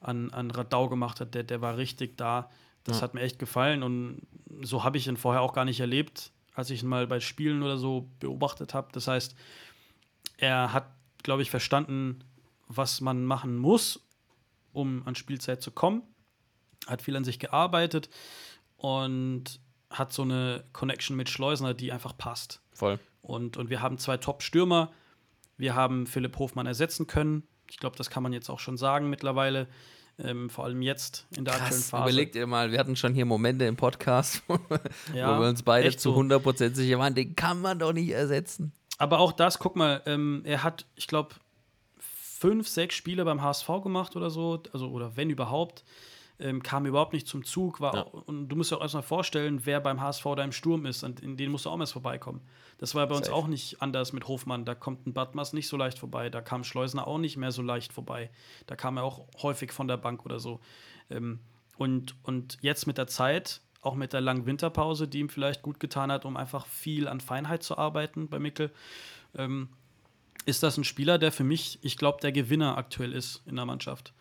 an, 0.00 0.30
an 0.30 0.50
Radau 0.50 0.88
gemacht 0.88 1.20
hat. 1.20 1.34
Der, 1.34 1.44
der 1.44 1.60
war 1.60 1.76
richtig 1.76 2.16
da. 2.16 2.50
Das 2.84 2.98
Ja. 2.98 3.02
hat 3.02 3.14
mir 3.14 3.20
echt 3.20 3.38
gefallen 3.38 3.82
und 3.82 4.22
so 4.62 4.82
habe 4.84 4.98
ich 4.98 5.06
ihn 5.06 5.16
vorher 5.16 5.42
auch 5.42 5.52
gar 5.52 5.64
nicht 5.64 5.80
erlebt, 5.80 6.32
als 6.54 6.70
ich 6.70 6.82
ihn 6.82 6.88
mal 6.88 7.06
bei 7.06 7.20
Spielen 7.20 7.62
oder 7.62 7.78
so 7.78 8.08
beobachtet 8.20 8.74
habe. 8.74 8.88
Das 8.92 9.06
heißt, 9.06 9.36
er 10.38 10.72
hat, 10.72 10.88
glaube 11.22 11.42
ich, 11.42 11.50
verstanden, 11.50 12.20
was 12.68 13.00
man 13.00 13.24
machen 13.24 13.56
muss, 13.56 14.00
um 14.72 15.02
an 15.06 15.14
Spielzeit 15.14 15.62
zu 15.62 15.70
kommen. 15.70 16.02
Hat 16.86 17.02
viel 17.02 17.16
an 17.16 17.24
sich 17.24 17.38
gearbeitet 17.38 18.08
und 18.76 19.60
hat 19.90 20.12
so 20.12 20.22
eine 20.22 20.64
Connection 20.72 21.16
mit 21.16 21.28
Schleusner, 21.28 21.74
die 21.74 21.92
einfach 21.92 22.16
passt. 22.16 22.60
Voll. 22.72 22.98
Und, 23.22 23.56
und 23.56 23.70
wir 23.70 23.80
haben 23.82 23.98
zwei 23.98 24.16
Top-Stürmer. 24.16 24.92
Wir 25.56 25.74
haben 25.74 26.06
Philipp 26.06 26.38
Hofmann 26.38 26.66
ersetzen 26.66 27.06
können. 27.06 27.42
Ich 27.70 27.78
glaube, 27.78 27.96
das 27.96 28.10
kann 28.10 28.22
man 28.22 28.32
jetzt 28.32 28.50
auch 28.50 28.60
schon 28.60 28.76
sagen 28.76 29.08
mittlerweile. 29.10 29.68
Ähm, 30.18 30.48
vor 30.48 30.64
allem 30.64 30.80
jetzt 30.80 31.26
in 31.36 31.44
der 31.44 31.54
aktuellen 31.54 31.74
Krass, 31.74 31.90
Phase. 31.90 32.02
überleg 32.10 32.32
dir 32.32 32.46
mal, 32.46 32.72
wir 32.72 32.78
hatten 32.78 32.96
schon 32.96 33.12
hier 33.12 33.26
Momente 33.26 33.66
im 33.66 33.76
Podcast, 33.76 34.42
wo 34.48 34.58
Ja, 35.14 35.38
wir 35.38 35.48
uns 35.48 35.62
beide 35.62 35.94
zu 35.94 36.12
so. 36.12 36.20
100% 36.20 36.74
sicher 36.74 36.98
waren, 36.98 37.14
den 37.14 37.36
kann 37.36 37.60
man 37.60 37.78
doch 37.78 37.92
nicht 37.92 38.10
ersetzen. 38.10 38.72
Aber 38.98 39.18
auch 39.18 39.32
das, 39.32 39.58
guck 39.58 39.76
mal, 39.76 40.02
ähm, 40.06 40.40
er 40.44 40.62
hat, 40.62 40.86
ich 40.94 41.06
glaube, 41.06 41.34
fünf, 41.98 42.66
sechs 42.66 42.94
Spiele 42.94 43.24
beim 43.26 43.42
HSV 43.42 43.66
gemacht 43.82 44.16
oder 44.16 44.30
so, 44.30 44.62
also 44.72 44.88
oder 44.88 45.16
wenn 45.16 45.28
überhaupt, 45.28 45.84
ähm, 46.38 46.62
kam 46.62 46.86
überhaupt 46.86 47.12
nicht 47.12 47.26
zum 47.26 47.44
Zug. 47.44 47.80
War 47.80 47.94
Ja. 47.94 48.02
und 48.02 48.48
du 48.48 48.56
musst 48.56 48.70
dir 48.70 48.76
auch 48.76 48.82
erstmal 48.82 49.02
vorstellen, 49.02 49.60
wer 49.64 49.80
beim 49.80 50.00
HSV 50.00 50.24
da 50.36 50.44
im 50.44 50.52
Sturm 50.52 50.84
ist, 50.86 51.02
und 51.02 51.20
in 51.20 51.36
den 51.36 51.50
musst 51.50 51.64
du 51.64 51.70
auch 51.70 51.80
erst 51.80 51.92
vorbeikommen. 51.94 52.40
Das 52.78 52.94
war 52.94 53.06
bei 53.06 53.14
uns 53.16 53.26
Safe. 53.26 53.36
auch 53.36 53.46
nicht 53.46 53.80
anders 53.80 54.12
mit 54.12 54.28
Hofmann. 54.28 54.64
Da 54.64 54.74
kommt 54.74 55.06
ein 55.06 55.12
Badmas 55.14 55.52
nicht 55.52 55.68
so 55.68 55.76
leicht 55.76 55.98
vorbei, 55.98 56.28
da 56.30 56.40
kam 56.42 56.62
Schleusner 56.64 57.06
auch 57.06 57.18
nicht 57.18 57.36
mehr 57.36 57.52
so 57.52 57.62
leicht 57.62 57.92
vorbei. 57.92 58.30
Da 58.66 58.76
kam 58.76 58.96
er 58.98 59.04
auch 59.04 59.26
häufig 59.42 59.72
von 59.72 59.88
der 59.88 59.96
Bank 59.96 60.24
oder 60.26 60.38
so. 60.40 60.60
Ähm, 61.10 61.40
und, 61.78 62.14
und 62.22 62.58
jetzt 62.60 62.86
mit 62.86 62.98
der 62.98 63.06
Zeit, 63.06 63.60
auch 63.82 63.94
mit 63.94 64.12
der 64.12 64.20
langen 64.20 64.46
Winterpause, 64.46 65.06
die 65.08 65.20
ihm 65.20 65.28
vielleicht 65.28 65.62
gut 65.62 65.78
getan 65.80 66.10
hat, 66.10 66.24
um 66.24 66.36
einfach 66.36 66.66
viel 66.66 67.06
an 67.08 67.20
Feinheit 67.20 67.62
zu 67.62 67.78
arbeiten 67.78 68.28
bei 68.28 68.38
Mickel, 68.38 68.72
ähm, 69.36 69.68
ist 70.44 70.62
das 70.62 70.76
ein 70.76 70.84
Spieler, 70.84 71.18
der 71.18 71.32
für 71.32 71.44
mich, 71.44 71.78
ich 71.82 71.96
glaube, 71.96 72.18
der 72.20 72.32
Gewinner 72.32 72.76
aktuell 72.78 73.12
ist 73.12 73.42
in 73.46 73.56
der 73.56 73.64
Mannschaft. 73.64 74.12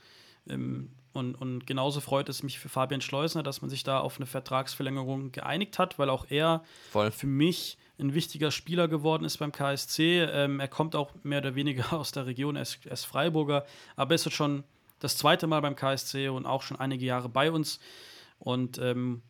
Ähm, 0.49 0.91
und, 1.15 1.35
und 1.35 1.65
genauso 1.65 2.01
freut 2.01 2.27
es 2.27 2.43
mich 2.43 2.59
für 2.59 2.67
Fabian 2.67 2.99
Schleusner, 3.01 3.41
dass 3.41 3.61
man 3.61 3.69
sich 3.69 3.83
da 3.83 3.99
auf 3.99 4.17
eine 4.17 4.25
Vertragsverlängerung 4.25 5.31
geeinigt 5.31 5.79
hat, 5.79 5.97
weil 5.97 6.09
auch 6.09 6.25
er 6.29 6.63
Voll. 6.91 7.09
für 7.11 7.27
mich 7.27 7.77
ein 7.97 8.13
wichtiger 8.13 8.51
Spieler 8.51 8.89
geworden 8.89 9.23
ist 9.23 9.37
beim 9.37 9.53
KSC. 9.53 10.23
Ähm, 10.23 10.59
er 10.59 10.67
kommt 10.67 10.95
auch 10.95 11.11
mehr 11.23 11.39
oder 11.39 11.55
weniger 11.55 11.93
aus 11.97 12.11
der 12.11 12.25
Region, 12.25 12.57
er 12.57 12.63
ist, 12.63 12.85
er 12.85 12.91
ist 12.91 13.05
Freiburger, 13.05 13.65
aber 13.95 14.13
ist 14.13 14.25
jetzt 14.25 14.35
schon 14.35 14.65
das 14.99 15.15
zweite 15.15 15.47
Mal 15.47 15.61
beim 15.61 15.75
KSC 15.75 16.27
und 16.27 16.45
auch 16.45 16.61
schon 16.61 16.77
einige 16.77 17.05
Jahre 17.05 17.29
bei 17.29 17.49
uns. 17.49 17.79
Und 18.39 18.77
ähm, 18.79 19.21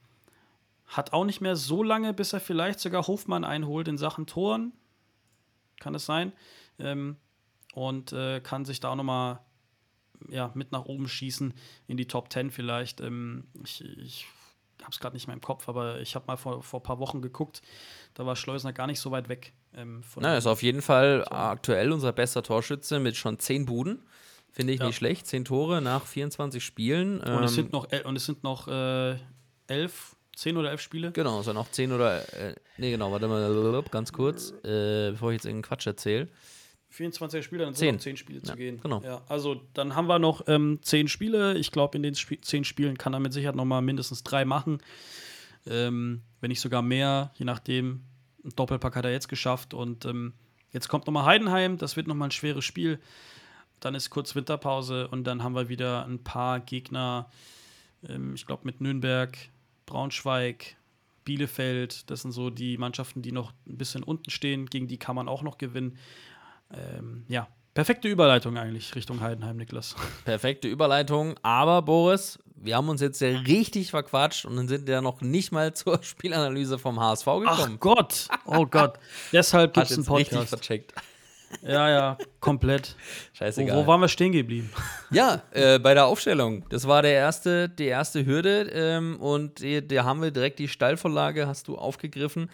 hat 0.87 1.13
auch 1.13 1.25
nicht 1.25 1.41
mehr 1.41 1.55
so 1.55 1.83
lange, 1.83 2.13
bis 2.13 2.33
er 2.33 2.39
vielleicht 2.39 2.79
sogar 2.79 3.05
Hofmann 3.05 3.43
einholt 3.43 3.87
in 3.87 3.99
Sachen 3.99 4.25
Toren. 4.25 4.73
Kann 5.79 5.93
es 5.93 6.05
sein? 6.05 6.33
Ähm, 6.79 7.17
und 7.75 8.11
äh, 8.11 8.39
kann 8.39 8.65
sich 8.65 8.79
da 8.79 8.89
auch 8.89 8.95
nochmal 8.95 9.39
ja, 10.29 10.51
mit 10.55 10.71
nach 10.71 10.85
oben 10.85 11.07
schießen 11.07 11.53
in 11.87 11.97
die 11.97 12.07
Top 12.07 12.31
10 12.31 12.51
vielleicht. 12.51 13.01
Ähm, 13.01 13.45
ich 13.63 13.81
ich 13.99 14.25
habe 14.81 14.91
es 14.91 14.99
gerade 14.99 15.15
nicht 15.15 15.27
mehr 15.27 15.33
im 15.33 15.41
Kopf, 15.41 15.67
aber 15.69 15.99
ich 16.01 16.15
habe 16.15 16.25
mal 16.27 16.37
vor, 16.37 16.61
vor 16.61 16.79
ein 16.79 16.83
paar 16.83 16.99
Wochen 16.99 17.21
geguckt, 17.21 17.61
da 18.13 18.25
war 18.25 18.35
Schleusner 18.35 18.73
gar 18.73 18.87
nicht 18.87 18.99
so 18.99 19.09
weit 19.11 19.29
weg. 19.29 19.53
Ähm, 19.73 20.03
von 20.03 20.21
Na, 20.21 20.37
ist 20.37 20.47
auf 20.47 20.61
jeden 20.61 20.81
Fall 20.81 21.25
aktuell 21.29 21.91
unser 21.91 22.11
bester 22.11 22.43
Torschütze 22.43 22.99
mit 22.99 23.15
schon 23.15 23.39
10 23.39 23.65
Buden. 23.65 24.03
Finde 24.51 24.73
ich 24.73 24.79
Ja. 24.79 24.87
nicht 24.87 24.95
schlecht. 24.97 25.27
10 25.27 25.43
Tore 25.45 25.81
nach 25.81 26.05
24 26.05 26.63
Spielen. 26.63 27.19
und, 27.19 27.43
es 27.43 27.51
Ähm, 27.51 27.55
sind 27.55 27.73
noch, 27.73 27.87
und 28.03 28.15
es 28.15 28.25
sind 28.25 28.43
noch 28.43 28.67
äh, 28.67 29.17
elf, 29.67 30.15
zehn 30.35 30.55
oder 30.57 30.71
elf 30.71 30.81
Spiele. 30.81 31.11
Genau, 31.11 31.41
so 31.41 31.51
noch 31.53 31.71
10 31.71 31.91
oder. 31.91 32.21
Äh, 32.33 32.55
nee, 32.77 32.91
genau, 32.91 33.11
warte 33.11 33.27
mal, 33.27 33.83
ganz 33.91 34.11
kurz, 34.13 34.51
äh, 34.63 35.11
bevor 35.11 35.31
ich 35.31 35.35
jetzt 35.37 35.45
irgendeinen 35.45 35.63
Quatsch 35.63 35.87
erzähle. 35.87 36.29
24 36.95 37.43
Spiele, 37.45 37.65
dann 37.65 37.73
sind 37.73 37.79
Zehn. 37.79 37.95
noch 37.95 38.01
10 38.01 38.17
Spiele 38.17 38.39
Ja, 38.39 38.45
zu 38.45 38.55
gehen. 38.55 38.79
genau. 38.81 39.01
Ja, 39.03 39.21
also 39.27 39.61
dann 39.73 39.95
haben 39.95 40.07
wir 40.07 40.19
noch 40.19 40.43
ähm, 40.47 40.79
10 40.81 41.07
Spiele. 41.07 41.57
Ich 41.57 41.71
glaube, 41.71 41.97
in 41.97 42.03
den 42.03 42.13
Sp 42.17 42.39
10 42.41 42.63
Spielen 42.63 42.97
kann 42.97 43.13
er 43.13 43.19
mit 43.19 43.33
Sicherheit 43.33 43.55
noch 43.55 43.65
mal 43.65 43.81
mindestens 43.81 44.23
drei 44.23 44.45
machen. 44.45 44.79
Ähm, 45.67 46.21
wenn 46.41 46.49
nicht 46.49 46.61
sogar 46.61 46.81
mehr, 46.81 47.31
je 47.35 47.45
nachdem. 47.45 48.01
Ein 48.43 48.51
Doppelpack 48.55 48.95
hat 48.95 49.05
er 49.05 49.11
jetzt 49.11 49.27
geschafft. 49.29 49.73
Und 49.73 50.05
ähm, 50.05 50.33
jetzt 50.71 50.87
kommt 50.87 51.07
noch 51.07 51.13
mal 51.13 51.25
Heidenheim. 51.25 51.77
Das 51.77 51.95
wird 51.95 52.07
noch 52.07 52.15
mal 52.15 52.25
ein 52.25 52.31
schweres 52.31 52.63
Spiel. 52.63 52.99
Dann 53.79 53.95
ist 53.95 54.09
kurz 54.09 54.35
Winterpause 54.35 55.07
und 55.07 55.25
dann 55.25 55.43
haben 55.43 55.55
wir 55.55 55.67
wieder 55.67 56.05
ein 56.05 56.23
paar 56.23 56.59
Gegner. 56.59 57.29
Ähm, 58.07 58.35
ich 58.35 58.45
glaube, 58.45 58.61
mit 58.65 58.81
Nürnberg, 58.81 59.35
Braunschweig, 59.87 60.75
Bielefeld. 61.25 62.09
Das 62.09 62.21
sind 62.21 62.31
so 62.31 62.49
die 62.51 62.77
Mannschaften, 62.77 63.21
die 63.23 63.31
noch 63.31 63.51
ein 63.67 63.77
bisschen 63.77 64.03
unten 64.03 64.29
stehen. 64.29 64.67
Gegen 64.67 64.87
die 64.87 64.97
kann 64.97 65.15
man 65.15 65.27
auch 65.27 65.41
noch 65.41 65.57
gewinnen. 65.57 65.97
Ähm, 66.73 67.25
ja, 67.27 67.47
perfekte 67.73 68.07
Überleitung 68.07 68.57
eigentlich 68.57 68.95
Richtung 68.95 69.21
Heidenheim, 69.21 69.57
Niklas. 69.57 69.95
Perfekte 70.25 70.67
Überleitung. 70.67 71.35
Aber, 71.43 71.81
Boris, 71.81 72.39
wir 72.55 72.75
haben 72.75 72.89
uns 72.89 73.01
jetzt 73.01 73.21
ja 73.21 73.29
richtig 73.29 73.91
verquatscht 73.91 74.45
und 74.45 74.55
dann 74.55 74.67
sind 74.67 74.89
ja 74.89 75.01
noch 75.01 75.21
nicht 75.21 75.51
mal 75.51 75.73
zur 75.75 76.01
Spielanalyse 76.01 76.79
vom 76.79 76.99
HSV 76.99 77.27
Ach 77.27 77.57
gekommen. 77.57 77.77
Gott, 77.79 78.27
oh 78.45 78.65
Gott. 78.69 78.99
Deshalb 79.31 79.73
gibt 79.73 79.85
Hat 79.85 79.91
es 79.91 79.97
einen 79.97 80.03
jetzt 80.05 80.11
richtig 80.15 80.33
Podcast. 80.37 80.49
vercheckt. 80.49 80.93
Ja, 81.61 81.89
ja, 81.89 82.17
komplett. 82.41 82.95
Wo, 82.97 83.37
Scheißegal. 83.37 83.77
wo 83.77 83.87
waren 83.87 84.01
wir 84.01 84.07
stehen 84.09 84.33
geblieben? 84.33 84.71
Ja, 85.11 85.43
äh, 85.51 85.79
bei 85.79 85.93
der 85.93 86.05
Aufstellung. 86.05 86.65
Das 86.69 86.87
war 86.87 87.01
der 87.01 87.13
erste, 87.13 87.69
die 87.69 87.85
erste 87.85 88.25
Hürde 88.25 88.69
ähm, 88.73 89.17
und 89.21 89.61
da 89.63 90.03
haben 90.03 90.21
wir 90.21 90.31
direkt 90.31 90.59
die 90.59 90.67
Stallvorlage, 90.67 91.47
hast 91.47 91.67
du 91.67 91.77
aufgegriffen. 91.77 92.49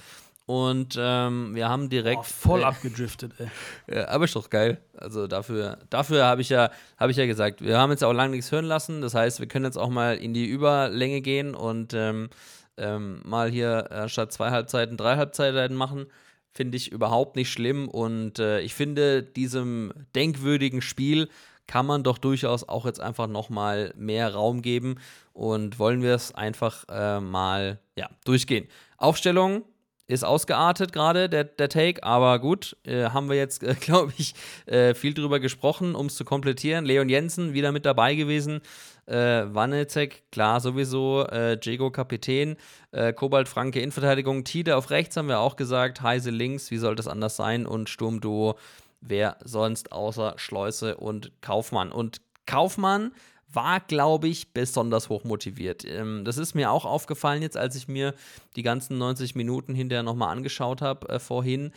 Und 0.52 0.98
ähm, 0.99 1.56
wir 1.56 1.69
haben 1.69 1.88
direkt. 1.88 2.19
Oh, 2.19 2.23
voll 2.23 2.60
äh, 2.60 2.64
abgedriftet, 2.65 3.32
ey. 3.38 3.48
Ja, 3.90 4.10
aber 4.10 4.26
ist 4.26 4.36
doch 4.36 4.49
geil. 4.49 4.82
Also 4.98 5.26
dafür, 5.26 5.78
dafür 5.90 6.26
habe 6.26 6.41
ich 6.41 6.49
ja, 6.49 6.72
habe 6.98 7.11
ich 7.11 7.15
ja 7.15 7.26
gesagt, 7.26 7.61
wir 7.64 7.78
haben 7.78 7.90
jetzt 7.91 8.03
auch 8.03 8.11
lange 8.11 8.36
nichts 8.36 8.52
hören 8.52 8.65
lassen. 8.65 9.02
Das 9.02 9.15
heißt, 9.15 9.40
wir 9.40 9.48
können 9.48 9.64
jetzt 9.64 9.78
auch 9.78 9.88
mal 9.88 10.18
in 10.18 10.34
die 10.34 10.45
Überlänge 10.45 11.22
gehen 11.22 11.56
und 11.56 11.94
ähm, 11.94 12.30
ähm, 12.76 13.22
mal 13.23 13.49
hier 13.49 13.90
äh, 13.91 14.10
statt 14.10 14.34
zwei 14.34 14.52
Halbzeiten 14.52 14.98
drei 14.98 15.15
Halbzeiten 15.15 15.73
machen. 15.73 16.07
Finde 16.52 16.76
ich 16.76 16.91
überhaupt 16.91 17.38
nicht 17.38 17.49
schlimm. 17.49 17.88
Und 17.88 18.40
äh, 18.40 18.60
ich 18.60 18.76
finde, 18.76 19.23
diesem 19.23 19.94
denkwürdigen 20.15 20.82
Spiel 20.82 21.30
kann 21.65 21.86
man 21.86 22.03
doch 22.03 22.18
durchaus 22.18 22.68
auch 22.68 22.86
jetzt 22.86 22.99
einfach 22.99 23.28
noch 23.28 23.49
mal 23.49 23.94
mehr 23.95 24.34
Raum 24.34 24.61
geben. 24.61 24.95
Und 25.32 25.80
wollen 25.80 26.02
wir 26.02 26.14
es 26.14 26.36
einfach 26.36 26.84
äh, 26.90 27.22
mal 27.22 27.80
ja, 27.95 28.10
durchgehen. 28.26 28.68
Aufstellung 28.98 29.64
ist 30.11 30.23
ausgeartet 30.23 30.93
gerade, 30.93 31.29
der, 31.29 31.45
der 31.45 31.69
Take, 31.69 32.03
aber 32.03 32.39
gut, 32.39 32.75
äh, 32.83 33.05
haben 33.05 33.29
wir 33.29 33.38
jetzt, 33.38 33.63
äh, 33.63 33.75
glaube 33.75 34.13
ich, 34.17 34.33
äh, 34.65 34.93
viel 34.93 35.13
drüber 35.13 35.39
gesprochen, 35.39 35.95
um 35.95 36.07
es 36.07 36.15
zu 36.15 36.25
komplettieren. 36.25 36.85
Leon 36.85 37.09
Jensen 37.09 37.53
wieder 37.53 37.71
mit 37.71 37.85
dabei 37.85 38.15
gewesen, 38.15 38.61
äh, 39.07 39.43
Wanecek, 39.53 40.23
klar 40.31 40.59
sowieso, 40.59 41.25
äh, 41.27 41.57
Jego 41.61 41.91
Kapitän, 41.91 42.57
äh, 42.91 43.13
Kobalt 43.13 43.49
Franke 43.49 43.79
Innenverteidigung, 43.79 44.43
Tide 44.43 44.75
auf 44.75 44.89
rechts 44.89 45.17
haben 45.17 45.27
wir 45.27 45.39
auch 45.39 45.55
gesagt, 45.55 46.01
Heise 46.01 46.29
links, 46.29 46.71
wie 46.71 46.77
soll 46.77 46.95
das 46.95 47.07
anders 47.07 47.35
sein 47.35 47.65
und 47.65 47.89
Sturmduo, 47.89 48.55
wer 49.01 49.38
sonst 49.43 49.91
außer 49.91 50.33
Schleuse 50.38 50.97
und 50.97 51.31
Kaufmann. 51.41 51.91
Und 51.91 52.21
Kaufmann 52.45 53.11
war, 53.53 53.80
glaube 53.80 54.28
ich, 54.28 54.53
besonders 54.53 55.10
hoch 55.10 55.23
motiviert. 55.23 55.86
Ähm, 55.86 56.23
das 56.26 56.38
ist 56.38 56.56
mir 56.56 56.72
auch 56.72 56.86
aufgefallen 56.86 57.41
jetzt, 57.41 57.57
als 57.57 57.76
ich 57.76 57.88
mir 57.88 58.14
die 58.56 58.64
ganzen 58.64 58.98
90 58.98 59.36
Minuten 59.36 59.76
hinterher 59.76 60.03
nochmal 60.03 60.36
angeschaut 60.36 60.82
habe 60.82 61.10
äh, 61.10 61.19
vorhin. 61.19 61.72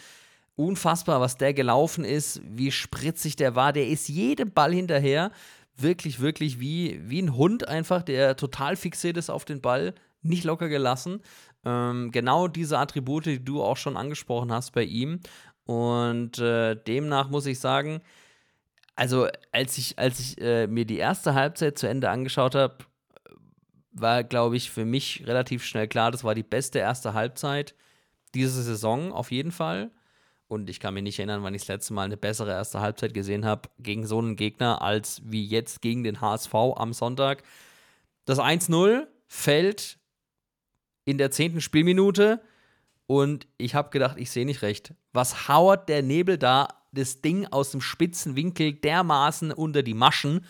Unfassbar, 0.57 1.21
was 1.21 1.37
der 1.37 1.53
gelaufen 1.53 2.05
ist, 2.05 2.41
wie 2.45 2.71
spritzig 2.71 3.37
der 3.37 3.57
war. 3.57 3.73
Der 3.73 3.89
ist 3.89 4.09
jedem 4.09 4.53
Ball 4.53 4.73
hinterher. 4.73 5.33
Wirklich, 5.77 6.21
wirklich 6.21 6.61
wie, 6.61 7.01
wie 7.03 7.21
ein 7.21 7.37
Hund 7.37 7.67
einfach, 7.67 8.03
der 8.03 8.37
total 8.37 8.77
fixiert 8.77 9.17
ist 9.17 9.31
auf 9.31 9.45
den 9.45 9.61
Ball, 9.61 9.95
nicht 10.23 10.45
locker 10.45 10.69
gelassen. 10.69 11.21
Ähm, 11.65 12.13
genau 12.13 12.47
diese 12.47 12.79
Attribute, 12.79 13.27
die 13.27 13.45
du 13.45 13.63
auch 13.63 13.77
schon 13.77 13.97
angesprochen 13.97 14.53
hast 14.53 14.73
bei 14.73 14.85
ihm. 14.85 15.21
Und 15.67 16.39
äh, 16.39 16.77
demnach 16.77 17.31
muss 17.31 17.47
ich 17.47 17.59
sagen, 17.59 18.01
also 18.97 19.29
als 19.53 19.79
ich, 19.79 19.99
als 19.99 20.21
ich 20.21 20.41
äh, 20.41 20.67
mir 20.67 20.85
die 20.85 20.99
erste 20.99 21.35
Halbzeit 21.35 21.79
zu 21.79 21.89
Ende 21.89 22.11
angeschaut 22.11 22.55
habe, 22.55 22.79
war, 23.93 24.25
glaube 24.25 24.57
ich, 24.57 24.71
für 24.71 24.85
mich 24.85 25.25
relativ 25.27 25.65
schnell 25.65 25.89
klar, 25.89 26.11
das 26.11 26.25
war 26.25 26.35
die 26.35 26.43
beste 26.43 26.79
erste 26.79 27.15
Halbzeit 27.15 27.75
dieser 28.35 28.63
Saison 28.63 29.13
auf 29.13 29.31
jeden 29.31 29.53
Fall. 29.53 29.91
Und 30.47 30.69
ich 30.69 30.79
kann 30.79 30.95
mich 30.95 31.03
nicht 31.03 31.19
erinnern, 31.19 31.43
wann 31.43 31.55
ich 31.55 31.63
das 31.63 31.69
letzte 31.69 31.95
Mal 31.95 32.03
eine 32.03 32.17
bessere 32.17 32.51
erste 32.51 32.81
Halbzeit 32.81 33.15
gesehen 33.15 33.45
habe 33.45 33.69
gegen 33.79 34.07
so 34.07 34.19
einen 34.19 34.37
Gegner 34.37 34.83
als 34.83 35.23
wie 35.25 35.45
jetzt 35.45 35.81
gegen 35.81 36.05
den 36.05 36.21
HSV 36.21 36.55
am 36.55 36.93
Sonntag. 36.93 37.43
Das 38.25 38.39
1-0 38.39 39.07
fällt 39.27 39.99
in 41.05 41.19
der 41.19 41.31
zehnten 41.31 41.61
Spielminute 41.61 42.41
und 43.07 43.47
ich 43.59 43.75
habe 43.75 43.91
gedacht, 43.91 44.17
ich 44.19 44.31
sehe 44.31 44.47
nicht 44.47 44.63
recht. 44.63 44.95
Was 45.13 45.49
hauert 45.49 45.89
der 45.89 46.03
Nebel 46.03 46.39
da 46.39 46.69
das 46.95 47.21
Ding 47.21 47.47
aus 47.47 47.71
dem 47.71 47.81
spitzen 47.81 48.37
Winkel 48.37 48.73
dermaßen 48.73 49.53
unter 49.53 49.83
die 49.83 49.95
Maschen? 49.95 50.45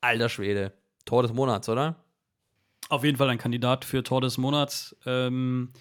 Alter 0.00 0.28
Schwede. 0.28 0.72
Tor 1.04 1.22
des 1.22 1.32
Monats, 1.32 1.68
oder? 1.68 1.96
Auf 2.88 3.04
jeden 3.04 3.16
Fall 3.16 3.30
ein 3.30 3.38
Kandidat 3.38 3.84
für 3.84 4.02
Tor 4.02 4.20
des 4.20 4.38
Monats. 4.38 4.96
Ähm, 5.06 5.72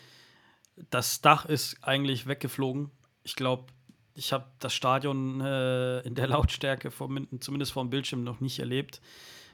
das 0.90 1.22
Dach 1.22 1.46
ist 1.46 1.78
eigentlich 1.82 2.28
weggeflogen. 2.28 2.92
Ich 3.24 3.36
glaube, 3.36 3.66
ich 4.14 4.34
habe 4.34 4.46
das 4.60 4.74
Stadion 4.74 5.42
äh, 5.42 6.00
in 6.02 6.16
der 6.16 6.28
Lautstärke, 6.28 6.92
vom, 6.92 7.28
zumindest 7.40 7.72
vom 7.72 7.90
Bildschirm, 7.90 8.24
noch 8.24 8.40
nicht 8.40 8.60
erlebt. 8.60 9.02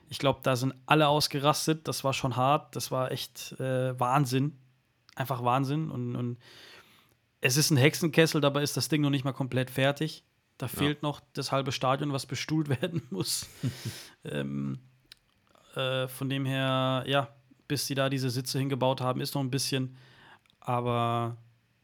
Ich 0.09 0.19
glaube, 0.19 0.39
da 0.43 0.55
sind 0.55 0.73
alle 0.85 1.07
ausgerastet. 1.07 1.87
Das 1.87 2.03
war 2.03 2.13
schon 2.13 2.35
hart. 2.35 2.75
Das 2.75 2.91
war 2.91 3.11
echt 3.11 3.53
äh, 3.59 3.99
Wahnsinn. 3.99 4.57
Einfach 5.15 5.43
Wahnsinn. 5.43 5.91
Und, 5.91 6.15
und, 6.15 6.37
es 7.43 7.57
ist 7.57 7.71
ein 7.71 7.77
Hexenkessel, 7.77 8.39
dabei 8.39 8.63
ist 8.63 8.77
das 8.77 8.87
Ding 8.87 9.01
noch 9.01 9.09
nicht 9.09 9.25
mal 9.25 9.33
komplett 9.33 9.69
fertig. 9.69 10.23
Da 10.63 10.69
fehlt 10.69 11.01
ja. 11.01 11.09
noch 11.09 11.19
das 11.33 11.51
halbe 11.51 11.73
Stadion, 11.73 12.13
was 12.13 12.25
bestuhlt 12.25 12.69
werden 12.81 13.01
muss. 13.09 13.49
ähm, 14.23 14.79
äh, 15.75 16.07
von 16.07 16.29
dem 16.29 16.45
her, 16.45 17.03
ja, 17.05 17.27
bis 17.67 17.85
sie 17.85 17.95
da 17.95 18.07
diese 18.07 18.29
Sitze 18.29 18.59
hingebaut 18.59 19.01
haben, 19.01 19.19
ist 19.19 19.35
noch 19.35 19.41
ein 19.41 19.51
bisschen. 19.51 19.97
Aber 20.61 21.35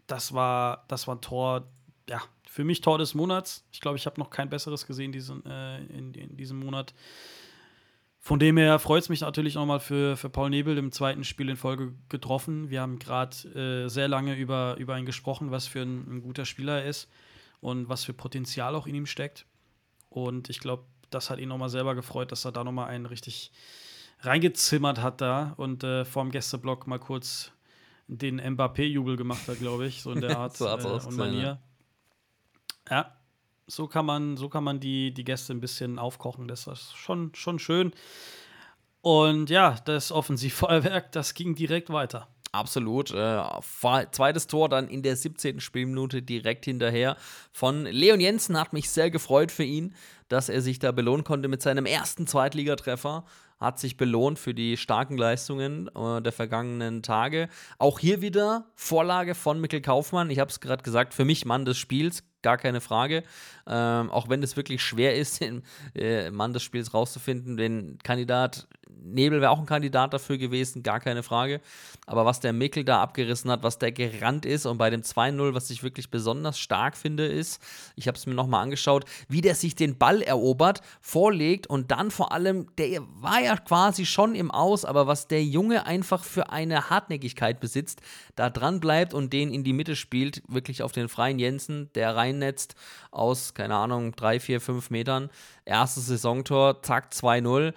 das 0.07 0.33
war, 0.33 0.85
das 0.87 1.09
war 1.09 1.15
ein 1.15 1.21
Tor, 1.21 1.67
ja, 2.09 2.21
für 2.47 2.63
mich 2.63 2.79
Tor 2.79 2.97
des 2.97 3.15
Monats. 3.15 3.65
Ich 3.73 3.81
glaube, 3.81 3.97
ich 3.97 4.05
habe 4.05 4.17
noch 4.17 4.29
kein 4.29 4.49
besseres 4.49 4.87
gesehen 4.87 5.11
diesen, 5.11 5.45
äh, 5.45 5.79
in, 5.79 6.13
in, 6.13 6.37
diesem 6.37 6.59
Monat. 6.59 6.93
Von 8.21 8.39
dem 8.39 8.55
her 8.55 8.79
freut 8.79 9.03
es 9.03 9.09
mich 9.09 9.19
natürlich 9.19 9.55
nochmal 9.55 9.81
für, 9.81 10.15
für 10.15 10.29
Paul 10.29 10.51
Nebel 10.51 10.77
im 10.77 10.93
zweiten 10.93 11.25
Spiel 11.25 11.49
in 11.49 11.57
Folge 11.57 11.91
getroffen. 12.07 12.69
Wir 12.69 12.79
haben 12.79 12.97
gerade 12.97 13.35
äh, 13.85 13.89
sehr 13.89 14.07
lange 14.07 14.37
über, 14.37 14.77
über 14.77 14.97
ihn 14.97 15.05
gesprochen, 15.05 15.51
was 15.51 15.67
für 15.67 15.81
ein, 15.81 16.05
ein, 16.09 16.21
guter 16.21 16.45
Spieler 16.45 16.81
er 16.81 16.87
ist 16.87 17.09
und 17.61 17.89
was 17.89 18.03
für 18.03 18.13
Potenzial 18.13 18.75
auch 18.75 18.87
in 18.87 18.95
ihm 18.95 19.05
steckt. 19.05 19.45
Und 20.09 20.49
ich 20.49 20.59
glaube, 20.59 20.85
das 21.09 21.29
hat 21.29 21.39
ihn 21.39 21.49
nochmal 21.49 21.69
selber 21.69 21.95
gefreut, 21.95 22.31
dass 22.31 22.45
er 22.45 22.51
da 22.51 22.63
nochmal 22.63 22.89
einen 22.89 23.05
richtig 23.05 23.51
reingezimmert 24.21 25.01
hat 25.01 25.21
da 25.21 25.53
und 25.57 25.83
äh, 25.83 26.05
vorm 26.05 26.31
Gästeblock 26.31 26.87
mal 26.87 26.99
kurz 26.99 27.51
den 28.07 28.39
Mbappé-Jubel 28.39 29.17
gemacht 29.17 29.47
hat, 29.47 29.59
glaube 29.59 29.85
ich, 29.87 30.01
so 30.01 30.11
in 30.11 30.21
der 30.21 30.37
Art 30.37 30.57
so 30.57 30.67
äh, 30.67 30.83
und 30.83 31.15
Manier. 31.15 31.59
Ja, 32.89 33.15
so 33.67 33.87
kann 33.87 34.05
man, 34.05 34.35
so 34.35 34.49
kann 34.49 34.63
man 34.63 34.79
die, 34.79 35.13
die 35.13 35.23
Gäste 35.23 35.53
ein 35.53 35.61
bisschen 35.61 35.99
aufkochen. 35.99 36.47
Das 36.47 36.67
ist 36.67 36.95
schon, 36.95 37.33
schon 37.35 37.59
schön. 37.59 37.93
Und 39.01 39.49
ja, 39.49 39.77
das 39.85 40.11
Offensivfeuerwerk, 40.11 41.11
das 41.11 41.33
ging 41.33 41.55
direkt 41.55 41.89
weiter. 41.91 42.27
Absolut. 42.51 43.11
Äh, 43.11 43.41
zweites 44.11 44.47
Tor 44.47 44.69
dann 44.69 44.87
in 44.87 45.03
der 45.03 45.15
17. 45.15 45.59
Spielminute 45.59 46.21
direkt 46.21 46.65
hinterher 46.65 47.15
von 47.51 47.85
Leon 47.85 48.19
Jensen. 48.19 48.59
Hat 48.59 48.73
mich 48.73 48.89
sehr 48.89 49.11
gefreut 49.11 49.51
für 49.51 49.63
ihn, 49.63 49.93
dass 50.29 50.49
er 50.49 50.61
sich 50.61 50.79
da 50.79 50.91
belohnen 50.91 51.23
konnte 51.23 51.47
mit 51.47 51.61
seinem 51.61 51.85
ersten 51.85 52.27
Zweitligatreffer 52.27 53.23
hat 53.59 53.77
sich 53.77 53.97
belohnt 53.97 54.39
für 54.39 54.53
die 54.53 54.77
starken 54.77 55.17
Leistungen 55.17 55.89
äh, 55.89 56.21
der 56.21 56.31
vergangenen 56.31 57.03
Tage. 57.03 57.49
Auch 57.77 57.99
hier 57.99 58.21
wieder 58.21 58.65
Vorlage 58.75 59.35
von 59.35 59.59
Mikkel 59.59 59.81
Kaufmann. 59.81 60.29
Ich 60.29 60.39
habe 60.39 60.49
es 60.49 60.59
gerade 60.61 60.81
gesagt, 60.81 61.13
für 61.13 61.25
mich 61.25 61.45
Mann 61.45 61.65
des 61.65 61.77
Spiels, 61.77 62.23
gar 62.41 62.57
keine 62.57 62.79
Frage. 62.79 63.23
Ähm, 63.67 64.09
auch 64.11 64.29
wenn 64.29 64.41
es 64.43 64.55
wirklich 64.55 64.81
schwer 64.81 65.15
ist, 65.17 65.41
den 65.41 65.63
äh, 65.93 66.31
Mann 66.31 66.53
des 66.53 66.63
Spiels 66.63 66.93
rauszufinden, 66.93 67.57
den 67.57 67.97
Kandidat 68.01 68.67
Nebel 69.03 69.41
wäre 69.41 69.51
auch 69.51 69.59
ein 69.59 69.65
Kandidat 69.65 70.13
dafür 70.13 70.37
gewesen, 70.37 70.83
gar 70.83 70.99
keine 70.99 71.23
Frage. 71.23 71.61
Aber 72.05 72.25
was 72.25 72.39
der 72.39 72.53
Mickel 72.53 72.83
da 72.83 73.01
abgerissen 73.01 73.51
hat, 73.51 73.63
was 73.63 73.77
der 73.77 73.91
gerannt 73.91 74.45
ist 74.45 74.65
und 74.65 74.77
bei 74.77 74.89
dem 74.89 75.01
2-0, 75.01 75.53
was 75.53 75.69
ich 75.69 75.83
wirklich 75.83 76.09
besonders 76.09 76.59
stark 76.59 76.97
finde, 76.97 77.25
ist, 77.25 77.61
ich 77.95 78.07
habe 78.07 78.17
es 78.17 78.25
mir 78.25 78.33
nochmal 78.33 78.63
angeschaut, 78.63 79.05
wie 79.27 79.41
der 79.41 79.55
sich 79.55 79.75
den 79.75 79.97
Ball 79.97 80.21
erobert, 80.21 80.81
vorlegt 81.01 81.67
und 81.67 81.91
dann 81.91 82.11
vor 82.11 82.31
allem, 82.31 82.67
der 82.77 83.01
war 83.21 83.41
ja 83.41 83.55
quasi 83.57 84.05
schon 84.05 84.35
im 84.35 84.51
Aus, 84.51 84.85
aber 84.85 85.07
was 85.07 85.27
der 85.27 85.43
Junge 85.43 85.85
einfach 85.85 86.23
für 86.23 86.49
eine 86.51 86.89
Hartnäckigkeit 86.89 87.59
besitzt, 87.59 88.01
da 88.35 88.49
dran 88.49 88.79
bleibt 88.79 89.13
und 89.13 89.33
den 89.33 89.53
in 89.53 89.63
die 89.63 89.73
Mitte 89.73 89.95
spielt, 89.95 90.41
wirklich 90.47 90.83
auf 90.83 90.91
den 90.91 91.09
freien 91.09 91.39
Jensen, 91.39 91.89
der 91.95 92.15
reinnetzt 92.15 92.75
aus, 93.11 93.53
keine 93.53 93.75
Ahnung, 93.75 94.15
drei, 94.15 94.39
vier, 94.39 94.61
fünf 94.61 94.89
Metern. 94.89 95.29
Erstes 95.65 96.07
Saisontor, 96.07 96.81
zack, 96.81 97.11
2-0. 97.11 97.73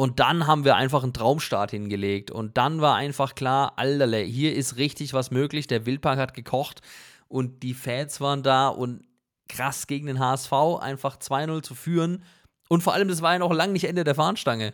Und 0.00 0.20
dann 0.20 0.46
haben 0.46 0.64
wir 0.64 0.76
einfach 0.76 1.02
einen 1.02 1.12
Traumstart 1.12 1.72
hingelegt. 1.72 2.30
Und 2.30 2.56
dann 2.56 2.80
war 2.80 2.94
einfach 2.94 3.34
klar, 3.34 3.72
Alter, 3.74 4.18
hier 4.18 4.54
ist 4.54 4.76
richtig 4.76 5.12
was 5.12 5.32
möglich. 5.32 5.66
Der 5.66 5.86
Wildpark 5.86 6.20
hat 6.20 6.34
gekocht 6.34 6.82
und 7.26 7.64
die 7.64 7.74
Fans 7.74 8.20
waren 8.20 8.44
da 8.44 8.68
und 8.68 9.02
krass 9.48 9.88
gegen 9.88 10.06
den 10.06 10.20
HSV 10.20 10.52
einfach 10.78 11.16
2-0 11.16 11.62
zu 11.62 11.74
führen. 11.74 12.22
Und 12.68 12.84
vor 12.84 12.94
allem, 12.94 13.08
das 13.08 13.22
war 13.22 13.32
ja 13.32 13.40
noch 13.40 13.52
lange 13.52 13.72
nicht 13.72 13.88
Ende 13.88 14.04
der 14.04 14.14
Fahnenstange. 14.14 14.72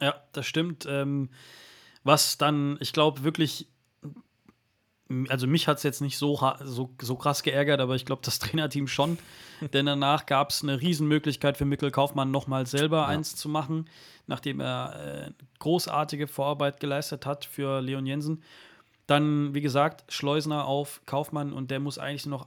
Ja, 0.00 0.16
das 0.32 0.46
stimmt. 0.46 0.86
Ähm, 0.90 1.30
was 2.02 2.36
dann, 2.36 2.78
ich 2.80 2.92
glaube, 2.92 3.22
wirklich 3.22 3.68
also 5.28 5.46
mich 5.46 5.68
hat 5.68 5.78
es 5.78 5.82
jetzt 5.82 6.00
nicht 6.00 6.18
so, 6.18 6.38
so, 6.62 6.90
so 7.00 7.16
krass 7.16 7.42
geärgert, 7.42 7.80
aber 7.80 7.96
ich 7.96 8.04
glaube, 8.04 8.22
das 8.24 8.38
Trainerteam 8.40 8.86
schon. 8.86 9.18
Denn 9.72 9.86
danach 9.86 10.26
gab 10.26 10.50
es 10.50 10.62
eine 10.62 10.80
Riesenmöglichkeit 10.80 11.56
für 11.56 11.64
Mikkel 11.64 11.90
Kaufmann, 11.90 12.30
nochmal 12.30 12.66
selber 12.66 12.98
ja. 12.98 13.06
eins 13.06 13.34
zu 13.34 13.48
machen, 13.48 13.88
nachdem 14.26 14.60
er 14.60 15.28
äh, 15.28 15.30
großartige 15.58 16.28
Vorarbeit 16.28 16.80
geleistet 16.80 17.26
hat 17.26 17.44
für 17.44 17.80
Leon 17.80 18.06
Jensen. 18.06 18.42
Dann, 19.06 19.54
wie 19.54 19.62
gesagt, 19.62 20.12
Schleusner 20.12 20.66
auf 20.66 21.00
Kaufmann 21.06 21.52
und 21.54 21.70
der 21.70 21.80
muss 21.80 21.98
eigentlich 21.98 22.26
noch 22.26 22.46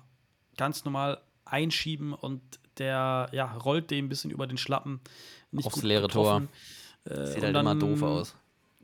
ganz 0.58 0.86
normal 0.86 1.20
einschieben 1.46 2.14
und 2.14 2.42
der 2.78 3.30
ja, 3.32 3.52
rollt 3.54 3.90
dem 3.90 4.06
ein 4.06 4.10
bisschen 4.10 4.30
über 4.30 4.46
den 4.46 4.58
Schlappen. 4.58 5.02
Nicht 5.52 5.66
Aufs 5.66 5.82
leere 5.82 6.04
getroffen. 6.04 6.50
Tor. 7.06 7.18
Äh, 7.18 7.26
Sieht 7.28 7.44
halt 7.44 7.56
immer 7.56 7.76
doof 7.76 8.04
aus. 8.04 8.36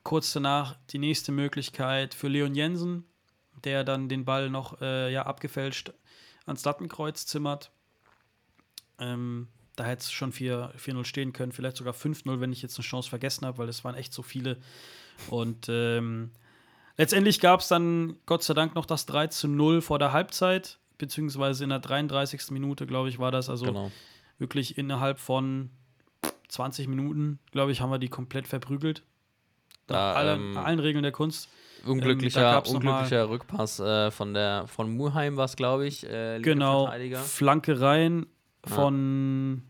Kurz 0.03 0.33
danach 0.33 0.75
die 0.89 0.97
nächste 0.97 1.31
Möglichkeit 1.31 2.13
für 2.13 2.27
Leon 2.27 2.55
Jensen, 2.55 3.05
der 3.63 3.84
dann 3.84 4.09
den 4.09 4.25
Ball 4.25 4.49
noch 4.49 4.81
äh, 4.81 5.11
ja, 5.11 5.25
abgefälscht 5.25 5.93
ans 6.45 6.63
Lattenkreuz 6.63 7.25
zimmert. 7.25 7.71
Ähm, 8.99 9.47
da 9.75 9.85
hätte 9.85 10.01
es 10.01 10.11
schon 10.11 10.34
4-0 10.34 11.05
stehen 11.05 11.34
können, 11.34 11.51
vielleicht 11.51 11.77
sogar 11.77 11.93
5-0, 11.93 12.39
wenn 12.39 12.51
ich 12.51 12.63
jetzt 12.63 12.77
eine 12.77 12.84
Chance 12.84 13.09
vergessen 13.09 13.45
habe, 13.45 13.59
weil 13.59 13.69
es 13.69 13.84
waren 13.84 13.95
echt 13.95 14.11
so 14.11 14.23
viele. 14.23 14.57
Und 15.29 15.67
ähm, 15.69 16.31
letztendlich 16.97 17.39
gab 17.39 17.59
es 17.59 17.67
dann 17.67 18.17
Gott 18.25 18.43
sei 18.43 18.55
Dank 18.55 18.73
noch 18.73 18.85
das 18.85 19.05
3 19.05 19.29
0 19.47 19.81
vor 19.81 19.99
der 19.99 20.13
Halbzeit, 20.13 20.79
beziehungsweise 20.97 21.63
in 21.63 21.69
der 21.69 21.79
33. 21.79 22.49
Minute, 22.49 22.88
glaube 22.88 23.09
ich, 23.09 23.19
war 23.19 23.31
das. 23.31 23.49
Also 23.49 23.65
genau. 23.65 23.91
wirklich 24.39 24.79
innerhalb 24.79 25.19
von 25.19 25.69
20 26.47 26.88
Minuten, 26.88 27.39
glaube 27.51 27.71
ich, 27.71 27.81
haben 27.81 27.91
wir 27.91 27.99
die 27.99 28.09
komplett 28.09 28.47
verprügelt. 28.47 29.03
Da, 29.85 30.13
allen, 30.13 30.39
ähm, 30.39 30.57
allen 30.57 30.79
Regeln 30.79 31.03
der 31.03 31.11
Kunst. 31.11 31.49
Unglücklicher, 31.88 32.64
Ähm, 32.65 32.76
unglücklicher 32.76 33.30
Rückpass 33.30 33.80
äh, 33.80 34.11
von 34.11 34.34
der 34.34 34.65
von 34.68 34.89
Muheim 34.95 35.38
war 35.38 35.45
es, 35.45 35.55
glaube 35.55 35.88
ich. 35.88 36.05
Äh, 36.05 36.39
Genau. 36.41 36.91
Flanke 37.26 37.80
rein 37.81 38.26
von 38.65 39.64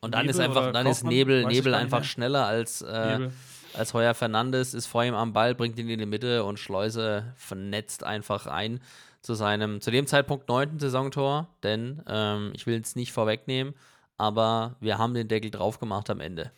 Und 0.00 0.14
dann 0.14 0.26
Nebel 0.26 0.30
ist 0.30 0.40
einfach, 0.40 0.72
dann 0.72 0.86
ist 0.86 0.98
Kaufmann? 0.98 1.12
Nebel, 1.14 1.44
Weiß 1.44 1.52
ich 1.52 1.58
Nebel 1.58 1.72
nicht 1.72 1.80
einfach 1.80 1.98
mehr. 2.00 2.04
schneller 2.04 2.46
als, 2.46 2.82
äh, 2.82 3.12
Nebel. 3.18 3.32
als 3.74 3.94
Heuer 3.94 4.14
Fernandes, 4.14 4.74
ist 4.74 4.86
vor 4.86 5.02
ihm 5.04 5.14
am 5.14 5.32
Ball, 5.32 5.54
bringt 5.54 5.78
ihn 5.78 5.88
in 5.88 5.98
die 5.98 6.06
Mitte 6.06 6.44
und 6.44 6.58
Schleuse 6.58 7.32
vernetzt 7.36 8.04
einfach 8.04 8.46
ein 8.46 8.80
zu 9.22 9.32
seinem, 9.34 9.80
zu 9.80 9.90
dem 9.90 10.06
Zeitpunkt 10.06 10.48
neunten 10.48 10.78
Saisontor, 10.78 11.48
denn 11.62 12.02
ähm, 12.06 12.52
ich 12.54 12.66
will 12.66 12.78
es 12.78 12.94
nicht 12.94 13.12
vorwegnehmen, 13.12 13.72
aber 14.18 14.76
wir 14.80 14.98
haben 14.98 15.14
den 15.14 15.28
Deckel 15.28 15.50
drauf 15.50 15.78
gemacht 15.80 16.10
am 16.10 16.20
Ende. 16.20 16.50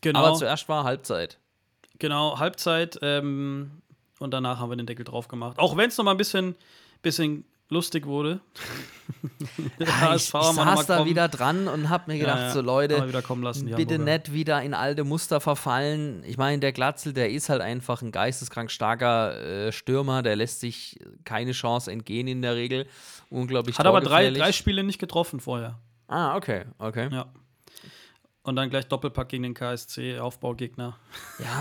Genau, 0.00 0.20
Aber 0.24 0.34
zuerst 0.34 0.66
war 0.70 0.84
Halbzeit. 0.84 1.38
genau 1.98 2.38
Halbzeit 2.38 2.98
ähm, 3.02 3.82
und 4.18 4.30
danach 4.32 4.58
haben 4.58 4.70
wir 4.70 4.76
den 4.76 4.86
Deckel 4.86 5.04
drauf 5.04 5.28
gemacht. 5.28 5.58
Auch 5.58 5.76
wenn 5.76 5.88
es 5.88 5.96
noch 5.98 6.04
mal 6.04 6.12
ein 6.12 6.16
bisschen, 6.16 6.54
bisschen 7.02 7.44
lustig 7.70 8.06
wurde. 8.06 8.40
Der 9.78 9.86
Ja, 9.88 9.94
ich, 10.14 10.32
HSV 10.32 10.34
ich 10.34 10.40
saß 10.56 10.86
da 10.86 10.96
kommen- 10.98 11.10
wieder 11.10 11.28
dran 11.28 11.66
und 11.68 11.88
hab 11.90 12.08
mir 12.08 12.18
gedacht, 12.18 12.38
Ja, 12.38 12.44
ja, 12.48 12.52
so 12.52 12.60
Leute, 12.60 12.96
lassen, 13.42 13.66
bitte 13.74 13.98
nicht 13.98 14.32
wieder 14.32 14.62
in 14.62 14.74
alte 14.74 15.04
Muster 15.04 15.40
verfallen. 15.40 16.22
Ich 16.26 16.36
meine, 16.36 16.58
der 16.60 16.72
Glatzel, 16.72 17.12
der 17.12 17.30
ist 17.30 17.48
halt 17.48 17.60
einfach 17.62 18.02
ein 18.02 18.12
geisteskrank 18.12 18.70
starker 18.70 19.40
äh, 19.42 19.72
Stürmer, 19.72 20.22
der 20.22 20.36
lässt 20.36 20.60
sich 20.60 20.98
keine 21.24 21.52
Chance 21.52 21.90
entgehen 21.90 22.26
in 22.28 22.42
der 22.42 22.54
Regel. 22.54 22.86
Unglaublich 23.30 23.78
Hat 23.78 23.86
aber 23.86 24.00
drei, 24.00 24.30
drei 24.30 24.52
Spiele 24.52 24.84
nicht 24.84 24.98
getroffen 24.98 25.40
vorher. 25.40 25.78
Ah, 26.06 26.36
okay, 26.36 26.64
okay. 26.78 27.08
Ja. 27.10 27.26
Und 28.44 28.56
dann 28.56 28.70
gleich 28.70 28.86
Doppelpack 28.86 29.30
gegen 29.30 29.42
den 29.42 29.54
KSC, 29.54 30.18
Aufbaugegner. 30.18 30.96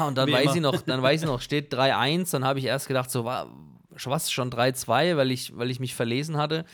und 0.06 0.18
dann 0.18 0.32
weiß 0.32 0.44
immer. 0.44 0.56
ich 0.56 0.62
noch, 0.62 0.82
dann 0.82 1.02
weiß 1.02 1.22
ich 1.22 1.28
noch, 1.28 1.42
steht 1.42 1.74
3-1, 1.74 2.32
dann 2.32 2.44
habe 2.44 2.60
ich 2.60 2.66
erst 2.66 2.88
gedacht, 2.88 3.10
so 3.10 3.26
war 3.26 3.48
was 3.90 4.32
schon 4.32 4.52
3-2, 4.52 5.16
weil 5.18 5.32
ich, 5.32 5.56
weil 5.58 5.72
ich 5.72 5.80
mich 5.80 5.96
verlesen 5.96 6.38
hatte. 6.38 6.66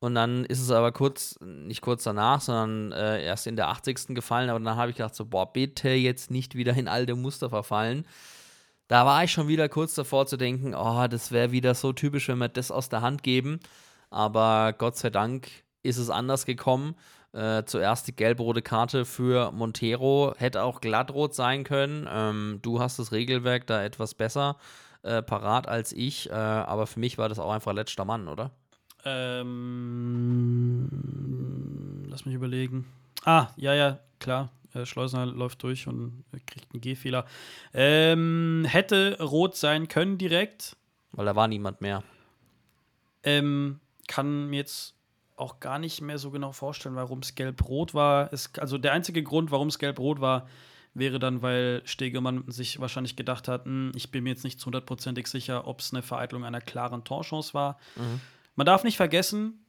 Und 0.00 0.14
dann 0.14 0.44
ist 0.44 0.60
es 0.60 0.70
aber 0.70 0.92
kurz, 0.92 1.38
nicht 1.40 1.82
kurz 1.82 2.04
danach, 2.04 2.40
sondern 2.40 2.92
äh, 2.92 3.24
erst 3.24 3.46
in 3.46 3.56
der 3.56 3.68
80. 3.68 4.14
gefallen. 4.14 4.48
Aber 4.48 4.60
dann 4.60 4.76
habe 4.76 4.90
ich 4.90 4.96
gedacht, 4.96 5.14
so, 5.14 5.24
boah, 5.26 5.52
bitte 5.52 5.90
jetzt 5.90 6.30
nicht 6.30 6.54
wieder 6.54 6.72
in 6.74 6.88
alte 6.88 7.16
Muster 7.16 7.50
verfallen. 7.50 8.06
Da 8.86 9.04
war 9.04 9.24
ich 9.24 9.32
schon 9.32 9.48
wieder 9.48 9.68
kurz 9.68 9.94
davor 9.94 10.26
zu 10.26 10.36
denken, 10.36 10.74
oh, 10.74 11.06
das 11.08 11.32
wäre 11.32 11.52
wieder 11.52 11.74
so 11.74 11.92
typisch, 11.92 12.28
wenn 12.28 12.38
wir 12.38 12.48
das 12.48 12.70
aus 12.70 12.88
der 12.88 13.02
Hand 13.02 13.22
geben. 13.22 13.58
Aber 14.08 14.72
Gott 14.72 14.96
sei 14.96 15.10
Dank 15.10 15.48
ist 15.82 15.98
es 15.98 16.10
anders 16.10 16.46
gekommen. 16.46 16.94
Äh, 17.32 17.64
zuerst 17.64 18.08
die 18.08 18.16
gelb-rote 18.16 18.62
Karte 18.62 19.04
für 19.04 19.52
Montero, 19.52 20.34
hätte 20.38 20.62
auch 20.62 20.80
glattrot 20.80 21.34
sein 21.34 21.64
können. 21.64 22.08
Ähm, 22.10 22.60
du 22.62 22.80
hast 22.80 22.98
das 22.98 23.12
Regelwerk 23.12 23.66
da 23.66 23.82
etwas 23.84 24.14
besser 24.14 24.56
äh, 25.02 25.22
parat 25.22 25.68
als 25.68 25.92
ich, 25.92 26.30
äh, 26.30 26.32
aber 26.32 26.86
für 26.86 27.00
mich 27.00 27.18
war 27.18 27.28
das 27.28 27.38
auch 27.38 27.52
einfach 27.52 27.74
letzter 27.74 28.06
Mann, 28.06 28.28
oder? 28.28 28.50
Ähm, 29.04 30.88
lass 32.08 32.24
mich 32.24 32.34
überlegen. 32.34 32.86
Ah, 33.24 33.48
ja, 33.56 33.74
ja, 33.74 33.98
klar. 34.18 34.50
Äh, 34.74 34.86
Schleusner 34.86 35.26
läuft 35.26 35.62
durch 35.62 35.86
und 35.86 36.24
kriegt 36.46 36.72
einen 36.72 36.80
G-Fehler. 36.80 37.24
Ähm, 37.72 38.66
hätte 38.68 39.18
rot 39.22 39.54
sein 39.56 39.88
können 39.88 40.18
direkt. 40.18 40.76
Weil 41.12 41.26
da 41.26 41.36
war 41.36 41.48
niemand 41.48 41.80
mehr. 41.80 42.02
Ähm, 43.22 43.80
kann 44.06 44.48
mir 44.50 44.56
jetzt 44.58 44.94
auch 45.38 45.60
gar 45.60 45.78
nicht 45.78 46.00
mehr 46.00 46.18
so 46.18 46.30
genau 46.30 46.52
vorstellen, 46.52 46.94
warum 46.96 47.20
es 47.20 47.34
gelb-rot 47.34 47.94
war. 47.94 48.32
Es, 48.32 48.50
also 48.58 48.78
der 48.78 48.92
einzige 48.92 49.22
Grund, 49.22 49.50
warum 49.50 49.68
es 49.68 49.78
gelb-rot 49.78 50.20
war, 50.20 50.48
wäre 50.94 51.18
dann, 51.18 51.42
weil 51.42 51.82
Stegemann 51.84 52.44
sich 52.48 52.80
wahrscheinlich 52.80 53.14
gedacht 53.14 53.46
hat, 53.46 53.64
"Hm, 53.66 53.92
ich 53.94 54.10
bin 54.10 54.24
mir 54.24 54.30
jetzt 54.30 54.44
nicht 54.44 54.58
zu 54.58 54.66
hundertprozentig 54.66 55.26
sicher, 55.28 55.66
ob 55.66 55.80
es 55.80 55.92
eine 55.92 56.02
Vereitelung 56.02 56.44
einer 56.44 56.60
klaren 56.60 57.04
Torchance 57.04 57.54
war. 57.54 57.78
Man 58.56 58.66
darf 58.66 58.82
nicht 58.84 58.96
vergessen, 58.96 59.64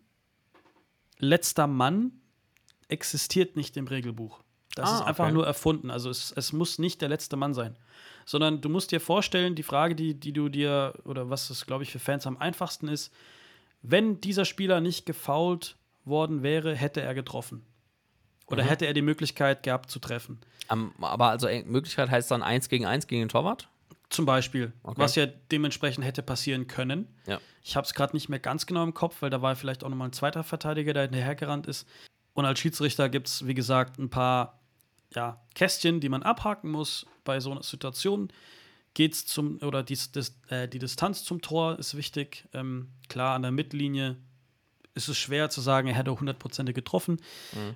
letzter 1.19 1.67
Mann 1.67 2.13
existiert 2.87 3.55
nicht 3.55 3.77
im 3.77 3.87
Regelbuch. 3.87 4.41
Das 4.75 4.89
Ah, 4.89 4.95
ist 4.95 5.01
einfach 5.01 5.25
okay. 5.25 5.33
nur 5.33 5.45
erfunden. 5.45 5.91
Also 5.91 6.09
es, 6.09 6.31
es 6.31 6.53
muss 6.53 6.79
nicht 6.79 7.01
der 7.01 7.09
letzte 7.09 7.35
Mann 7.35 7.53
sein. 7.53 7.77
Sondern 8.25 8.61
du 8.61 8.69
musst 8.69 8.91
dir 8.91 9.01
vorstellen, 9.01 9.55
die 9.55 9.63
Frage, 9.63 9.95
die, 9.95 10.13
die 10.19 10.31
du 10.33 10.49
dir, 10.49 10.93
oder 11.05 11.29
was 11.29 11.49
es, 11.49 11.65
glaube 11.65 11.83
ich, 11.83 11.91
für 11.91 11.99
Fans 11.99 12.25
am 12.27 12.37
einfachsten 12.37 12.87
ist, 12.87 13.13
wenn 13.81 14.19
dieser 14.21 14.45
Spieler 14.45 14.81
nicht 14.81 15.05
gefoult 15.05 15.77
worden 16.05 16.43
wäre, 16.43 16.75
hätte 16.75 17.01
er 17.01 17.13
getroffen. 17.13 17.65
Oder 18.47 18.63
Mhm. 18.63 18.67
hätte 18.67 18.85
er 18.87 18.93
die 18.93 19.01
Möglichkeit 19.01 19.63
gehabt 19.63 19.91
zu 19.91 19.99
treffen. 19.99 20.39
Am- 20.67 20.93
aber 21.01 21.29
also 21.29 21.47
äh, 21.47 21.63
Möglichkeit 21.63 22.09
heißt 22.09 22.31
dann 22.31 22.41
1 22.43 22.69
gegen 22.69 22.85
1 22.85 23.07
gegen 23.07 23.21
den 23.21 23.29
Torwart? 23.29 23.69
Zum 24.09 24.25
Beispiel, 24.25 24.73
Okay. 24.81 24.99
was 24.99 25.15
ja 25.15 25.27
dementsprechend 25.27 26.03
hätte 26.03 26.23
passieren 26.23 26.65
können. 26.65 27.07
Ja. 27.27 27.39
Ich 27.61 27.75
habe 27.75 27.85
es 27.85 27.93
gerade 27.93 28.15
nicht 28.15 28.27
mehr 28.27 28.39
ganz 28.39 28.65
genau 28.65 28.83
im 28.83 28.95
Kopf, 28.95 29.21
weil 29.21 29.29
da 29.29 29.43
war 29.43 29.55
vielleicht 29.55 29.83
auch 29.83 29.89
nochmal 29.89 30.09
ein 30.09 30.13
zweiter 30.13 30.43
Verteidiger, 30.43 30.93
der 30.93 31.03
hinterhergerannt 31.03 31.67
ist. 31.67 31.87
Und 32.33 32.45
als 32.45 32.59
Schiedsrichter 32.59 33.07
gibt 33.09 33.27
es, 33.27 33.45
wie 33.45 33.53
gesagt, 33.53 33.99
ein 33.99 34.09
paar 34.09 34.59
ja, 35.13 35.39
Kästchen, 35.53 35.99
die 35.99 36.09
man 36.09 36.23
abhaken 36.23 36.71
muss 36.71 37.05
bei 37.23 37.39
so 37.39 37.51
einer 37.51 37.61
Situation. 37.63 38.29
Geht's 38.99 39.25
zum, 39.25 39.59
oder 39.61 39.81
die, 39.81 39.97
das, 40.11 40.35
äh, 40.49 40.67
die 40.67 40.77
Distanz 40.77 41.23
zum 41.23 41.41
Tor 41.41 41.79
ist 41.79 41.95
wichtig. 41.95 42.43
Ähm, 42.51 42.89
klar, 43.07 43.33
an 43.33 43.43
der 43.43 43.51
Mittellinie 43.51 44.17
ist 44.93 45.07
es 45.07 45.17
schwer 45.17 45.49
zu 45.49 45.61
sagen, 45.61 45.87
er 45.87 45.93
hätte 45.93 46.19
hundertprozentig 46.19 46.75
getroffen. 46.75 47.21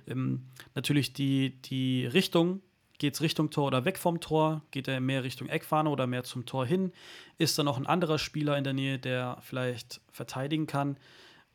Ähm, 0.06 0.48
natürlich 0.74 1.14
die, 1.14 1.62
die 1.62 2.04
Richtung, 2.04 2.60
geht 2.98 3.14
es 3.14 3.22
Richtung 3.22 3.48
Tor 3.48 3.68
oder 3.68 3.86
weg 3.86 3.96
vom 3.96 4.20
Tor? 4.20 4.60
Geht 4.70 4.86
er 4.86 5.00
mehr 5.00 5.24
Richtung 5.24 5.48
Eckfahne 5.48 5.88
oder 5.88 6.06
mehr 6.06 6.24
zum 6.24 6.44
Tor 6.44 6.66
hin? 6.66 6.92
Ist 7.38 7.58
da 7.58 7.62
noch 7.62 7.78
ein 7.78 7.86
anderer 7.86 8.18
Spieler 8.18 8.58
in 8.58 8.64
der 8.64 8.74
Nähe, 8.74 8.98
der 8.98 9.38
vielleicht 9.40 10.02
verteidigen 10.12 10.66
kann? 10.66 10.98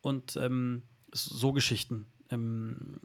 Und 0.00 0.34
ähm, 0.34 0.82
so 1.12 1.52
Geschichten. 1.52 2.06
Ähm, 2.32 2.98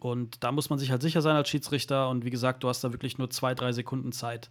und 0.00 0.42
da 0.42 0.50
muss 0.50 0.70
man 0.70 0.80
sich 0.80 0.90
halt 0.90 1.02
sicher 1.02 1.22
sein 1.22 1.36
als 1.36 1.48
Schiedsrichter. 1.48 2.08
Und 2.08 2.24
wie 2.24 2.30
gesagt, 2.30 2.64
du 2.64 2.68
hast 2.68 2.82
da 2.82 2.90
wirklich 2.90 3.16
nur 3.16 3.30
zwei, 3.30 3.54
drei 3.54 3.70
Sekunden 3.70 4.10
Zeit. 4.10 4.50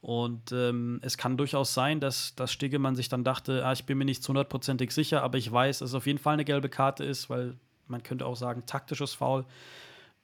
Und 0.00 0.52
ähm, 0.52 1.00
es 1.02 1.16
kann 1.16 1.36
durchaus 1.36 1.74
sein, 1.74 2.00
dass, 2.00 2.34
dass 2.36 2.52
Stegemann 2.52 2.94
sich 2.94 3.08
dann 3.08 3.24
dachte, 3.24 3.64
ah, 3.64 3.72
ich 3.72 3.86
bin 3.86 3.98
mir 3.98 4.04
nicht 4.04 4.22
zu 4.22 4.28
hundertprozentig 4.28 4.92
sicher, 4.92 5.22
aber 5.22 5.38
ich 5.38 5.50
weiß, 5.50 5.80
dass 5.80 5.90
es 5.90 5.94
auf 5.94 6.06
jeden 6.06 6.18
Fall 6.18 6.34
eine 6.34 6.44
gelbe 6.44 6.68
Karte 6.68 7.04
ist, 7.04 7.28
weil 7.28 7.56
man 7.88 8.02
könnte 8.02 8.26
auch 8.26 8.36
sagen, 8.36 8.64
taktisches 8.66 9.14
Foul. 9.14 9.44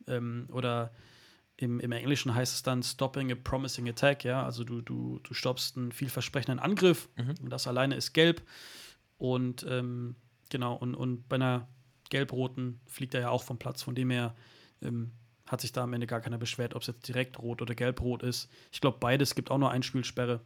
Ähm, 0.06 0.48
oder 0.52 0.92
im, 1.56 1.80
im 1.80 1.92
Englischen 1.92 2.34
heißt 2.34 2.54
es 2.54 2.62
dann 2.62 2.82
Stopping 2.82 3.32
a 3.32 3.34
Promising 3.34 3.88
Attack, 3.88 4.24
ja. 4.24 4.44
Also 4.44 4.64
du, 4.64 4.80
du, 4.80 5.20
du 5.22 5.34
stoppst 5.34 5.76
einen 5.76 5.92
vielversprechenden 5.92 6.58
Angriff 6.58 7.08
und 7.16 7.50
das 7.50 7.66
alleine 7.66 7.94
ist 7.94 8.12
gelb. 8.12 8.42
Und 9.18 9.64
ähm, 9.68 10.16
genau, 10.50 10.74
und, 10.74 10.94
und 10.94 11.28
bei 11.28 11.36
einer 11.36 11.68
gelb-roten 12.10 12.80
fliegt 12.86 13.14
er 13.14 13.20
ja 13.20 13.30
auch 13.30 13.42
vom 13.42 13.58
Platz. 13.58 13.82
Von 13.82 13.94
dem 13.94 14.10
her 14.10 14.34
ähm, 14.82 15.12
hat 15.52 15.60
sich 15.60 15.70
da 15.70 15.82
am 15.82 15.92
Ende 15.92 16.06
gar 16.06 16.20
keiner 16.20 16.38
beschwert, 16.38 16.74
ob 16.74 16.80
es 16.80 16.88
jetzt 16.88 17.06
direkt 17.06 17.38
rot 17.38 17.60
oder 17.60 17.74
gelb-rot 17.74 18.22
ist. 18.22 18.50
Ich 18.72 18.80
glaube, 18.80 18.96
beides 18.98 19.34
gibt 19.34 19.50
auch 19.50 19.58
nur 19.58 19.70
Einspielsperre. 19.70 20.40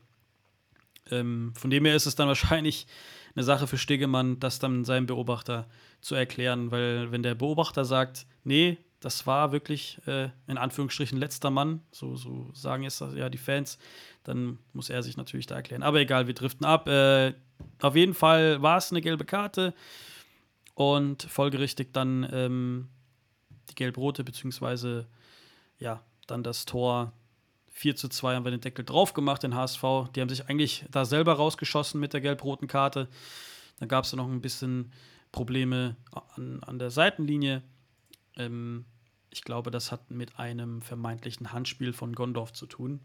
Ähm, 1.12 1.52
von 1.54 1.70
dem 1.70 1.84
her 1.84 1.94
ist 1.94 2.06
es 2.06 2.16
dann 2.16 2.26
wahrscheinlich 2.26 2.88
eine 3.36 3.44
Sache 3.44 3.68
für 3.68 3.78
Stegemann, 3.78 4.40
das 4.40 4.58
dann 4.58 4.84
seinem 4.84 5.06
Beobachter 5.06 5.68
zu 6.00 6.16
erklären, 6.16 6.72
weil 6.72 7.12
wenn 7.12 7.22
der 7.22 7.36
Beobachter 7.36 7.84
sagt, 7.84 8.26
nee, 8.42 8.78
das 8.98 9.26
war 9.28 9.52
wirklich 9.52 10.00
äh, 10.06 10.30
in 10.48 10.58
Anführungsstrichen 10.58 11.18
letzter 11.18 11.50
Mann, 11.50 11.82
so, 11.92 12.16
so 12.16 12.50
sagen 12.52 12.84
es 12.84 12.98
ja 12.98 13.28
die 13.28 13.38
Fans, 13.38 13.78
dann 14.24 14.58
muss 14.72 14.90
er 14.90 15.04
sich 15.04 15.16
natürlich 15.16 15.46
da 15.46 15.54
erklären. 15.54 15.84
Aber 15.84 16.00
egal, 16.00 16.26
wir 16.26 16.34
driften 16.34 16.66
ab. 16.66 16.88
Äh, 16.88 17.34
auf 17.80 17.94
jeden 17.94 18.14
Fall 18.14 18.60
war 18.60 18.78
es 18.78 18.90
eine 18.90 19.02
gelbe 19.02 19.24
Karte 19.24 19.72
und 20.74 21.22
folgerichtig 21.22 21.92
dann 21.92 22.28
ähm, 22.32 22.88
die 23.70 23.74
gelb-rote, 23.74 24.24
beziehungsweise 24.24 25.06
ja, 25.78 26.02
dann 26.26 26.42
das 26.42 26.64
Tor 26.64 27.12
4 27.70 27.96
zu 27.96 28.08
2 28.08 28.36
haben 28.36 28.44
wir 28.44 28.50
den 28.50 28.60
Deckel 28.60 28.84
drauf 28.84 29.12
gemacht, 29.12 29.42
den 29.42 29.54
HSV. 29.54 29.82
Die 30.14 30.20
haben 30.20 30.28
sich 30.28 30.48
eigentlich 30.48 30.86
da 30.90 31.04
selber 31.04 31.34
rausgeschossen 31.34 32.00
mit 32.00 32.14
der 32.14 32.22
gelb-roten 32.22 32.68
Karte. 32.68 33.08
Dann 33.78 33.88
gab 33.88 34.04
es 34.04 34.12
noch 34.14 34.26
ein 34.26 34.40
bisschen 34.40 34.92
Probleme 35.30 35.96
an, 36.34 36.62
an 36.62 36.78
der 36.78 36.90
Seitenlinie. 36.90 37.62
Ähm, 38.36 38.86
ich 39.30 39.42
glaube, 39.42 39.70
das 39.70 39.92
hat 39.92 40.10
mit 40.10 40.38
einem 40.38 40.80
vermeintlichen 40.80 41.52
Handspiel 41.52 41.92
von 41.92 42.14
Gondorf 42.14 42.54
zu 42.54 42.64
tun. 42.64 43.00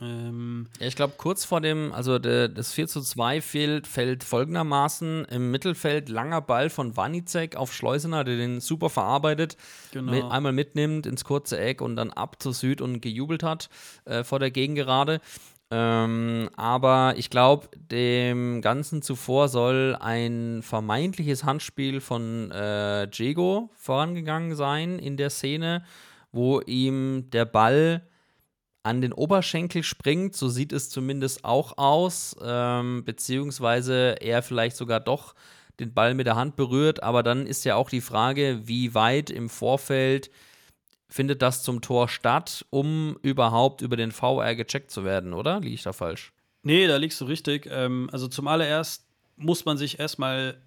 Ähm, 0.00 0.66
Ja, 0.78 0.86
ich 0.86 0.96
glaube, 0.96 1.14
kurz 1.16 1.44
vor 1.44 1.60
dem, 1.60 1.92
also 1.92 2.18
de, 2.18 2.48
das 2.48 2.72
4 2.72 2.86
zu 2.86 3.00
2 3.00 3.40
fehlt, 3.40 3.86
fällt 3.86 4.24
folgendermaßen 4.24 5.24
im 5.26 5.50
Mittelfeld 5.50 6.08
langer 6.08 6.42
Ball 6.42 6.68
von 6.70 6.96
Wanizek 6.96 7.56
auf 7.56 7.72
Schleusener, 7.72 8.22
der 8.24 8.36
den 8.36 8.60
super 8.60 8.90
verarbeitet, 8.90 9.56
Genau. 9.92 10.12
mit, 10.12 10.24
einmal 10.24 10.52
mitnimmt 10.52 11.06
ins 11.06 11.24
kurze 11.24 11.58
Eck 11.58 11.80
und 11.80 11.96
dann 11.96 12.10
ab 12.10 12.42
zu 12.42 12.52
Süd 12.52 12.80
und 12.80 13.00
gejubelt 13.00 13.42
hat 13.42 13.70
äh, 14.04 14.22
vor 14.22 14.38
der 14.38 14.50
Gegengerade. 14.50 15.20
Ähm, 15.68 16.48
aber 16.56 17.14
ich 17.16 17.28
glaube, 17.28 17.68
dem 17.76 18.60
Ganzen 18.62 19.02
zuvor 19.02 19.48
soll 19.48 19.96
ein 19.98 20.60
vermeintliches 20.62 21.42
Handspiel 21.42 22.00
von 22.00 22.52
äh, 22.52 23.08
Diego 23.08 23.70
vorangegangen 23.74 24.54
sein 24.54 25.00
in 25.00 25.16
der 25.16 25.30
Szene, 25.30 25.84
wo 26.30 26.60
ihm 26.60 27.30
der 27.32 27.46
Ball 27.46 28.02
an 28.86 29.00
den 29.00 29.12
Oberschenkel 29.12 29.82
springt, 29.82 30.36
so 30.36 30.48
sieht 30.48 30.72
es 30.72 30.88
zumindest 30.88 31.44
auch 31.44 31.76
aus, 31.76 32.36
ähm, 32.40 33.04
beziehungsweise 33.04 34.14
er 34.20 34.42
vielleicht 34.42 34.76
sogar 34.76 35.00
doch 35.00 35.34
den 35.80 35.92
Ball 35.92 36.14
mit 36.14 36.28
der 36.28 36.36
Hand 36.36 36.54
berührt, 36.54 37.02
aber 37.02 37.24
dann 37.24 37.46
ist 37.46 37.64
ja 37.64 37.74
auch 37.74 37.90
die 37.90 38.00
Frage, 38.00 38.60
wie 38.64 38.94
weit 38.94 39.28
im 39.28 39.48
Vorfeld 39.48 40.30
findet 41.08 41.42
das 41.42 41.64
zum 41.64 41.80
Tor 41.80 42.08
statt, 42.08 42.64
um 42.70 43.18
überhaupt 43.22 43.82
über 43.82 43.96
den 43.96 44.12
VR 44.12 44.54
gecheckt 44.54 44.92
zu 44.92 45.04
werden, 45.04 45.34
oder? 45.34 45.58
Liege 45.58 45.74
ich 45.74 45.82
da 45.82 45.92
falsch? 45.92 46.32
Nee, 46.62 46.86
da 46.86 46.96
liegst 46.96 47.20
du 47.20 47.24
richtig. 47.24 47.68
Ähm, 47.68 48.08
also 48.12 48.28
zum 48.28 48.46
allererst 48.46 49.04
muss 49.36 49.64
man 49.64 49.78
sich 49.78 49.98
erstmal 49.98 50.62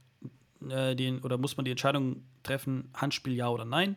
äh, 0.70 0.94
den 0.94 1.20
oder 1.22 1.38
muss 1.38 1.56
man 1.56 1.64
die 1.64 1.72
Entscheidung 1.72 2.24
treffen, 2.44 2.90
Handspiel 2.94 3.34
ja 3.34 3.48
oder 3.48 3.64
nein 3.66 3.96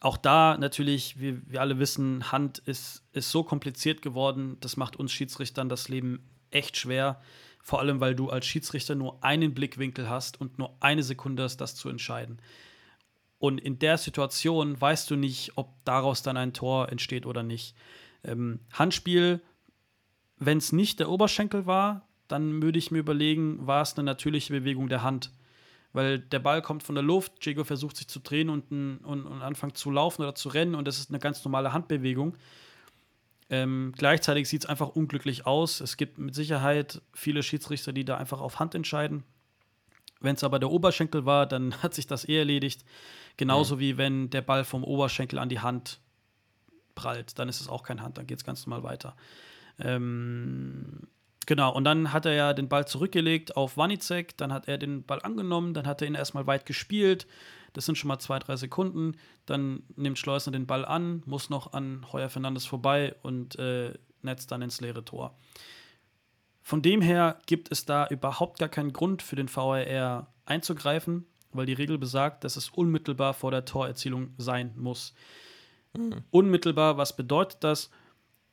auch 0.00 0.16
da 0.16 0.56
natürlich, 0.58 1.20
wie 1.20 1.40
wir 1.46 1.60
alle 1.60 1.78
wissen, 1.78 2.32
Hand 2.32 2.58
ist, 2.58 3.04
ist 3.12 3.30
so 3.30 3.44
kompliziert 3.44 4.00
geworden, 4.00 4.56
das 4.60 4.78
macht 4.78 4.96
uns 4.96 5.12
Schiedsrichtern 5.12 5.68
das 5.68 5.88
Leben 5.88 6.26
echt 6.50 6.78
schwer. 6.78 7.20
Vor 7.62 7.80
allem, 7.80 8.00
weil 8.00 8.14
du 8.14 8.30
als 8.30 8.46
Schiedsrichter 8.46 8.94
nur 8.94 9.22
einen 9.22 9.52
Blickwinkel 9.52 10.08
hast 10.08 10.40
und 10.40 10.58
nur 10.58 10.74
eine 10.80 11.02
Sekunde 11.02 11.42
hast, 11.42 11.58
das 11.58 11.74
zu 11.74 11.90
entscheiden. 11.90 12.40
Und 13.38 13.60
in 13.60 13.78
der 13.78 13.98
Situation 13.98 14.80
weißt 14.80 15.10
du 15.10 15.16
nicht, 15.16 15.52
ob 15.56 15.72
daraus 15.84 16.22
dann 16.22 16.38
ein 16.38 16.54
Tor 16.54 16.90
entsteht 16.90 17.26
oder 17.26 17.42
nicht. 17.42 17.74
Ähm, 18.24 18.60
Handspiel, 18.72 19.40
wenn 20.38 20.58
es 20.58 20.72
nicht 20.72 21.00
der 21.00 21.10
Oberschenkel 21.10 21.66
war, 21.66 22.08
dann 22.28 22.62
würde 22.62 22.78
ich 22.78 22.90
mir 22.90 22.98
überlegen, 22.98 23.66
war 23.66 23.82
es 23.82 23.96
eine 23.96 24.04
natürliche 24.04 24.52
Bewegung 24.52 24.88
der 24.88 25.02
Hand 25.02 25.30
weil 25.92 26.18
der 26.18 26.38
Ball 26.38 26.62
kommt 26.62 26.82
von 26.82 26.94
der 26.94 27.02
Luft, 27.02 27.44
Diego 27.44 27.64
versucht 27.64 27.96
sich 27.96 28.08
zu 28.08 28.20
drehen 28.20 28.48
und, 28.48 28.70
und, 28.70 29.26
und 29.26 29.42
anfängt 29.42 29.76
zu 29.76 29.90
laufen 29.90 30.22
oder 30.22 30.34
zu 30.34 30.48
rennen 30.48 30.74
und 30.74 30.86
das 30.86 30.98
ist 30.98 31.10
eine 31.10 31.18
ganz 31.18 31.44
normale 31.44 31.72
Handbewegung. 31.72 32.36
Ähm, 33.50 33.92
gleichzeitig 33.96 34.48
sieht 34.48 34.62
es 34.62 34.68
einfach 34.68 34.88
unglücklich 34.88 35.44
aus. 35.44 35.80
Es 35.80 35.96
gibt 35.96 36.18
mit 36.18 36.36
Sicherheit 36.36 37.02
viele 37.12 37.42
Schiedsrichter, 37.42 37.92
die 37.92 38.04
da 38.04 38.16
einfach 38.16 38.40
auf 38.40 38.60
Hand 38.60 38.76
entscheiden. 38.76 39.24
Wenn 40.20 40.36
es 40.36 40.44
aber 40.44 40.60
der 40.60 40.70
Oberschenkel 40.70 41.26
war, 41.26 41.46
dann 41.46 41.74
hat 41.82 41.94
sich 41.94 42.06
das 42.06 42.28
eh 42.28 42.38
erledigt. 42.38 42.84
Genauso 43.36 43.76
mhm. 43.76 43.80
wie 43.80 43.98
wenn 43.98 44.30
der 44.30 44.42
Ball 44.42 44.64
vom 44.64 44.84
Oberschenkel 44.84 45.38
an 45.38 45.48
die 45.48 45.60
Hand 45.60 45.98
prallt, 46.94 47.38
dann 47.38 47.48
ist 47.48 47.60
es 47.60 47.68
auch 47.68 47.82
kein 47.82 48.02
Hand, 48.02 48.18
dann 48.18 48.26
geht 48.26 48.38
es 48.38 48.44
ganz 48.44 48.66
normal 48.66 48.84
weiter. 48.84 49.16
Ähm, 49.78 51.08
Genau, 51.46 51.74
und 51.74 51.84
dann 51.84 52.12
hat 52.12 52.26
er 52.26 52.34
ja 52.34 52.52
den 52.52 52.68
Ball 52.68 52.86
zurückgelegt 52.86 53.56
auf 53.56 53.76
Wanizek, 53.76 54.36
dann 54.36 54.52
hat 54.52 54.68
er 54.68 54.78
den 54.78 55.04
Ball 55.04 55.20
angenommen, 55.22 55.74
dann 55.74 55.86
hat 55.86 56.02
er 56.02 56.08
ihn 56.08 56.14
erstmal 56.14 56.46
weit 56.46 56.66
gespielt. 56.66 57.26
Das 57.72 57.86
sind 57.86 57.96
schon 57.96 58.08
mal 58.08 58.18
zwei, 58.18 58.38
drei 58.38 58.56
Sekunden. 58.56 59.16
Dann 59.46 59.84
nimmt 59.96 60.18
Schleusner 60.18 60.52
den 60.52 60.66
Ball 60.66 60.84
an, 60.84 61.22
muss 61.26 61.50
noch 61.50 61.72
an 61.72 62.04
Heuer 62.12 62.28
Fernandes 62.28 62.66
vorbei 62.66 63.14
und 63.22 63.58
äh, 63.58 63.94
netzt 64.22 64.50
dann 64.50 64.62
ins 64.62 64.80
leere 64.80 65.04
Tor. 65.04 65.36
Von 66.62 66.82
dem 66.82 67.00
her 67.00 67.38
gibt 67.46 67.72
es 67.72 67.84
da 67.84 68.06
überhaupt 68.08 68.58
gar 68.58 68.68
keinen 68.68 68.92
Grund 68.92 69.22
für 69.22 69.36
den 69.36 69.54
VAR 69.54 70.28
einzugreifen, 70.44 71.26
weil 71.52 71.66
die 71.66 71.72
Regel 71.72 71.98
besagt, 71.98 72.44
dass 72.44 72.56
es 72.56 72.68
unmittelbar 72.68 73.34
vor 73.34 73.50
der 73.50 73.64
Torerzielung 73.64 74.34
sein 74.36 74.72
muss. 74.76 75.14
Mhm. 75.96 76.22
Unmittelbar, 76.30 76.96
was 76.96 77.16
bedeutet 77.16 77.64
das? 77.64 77.90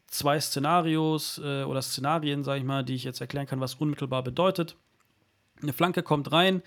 Zwei 0.07 0.39
Szenarios 0.39 1.39
äh, 1.43 1.63
oder 1.63 1.81
Szenarien, 1.81 2.43
sage 2.43 2.59
ich 2.59 2.65
mal, 2.65 2.84
die 2.84 2.95
ich 2.95 3.03
jetzt 3.03 3.21
erklären 3.21 3.45
kann, 3.45 3.59
was 3.59 3.75
unmittelbar 3.75 4.23
bedeutet. 4.23 4.75
Eine 5.61 5.73
Flanke 5.73 6.03
kommt 6.03 6.31
rein, 6.31 6.61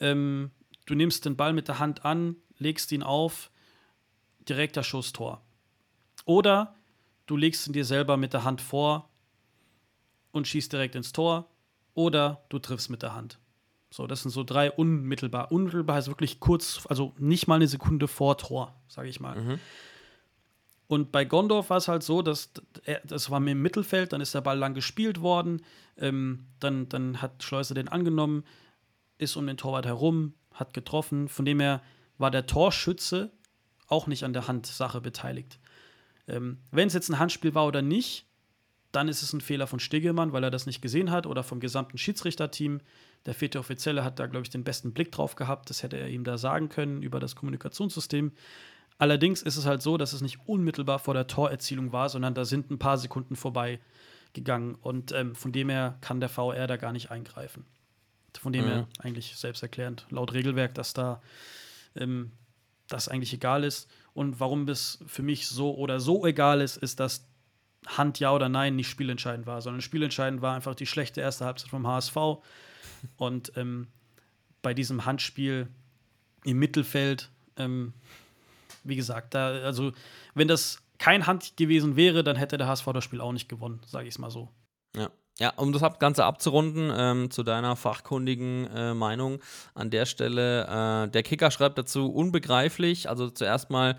ähm, 0.00 0.50
du 0.86 0.94
nimmst 0.94 1.24
den 1.24 1.36
Ball 1.36 1.52
mit 1.52 1.68
der 1.68 1.78
Hand 1.78 2.04
an, 2.04 2.36
legst 2.58 2.92
ihn 2.92 3.02
auf, 3.02 3.50
direkter 4.48 4.82
Schuss 4.82 5.12
Tor. 5.12 5.42
Oder 6.24 6.74
du 7.26 7.36
legst 7.36 7.66
ihn 7.66 7.72
dir 7.72 7.84
selber 7.84 8.16
mit 8.16 8.32
der 8.32 8.44
Hand 8.44 8.60
vor 8.60 9.10
und 10.32 10.46
schießt 10.46 10.72
direkt 10.72 10.94
ins 10.94 11.12
Tor. 11.12 11.50
Oder 11.94 12.44
du 12.48 12.58
triffst 12.58 12.90
mit 12.90 13.02
der 13.02 13.14
Hand. 13.14 13.38
So, 13.90 14.06
das 14.06 14.22
sind 14.22 14.30
so 14.30 14.44
drei 14.44 14.70
unmittelbar. 14.70 15.50
Unmittelbar 15.50 15.96
heißt 15.96 16.08
wirklich 16.08 16.40
kurz, 16.40 16.86
also 16.88 17.14
nicht 17.18 17.48
mal 17.48 17.56
eine 17.56 17.66
Sekunde 17.66 18.06
vor 18.06 18.36
Tor, 18.36 18.74
sage 18.86 19.08
ich 19.08 19.18
mal. 19.20 19.40
Mhm. 19.40 19.60
Und 20.88 21.12
bei 21.12 21.26
Gondorf 21.26 21.70
war 21.70 21.76
es 21.76 21.86
halt 21.86 22.02
so, 22.02 22.22
dass 22.22 22.50
das 23.04 23.30
war 23.30 23.40
mir 23.40 23.52
im 23.52 23.62
Mittelfeld, 23.62 24.12
dann 24.12 24.22
ist 24.22 24.34
der 24.34 24.40
Ball 24.40 24.58
lang 24.58 24.74
gespielt 24.74 25.20
worden, 25.20 25.62
ähm, 25.98 26.46
dann, 26.60 26.88
dann 26.88 27.20
hat 27.20 27.42
Schleuser 27.42 27.74
den 27.74 27.88
angenommen, 27.88 28.44
ist 29.18 29.36
um 29.36 29.46
den 29.46 29.58
Torwart 29.58 29.84
herum, 29.84 30.32
hat 30.52 30.72
getroffen. 30.72 31.28
Von 31.28 31.44
dem 31.44 31.60
her 31.60 31.82
war 32.16 32.30
der 32.30 32.46
Torschütze 32.46 33.30
auch 33.86 34.06
nicht 34.06 34.24
an 34.24 34.32
der 34.32 34.48
Handsache 34.48 35.00
beteiligt. 35.02 35.58
Ähm, 36.26 36.58
Wenn 36.70 36.88
es 36.88 36.94
jetzt 36.94 37.10
ein 37.10 37.18
Handspiel 37.18 37.54
war 37.54 37.66
oder 37.66 37.82
nicht, 37.82 38.26
dann 38.90 39.08
ist 39.08 39.22
es 39.22 39.34
ein 39.34 39.42
Fehler 39.42 39.66
von 39.66 39.80
Stegemann, 39.80 40.32
weil 40.32 40.44
er 40.44 40.50
das 40.50 40.64
nicht 40.64 40.80
gesehen 40.80 41.10
hat 41.10 41.26
oder 41.26 41.42
vom 41.42 41.60
gesamten 41.60 41.98
Schiedsrichterteam. 41.98 42.80
Der 43.26 43.34
vierte 43.34 43.58
Offizielle 43.58 44.04
hat 44.04 44.18
da, 44.18 44.26
glaube 44.26 44.44
ich, 44.44 44.50
den 44.50 44.64
besten 44.64 44.94
Blick 44.94 45.12
drauf 45.12 45.36
gehabt. 45.36 45.68
Das 45.68 45.82
hätte 45.82 45.98
er 45.98 46.08
ihm 46.08 46.24
da 46.24 46.38
sagen 46.38 46.70
können 46.70 47.02
über 47.02 47.20
das 47.20 47.36
Kommunikationssystem. 47.36 48.32
Allerdings 48.98 49.42
ist 49.42 49.56
es 49.56 49.64
halt 49.64 49.80
so, 49.80 49.96
dass 49.96 50.12
es 50.12 50.22
nicht 50.22 50.40
unmittelbar 50.46 50.98
vor 50.98 51.14
der 51.14 51.28
Torerzielung 51.28 51.92
war, 51.92 52.08
sondern 52.08 52.34
da 52.34 52.44
sind 52.44 52.70
ein 52.70 52.78
paar 52.78 52.98
Sekunden 52.98 53.36
vorbei 53.36 53.80
gegangen. 54.32 54.74
Und 54.74 55.12
ähm, 55.12 55.34
von 55.34 55.52
dem 55.52 55.68
her 55.68 55.96
kann 56.00 56.20
der 56.20 56.28
VR 56.28 56.66
da 56.66 56.76
gar 56.76 56.92
nicht 56.92 57.10
eingreifen. 57.10 57.64
Von 58.38 58.52
dem 58.52 58.64
mhm. 58.64 58.68
her 58.68 58.88
eigentlich 58.98 59.36
selbsterklärend, 59.36 60.06
laut 60.10 60.32
Regelwerk, 60.32 60.74
dass 60.74 60.94
da 60.94 61.22
ähm, 61.94 62.32
das 62.88 63.08
eigentlich 63.08 63.32
egal 63.32 63.64
ist. 63.64 63.88
Und 64.14 64.40
warum 64.40 64.68
es 64.68 64.98
für 65.06 65.22
mich 65.22 65.46
so 65.46 65.76
oder 65.76 66.00
so 66.00 66.26
egal 66.26 66.60
ist, 66.60 66.76
ist, 66.76 66.98
dass 66.98 67.26
Hand 67.86 68.18
ja 68.18 68.32
oder 68.32 68.48
nein 68.48 68.74
nicht 68.74 68.88
spielentscheidend 68.88 69.46
war, 69.46 69.62
sondern 69.62 69.80
spielentscheidend 69.80 70.42
war 70.42 70.56
einfach 70.56 70.74
die 70.74 70.86
schlechte 70.86 71.20
erste 71.20 71.44
Halbzeit 71.44 71.70
vom 71.70 71.86
HSV. 71.86 72.16
Und 73.16 73.52
ähm, 73.56 73.86
bei 74.60 74.74
diesem 74.74 75.04
Handspiel 75.04 75.68
im 76.44 76.58
Mittelfeld 76.58 77.30
ähm, 77.56 77.92
wie 78.88 78.96
gesagt, 78.96 79.34
da, 79.34 79.48
also 79.48 79.92
wenn 80.34 80.48
das 80.48 80.80
kein 80.98 81.26
Hand 81.26 81.56
gewesen 81.56 81.96
wäre, 81.96 82.24
dann 82.24 82.36
hätte 82.36 82.58
der 82.58 82.66
HSV 82.66 82.86
das 82.92 83.04
Spiel 83.04 83.20
auch 83.20 83.32
nicht 83.32 83.48
gewonnen, 83.48 83.80
sage 83.86 84.08
ich 84.08 84.14
es 84.14 84.18
mal 84.18 84.30
so. 84.30 84.48
Ja. 84.96 85.10
Ja, 85.40 85.50
um 85.50 85.72
das 85.72 85.82
Ganze 86.00 86.24
abzurunden, 86.24 86.92
ähm, 86.92 87.30
zu 87.30 87.44
deiner 87.44 87.76
fachkundigen 87.76 88.66
äh, 88.74 88.92
Meinung 88.92 89.40
an 89.72 89.88
der 89.88 90.04
Stelle. 90.04 90.64
Äh, 90.64 91.10
der 91.10 91.22
Kicker 91.22 91.52
schreibt 91.52 91.78
dazu 91.78 92.12
unbegreiflich. 92.12 93.08
Also 93.08 93.30
zuerst 93.30 93.70
mal 93.70 93.96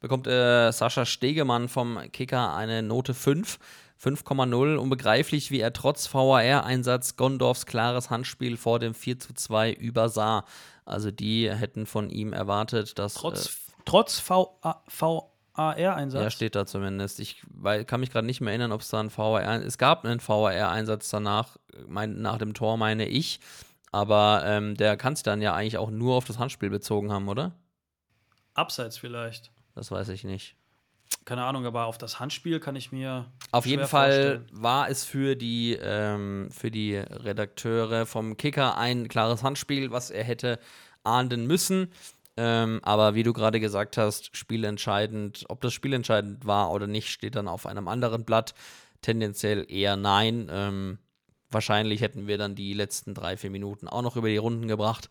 bekommt 0.00 0.26
äh, 0.26 0.72
Sascha 0.72 1.06
Stegemann 1.06 1.68
vom 1.68 2.00
Kicker 2.10 2.56
eine 2.56 2.82
Note 2.82 3.14
5. 3.14 3.60
5,0. 4.02 4.76
Unbegreiflich, 4.76 5.50
wie 5.52 5.60
er 5.60 5.72
trotz 5.72 6.12
VAR-Einsatz 6.12 7.16
Gondorfs 7.16 7.66
klares 7.66 8.10
Handspiel 8.10 8.56
vor 8.56 8.80
dem 8.80 8.94
4 8.94 9.20
zu 9.20 9.34
2 9.34 9.72
übersah. 9.72 10.44
Also 10.84 11.10
die 11.10 11.48
hätten 11.48 11.86
von 11.86 12.10
ihm 12.10 12.32
erwartet, 12.32 12.98
dass. 12.98 13.14
Trotz 13.14 13.46
äh, 13.46 13.69
Trotz 13.84 14.22
VAR-Einsatz? 14.28 16.22
Ja, 16.22 16.30
steht 16.30 16.54
da 16.54 16.66
zumindest. 16.66 17.20
Ich 17.20 17.42
weil, 17.48 17.84
kann 17.84 18.00
mich 18.00 18.10
gerade 18.10 18.26
nicht 18.26 18.40
mehr 18.40 18.50
erinnern, 18.50 18.72
ob 18.72 18.80
es 18.80 18.88
da 18.88 19.00
einen 19.00 19.16
VAR. 19.16 19.62
Es 19.62 19.78
gab 19.78 20.04
einen 20.04 20.20
VAR-Einsatz 20.20 21.10
danach, 21.10 21.56
mein, 21.86 22.20
nach 22.20 22.38
dem 22.38 22.54
Tor, 22.54 22.76
meine 22.76 23.06
ich. 23.06 23.40
Aber 23.92 24.42
ähm, 24.44 24.76
der 24.76 24.96
kann 24.96 25.16
sich 25.16 25.24
dann 25.24 25.42
ja 25.42 25.54
eigentlich 25.54 25.78
auch 25.78 25.90
nur 25.90 26.14
auf 26.16 26.24
das 26.24 26.38
Handspiel 26.38 26.70
bezogen 26.70 27.12
haben, 27.12 27.28
oder? 27.28 27.52
Abseits 28.54 28.98
vielleicht. 28.98 29.50
Das 29.74 29.90
weiß 29.90 30.08
ich 30.10 30.24
nicht. 30.24 30.56
Keine 31.24 31.44
Ahnung, 31.44 31.66
aber 31.66 31.86
auf 31.86 31.98
das 31.98 32.20
Handspiel 32.20 32.60
kann 32.60 32.76
ich 32.76 32.92
mir. 32.92 33.26
Auf 33.50 33.66
jeden 33.66 33.86
Fall 33.86 34.12
vorstellen. 34.12 34.46
war 34.52 34.88
es 34.88 35.04
für 35.04 35.36
die, 35.36 35.76
ähm, 35.80 36.48
für 36.50 36.70
die 36.70 36.96
Redakteure 36.96 38.06
vom 38.06 38.36
Kicker 38.36 38.78
ein 38.78 39.08
klares 39.08 39.42
Handspiel, 39.42 39.90
was 39.90 40.10
er 40.10 40.24
hätte 40.24 40.58
ahnden 41.02 41.46
müssen. 41.46 41.92
Ähm, 42.36 42.80
aber 42.82 43.14
wie 43.14 43.22
du 43.22 43.32
gerade 43.32 43.60
gesagt 43.60 43.96
hast, 43.96 44.36
spielentscheidend, 44.36 45.44
ob 45.48 45.60
das 45.60 45.72
spielentscheidend 45.72 46.46
war 46.46 46.72
oder 46.72 46.86
nicht, 46.86 47.08
steht 47.08 47.36
dann 47.36 47.48
auf 47.48 47.66
einem 47.66 47.88
anderen 47.88 48.24
Blatt. 48.24 48.54
Tendenziell 49.02 49.66
eher 49.68 49.96
nein. 49.96 50.48
Ähm, 50.50 50.98
wahrscheinlich 51.50 52.00
hätten 52.00 52.26
wir 52.26 52.38
dann 52.38 52.54
die 52.54 52.72
letzten 52.72 53.14
drei, 53.14 53.36
vier 53.36 53.50
Minuten 53.50 53.88
auch 53.88 54.02
noch 54.02 54.16
über 54.16 54.28
die 54.28 54.36
Runden 54.36 54.68
gebracht. 54.68 55.08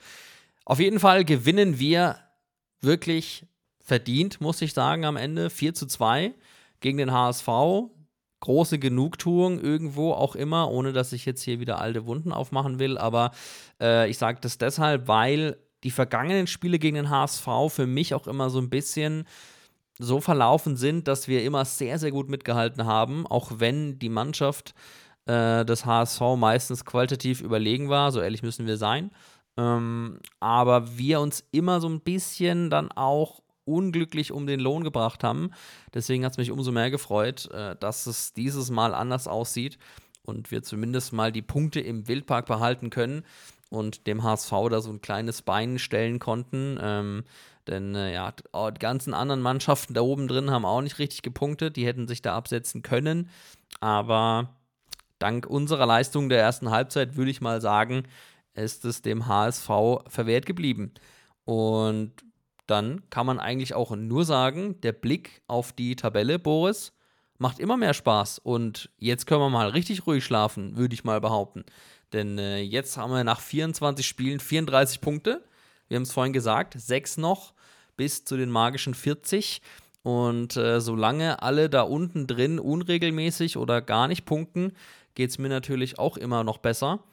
Auf 0.65 0.79
jeden 0.79 0.99
Fall 0.99 1.25
gewinnen 1.25 1.79
wir 1.79 2.17
wirklich 2.81 3.45
verdient, 3.81 4.39
muss 4.39 4.61
ich 4.61 4.73
sagen, 4.73 5.03
am 5.05 5.17
Ende. 5.17 5.49
4 5.49 5.73
zu 5.73 5.87
2 5.87 6.33
gegen 6.79 6.97
den 6.97 7.11
HSV. 7.11 7.47
Große 8.41 8.79
Genugtuung 8.79 9.59
irgendwo 9.59 10.13
auch 10.13 10.35
immer, 10.35 10.71
ohne 10.71 10.93
dass 10.93 11.11
ich 11.11 11.25
jetzt 11.25 11.41
hier 11.41 11.59
wieder 11.59 11.81
alte 11.81 12.05
Wunden 12.05 12.31
aufmachen 12.31 12.79
will. 12.79 12.97
Aber 12.97 13.31
äh, 13.81 14.09
ich 14.09 14.17
sage 14.17 14.39
das 14.41 14.57
deshalb, 14.57 15.07
weil 15.07 15.57
die 15.83 15.91
vergangenen 15.91 16.47
Spiele 16.47 16.79
gegen 16.79 16.95
den 16.95 17.09
HSV 17.09 17.47
für 17.69 17.87
mich 17.87 18.13
auch 18.13 18.27
immer 18.27 18.49
so 18.49 18.59
ein 18.59 18.69
bisschen 18.69 19.25
so 19.97 20.21
verlaufen 20.21 20.77
sind, 20.77 21.07
dass 21.07 21.27
wir 21.27 21.43
immer 21.43 21.65
sehr, 21.65 21.99
sehr 21.99 22.11
gut 22.11 22.29
mitgehalten 22.29 22.85
haben, 22.85 23.27
auch 23.27 23.51
wenn 23.57 23.99
die 23.99 24.09
Mannschaft 24.09 24.73
äh, 25.25 25.65
des 25.65 25.85
HSV 25.85 26.21
meistens 26.37 26.85
qualitativ 26.85 27.41
überlegen 27.41 27.89
war, 27.89 28.11
so 28.11 28.21
ehrlich 28.21 28.41
müssen 28.41 28.65
wir 28.65 28.77
sein. 28.77 29.11
Ähm, 29.57 30.19
aber 30.39 30.97
wir 30.97 31.19
uns 31.19 31.45
immer 31.51 31.81
so 31.81 31.89
ein 31.89 31.99
bisschen 31.99 32.69
dann 32.69 32.91
auch 32.93 33.41
unglücklich 33.65 34.31
um 34.31 34.47
den 34.47 34.61
Lohn 34.61 34.83
gebracht 34.83 35.23
haben. 35.23 35.51
Deswegen 35.93 36.25
hat 36.25 36.31
es 36.31 36.37
mich 36.37 36.51
umso 36.51 36.71
mehr 36.71 36.89
gefreut, 36.89 37.49
äh, 37.51 37.75
dass 37.75 38.07
es 38.07 38.33
dieses 38.33 38.71
Mal 38.71 38.95
anders 38.95 39.27
aussieht 39.27 39.77
und 40.23 40.49
wir 40.49 40.63
zumindest 40.63 41.11
mal 41.11 41.31
die 41.31 41.41
Punkte 41.41 41.81
im 41.81 42.07
Wildpark 42.07 42.45
behalten 42.45 42.89
können 42.89 43.23
und 43.69 44.07
dem 44.07 44.23
HSV 44.23 44.51
da 44.69 44.81
so 44.81 44.89
ein 44.91 45.01
kleines 45.01 45.41
Bein 45.41 45.79
stellen 45.79 46.19
konnten. 46.19 46.77
Ähm, 46.81 47.23
denn 47.67 47.95
äh, 47.95 48.13
ja, 48.13 48.31
die 48.31 48.79
ganzen 48.79 49.13
anderen 49.13 49.41
Mannschaften 49.41 49.93
da 49.93 50.01
oben 50.01 50.27
drin 50.27 50.51
haben 50.51 50.65
auch 50.65 50.81
nicht 50.81 50.99
richtig 50.99 51.21
gepunktet. 51.21 51.75
Die 51.75 51.85
hätten 51.85 52.07
sich 52.07 52.21
da 52.21 52.35
absetzen 52.35 52.81
können. 52.81 53.29
Aber 53.79 54.55
dank 55.19 55.45
unserer 55.45 55.85
Leistung 55.85 56.29
der 56.29 56.41
ersten 56.41 56.71
Halbzeit 56.71 57.15
würde 57.15 57.31
ich 57.31 57.41
mal 57.41 57.61
sagen, 57.61 58.03
ist 58.55 58.85
es 58.85 59.01
dem 59.01 59.27
HSV 59.27 59.69
verwehrt 60.07 60.45
geblieben. 60.45 60.93
Und 61.45 62.13
dann 62.65 63.09
kann 63.09 63.25
man 63.25 63.39
eigentlich 63.39 63.73
auch 63.73 63.95
nur 63.95 64.25
sagen, 64.25 64.79
der 64.81 64.91
Blick 64.91 65.41
auf 65.47 65.71
die 65.71 65.95
Tabelle, 65.95 66.39
Boris, 66.39 66.91
macht 67.37 67.59
immer 67.59 67.77
mehr 67.77 67.93
Spaß. 67.93 68.39
Und 68.39 68.89
jetzt 68.97 69.25
können 69.25 69.41
wir 69.41 69.49
mal 69.49 69.69
richtig 69.69 70.05
ruhig 70.05 70.23
schlafen, 70.23 70.77
würde 70.77 70.93
ich 70.93 71.03
mal 71.03 71.21
behaupten. 71.21 71.65
Denn 72.13 72.37
äh, 72.37 72.59
jetzt 72.59 72.97
haben 72.97 73.11
wir 73.11 73.23
nach 73.23 73.39
24 73.39 74.05
Spielen 74.05 74.39
34 74.39 75.01
Punkte. 75.01 75.43
Wir 75.87 75.95
haben 75.95 76.03
es 76.03 76.11
vorhin 76.11 76.33
gesagt, 76.33 76.75
sechs 76.79 77.17
noch 77.17 77.53
bis 77.97 78.23
zu 78.23 78.37
den 78.37 78.49
magischen 78.49 78.93
40. 78.93 79.61
Und 80.03 80.55
äh, 80.55 80.79
solange 80.79 81.41
alle 81.41 81.69
da 81.69 81.81
unten 81.81 82.25
drin 82.25 82.59
unregelmäßig 82.59 83.57
oder 83.57 83.81
gar 83.81 84.07
nicht 84.07 84.25
punkten, 84.25 84.73
geht 85.15 85.31
es 85.31 85.37
mir 85.37 85.49
natürlich 85.49 85.99
auch 85.99 86.17
immer 86.17 86.43
noch 86.43 86.59
besser. 86.59 87.03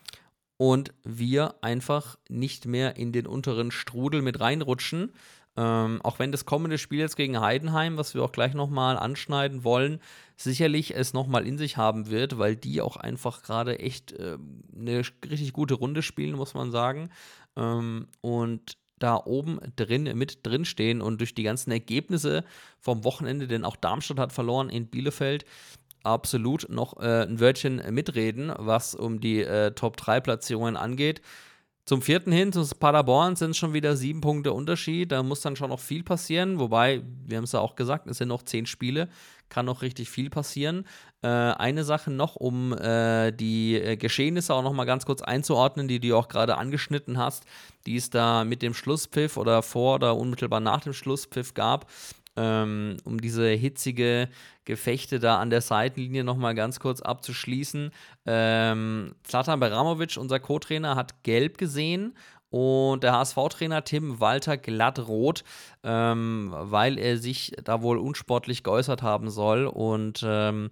Und 0.59 0.94
wir 1.02 1.56
einfach 1.60 2.16
nicht 2.28 2.66
mehr 2.66 2.97
in 2.97 3.12
den 3.12 3.27
unteren 3.27 3.70
Strudel 3.70 4.23
mit 4.23 4.40
reinrutschen. 4.40 5.12
Ähm, 5.56 6.01
auch 6.02 6.18
wenn 6.18 6.32
das 6.32 6.44
kommende 6.44 6.78
Spiel 6.78 7.01
jetzt 7.01 7.16
gegen 7.16 7.40
Heidenheim, 7.40 7.97
was 7.97 8.14
wir 8.14 8.23
auch 8.23 8.32
gleich 8.32 8.55
nochmal 8.55 8.97
anschneiden 8.97 9.64
wollen, 9.64 10.01
sicherlich 10.36 10.94
es 10.94 11.14
nochmal 11.14 11.46
in 11.46 11.58
sich 11.58 11.76
haben 11.76 12.10
wird, 12.10 12.38
weil 12.38 12.56
die 12.56 12.80
auch 12.80 12.96
einfach 12.96 13.42
gerade 13.42 13.78
echt 13.78 14.12
äh, 14.12 14.38
eine 14.76 15.02
richtig 15.24 15.52
gute 15.52 15.74
Runde 15.74 16.02
spielen, 16.02 16.36
muss 16.36 16.54
man 16.54 16.70
sagen. 16.70 17.10
Ähm, 17.56 18.08
und 18.20 18.76
da 18.98 19.16
oben 19.24 19.58
drin 19.76 20.04
mit 20.16 20.46
drin 20.46 20.64
stehen 20.64 21.02
und 21.02 21.18
durch 21.18 21.34
die 21.34 21.42
ganzen 21.42 21.70
Ergebnisse 21.70 22.44
vom 22.78 23.04
Wochenende, 23.04 23.46
denn 23.46 23.64
auch 23.64 23.76
Darmstadt 23.76 24.18
hat 24.18 24.32
verloren 24.32 24.70
in 24.70 24.88
Bielefeld, 24.88 25.44
absolut 26.02 26.68
noch 26.70 26.98
äh, 26.98 27.24
ein 27.24 27.40
Wörtchen 27.40 27.82
mitreden, 27.92 28.52
was 28.56 28.94
um 28.94 29.20
die 29.20 29.42
äh, 29.42 29.72
Top 29.72 29.96
3 29.96 30.20
Platzierungen 30.20 30.76
angeht. 30.76 31.20
Zum 31.86 32.02
vierten 32.02 32.32
hin, 32.32 32.52
zu 32.52 32.66
Paderborn, 32.74 33.36
sind 33.36 33.52
es 33.52 33.58
schon 33.58 33.72
wieder 33.72 33.96
sieben 33.96 34.20
Punkte 34.20 34.52
Unterschied. 34.52 35.12
Da 35.12 35.22
muss 35.22 35.40
dann 35.42 35.54
schon 35.54 35.70
noch 35.70 35.78
viel 35.78 36.02
passieren. 36.02 36.58
Wobei, 36.58 37.02
wir 37.24 37.36
haben 37.36 37.44
es 37.44 37.52
ja 37.52 37.60
auch 37.60 37.76
gesagt, 37.76 38.08
es 38.08 38.18
sind 38.18 38.26
noch 38.26 38.42
zehn 38.42 38.66
Spiele. 38.66 39.08
Kann 39.50 39.66
noch 39.66 39.82
richtig 39.82 40.10
viel 40.10 40.28
passieren. 40.28 40.84
Äh, 41.22 41.28
eine 41.28 41.84
Sache 41.84 42.10
noch, 42.10 42.34
um 42.34 42.72
äh, 42.72 43.30
die 43.30 43.76
äh, 43.76 43.96
Geschehnisse 43.96 44.52
auch 44.52 44.64
noch 44.64 44.72
mal 44.72 44.84
ganz 44.84 45.06
kurz 45.06 45.22
einzuordnen, 45.22 45.86
die 45.86 46.00
du 46.00 46.16
auch 46.16 46.26
gerade 46.26 46.56
angeschnitten 46.56 47.18
hast, 47.18 47.44
die 47.86 47.94
es 47.94 48.10
da 48.10 48.42
mit 48.42 48.62
dem 48.62 48.74
Schlusspfiff 48.74 49.36
oder 49.36 49.62
vor 49.62 49.94
oder 49.94 50.16
unmittelbar 50.16 50.58
nach 50.58 50.80
dem 50.80 50.92
Schlusspfiff 50.92 51.54
gab 51.54 51.86
ähm, 52.36 52.96
um 53.04 53.20
diese 53.20 53.48
hitzige 53.48 54.28
Gefechte 54.64 55.18
da 55.20 55.38
an 55.38 55.50
der 55.50 55.60
Seitenlinie 55.60 56.24
nochmal 56.24 56.54
ganz 56.54 56.80
kurz 56.80 57.00
abzuschließen. 57.00 57.90
Ähm, 58.26 59.14
Zlatan 59.22 59.60
Beramovic, 59.60 60.16
unser 60.16 60.40
Co-Trainer, 60.40 60.96
hat 60.96 61.22
gelb 61.22 61.58
gesehen 61.58 62.14
und 62.50 63.02
der 63.02 63.12
HSV-Trainer 63.12 63.84
Tim 63.84 64.20
Walter 64.20 64.56
glattrot, 64.56 65.44
ähm, 65.82 66.54
weil 66.56 66.98
er 66.98 67.18
sich 67.18 67.52
da 67.62 67.82
wohl 67.82 67.98
unsportlich 67.98 68.62
geäußert 68.62 69.02
haben 69.02 69.30
soll. 69.30 69.66
Und 69.66 70.24
ähm, 70.26 70.70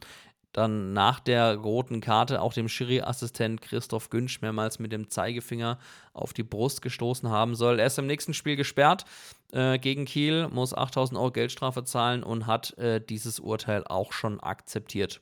dann 0.55 0.93
nach 0.93 1.19
der 1.19 1.57
roten 1.57 2.01
Karte 2.01 2.41
auch 2.41 2.55
dem 2.55 2.69
Schiri-Assistent 2.69 3.61
Christoph 3.61 4.09
Günsch 4.09 4.41
mehrmals 4.41 4.79
mit 4.79 4.93
dem 4.93 5.11
Zeigefinger 5.11 5.79
auf 6.13 6.33
die 6.33 6.45
Brust 6.45 6.81
gestoßen 6.81 7.29
haben 7.29 7.57
soll. 7.57 7.81
Er 7.81 7.87
ist 7.87 7.99
im 7.99 8.07
nächsten 8.07 8.35
Spiel 8.35 8.55
gesperrt 8.55 9.05
äh, 9.53 9.79
gegen 9.81 10.05
Kiel, 10.05 10.49
muss 10.49 10.73
8000 10.73 11.19
Euro 11.19 11.33
Geldstrafe 11.33 11.83
zahlen 11.83 12.23
und 12.23 12.47
hat 12.47 12.79
äh, 12.79 13.01
dieses 13.05 13.41
Urteil 13.41 13.85
auch 13.85 14.13
schon 14.13 14.39
akzeptiert. 14.39 15.21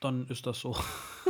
Dann 0.00 0.28
ist 0.28 0.46
das 0.46 0.60
so. 0.60 0.76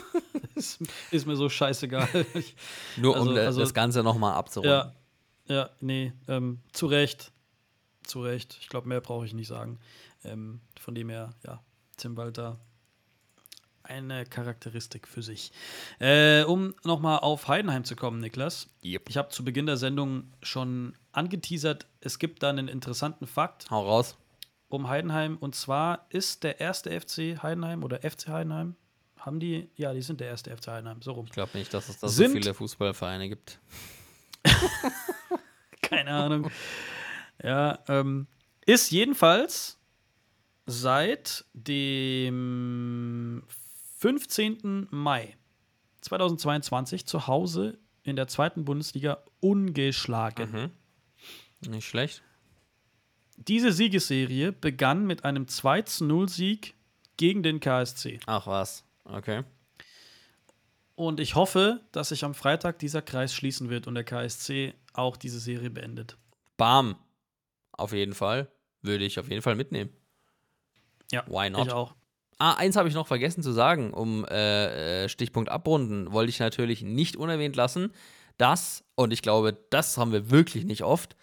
ist, 0.55 0.83
ist, 1.11 1.27
mir 1.27 1.37
so 1.37 1.49
scheißegal. 1.49 2.07
Nur 2.99 3.17
also, 3.17 3.31
um 3.31 3.37
also, 3.37 3.61
das 3.61 3.73
Ganze 3.73 4.03
nochmal 4.03 4.35
abzurunden. 4.35 4.93
Ja, 5.47 5.55
ja 5.55 5.71
nee, 5.81 6.13
ähm, 6.29 6.61
zu 6.73 6.87
Recht. 6.87 7.33
Zu 8.03 8.23
Recht. 8.23 8.59
Ich 8.61 8.69
glaube, 8.69 8.89
mehr 8.89 9.01
brauche 9.01 9.25
ich 9.25 9.33
nicht 9.33 9.49
sagen. 9.49 9.79
Ähm, 10.23 10.61
von 10.79 10.95
dem 10.95 11.09
her, 11.09 11.31
ja, 11.47 11.63
Tim 11.97 12.19
Walter 12.19 12.61
eine 13.89 14.25
Charakteristik 14.27 15.09
für 15.09 15.23
sich. 15.23 15.53
Äh, 15.99 16.43
um 16.45 16.75
nochmal 16.85 17.19
auf 17.21 17.49
Heidenheim 17.49 17.85
zu 17.85 17.97
kommen, 17.97 18.21
Niklas. 18.21 18.69
Yep. 18.85 19.09
Ich 19.09 19.17
habe 19.17 19.31
zu 19.31 19.45
Beginn 19.45 19.67
der 19.67 19.77
Sendung 19.77 20.31
schon 20.43 20.95
angeteasert, 21.13 21.87
es 22.01 22.19
gibt 22.19 22.43
da 22.43 22.51
einen 22.51 22.69
interessanten 22.69 23.27
Fakt. 23.27 23.71
Hau 23.71 23.87
raus. 23.87 24.17
Um 24.69 24.89
Heidenheim. 24.89 25.37
Und 25.39 25.55
zwar 25.55 26.07
ist 26.11 26.45
der 26.45 26.61
erste 26.61 26.91
FC 26.91 27.43
Heidenheim 27.43 27.83
oder 27.83 27.99
FC 27.99 28.29
Heidenheim. 28.29 28.77
Haben 29.19 29.41
die, 29.41 29.69
ja, 29.77 29.93
die 29.93 30.03
sind 30.03 30.21
der 30.21 30.29
erste 30.29 30.55
FC 30.57 30.69
Heidenheim, 30.69 31.03
so 31.03 31.13
rum. 31.13 31.25
Ich 31.27 31.33
glaube 31.33 31.57
nicht, 31.59 31.73
dass 31.75 31.89
es 31.89 31.99
da 31.99 32.09
sind, 32.09 32.33
so 32.33 32.33
viele 32.35 32.55
Fußballvereine 32.55 33.29
gibt. 33.29 33.59
Keine 35.83 36.11
Ahnung. 36.11 36.51
Ja, 37.43 37.79
ähm, 37.89 38.27
ist 38.65 38.91
jedenfalls 38.91 39.79
seit 40.67 41.47
dem 41.55 43.43
15. 43.99 44.87
Mai 44.91 45.37
2022 46.03 47.05
zu 47.05 47.27
Hause 47.27 47.79
in 48.05 48.15
der 48.15 48.29
zweiten 48.29 48.65
Bundesliga 48.65 49.25
ungeschlagen. 49.41 50.71
Mhm. 51.65 51.71
Nicht 51.73 51.89
schlecht. 51.89 52.23
Diese 53.37 53.73
Siegesserie 53.73 54.53
begann 54.53 55.05
mit 55.05 55.25
einem 55.25 55.47
2-0-Sieg 55.47 56.75
gegen 57.17 57.43
den 57.43 57.59
KSC. 57.59 58.21
Ach 58.27 58.47
was, 58.47 58.85
okay. 59.03 59.43
Und 60.95 61.19
ich 61.19 61.35
hoffe, 61.35 61.81
dass 61.91 62.11
sich 62.11 62.25
am 62.25 62.35
Freitag 62.35 62.79
dieser 62.79 63.03
Kreis 63.03 63.35
schließen 63.35 63.69
wird 63.69 63.89
und 63.89 63.97
der 63.97 64.05
KSC 64.05 64.75
auch 64.93 65.17
diese 65.17 65.41
Serie 65.41 65.71
beendet. 65.71 66.17
Bam. 66.57 66.97
Auf 67.73 67.93
jeden 67.93 68.15
Fall. 68.15 68.49
Würde 68.81 69.05
ich 69.05 69.19
auf 69.19 69.29
jeden 69.29 69.43
Fall 69.43 69.57
mitnehmen. 69.57 69.91
Ja, 71.11 71.25
Why 71.27 71.51
not? 71.51 71.67
ich 71.67 71.73
auch. 71.73 71.98
Ah, 72.39 72.55
eins 72.55 72.77
habe 72.77 72.89
ich 72.89 72.95
noch 72.95 73.09
vergessen 73.09 73.43
zu 73.43 73.53
sagen, 73.53 73.93
um 73.93 74.25
äh, 74.25 75.05
äh, 75.05 75.09
Stichpunkt 75.09 75.51
abrunden, 75.51 76.13
wollte 76.13 76.31
ich 76.31 76.39
natürlich 76.39 76.83
nicht 76.83 77.17
unerwähnt 77.17 77.57
lassen, 77.57 77.93
dass, 78.37 78.85
und 78.95 79.13
ich 79.13 79.23
glaube, 79.23 79.59
das 79.71 79.97
haben 79.99 80.13
wir 80.13 80.31
wirklich 80.31 80.65
nicht 80.65 80.85
oft, 80.85 81.17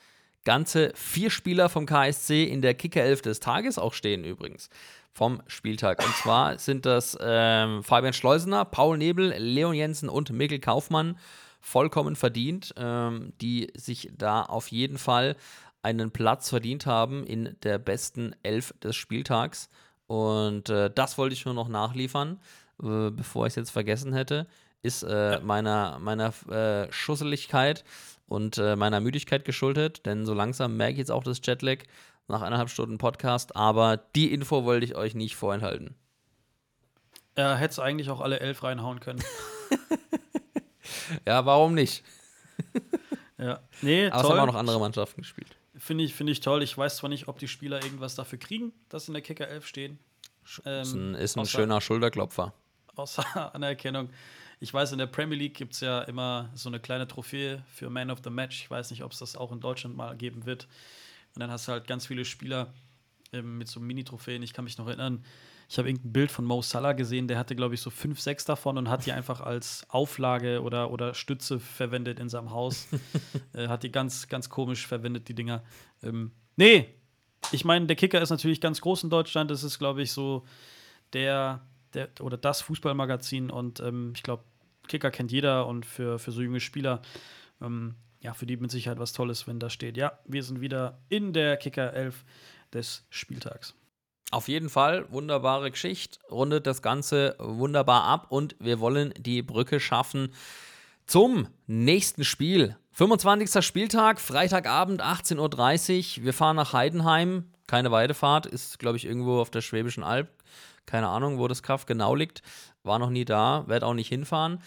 ganze 0.44 0.92
vier 0.94 1.30
Spieler 1.32 1.70
vom 1.70 1.86
KSC 1.86 2.44
in 2.44 2.62
der 2.62 2.74
Kickerelf 2.74 3.22
des 3.22 3.40
Tages 3.40 3.78
auch 3.78 3.94
stehen 3.94 4.24
übrigens 4.24 4.70
vom 5.12 5.42
Spieltag. 5.48 6.06
Und 6.06 6.14
zwar 6.16 6.60
sind 6.60 6.86
das 6.86 7.18
ähm, 7.22 7.84
Fabian 7.84 8.14
Schleusener, 8.14 8.66
Paul 8.66 8.98
Nebel, 8.98 9.34
Leon 9.38 9.74
Jensen 9.74 10.10
und 10.10 10.30
Mikkel 10.30 10.60
Kaufmann 10.60 11.18
vollkommen 11.62 12.18
verdient, 12.18 12.74
ähm, 12.78 13.32
die 13.42 13.72
sich 13.76 14.12
da 14.16 14.42
auf 14.42 14.68
jeden 14.68 14.98
Fall 14.98 15.38
einen 15.82 16.12
Platz 16.12 16.50
verdient 16.50 16.86
haben 16.86 17.26
in 17.26 17.56
der 17.64 17.78
besten 17.80 18.36
Elf 18.44 18.74
des 18.84 18.96
Spieltags. 18.98 19.70
Und 20.08 20.70
äh, 20.70 20.92
das 20.94 21.18
wollte 21.18 21.34
ich 21.34 21.46
nur 21.46 21.54
noch 21.54 21.68
nachliefern, 21.68 22.40
äh, 22.82 23.10
bevor 23.10 23.46
ich 23.46 23.52
es 23.52 23.56
jetzt 23.56 23.72
vergessen 23.72 24.14
hätte. 24.14 24.48
Ist 24.82 25.04
äh, 25.04 25.40
meiner, 25.40 25.98
meiner 26.00 26.34
äh, 26.50 26.92
Schusseligkeit 26.92 27.84
und 28.28 28.58
äh, 28.58 28.76
meiner 28.76 29.00
Müdigkeit 29.00 29.44
geschuldet, 29.46 30.06
denn 30.06 30.26
so 30.26 30.34
langsam 30.34 30.78
merke 30.78 30.94
ich 30.94 31.00
jetzt 31.00 31.12
auch 31.12 31.24
das 31.24 31.42
Jetlag 31.44 31.80
nach 32.28 32.42
eineinhalb 32.42 32.70
Stunden 32.70 32.98
Podcast, 32.98 33.56
aber 33.56 33.98
die 33.98 34.32
Info 34.32 34.64
wollte 34.64 34.86
ich 34.86 34.96
euch 34.96 35.16
nicht 35.16 35.36
vorenthalten. 35.36 35.96
Er 37.36 37.56
hätte 37.58 37.72
es 37.72 37.80
eigentlich 37.80 38.10
auch 38.10 38.22
alle 38.22 38.40
elf 38.40 38.64
reinhauen 38.64 39.00
können. 39.00 39.24
ja, 41.28 41.46
warum 41.46 41.74
nicht? 41.74 42.04
ja, 43.38 43.60
nee, 43.82 44.08
aber 44.08 44.22
toll. 44.22 44.32
es 44.32 44.38
haben 44.38 44.50
auch 44.50 44.54
noch 44.54 44.60
andere 44.60 44.80
Mannschaften 44.80 45.22
gespielt. 45.22 45.56
Finde 45.78 46.04
ich, 46.04 46.14
find 46.14 46.30
ich 46.30 46.40
toll. 46.40 46.64
Ich 46.64 46.78
weiß 46.78 46.98
zwar 46.98 47.10
nicht, 47.10 47.28
ob 47.28 47.40
die 47.40 47.48
Spieler 47.48 47.84
irgendwas 47.84 48.16
dafür 48.16 48.40
kriegen, 48.40 48.74
dass 48.90 49.08
in 49.08 49.14
der 49.14 49.22
Kicker 49.22 49.48
11 49.48 49.68
stehen. 49.68 50.00
Ähm, 50.66 50.82
ist 50.82 50.94
ein, 50.94 51.16
ist 51.16 51.36
ein 51.36 51.42
außer, 51.42 51.58
schöner 51.60 51.82
Schulterklopfer. 51.82 52.54
Außer 52.96 53.54
Anerkennung. 53.56 54.10
Ich 54.60 54.74
weiß, 54.74 54.94
in 54.94 55.00
der 55.00 55.08
Premier 55.08 55.38
League 55.38 55.56
gibt 55.56 55.74
es 55.74 55.82
ja 55.82 56.02
immer 56.04 56.50
so 56.54 56.70
eine 56.70 56.80
kleine 56.80 57.08
Trophäe 57.08 57.64
für 57.68 57.90
Man 57.90 58.10
of 58.10 58.20
the 58.24 58.30
Match. 58.30 58.62
Ich 58.64 58.72
weiß 58.72 58.92
nicht, 58.92 59.04
ob 59.04 59.12
es 59.12 59.20
das 59.20 59.36
auch 59.36 59.52
in 59.52 59.60
Deutschland 59.60 59.98
mal 59.98 60.16
geben 60.16 60.46
wird. 60.46 60.68
Und 61.34 61.42
dann 61.42 61.52
hast 61.52 61.68
du 61.68 61.74
halt 61.74 61.88
ganz 61.88 62.08
viele 62.08 62.24
Spieler 62.24 62.74
ähm, 63.34 63.58
mit 63.58 63.68
so 63.68 63.80
Mini-Trophäen. 63.80 64.44
Ich 64.44 64.54
kann 64.54 64.64
mich 64.64 64.78
noch 64.78 64.88
erinnern, 64.88 65.26
ich 65.68 65.78
habe 65.78 65.90
irgendein 65.90 66.14
Bild 66.14 66.32
von 66.32 66.46
Mo 66.46 66.62
Salah 66.62 66.94
gesehen, 66.94 67.28
der 67.28 67.38
hatte, 67.38 67.56
glaube 67.56 67.74
ich, 67.74 67.82
so 67.82 67.90
fünf, 67.90 68.20
sechs 68.20 68.46
davon 68.46 68.78
und 68.78 68.90
hat 68.90 69.06
die 69.06 69.12
einfach 69.12 69.42
als 69.42 69.86
Auflage 69.90 70.62
oder, 70.62 70.92
oder 70.92 71.14
Stütze 71.14 71.60
verwendet 71.60 72.20
in 72.20 72.30
seinem 72.30 72.52
Haus. 72.52 72.88
äh, 73.54 73.68
hat 73.68 73.84
die 73.84 73.92
ganz, 73.92 74.28
ganz 74.28 74.50
komisch 74.50 74.86
verwendet, 74.86 75.28
die 75.28 75.36
Dinger. 75.36 75.64
Ähm, 76.04 76.32
nee, 76.56 76.90
ich 77.52 77.66
meine, 77.66 77.88
der 77.88 77.96
Kicker 77.96 78.22
ist 78.22 78.30
natürlich 78.30 78.62
ganz 78.62 78.82
groß 78.82 79.04
in 79.04 79.10
Deutschland. 79.10 79.52
Das 79.52 79.64
ist, 79.64 79.80
glaube 79.80 80.02
ich, 80.02 80.12
so 80.12 80.46
der, 81.14 81.62
der 81.94 82.10
oder 82.20 82.38
das 82.38 82.62
Fußballmagazin. 82.62 83.50
Und 83.50 83.80
ähm, 83.80 84.14
ich 84.16 84.24
glaube, 84.24 84.44
Kicker 84.88 85.12
kennt 85.12 85.32
jeder 85.32 85.68
und 85.68 85.86
für, 85.86 86.20
für 86.20 86.32
so 86.32 86.42
junge 86.42 86.60
Spieler, 86.60 87.02
ähm, 87.62 87.96
ja, 88.22 88.34
für 88.34 88.46
die 88.46 88.58
mit 88.58 88.72
Sicherheit 88.72 89.00
was 89.00 89.14
Tolles, 89.14 89.48
wenn 89.48 89.60
da 89.60 89.70
steht. 89.70 89.98
Ja, 89.98 90.20
wir 90.26 90.44
sind 90.44 90.62
wieder 90.62 91.00
in 91.10 91.34
der 91.34 91.58
Kicker 91.58 91.94
11 91.94 92.24
des 92.74 93.06
Spieltags. 93.10 93.76
Auf 94.36 94.50
jeden 94.50 94.68
Fall, 94.68 95.10
wunderbare 95.14 95.72
Geschichte, 95.72 96.20
rundet 96.30 96.68
das 96.68 96.82
Ganze 96.82 97.38
wunderbar 97.40 98.04
ab 98.04 98.26
und 98.28 98.58
wir 98.60 98.82
wollen 98.82 99.14
die 99.18 99.42
Brücke 99.42 99.80
schaffen 99.80 100.34
zum 101.06 101.48
nächsten 101.68 102.26
Spiel. 102.26 102.76
25. 102.92 103.66
Spieltag, 103.66 104.20
Freitagabend, 104.20 105.02
18.30 105.02 106.18
Uhr. 106.20 106.26
Wir 106.26 106.34
fahren 106.34 106.58
nach 106.58 106.74
Heidenheim. 106.74 107.46
Keine 107.66 107.92
Weidefahrt, 107.92 108.46
ist, 108.46 108.78
glaube 108.78 108.98
ich, 108.98 109.06
irgendwo 109.06 109.40
auf 109.40 109.52
der 109.52 109.62
Schwäbischen 109.62 110.04
Alb. 110.04 110.28
Keine 110.86 111.08
Ahnung, 111.08 111.40
wo 111.40 111.48
das 111.48 111.64
Kraft 111.64 111.88
genau 111.88 112.14
liegt. 112.14 112.42
War 112.84 113.00
noch 113.00 113.12
nie 113.12 113.24
da, 113.24 113.64
werde 113.68 113.86
auch 113.86 113.94
nicht 113.94 114.10
hinfahren. 114.10 114.62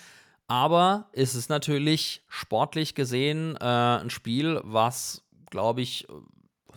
Aber 0.47 1.11
es 1.13 1.35
ist 1.35 1.51
natürlich 1.51 2.23
sportlich 2.27 2.95
gesehen 2.95 3.55
äh, 3.61 3.65
ein 3.65 4.09
Spiel, 4.09 4.63
was, 4.65 5.25
glaube 5.51 5.83
ich, 5.83 6.07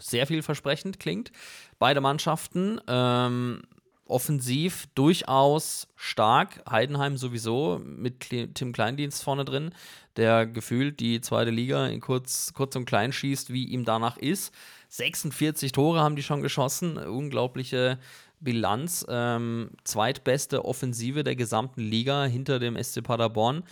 sehr 0.01 0.27
vielversprechend 0.27 0.99
klingt. 0.99 1.31
Beide 1.79 2.01
Mannschaften 2.01 2.81
ähm, 2.87 3.61
offensiv 4.05 4.87
durchaus 4.93 5.87
stark. 5.95 6.61
Heidenheim 6.69 7.17
sowieso 7.17 7.81
mit 7.83 8.29
Tim 8.53 8.73
Kleindienst 8.73 9.23
vorne 9.23 9.45
drin, 9.45 9.71
der 10.17 10.45
gefühlt 10.45 10.99
die 10.99 11.21
zweite 11.21 11.51
Liga 11.51 11.87
in 11.87 12.01
kurz, 12.01 12.53
kurz 12.53 12.75
und 12.75 12.85
klein 12.85 13.13
schießt, 13.13 13.51
wie 13.53 13.65
ihm 13.65 13.85
danach 13.85 14.17
ist. 14.17 14.53
46 14.89 15.71
Tore 15.71 16.01
haben 16.01 16.17
die 16.17 16.23
schon 16.23 16.41
geschossen. 16.41 16.97
Unglaubliche 16.97 17.97
Bilanz. 18.41 19.05
Ähm, 19.07 19.69
zweitbeste 19.85 20.65
Offensive 20.65 21.23
der 21.23 21.37
gesamten 21.37 21.81
Liga 21.81 22.25
hinter 22.25 22.59
dem 22.59 22.81
SC 22.81 23.01
Paderborn. 23.01 23.63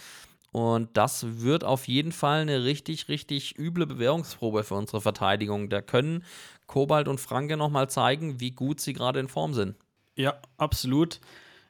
Und 0.51 0.97
das 0.97 1.41
wird 1.41 1.63
auf 1.63 1.87
jeden 1.87 2.11
Fall 2.11 2.41
eine 2.41 2.63
richtig, 2.63 3.07
richtig 3.07 3.57
üble 3.57 3.85
Bewährungsprobe 3.85 4.63
für 4.63 4.75
unsere 4.75 5.01
Verteidigung. 5.01 5.69
Da 5.69 5.81
können 5.81 6.23
Kobalt 6.65 7.07
und 7.07 7.19
Franke 7.19 7.55
nochmal 7.55 7.89
zeigen, 7.89 8.39
wie 8.39 8.51
gut 8.51 8.79
sie 8.79 8.93
gerade 8.93 9.19
in 9.19 9.27
Form 9.27 9.53
sind. 9.53 9.75
Ja, 10.15 10.39
absolut. 10.57 11.19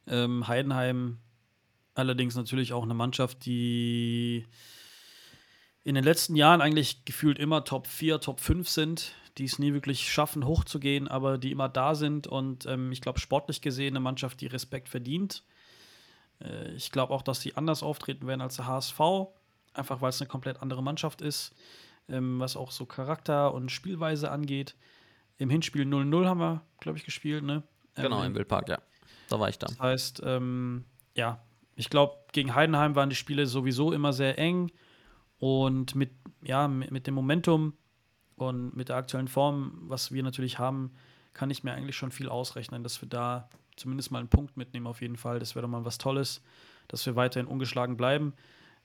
Ähm, 0.07 0.47
Heidenheim 0.47 1.19
allerdings 1.93 2.35
natürlich 2.35 2.73
auch 2.73 2.83
eine 2.83 2.93
Mannschaft, 2.93 3.45
die 3.45 4.45
in 5.83 5.95
den 5.95 6.03
letzten 6.03 6.35
Jahren 6.35 6.61
eigentlich 6.61 7.05
gefühlt 7.05 7.39
immer 7.39 7.63
Top 7.63 7.87
4, 7.87 8.19
Top 8.21 8.39
5 8.39 8.67
sind, 8.69 9.13
die 9.37 9.45
es 9.45 9.59
nie 9.59 9.73
wirklich 9.73 10.11
schaffen, 10.11 10.45
hochzugehen, 10.45 11.07
aber 11.07 11.37
die 11.37 11.51
immer 11.51 11.69
da 11.69 11.95
sind 11.95 12.27
und 12.27 12.65
ähm, 12.65 12.91
ich 12.91 13.01
glaube, 13.01 13.19
sportlich 13.19 13.61
gesehen 13.61 13.93
eine 13.93 13.99
Mannschaft, 13.99 14.41
die 14.41 14.47
Respekt 14.47 14.89
verdient. 14.89 15.43
Äh, 16.43 16.73
ich 16.73 16.91
glaube 16.91 17.13
auch, 17.13 17.21
dass 17.21 17.41
sie 17.41 17.55
anders 17.55 17.83
auftreten 17.83 18.27
werden 18.27 18.41
als 18.41 18.55
der 18.57 18.67
HSV, 18.67 18.99
einfach 19.73 20.01
weil 20.01 20.09
es 20.09 20.21
eine 20.21 20.27
komplett 20.27 20.61
andere 20.61 20.83
Mannschaft 20.83 21.21
ist, 21.21 21.55
ähm, 22.07 22.39
was 22.39 22.55
auch 22.55 22.71
so 22.71 22.85
Charakter 22.85 23.53
und 23.53 23.71
Spielweise 23.71 24.31
angeht. 24.31 24.75
Im 25.37 25.49
Hinspiel 25.49 25.83
0-0 25.83 26.25
haben 26.25 26.39
wir, 26.39 26.61
glaube 26.79 26.97
ich, 26.97 27.05
gespielt, 27.05 27.43
ne? 27.43 27.63
Genau, 27.95 28.19
ähm, 28.19 28.27
im 28.27 28.35
Wildpark, 28.35 28.69
ja. 28.69 28.79
Da 29.29 29.39
war 29.39 29.49
ich 29.49 29.59
da. 29.59 29.67
Das 29.67 29.79
heißt, 29.79 30.21
ähm, 30.25 30.85
ja, 31.15 31.41
ich 31.75 31.89
glaube, 31.89 32.15
gegen 32.33 32.55
Heidenheim 32.55 32.95
waren 32.95 33.09
die 33.09 33.15
Spiele 33.15 33.45
sowieso 33.45 33.93
immer 33.93 34.11
sehr 34.11 34.37
eng 34.37 34.71
und 35.37 35.95
mit, 35.95 36.11
ja, 36.41 36.67
mit 36.67 37.07
dem 37.07 37.13
Momentum 37.13 37.73
und 38.35 38.75
mit 38.75 38.89
der 38.89 38.97
aktuellen 38.97 39.27
Form, 39.27 39.77
was 39.83 40.11
wir 40.11 40.23
natürlich 40.23 40.59
haben, 40.59 40.93
kann 41.33 41.49
ich 41.49 41.63
mir 41.63 41.73
eigentlich 41.73 41.95
schon 41.95 42.11
viel 42.11 42.27
ausrechnen, 42.27 42.83
dass 42.83 43.01
wir 43.01 43.07
da 43.07 43.49
zumindest 43.79 44.11
mal 44.11 44.19
einen 44.19 44.29
Punkt 44.29 44.57
mitnehmen 44.57 44.87
auf 44.87 45.01
jeden 45.01 45.17
Fall. 45.17 45.39
Das 45.39 45.55
wäre 45.55 45.63
doch 45.63 45.69
mal 45.69 45.85
was 45.85 45.97
Tolles, 45.97 46.41
dass 46.87 47.05
wir 47.05 47.15
weiterhin 47.15 47.47
ungeschlagen 47.47 47.97
bleiben. 47.97 48.33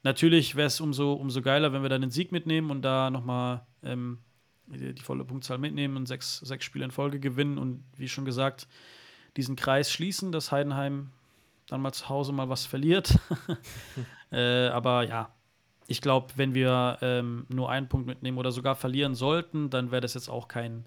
Natürlich 0.02 0.54
wäre 0.54 0.66
es 0.66 0.80
umso, 0.80 1.14
umso 1.14 1.42
geiler, 1.42 1.72
wenn 1.72 1.82
wir 1.82 1.88
dann 1.88 2.02
den 2.02 2.10
Sieg 2.10 2.30
mitnehmen 2.30 2.70
und 2.70 2.82
da 2.82 3.10
nochmal 3.10 3.66
ähm, 3.82 4.18
die, 4.66 4.94
die, 4.94 5.02
volle 5.02 5.24
Punktzahl 5.24 5.58
mitnehmen 5.58 5.96
und 5.96 6.06
sechs, 6.06 6.38
sechs 6.40 6.64
Spiele 6.64 6.84
in 6.84 6.90
Folge 6.90 7.20
gewinnen 7.20 7.58
und 7.58 7.82
wie 7.96 8.08
schon 8.08 8.24
gesagt, 8.24 8.68
diesen 9.36 9.56
Kreis 9.56 9.90
schließen, 9.90 10.30
dass 10.30 10.52
Heidenheim 10.52 11.10
dann 11.66 11.80
mal 11.80 11.92
zu 11.92 12.08
Hause 12.08 12.32
mal 12.32 12.48
was 12.48 12.66
verliert. 12.66 13.18
äh, 14.30 14.66
aber 14.68 15.04
ja, 15.04 15.30
ich 15.86 16.00
glaube, 16.00 16.28
wenn 16.36 16.54
wir 16.54 16.98
ähm, 17.00 17.46
nur 17.48 17.70
einen 17.70 17.88
Punkt 17.88 18.06
mitnehmen 18.06 18.38
oder 18.38 18.52
sogar 18.52 18.76
verlieren 18.76 19.14
sollten, 19.14 19.70
dann 19.70 19.90
wäre 19.90 20.00
das 20.00 20.14
jetzt 20.14 20.28
auch 20.28 20.48
kein, 20.48 20.84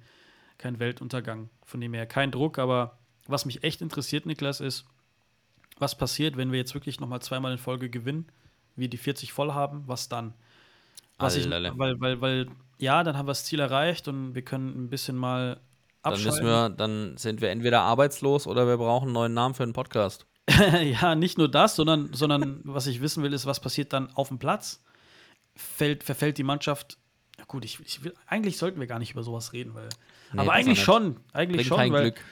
kein 0.57 0.79
Weltuntergang. 0.79 1.49
Von 1.63 1.81
dem 1.81 1.93
her 1.93 2.05
kein 2.05 2.31
Druck, 2.31 2.59
aber 2.59 2.97
was 3.27 3.45
mich 3.45 3.63
echt 3.63 3.81
interessiert, 3.81 4.25
Niklas, 4.25 4.59
ist, 4.59 4.85
was 5.77 5.97
passiert, 5.97 6.37
wenn 6.37 6.51
wir 6.51 6.59
jetzt 6.59 6.73
wirklich 6.73 6.99
nochmal 6.99 7.21
zweimal 7.21 7.51
in 7.51 7.57
Folge 7.57 7.89
gewinnen, 7.89 8.27
wir 8.75 8.89
die 8.89 8.97
40 8.97 9.33
voll 9.33 9.53
haben, 9.53 9.83
was 9.87 10.09
dann? 10.09 10.33
Was 11.17 11.35
ich, 11.35 11.49
weil, 11.49 11.99
weil, 11.99 12.21
weil, 12.21 12.47
ja, 12.77 13.03
dann 13.03 13.17
haben 13.17 13.25
wir 13.25 13.31
das 13.31 13.45
Ziel 13.45 13.59
erreicht 13.59 14.07
und 14.07 14.35
wir 14.35 14.43
können 14.43 14.85
ein 14.85 14.89
bisschen 14.89 15.15
mal 15.15 15.59
abschalten. 16.03 16.25
Dann, 16.25 16.33
müssen 16.33 16.45
wir, 16.45 16.69
dann 16.69 17.17
sind 17.17 17.41
wir 17.41 17.49
entweder 17.49 17.81
arbeitslos 17.81 18.45
oder 18.45 18.67
wir 18.67 18.77
brauchen 18.77 19.05
einen 19.05 19.13
neuen 19.13 19.33
Namen 19.33 19.55
für 19.55 19.63
einen 19.63 19.73
Podcast. 19.73 20.27
ja, 20.83 21.15
nicht 21.15 21.37
nur 21.37 21.49
das, 21.49 21.75
sondern, 21.75 22.13
sondern 22.13 22.61
was 22.63 22.85
ich 22.85 23.01
wissen 23.01 23.23
will, 23.23 23.33
ist, 23.33 23.47
was 23.47 23.59
passiert 23.59 23.93
dann 23.93 24.13
auf 24.13 24.27
dem 24.27 24.37
Platz? 24.37 24.83
Fällt, 25.55 26.03
verfällt 26.03 26.37
die 26.37 26.43
Mannschaft 26.43 26.99
gut, 27.47 27.65
ich, 27.65 27.79
ich 27.79 28.03
will, 28.03 28.13
eigentlich 28.25 28.57
sollten 28.57 28.79
wir 28.79 28.87
gar 28.87 28.99
nicht 28.99 29.11
über 29.11 29.23
sowas 29.23 29.53
reden, 29.53 29.73
weil. 29.73 29.89
Nee, 30.33 30.39
aber 30.39 30.53
eigentlich 30.53 30.81
schon. 30.81 31.17
Eigentlich 31.33 31.67
Bringt 31.67 31.81
schon, 31.81 31.93
weil. 31.93 32.11
Glück. 32.11 32.23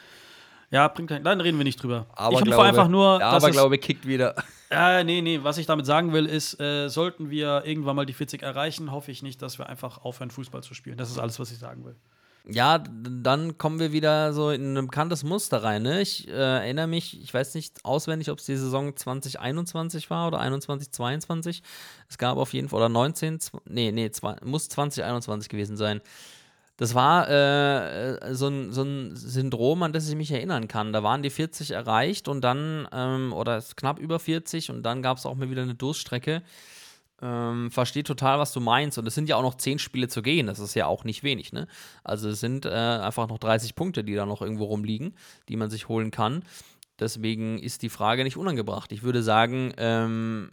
Ja, 0.72 0.88
bringt 0.88 1.10
kein, 1.10 1.24
dann 1.24 1.42
reden 1.42 1.58
wir 1.58 1.64
nicht 1.64 1.82
drüber. 1.82 2.08
Aber 2.14 2.40
ich 2.40 2.48
rufe 2.48 2.62
einfach 2.62 2.88
nur. 2.88 3.20
Ja, 3.20 3.30
aber 3.30 3.52
glaube, 3.52 3.78
kickt 3.78 4.06
wieder. 4.08 4.36
Ja, 4.72 5.04
nee, 5.04 5.22
nee. 5.22 5.40
Was 5.44 5.60
ich 5.60 5.68
damit 5.68 5.86
sagen 5.86 6.12
will, 6.12 6.26
ist, 6.26 6.60
äh, 6.60 6.90
sollten 6.90 7.30
wir 7.30 7.64
irgendwann 7.66 7.96
mal 7.96 8.06
die 8.06 8.14
40 8.14 8.42
erreichen, 8.42 8.92
hoffe 8.92 9.12
ich 9.12 9.22
nicht, 9.22 9.42
dass 9.42 9.60
wir 9.60 9.70
einfach 9.70 10.04
aufhören, 10.04 10.32
Fußball 10.32 10.64
zu 10.64 10.74
spielen. 10.74 10.98
Das 10.98 11.12
ist 11.12 11.20
alles, 11.20 11.40
was 11.40 11.52
ich 11.52 11.60
sagen 11.60 11.86
will. 11.86 11.96
Ja, 12.48 12.78
dann 12.78 13.58
kommen 13.58 13.80
wir 13.80 13.92
wieder 13.92 14.32
so 14.32 14.52
in 14.52 14.78
ein 14.78 14.86
bekanntes 14.86 15.24
Muster 15.24 15.64
rein. 15.64 15.82
Ne? 15.82 16.02
Ich 16.02 16.28
äh, 16.28 16.32
erinnere 16.32 16.86
mich, 16.88 17.20
ich 17.22 17.34
weiß 17.34 17.56
nicht 17.56 17.84
auswendig, 17.84 18.30
ob 18.30 18.38
es 18.38 18.46
die 18.46 18.56
Saison 18.56 18.96
2021 18.96 20.10
war 20.12 20.28
oder 20.28 20.40
21, 20.40 20.92
22. 20.92 21.64
Es 22.08 22.18
gab 22.20 22.38
auf 22.38 22.54
jeden 22.54 22.70
Fall, 22.70 22.78
oder 22.78 22.90
19, 22.90 23.40
nee, 23.66 23.92
nee, 23.92 24.12
zwei, 24.12 24.36
muss 24.44 24.70
2021 24.70 25.50
gewesen 25.50 25.76
sein. 25.76 26.02
Das 26.77 26.93
war 26.93 27.30
äh, 27.30 28.35
so, 28.35 28.47
ein, 28.47 28.73
so 28.73 28.84
ein 28.84 29.15
Syndrom, 29.15 29.84
an 29.84 29.93
das 29.93 30.10
ich 30.10 30.15
mich 30.15 30.31
erinnern 30.31 30.68
kann. 30.68 30.91
Da 30.91 31.03
waren 31.03 31.23
die 31.23 31.30
40 31.30 31.72
erreicht 31.72 32.27
und 32.27 32.41
dann, 32.41 32.88
ähm, 32.91 33.31
oder 33.31 33.64
knapp 33.76 33.97
über 33.97 34.19
40 34.19 34.72
und 34.72 34.84
dann 34.84 35.02
gab 35.02 35.18
es 35.18 35.26
auch 35.26 35.35
mal 35.35 35.49
wieder 35.49 35.61
eine 35.61 35.76
Durststrecke. 35.76 36.43
Ähm, 37.22 37.72
verstehe 37.72 38.03
total, 38.03 38.39
was 38.39 38.52
du 38.52 38.60
meinst. 38.60 38.97
Und 38.97 39.07
es 39.07 39.15
sind 39.15 39.30
ja 39.30 39.38
auch 39.38 39.41
noch 39.41 39.56
10 39.56 39.80
Spiele 39.80 40.10
zu 40.10 40.22
gehen. 40.22 40.47
Das 40.47 40.60
ist 40.60 40.73
ja 40.76 40.85
auch 40.85 41.06
nicht 41.06 41.23
wenig, 41.23 41.53
ne? 41.53 41.68
Also 42.03 42.27
es 42.30 42.41
sind 42.41 42.65
äh, 42.65 42.69
einfach 42.69 43.30
noch 43.30 43.38
30 43.39 43.76
Punkte, 43.76 44.03
die 44.03 44.15
da 44.15 44.26
noch 44.26 44.41
irgendwo 44.41 44.65
rumliegen, 44.65 45.15
die 45.47 45.56
man 45.56 45.69
sich 45.69 45.88
holen 45.88 46.11
kann. 46.11 46.43
Deswegen 46.99 47.57
ist 47.57 47.84
die 47.84 47.89
Frage 47.89 48.26
nicht 48.26 48.35
unangebracht. 48.35 48.91
Ich 48.91 49.03
würde 49.03 49.23
sagen, 49.23 49.73
ähm, 49.77 50.49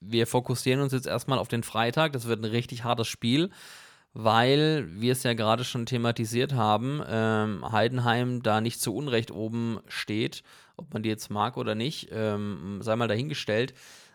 wir 0.00 0.26
fokussieren 0.26 0.80
uns 0.80 0.92
jetzt 0.92 1.06
erstmal 1.06 1.38
auf 1.38 1.48
den 1.48 1.62
Freitag. 1.62 2.12
Das 2.12 2.26
wird 2.26 2.42
ein 2.42 2.50
richtig 2.50 2.82
hartes 2.82 3.06
Spiel 3.06 3.50
weil 4.12 4.88
wir 4.92 5.12
es 5.12 5.22
ja 5.22 5.34
gerade 5.34 5.64
schon 5.64 5.86
thematisiert 5.86 6.54
haben, 6.54 7.02
ähm, 7.08 7.70
Heidenheim 7.70 8.42
da 8.42 8.60
nicht 8.60 8.80
zu 8.80 8.94
Unrecht 8.94 9.30
oben 9.30 9.80
steht, 9.86 10.42
ob 10.76 10.92
man 10.92 11.02
die 11.02 11.08
jetzt 11.08 11.30
mag 11.30 11.56
oder 11.56 11.74
nicht, 11.74 12.08
ähm, 12.12 12.80
sei 12.82 12.96
mal 12.96 13.08
dahingestellt. 13.08 13.74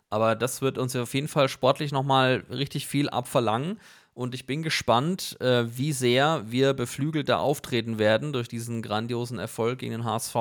Aber 0.09 0.35
das 0.35 0.61
wird 0.61 0.77
uns 0.77 0.95
auf 0.95 1.13
jeden 1.13 1.27
Fall 1.27 1.49
sportlich 1.49 1.91
nochmal 1.91 2.43
richtig 2.49 2.87
viel 2.87 3.09
abverlangen. 3.09 3.79
Und 4.13 4.33
ich 4.33 4.45
bin 4.45 4.63
gespannt, 4.63 5.39
äh, 5.41 5.65
wie 5.77 5.91
sehr 5.91 6.43
wir 6.47 6.73
beflügelt 6.73 7.27
da 7.27 7.39
auftreten 7.39 7.99
werden 7.99 8.31
durch 8.31 8.47
diesen 8.47 8.81
grandiosen 8.81 9.39
Erfolg 9.39 9.79
gegen 9.79 9.91
den 9.91 10.05
HSV. 10.05 10.35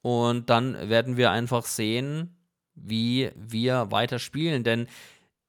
Und 0.00 0.48
dann 0.48 0.88
werden 0.88 1.16
wir 1.16 1.30
einfach 1.30 1.66
sehen, 1.66 2.36
wie 2.74 3.30
wir 3.34 3.90
weiter 3.90 4.18
spielen. 4.18 4.64
Denn 4.64 4.86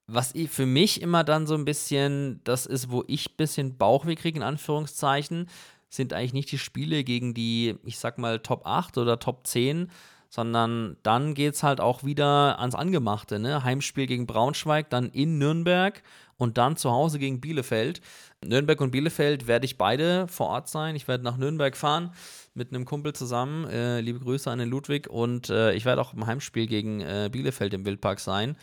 was 0.07 0.33
ich 0.33 0.49
für 0.49 0.65
mich 0.65 1.01
immer 1.01 1.23
dann 1.23 1.47
so 1.47 1.53
ein 1.55 1.65
bisschen, 1.65 2.39
das 2.45 2.65
ist, 2.65 2.89
wo 2.89 3.03
ich 3.07 3.31
ein 3.31 3.37
bisschen 3.37 3.77
Bauchweh 3.77 4.15
kriege, 4.15 4.39
in 4.39 4.43
Anführungszeichen, 4.43 5.49
sind 5.89 6.13
eigentlich 6.13 6.33
nicht 6.33 6.51
die 6.51 6.57
Spiele 6.57 7.03
gegen 7.03 7.33
die, 7.33 7.75
ich 7.83 7.99
sag 7.99 8.17
mal, 8.17 8.39
Top 8.39 8.65
8 8.65 8.97
oder 8.97 9.19
Top 9.19 9.45
10, 9.45 9.89
sondern 10.29 10.97
dann 11.03 11.33
geht 11.33 11.53
es 11.53 11.63
halt 11.63 11.79
auch 11.79 12.03
wieder 12.03 12.59
ans 12.59 12.75
Angemachte. 12.75 13.39
Ne? 13.39 13.63
Heimspiel 13.63 14.07
gegen 14.07 14.27
Braunschweig, 14.27 14.89
dann 14.89 15.09
in 15.09 15.37
Nürnberg 15.37 16.01
und 16.37 16.57
dann 16.57 16.77
zu 16.77 16.91
Hause 16.91 17.19
gegen 17.19 17.41
Bielefeld. 17.41 18.01
Nürnberg 18.45 18.79
und 18.81 18.91
Bielefeld 18.91 19.47
werde 19.47 19.65
ich 19.65 19.77
beide 19.77 20.27
vor 20.27 20.47
Ort 20.47 20.69
sein. 20.69 20.95
Ich 20.95 21.07
werde 21.07 21.23
nach 21.23 21.37
Nürnberg 21.37 21.75
fahren 21.75 22.11
mit 22.53 22.73
einem 22.73 22.85
Kumpel 22.85 23.13
zusammen. 23.13 23.65
Äh, 23.69 24.01
liebe 24.01 24.19
Grüße 24.19 24.49
an 24.49 24.59
den 24.59 24.69
Ludwig 24.69 25.09
und 25.09 25.49
äh, 25.49 25.73
ich 25.73 25.85
werde 25.85 26.01
auch 26.01 26.13
im 26.13 26.25
Heimspiel 26.25 26.67
gegen 26.67 27.01
äh, 27.01 27.29
Bielefeld 27.31 27.73
im 27.73 27.85
Wildpark 27.85 28.19
sein. 28.19 28.57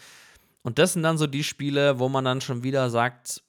Und 0.65 0.78
das 0.78 0.95
sind 0.95 1.03
dann 1.03 1.19
so 1.19 1.27
die 1.27 1.45
Spiele, 1.45 1.99
wo 1.99 2.09
man 2.09 2.24
dann 2.24 2.41
schon 2.41 2.62
wieder 2.62 2.91
sagt, 2.91 3.43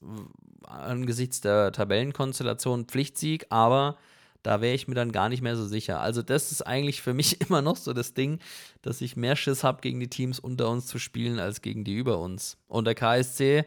angesichts 0.64 1.42
der 1.42 1.72
Tabellenkonstellation 1.72 2.86
Pflichtsieg, 2.86 3.48
aber 3.50 3.98
da 4.44 4.62
wäre 4.62 4.76
ich 4.76 4.88
mir 4.88 4.96
dann 4.96 5.12
gar 5.12 5.30
nicht 5.30 5.42
mehr 5.42 5.56
so 5.56 5.66
sicher. 5.66 6.02
Also, 6.02 6.22
das 6.22 6.52
ist 6.52 6.62
eigentlich 6.62 7.02
für 7.02 7.14
mich 7.14 7.42
immer 7.50 7.62
noch 7.62 7.78
so 7.78 7.94
das 7.94 8.14
Ding, 8.14 8.40
dass 8.82 9.02
ich 9.02 9.16
mehr 9.16 9.36
Schiss 9.36 9.64
habe, 9.64 9.82
gegen 9.82 10.00
die 10.00 10.10
Teams 10.10 10.40
unter 10.40 10.70
uns 10.70 10.86
zu 10.86 11.00
spielen, 11.00 11.40
als 11.40 11.62
gegen 11.62 11.84
die 11.84 11.96
über 11.96 12.20
uns. 12.20 12.58
Und 12.68 12.86
der 12.86 12.96
KSC 12.96 13.66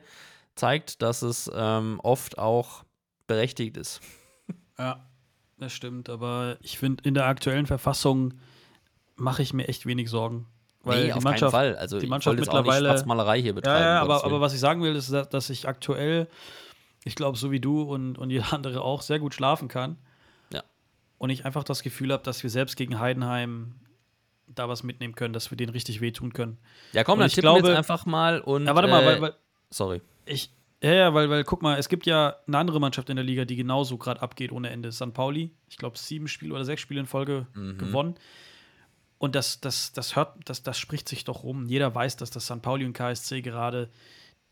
zeigt, 0.54 1.02
dass 1.02 1.22
es 1.22 1.50
ähm, 1.52 1.98
oft 2.02 2.38
auch 2.38 2.84
berechtigt 3.26 3.76
ist. 3.76 4.00
Ja, 4.78 5.04
das 5.58 5.72
stimmt. 5.72 6.08
Aber 6.08 6.58
ich 6.62 6.78
finde, 6.78 7.02
in 7.02 7.14
der 7.14 7.26
aktuellen 7.26 7.66
Verfassung 7.66 8.34
mache 9.16 9.42
ich 9.42 9.52
mir 9.52 9.66
echt 9.68 9.86
wenig 9.86 10.10
Sorgen. 10.10 10.46
Weil 10.88 11.00
nee, 11.00 11.06
die 11.06 11.12
auf 11.12 11.22
Mannschaft, 11.24 11.52
keinen 11.52 11.72
Fall. 11.74 11.76
Also 11.76 11.98
die 12.00 12.06
Mannschaft 12.06 12.38
mittlerweile. 12.38 12.88
Schwarzmalerei 12.88 13.40
hier 13.40 13.54
betreiben. 13.54 13.80
Ja, 13.82 13.94
ja, 13.96 14.00
aber, 14.02 14.24
aber 14.24 14.40
was 14.40 14.54
ich 14.54 14.60
sagen 14.60 14.82
will, 14.82 14.94
ist, 14.96 15.12
dass- 15.12 15.28
dass 15.28 15.50
ich 15.50 15.68
aktuell, 15.68 16.26
ich 17.04 17.14
glaube, 17.14 17.38
so 17.38 17.50
wie 17.50 17.60
du 17.60 17.82
und, 17.82 18.18
und 18.18 18.30
jeder 18.30 18.52
andere 18.52 18.82
auch, 18.82 19.02
sehr 19.02 19.18
gut 19.18 19.34
schlafen 19.34 19.68
kann. 19.68 19.96
Ja. 20.52 20.62
Und 21.18 21.30
ich 21.30 21.44
einfach 21.44 21.64
das 21.64 21.82
Gefühl 21.82 22.12
habe, 22.12 22.22
dass 22.22 22.42
wir 22.42 22.50
selbst 22.50 22.76
gegen 22.76 22.98
Heidenheim 22.98 23.74
da 24.54 24.68
was 24.68 24.82
mitnehmen 24.82 25.14
können, 25.14 25.34
dass 25.34 25.50
wir 25.50 25.56
denen 25.56 25.70
richtig 25.72 26.00
wehtun 26.00 26.32
können. 26.32 26.56
ja, 26.92 27.04
komm, 27.04 27.14
und 27.14 27.18
dann 27.20 27.26
ich 27.28 27.34
tippen 27.34 27.48
wir 27.50 27.54
glaube- 27.56 27.68
jetzt 27.68 27.76
einfach 27.78 28.06
mal 28.06 28.40
und. 28.40 28.66
Ja, 28.66 28.74
warte 28.74 28.88
mal, 28.88 29.02
äh, 29.02 29.06
weil, 29.06 29.20
weil 29.22 29.34
Sorry. 29.70 30.00
ich, 30.24 30.50
ja, 30.82 30.92
ja, 30.94 31.12
weil, 31.14 31.28
weil, 31.28 31.44
guck 31.44 31.60
mal, 31.60 31.76
es 31.78 31.88
gibt 31.88 32.06
ja 32.06 32.36
eine 32.46 32.56
andere 32.56 32.80
Mannschaft 32.80 33.10
in 33.10 33.16
der 33.16 33.24
Liga, 33.24 33.44
die 33.44 33.56
genauso 33.56 33.98
gerade 33.98 34.22
abgeht 34.22 34.50
ohne 34.52 34.70
Ende. 34.70 34.90
St. 34.92 35.12
Pauli, 35.12 35.50
ich 35.68 35.76
glaube, 35.76 35.98
sieben 35.98 36.28
Spiele 36.28 36.54
oder 36.54 36.64
sechs 36.64 36.80
Spiele 36.80 37.00
in 37.00 37.06
Folge 37.06 37.46
Mhm. 37.54 37.76
gewonnen. 37.78 38.14
Und 39.18 39.34
das, 39.34 39.60
das, 39.60 39.92
das 39.92 40.16
hört, 40.16 40.36
das, 40.48 40.62
das 40.62 40.78
spricht 40.78 41.08
sich 41.08 41.24
doch 41.24 41.42
rum. 41.42 41.66
Jeder 41.66 41.94
weiß, 41.94 42.16
dass 42.16 42.30
das 42.30 42.46
St. 42.46 42.62
Pauli 42.62 42.84
und 42.84 42.92
KSC 42.92 43.42
gerade 43.42 43.90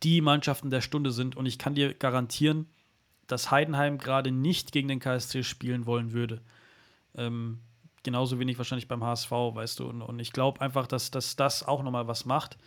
die 0.02 0.20
Mannschaften 0.20 0.70
der 0.70 0.80
Stunde 0.80 1.12
sind. 1.12 1.36
Und 1.36 1.47
ich 1.47 1.59
kann 1.59 1.74
dir 1.74 1.94
garantieren, 1.94 2.66
dass 3.26 3.51
Heidenheim 3.51 3.98
gerade 3.98 4.30
nicht 4.30 4.72
gegen 4.72 4.88
den 4.88 4.98
KSC 4.98 5.44
spielen 5.44 5.86
wollen 5.86 6.12
würde. 6.12 6.43
Ähm, 7.14 7.60
genauso 8.02 8.38
wenig 8.38 8.59
wahrscheinlich 8.59 8.88
beim 8.88 9.05
HSV, 9.05 9.30
weißt 9.30 9.80
du. 9.80 9.88
Und, 9.88 10.02
und 10.02 10.18
ich 10.18 10.32
glaube 10.32 10.60
einfach, 10.60 10.86
dass, 10.86 11.10
dass 11.10 11.36
das 11.36 11.66
auch 11.66 11.82
nochmal 11.82 12.09
was 12.09 12.24
macht, 12.24 12.59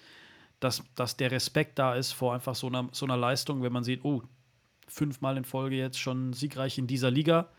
dass, 0.60 0.84
dass 0.96 1.18
der 1.18 1.32
Respekt 1.32 1.80
da 1.80 1.96
ist 1.96 2.12
vor 2.12 2.34
einfach 2.34 2.56
so 2.56 2.68
einer, 2.68 2.90
so 2.92 3.06
einer 3.06 3.18
Leistung, 3.18 3.62
wenn 3.62 3.74
man 3.74 3.84
sieht, 3.84 4.04
oh, 4.04 4.24
fünfmal 4.88 5.38
in 5.38 5.46
Folge 5.46 5.78
jetzt 5.78 6.00
schon 6.00 6.34
siegreich 6.34 6.78
in 6.78 6.88
dieser 6.88 7.12
Liga, 7.12 7.50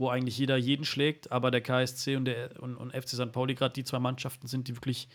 wo 0.00 0.08
eigentlich 0.08 0.38
jeder 0.38 0.56
jeden 0.56 0.86
schlägt, 0.86 1.30
aber 1.30 1.50
der 1.50 1.60
KSC 1.60 2.16
und, 2.16 2.24
der, 2.24 2.60
und, 2.60 2.74
und 2.74 2.90
FC 2.92 3.10
St. 3.10 3.32
Pauli 3.32 3.54
gerade 3.54 3.74
die 3.74 3.84
zwei 3.84 3.98
Mannschaften 3.98 4.46
sind, 4.46 4.66
die 4.66 4.74
wirklich 4.74 5.08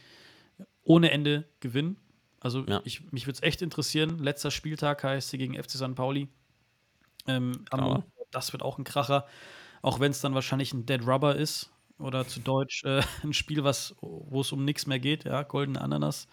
ohne 0.84 1.10
Ende 1.10 1.46
gewinnen. 1.60 1.98
Also 2.40 2.64
Ja. 2.68 2.82
ich, 2.86 3.12
mich 3.12 3.26
würde 3.26 3.38
es 3.38 3.44
echt 3.44 3.64
interessieren, 3.64 4.20
letzter 4.20 4.52
Spieltag 4.52 5.00
KSC 5.00 5.40
gegen 5.40 5.56
FC 5.56 5.72
St. 5.72 5.96
Pauli. 5.96 6.28
Ähm, 7.28 7.66
Montag, 7.76 8.06
das 8.30 8.54
wird 8.54 8.62
auch 8.62 8.78
ein 8.78 8.84
Kracher, 8.84 9.26
auch 9.82 10.00
wenn 10.00 10.12
es 10.12 10.22
dann 10.22 10.36
wahrscheinlich 10.36 10.72
ein 10.72 10.86
Dead 10.86 11.02
Rubber 11.06 11.36
ist 11.36 11.72
oder 11.98 12.28
zu 12.28 12.40
Deutsch 12.40 12.84
äh, 12.84 13.02
ein 13.24 13.34
Spiel, 13.34 13.64
was, 13.64 13.96
wo 14.02 14.42
es 14.42 14.52
um 14.52 14.64
nichts 14.64 14.86
mehr 14.86 15.00
geht, 15.00 15.24
ja, 15.24 15.42
goldene 15.42 15.82
Ananas. 15.82 16.28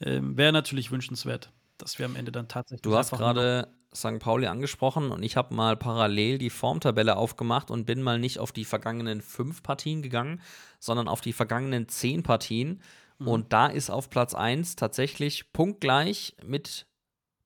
Ähm, 0.00 0.36
Wäre 0.36 0.52
natürlich 0.52 0.90
wünschenswert, 0.90 1.50
dass 1.78 1.98
wir 1.98 2.04
am 2.04 2.16
Ende 2.16 2.30
dann 2.30 2.46
tatsächlich. 2.46 2.82
Du 2.82 2.94
hast 2.94 3.10
gerade 3.10 3.68
St. 3.96 4.18
Pauli 4.18 4.46
angesprochen 4.46 5.10
und 5.10 5.22
ich 5.22 5.36
habe 5.36 5.54
mal 5.54 5.76
parallel 5.76 6.38
die 6.38 6.50
Formtabelle 6.50 7.16
aufgemacht 7.16 7.70
und 7.70 7.84
bin 7.84 8.02
mal 8.02 8.18
nicht 8.18 8.38
auf 8.38 8.52
die 8.52 8.64
vergangenen 8.64 9.20
fünf 9.20 9.62
Partien 9.62 10.02
gegangen, 10.02 10.40
sondern 10.80 11.08
auf 11.08 11.20
die 11.20 11.32
vergangenen 11.32 11.88
zehn 11.88 12.22
Partien. 12.22 12.80
Mhm. 13.18 13.28
Und 13.28 13.52
da 13.52 13.66
ist 13.68 13.90
auf 13.90 14.10
Platz 14.10 14.34
1 14.34 14.76
tatsächlich 14.76 15.52
punktgleich 15.52 16.34
mit 16.44 16.86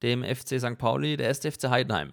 dem 0.02 0.24
FC 0.24 0.60
St. 0.60 0.78
Pauli, 0.78 1.16
der 1.16 1.26
erste 1.26 1.50
FC 1.52 1.68
Heidenheim. 1.68 2.12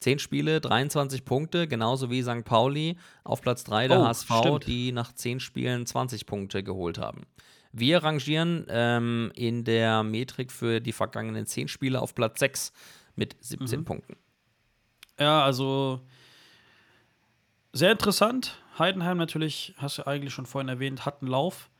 Zehn 0.00 0.18
Spiele, 0.18 0.60
23 0.60 1.24
Punkte, 1.24 1.68
genauso 1.68 2.10
wie 2.10 2.22
St. 2.22 2.44
Pauli. 2.44 2.96
Auf 3.22 3.40
Platz 3.40 3.62
3 3.64 3.86
der 3.86 4.00
Oh, 4.00 4.04
HSV, 4.04 4.32
stimmt. 4.40 4.66
die 4.66 4.90
nach 4.90 5.12
zehn 5.12 5.38
Spielen 5.38 5.86
20 5.86 6.26
Punkte 6.26 6.64
geholt 6.64 6.98
haben. 6.98 7.22
Wir 7.70 8.02
rangieren 8.02 8.66
ähm, 8.68 9.30
in 9.36 9.62
der 9.64 10.02
Metrik 10.02 10.50
für 10.50 10.80
die 10.80 10.92
vergangenen 10.92 11.46
zehn 11.46 11.68
Spiele 11.68 12.02
auf 12.02 12.14
Platz 12.14 12.40
6 12.40 12.72
mit 13.16 13.36
17 13.40 13.80
Mhm. 13.80 13.84
Punkten. 13.84 14.16
Ja, 15.18 15.44
also 15.44 16.00
sehr 17.72 17.92
interessant. 17.92 18.58
Heidenheim 18.78 19.16
natürlich, 19.18 19.74
hast 19.76 19.98
du 19.98 20.06
eigentlich 20.06 20.32
schon 20.32 20.46
vorhin 20.46 20.68
erwähnt, 20.68 21.04
hat 21.04 21.22
einen 21.22 21.30
Lauf. 21.30 21.70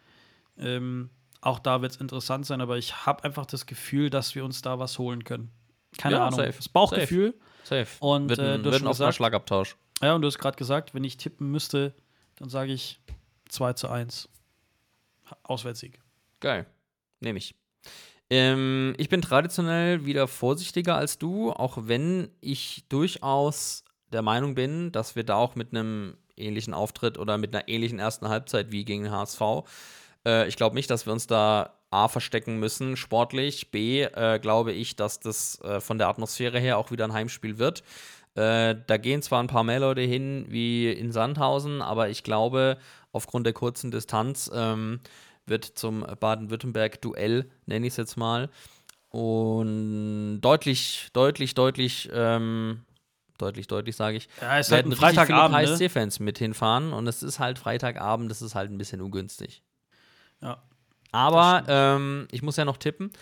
Ähm, 0.59 1.11
auch 1.41 1.59
da 1.59 1.83
wird 1.83 1.93
es 1.93 1.99
interessant 2.01 2.47
sein, 2.47 2.61
aber 2.61 2.77
ich 2.79 3.07
habe 3.07 3.25
einfach 3.25 3.47
das 3.47 3.67
Gefühl, 3.67 4.11
dass 4.11 4.35
wir 4.35 4.45
uns 4.45 4.63
da 4.63 4.79
was 4.79 4.99
holen 4.99 5.25
können. 5.25 5.51
Keine 5.99 6.17
Ja, 6.17 6.27
Ahnung. 6.27 6.39
safe. 6.39 6.53
Das 6.57 6.69
Bauchgefühl. 6.69 7.35
Safe. 7.65 7.87
Und, 8.01 8.29
wird 8.29 8.39
äh, 8.39 8.55
ein, 8.55 8.63
du 8.63 8.69
hast 8.69 8.73
wird 8.73 8.75
schon 8.81 8.87
ein 8.89 8.91
gesagt- 8.93 9.15
Schlagabtausch. 9.17 9.77
Ja, 10.03 10.15
und 10.15 10.23
du 10.23 10.29
hast 10.29 10.39
gerade 10.39 10.57
gesagt, 10.57 10.95
wenn 10.95 11.05
ich 11.05 11.17
tippen 11.17 11.51
müsste, 11.51 11.95
dann 12.37 12.49
sage 12.49 12.73
ich 12.73 13.01
2 13.49 13.73
zu 13.75 13.89
1. 13.89 14.29
Auswärtssieg. 15.43 15.99
Geil. 16.41 16.67
Nehme 17.21 17.39
ich. 17.39 17.55
Ähm, 18.33 18.95
ich 18.97 19.11
bin 19.11 19.21
traditionell 19.21 20.07
wieder 20.07 20.27
vorsichtiger 20.27 20.97
als 20.97 21.19
du, 21.19 21.53
auch 21.53 21.77
wenn 21.83 22.31
ich 22.41 22.87
durchaus 22.89 23.85
der 24.11 24.23
Meinung 24.23 24.55
bin, 24.55 24.91
dass 24.91 25.17
wir 25.17 25.23
da 25.23 25.35
auch 25.35 25.55
mit 25.55 25.73
einem 25.73 26.17
ähnlichen 26.39 26.73
Auftritt 26.73 27.19
oder 27.19 27.37
mit 27.37 27.55
einer 27.55 27.69
ähnlichen 27.69 27.99
ersten 27.99 28.31
Halbzeit 28.31 28.73
wie 28.73 28.87
gegen 28.87 29.03
den 29.03 29.13
HSV, 29.13 29.43
äh, 30.25 30.49
ich 30.49 30.57
glaube 30.57 30.75
nicht, 30.77 30.89
dass 30.89 31.05
wir 31.05 31.13
uns 31.13 31.27
da 31.27 31.75
A 31.91 32.09
verstecken 32.09 32.59
müssen, 32.59 32.97
sportlich. 32.97 33.71
B, 33.71 34.01
äh, 34.01 34.39
glaube 34.39 34.73
ich, 34.73 34.97
dass 34.97 35.21
das 35.21 35.61
äh, 35.61 35.83
von 35.83 35.99
der 35.99 36.09
Atmosphäre 36.09 36.59
her 36.59 36.79
auch 36.79 36.91
wieder 36.91 37.05
ein 37.05 37.13
Heimspiel 37.13 37.59
wird. 37.59 37.83
Äh, 38.35 38.77
da 38.87 38.97
gehen 38.97 39.21
zwar 39.21 39.43
ein 39.43 39.47
paar 39.47 39.63
mehr 39.63 39.81
Leute 39.81 40.01
hin 40.01 40.47
wie 40.49 40.91
in 40.91 41.13
Sandhausen, 41.13 41.83
aber 41.83 42.09
ich 42.09 42.23
glaube, 42.23 42.79
aufgrund 43.13 43.45
der 43.45 43.53
kurzen 43.53 43.91
Distanz 43.91 44.51
ähm, 44.55 45.01
wird 45.47 45.65
zum 45.65 46.01
Baden-Württemberg-Duell, 46.21 47.51
nenne 47.67 47.87
ich 47.87 47.93
es 47.93 47.97
jetzt 47.97 48.17
mal, 48.17 48.49
und 49.09 50.41
deutlich, 50.41 51.09
deutlich, 51.13 51.55
deutlich, 51.55 52.09
ähm, 52.13 52.83
deutlich, 53.39 53.67
deutlich 53.67 53.95
sage 53.97 54.17
ich, 54.17 54.29
Ja, 54.41 54.59
ist 54.59 54.71
halt 54.71 54.79
werden 54.85 54.93
ein 54.93 54.97
Freitagabend. 54.97 55.57
viele 55.79 55.91
Ne? 55.91 56.25
Mit 56.25 56.39
hinfahren 56.39 56.93
und 56.93 57.07
es 57.07 57.23
ist 57.23 57.39
halt 57.39 57.59
Freitagabend, 57.59 58.31
das 58.31 58.41
ist 58.41 58.55
halt 58.55 58.71
ein 58.71 58.79
bisschen 58.79 59.01
ungünstig. 59.03 59.63
Ja. 60.41 60.63
Aber 61.13 61.65
ähm, 61.69 62.27
ich 62.31 62.43
muss 62.43 62.57
ja 62.57 62.65
noch 62.65 62.79
tippen 62.79 63.13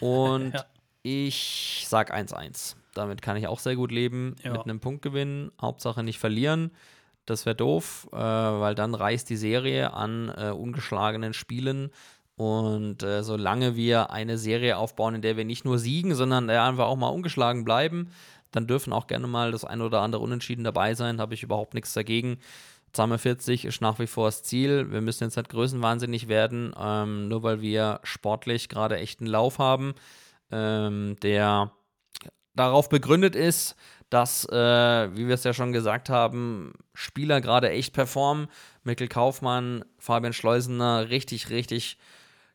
und 0.00 0.52
Ja. 0.54 0.64
ich 1.02 1.84
sag 1.88 2.14
1-1. 2.14 2.76
Damit 2.94 3.20
kann 3.22 3.36
ich 3.36 3.48
auch 3.48 3.58
sehr 3.58 3.74
gut 3.74 3.90
leben. 3.90 4.36
Ja. 4.44 4.52
Mit 4.52 4.62
einem 4.62 4.78
Punktgewinn. 4.78 5.50
Hauptsache 5.60 6.04
nicht 6.04 6.20
verlieren. 6.20 6.70
Das 7.26 7.46
wäre 7.46 7.56
doof, 7.56 8.08
äh, 8.12 8.16
weil 8.16 8.74
dann 8.74 8.94
reißt 8.94 9.28
die 9.30 9.36
Serie 9.36 9.92
an 9.92 10.32
äh, 10.36 10.50
ungeschlagenen 10.50 11.32
Spielen. 11.32 11.90
Und 12.36 13.02
äh, 13.02 13.22
solange 13.22 13.76
wir 13.76 14.10
eine 14.10 14.38
Serie 14.38 14.76
aufbauen, 14.76 15.14
in 15.14 15.22
der 15.22 15.36
wir 15.36 15.44
nicht 15.44 15.64
nur 15.64 15.78
siegen, 15.78 16.14
sondern 16.14 16.48
der 16.48 16.64
einfach 16.64 16.86
auch 16.86 16.96
mal 16.96 17.08
ungeschlagen 17.08 17.64
bleiben, 17.64 18.10
dann 18.50 18.66
dürfen 18.66 18.92
auch 18.92 19.06
gerne 19.06 19.26
mal 19.26 19.52
das 19.52 19.64
ein 19.64 19.80
oder 19.80 20.00
andere 20.00 20.22
Unentschieden 20.22 20.64
dabei 20.64 20.94
sein. 20.94 21.20
Habe 21.20 21.34
ich 21.34 21.42
überhaupt 21.42 21.74
nichts 21.74 21.92
dagegen. 21.92 22.38
Zamme 22.92 23.18
40 23.18 23.64
ist 23.64 23.80
nach 23.80 23.98
wie 23.98 24.06
vor 24.06 24.28
das 24.28 24.42
Ziel. 24.42 24.90
Wir 24.92 25.00
müssen 25.00 25.24
jetzt 25.24 25.36
nicht 25.36 25.48
größenwahnsinnig 25.48 26.28
werden, 26.28 26.74
ähm, 26.78 27.28
nur 27.28 27.42
weil 27.42 27.60
wir 27.60 28.00
sportlich 28.04 28.68
gerade 28.68 28.98
echt 28.98 29.20
einen 29.20 29.30
Lauf 29.30 29.58
haben, 29.58 29.94
ähm, 30.52 31.16
der 31.22 31.72
darauf 32.54 32.88
begründet 32.88 33.34
ist, 33.34 33.74
dass, 34.14 34.48
äh, 34.48 34.54
wie 35.16 35.26
wir 35.26 35.34
es 35.34 35.42
ja 35.42 35.52
schon 35.52 35.72
gesagt 35.72 36.08
haben, 36.08 36.72
Spieler 36.94 37.40
gerade 37.40 37.70
echt 37.70 37.92
performen. 37.92 38.46
Mikkel 38.84 39.08
Kaufmann, 39.08 39.84
Fabian 39.98 40.32
Schleusener, 40.32 41.10
richtig, 41.10 41.50
richtig 41.50 41.98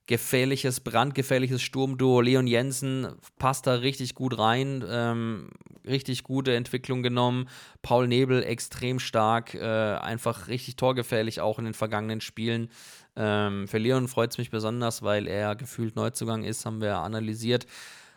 gefährliches, 0.08 0.80
brandgefährliches 0.80 1.62
Sturmduo. 1.62 2.22
Leon 2.22 2.48
Jensen 2.48 3.10
passt 3.38 3.68
da 3.68 3.74
richtig 3.74 4.16
gut 4.16 4.40
rein, 4.40 4.86
ähm, 4.90 5.50
richtig 5.86 6.24
gute 6.24 6.56
Entwicklung 6.56 7.04
genommen. 7.04 7.50
Paul 7.82 8.08
Nebel 8.08 8.42
extrem 8.42 9.00
stark, 9.00 9.54
äh, 9.54 9.60
einfach 9.60 10.48
richtig 10.48 10.78
torgefährlich 10.78 11.42
auch 11.42 11.60
in 11.60 11.66
den 11.66 11.74
vergangenen 11.74 12.22
Spielen. 12.22 12.70
Ähm, 13.18 13.68
für 13.68 13.80
Leon 13.80 14.08
freut 14.08 14.32
es 14.32 14.38
mich 14.38 14.50
besonders, 14.50 15.04
weil 15.04 15.28
er 15.28 15.56
gefühlt 15.56 15.98
Neuzugang 15.98 16.44
ist, 16.44 16.66
haben 16.66 16.80
wir 16.80 17.00
analysiert. 17.00 17.68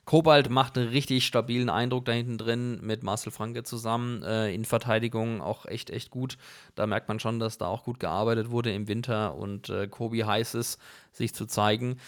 Kobalt 0.04 0.50
macht 0.50 0.76
einen 0.76 0.88
richtig 0.88 1.24
stabilen 1.24 1.70
Eindruck 1.70 2.04
da 2.06 2.12
hinten 2.12 2.36
drin 2.36 2.80
mit 2.82 3.04
Marcel 3.04 3.30
Franke 3.30 3.62
zusammen. 3.62 4.22
Äh, 4.22 4.52
in 4.52 4.64
Verteidigung 4.64 5.40
auch 5.40 5.64
echt, 5.66 5.90
echt 5.90 6.10
gut. 6.10 6.38
Da 6.74 6.86
merkt 6.86 7.08
man 7.08 7.20
schon, 7.20 7.38
dass 7.38 7.58
da 7.58 7.66
auch 7.66 7.84
gut 7.84 8.00
gearbeitet 8.00 8.50
wurde 8.50 8.72
im 8.72 8.88
Winter 8.88 9.36
und 9.36 9.68
äh, 9.68 9.86
Kobi 9.86 10.20
heiß 10.20 10.54
ist, 10.54 10.80
sich 11.12 11.34
zu 11.34 11.46
zeigen. 11.46 11.98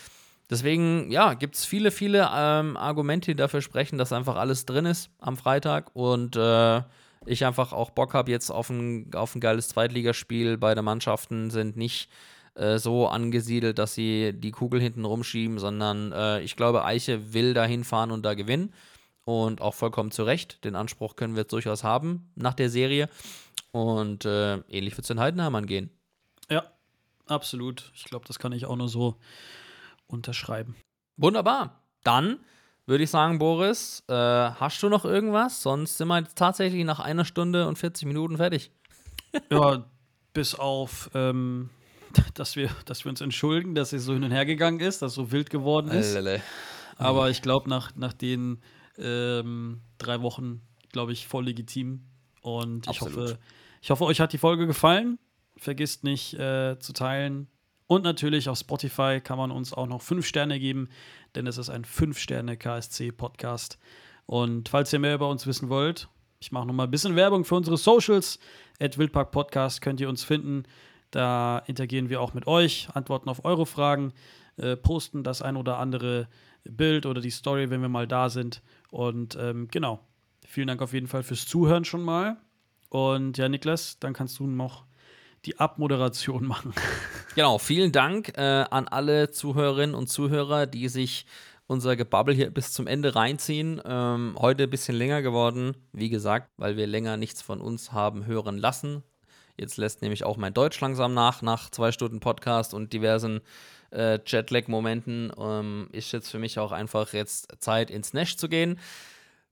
Deswegen, 0.51 1.11
ja, 1.11 1.35
gibt 1.35 1.55
es 1.55 1.65
viele, 1.65 1.91
viele 1.91 2.29
ähm, 2.35 2.77
Argumente, 2.77 3.31
die 3.31 3.37
dafür 3.37 3.63
sprechen, 3.63 3.97
dass 3.97 4.13
einfach 4.13 4.37
alles 4.37 4.67
drin 4.67 4.87
ist 4.87 5.11
am 5.19 5.37
Freitag 5.37 5.95
und 5.95 6.37
äh, 6.37 6.83
ich 7.27 7.47
einfach 7.47 7.73
auch 7.73 7.91
Bock 7.91 8.13
habe 8.13 8.31
jetzt 8.31 8.51
auf 8.51 8.69
ein, 8.71 9.11
auf 9.15 9.35
ein 9.35 9.41
geiles 9.41 9.69
Zweitligaspiel. 9.69 10.59
Beide 10.59 10.83
Mannschaften 10.83 11.51
sind 11.51 11.77
nicht 11.77 12.11
äh, 12.55 12.79
so 12.79 13.09
angesiedelt, 13.09 13.79
dass 13.79 13.95
sie 13.95 14.33
die 14.33 14.51
Kugel 14.51 14.81
hinten 14.81 15.05
rumschieben, 15.05 15.59
sondern 15.59 16.13
äh, 16.13 16.41
ich 16.41 16.57
glaube, 16.57 16.85
Eiche 16.85 17.33
will 17.33 17.55
da 17.55 17.65
hinfahren 17.65 18.11
und 18.11 18.25
da 18.25 18.35
gewinnen. 18.35 18.73
Und 19.25 19.63
auch 19.63 19.75
vollkommen 19.75 20.11
zu 20.11 20.25
Recht. 20.25 20.65
Den 20.65 20.77
Anspruch 20.77 21.17
können 21.17 21.35
wir 21.35 21.43
jetzt 21.43 21.53
durchaus 21.53 21.83
haben 21.83 22.31
nach 22.35 22.55
der 22.55 22.69
Serie. 22.69 23.09
Und 23.73 24.27
äh, 24.27 24.59
ähnlich 24.69 24.97
wird 24.97 25.05
es 25.05 25.11
in 25.11 25.19
Heidenheim 25.19 25.67
gehen. 25.67 25.91
Ja, 26.51 26.65
absolut. 27.27 27.91
Ich 27.95 28.05
glaube, 28.05 28.27
das 28.27 28.39
kann 28.39 28.53
ich 28.53 28.67
auch 28.67 28.77
nur 28.77 28.89
so 28.89 29.17
unterschreiben. 30.07 30.77
Wunderbar. 31.17 31.81
Dann 32.03 32.39
würde 32.87 33.05
ich 33.05 33.11
sagen, 33.11 33.39
Boris, 33.39 34.05
äh, 34.09 34.15
hast 34.15 34.83
du 34.83 34.89
noch 34.89 35.05
irgendwas? 35.05 35.63
Sonst 35.63 35.97
sind 35.97 36.09
wir 36.09 36.19
jetzt 36.19 36.37
tatsächlich 36.37 36.85
nach 36.85 37.01
einer 37.01 37.25
Stunde 37.25 37.67
und 37.67 37.79
40 37.79 38.07
Minuten 38.07 38.37
fertig. 38.37 38.71
ja, 39.51 39.85
bis 40.35 40.55
auf, 40.55 41.11
ähm, 41.15 41.71
dass, 42.35 42.57
wir, 42.57 42.71
dass 42.85 43.05
wir 43.05 43.11
uns 43.11 43.21
entschuldigen, 43.21 43.75
dass 43.75 43.93
es 43.93 44.05
so 44.05 44.15
hin 44.15 44.25
und 44.25 44.31
her 44.31 44.47
gegangen 44.47 44.81
ist, 44.81 45.03
dass 45.03 45.13
es 45.13 45.17
so 45.17 45.33
wild 45.33 45.51
geworden 45.51 45.91
ist. 45.91 46.15
Lele. 46.15 46.43
Aber 46.97 47.31
ich 47.31 47.43
glaube, 47.43 47.69
nach, 47.69 47.95
nach 47.97 48.13
den 48.13 48.61
ähm, 48.99 49.81
drei 49.99 50.23
Wochen, 50.23 50.61
glaube 50.93 51.13
ich, 51.13 51.27
voll 51.27 51.47
legitim. 51.47 52.05
Und 52.41 52.89
ich 52.89 53.01
hoffe, 53.01 53.39
ich 53.81 53.91
hoffe, 53.91 54.05
euch 54.05 54.21
hat 54.21 54.33
die 54.33 54.39
Folge 54.39 54.67
gefallen. 54.67 55.19
Vergisst 55.57 56.05
nicht 56.05 56.35
äh, 56.35 56.79
zu 56.79 56.93
teilen. 56.93 57.49
Und 57.87 58.03
natürlich 58.03 58.49
auf 58.49 58.59
Spotify 58.59 59.21
kann 59.23 59.39
man 59.39 59.51
uns 59.51 59.73
auch 59.73 59.87
noch 59.87 60.03
fünf 60.03 60.27
Sterne 60.27 60.59
geben, 60.59 60.89
denn 61.35 61.47
es 61.47 61.59
ist 61.59 61.69
ein 61.69 61.85
fünf 61.85 62.19
Sterne 62.19 62.57
KSC 62.57 63.13
Podcast. 63.13 63.79
Und 64.27 64.71
falls 64.71 64.93
ihr 64.93 64.99
mehr 64.99 65.15
über 65.15 65.29
uns 65.29 65.47
wissen 65.47 65.69
wollt, 65.69 66.09
ich 66.41 66.51
mache 66.51 66.67
noch 66.67 66.75
mal 66.75 66.85
ein 66.85 66.91
bisschen 66.91 67.17
Werbung 67.17 67.45
für 67.45 67.55
unsere 67.55 67.77
Socials. 67.77 68.39
At 68.81 68.99
Wildpark 68.99 69.31
Podcast 69.31 69.81
könnt 69.81 70.01
ihr 70.01 70.09
uns 70.09 70.25
finden. 70.25 70.65
Da 71.15 71.63
interagieren 71.67 72.09
wir 72.09 72.21
auch 72.21 72.35
mit 72.35 72.49
euch, 72.49 72.89
antworten 72.93 73.29
auf 73.29 73.45
eure 73.45 73.67
Fragen, 73.67 74.13
äh, 74.57 74.77
posten 74.77 75.23
das 75.23 75.43
ein 75.43 75.57
oder 75.57 75.79
andere 75.79 76.27
Bild 76.65 77.07
oder 77.07 77.21
die 77.21 77.31
Story, 77.31 77.71
wenn 77.71 77.83
wir 77.83 77.89
mal 77.89 78.09
da 78.09 78.31
sind. 78.31 78.63
Und 78.91 79.37
ähm, 79.41 79.69
genau. 79.71 80.01
Vielen 80.45 80.67
Dank 80.67 80.83
auf 80.83 80.93
jeden 80.93 81.07
Fall 81.07 81.23
fürs 81.23 81.47
Zuhören 81.47 81.85
schon 81.85 82.03
mal. 82.03 82.37
Und 82.89 83.39
ja, 83.39 83.49
Niklas, 83.49 83.99
dann 84.01 84.13
kannst 84.13 84.41
du 84.41 84.49
noch 84.49 84.87
die 85.45 85.61
Abmoderation 85.61 86.45
machen. 86.49 86.75
Genau, 87.37 87.59
vielen 87.59 87.93
Dank 87.93 88.37
äh, 88.37 88.65
an 88.69 88.89
alle 88.89 89.31
Zuhörerinnen 89.31 89.95
und 89.95 90.09
Zuhörer, 90.09 90.67
die 90.67 90.89
sich 90.89 91.27
unser 91.69 91.95
Gebabbel 91.95 92.35
hier 92.35 92.51
bis 92.51 92.73
zum 92.73 92.89
Ende 92.89 93.15
reinziehen. 93.15 93.81
Ähm, 93.85 94.35
heute 94.37 94.65
ein 94.65 94.71
bisschen 94.71 94.97
länger 94.97 95.23
geworden, 95.23 95.77
wie 95.93 96.09
gesagt, 96.09 96.51
weil 96.57 96.77
wir 96.77 96.89
länger 96.89 97.17
nichts 97.17 97.41
von 97.41 97.61
uns 97.61 97.93
haben 97.93 98.27
hören 98.27 98.59
lassen. 98.59 99.05
Jetzt 99.57 99.77
lässt 99.77 100.03
nämlich 100.03 100.25
auch 100.25 100.37
mein 100.37 100.55
Deutsch 100.55 100.81
langsam 100.81 101.15
nach, 101.15 101.43
nach 101.43 101.71
zwei 101.71 101.93
Stunden 101.93 102.21
Podcast 102.21 102.75
und 102.75 102.93
diversen 102.93 103.41
äh, 103.91 104.19
Jetlag-Momenten. 104.25 105.33
Ähm, 105.39 105.89
ist 105.93 106.13
jetzt 106.13 106.31
für 106.31 106.39
mich 106.39 106.59
auch 106.59 106.73
einfach 106.73 107.13
jetzt 107.13 107.53
Zeit, 107.61 107.91
ins 107.91 108.13
Nash 108.13 108.37
zu 108.37 108.49
gehen. 108.49 108.79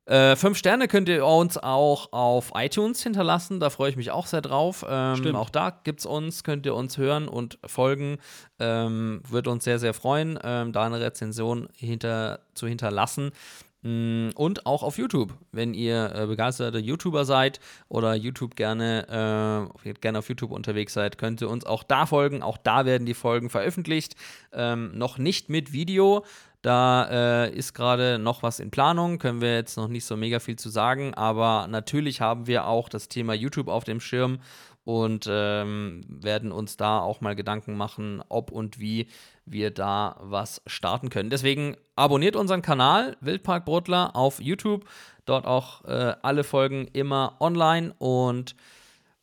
Äh, 0.05 0.35
fünf 0.35 0.59
Sterne 0.59 0.89
könnt 0.89 1.09
ihr 1.09 1.25
uns 1.25 1.59
auch 1.59 2.13
auf 2.13 2.51
iTunes 2.57 3.05
hinterlassen, 3.05 3.61
da 3.61 3.71
freue 3.71 3.89
ich 3.89 3.97
mich 3.97 4.11
auch 4.11 4.27
sehr 4.27 4.41
drauf. 4.41 4.85
Ähm, 4.89 5.37
auch 5.37 5.49
da 5.49 5.71
gibt 5.71 6.01
es 6.01 6.07
uns, 6.07 6.43
könnt 6.43 6.67
ihr 6.67 6.75
uns 6.75 6.99
hören 6.99 7.29
und 7.29 7.61
folgen. 7.65 8.19
Ähm, 8.59 9.23
Würde 9.29 9.51
uns 9.51 9.63
sehr, 9.63 9.79
sehr 9.79 9.95
freuen, 9.95 10.41
ähm, 10.43 10.73
da 10.73 10.85
eine 10.87 11.01
Rezension 11.01 11.69
hinter, 11.77 12.41
zu 12.55 12.67
hinterlassen. 12.67 13.31
Mm, 13.83 14.31
und 14.35 14.65
auch 14.65 14.83
auf 14.83 14.97
YouTube, 14.97 15.35
wenn 15.51 15.75
ihr 15.75 16.15
äh, 16.15 16.27
begeisterte 16.27 16.79
YouTuber 16.79 17.25
seid 17.25 17.61
oder 17.89 18.15
YouTube 18.15 18.55
gerne, 18.57 19.69
äh, 19.85 19.93
gerne 19.95 20.19
auf 20.21 20.29
YouTube 20.29 20.53
unterwegs 20.53 20.93
seid, 20.93 21.19
könnt 21.19 21.41
ihr 21.41 21.51
uns 21.51 21.67
auch 21.67 21.83
da 21.83 22.07
folgen. 22.07 22.43
Auch 22.43 22.59
da 22.59 22.87
werden 22.87 23.07
die 23.07 23.15
Folgen 23.15 23.51
veröffentlicht. 23.51 24.15
Ähm, 24.53 24.97
noch 24.97 25.19
nicht 25.19 25.49
mit 25.49 25.73
Video, 25.73 26.25
da 26.63 27.09
äh, 27.47 27.53
ist 27.53 27.75
gerade 27.75 28.21
noch 28.21 28.45
was 28.45 28.61
in 28.61 28.71
Planung, 28.71 29.19
können 29.19 29.41
wir 29.41 29.57
jetzt 29.57 29.77
noch 29.77 29.89
nicht 29.89 30.05
so 30.05 30.17
mega 30.17 30.39
viel 30.39 30.55
zu 30.55 30.69
sagen, 30.69 31.13
aber 31.15 31.67
natürlich 31.69 32.21
haben 32.21 32.47
wir 32.47 32.67
auch 32.67 32.89
das 32.89 33.09
Thema 33.09 33.35
YouTube 33.35 33.67
auf 33.67 33.83
dem 33.83 33.99
Schirm 33.99 34.39
und 34.85 35.27
ähm, 35.29 36.03
werden 36.09 36.53
uns 36.53 36.77
da 36.77 37.01
auch 37.01 37.21
mal 37.21 37.35
Gedanken 37.35 37.77
machen, 37.77 38.23
ob 38.29 38.53
und 38.53 38.79
wie 38.79 39.09
wir 39.45 39.71
da 39.71 40.17
was 40.21 40.63
starten 40.67 41.11
können. 41.11 41.31
Deswegen 41.31 41.77
abonniert 41.97 42.37
unseren 42.37 42.63
Kanal 42.63 43.17
Wildpark 43.21 43.65
Brotler 43.65 44.15
auf 44.17 44.41
YouTube, 44.41 44.85
dort 45.25 45.47
auch 45.47 45.85
äh, 45.85 46.15
alle 46.23 46.45
Folgen 46.45 46.89
immer 46.93 47.37
online 47.41 47.95
und 47.99 48.55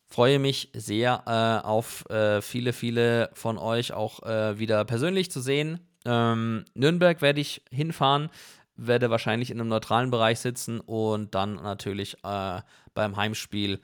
freue 0.06 0.38
mich 0.38 0.70
sehr 0.74 1.22
äh, 1.26 1.66
auf 1.66 2.08
äh, 2.10 2.42
viele, 2.42 2.72
viele 2.72 3.30
von 3.32 3.58
euch 3.58 3.92
auch 3.92 4.22
äh, 4.24 4.58
wieder 4.58 4.84
persönlich 4.84 5.30
zu 5.30 5.40
sehen. 5.40 5.80
Ähm, 6.04 6.64
Nürnberg 6.74 7.22
werde 7.22 7.40
ich 7.40 7.62
hinfahren, 7.70 8.30
werde 8.76 9.10
wahrscheinlich 9.10 9.50
in 9.50 9.60
einem 9.60 9.68
neutralen 9.68 10.10
Bereich 10.10 10.40
sitzen 10.40 10.80
und 10.80 11.34
dann 11.34 11.54
natürlich 11.54 12.16
äh, 12.24 12.60
beim 12.94 13.16
Heimspiel 13.16 13.80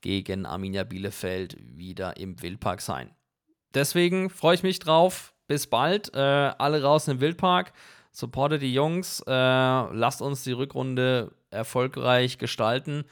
gegen 0.00 0.46
Arminia 0.46 0.84
Bielefeld 0.84 1.56
wieder 1.60 2.16
im 2.16 2.40
Wildpark 2.42 2.80
sein. 2.80 3.10
Deswegen 3.74 4.30
freue 4.30 4.56
ich 4.56 4.62
mich 4.62 4.78
drauf. 4.80 5.32
Bis 5.50 5.66
bald. 5.66 6.14
Äh, 6.14 6.20
alle 6.20 6.80
raus 6.80 7.08
im 7.08 7.18
Wildpark. 7.18 7.72
Supportet 8.12 8.62
die 8.62 8.72
Jungs. 8.72 9.18
Äh, 9.26 9.32
lasst 9.32 10.22
uns 10.22 10.44
die 10.44 10.52
Rückrunde 10.52 11.32
erfolgreich 11.50 12.38
gestalten. 12.38 13.02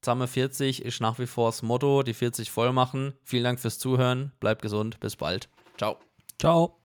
Zamme 0.00 0.26
40 0.26 0.86
ist 0.86 1.02
nach 1.02 1.18
wie 1.18 1.26
vor 1.26 1.48
das 1.48 1.60
Motto. 1.60 2.02
Die 2.02 2.14
40 2.14 2.50
voll 2.50 2.72
machen. 2.72 3.12
Vielen 3.24 3.44
Dank 3.44 3.60
fürs 3.60 3.78
Zuhören. 3.78 4.32
Bleibt 4.40 4.62
gesund. 4.62 5.00
Bis 5.00 5.16
bald. 5.16 5.50
Ciao. 5.76 5.98
Ciao. 6.38 6.78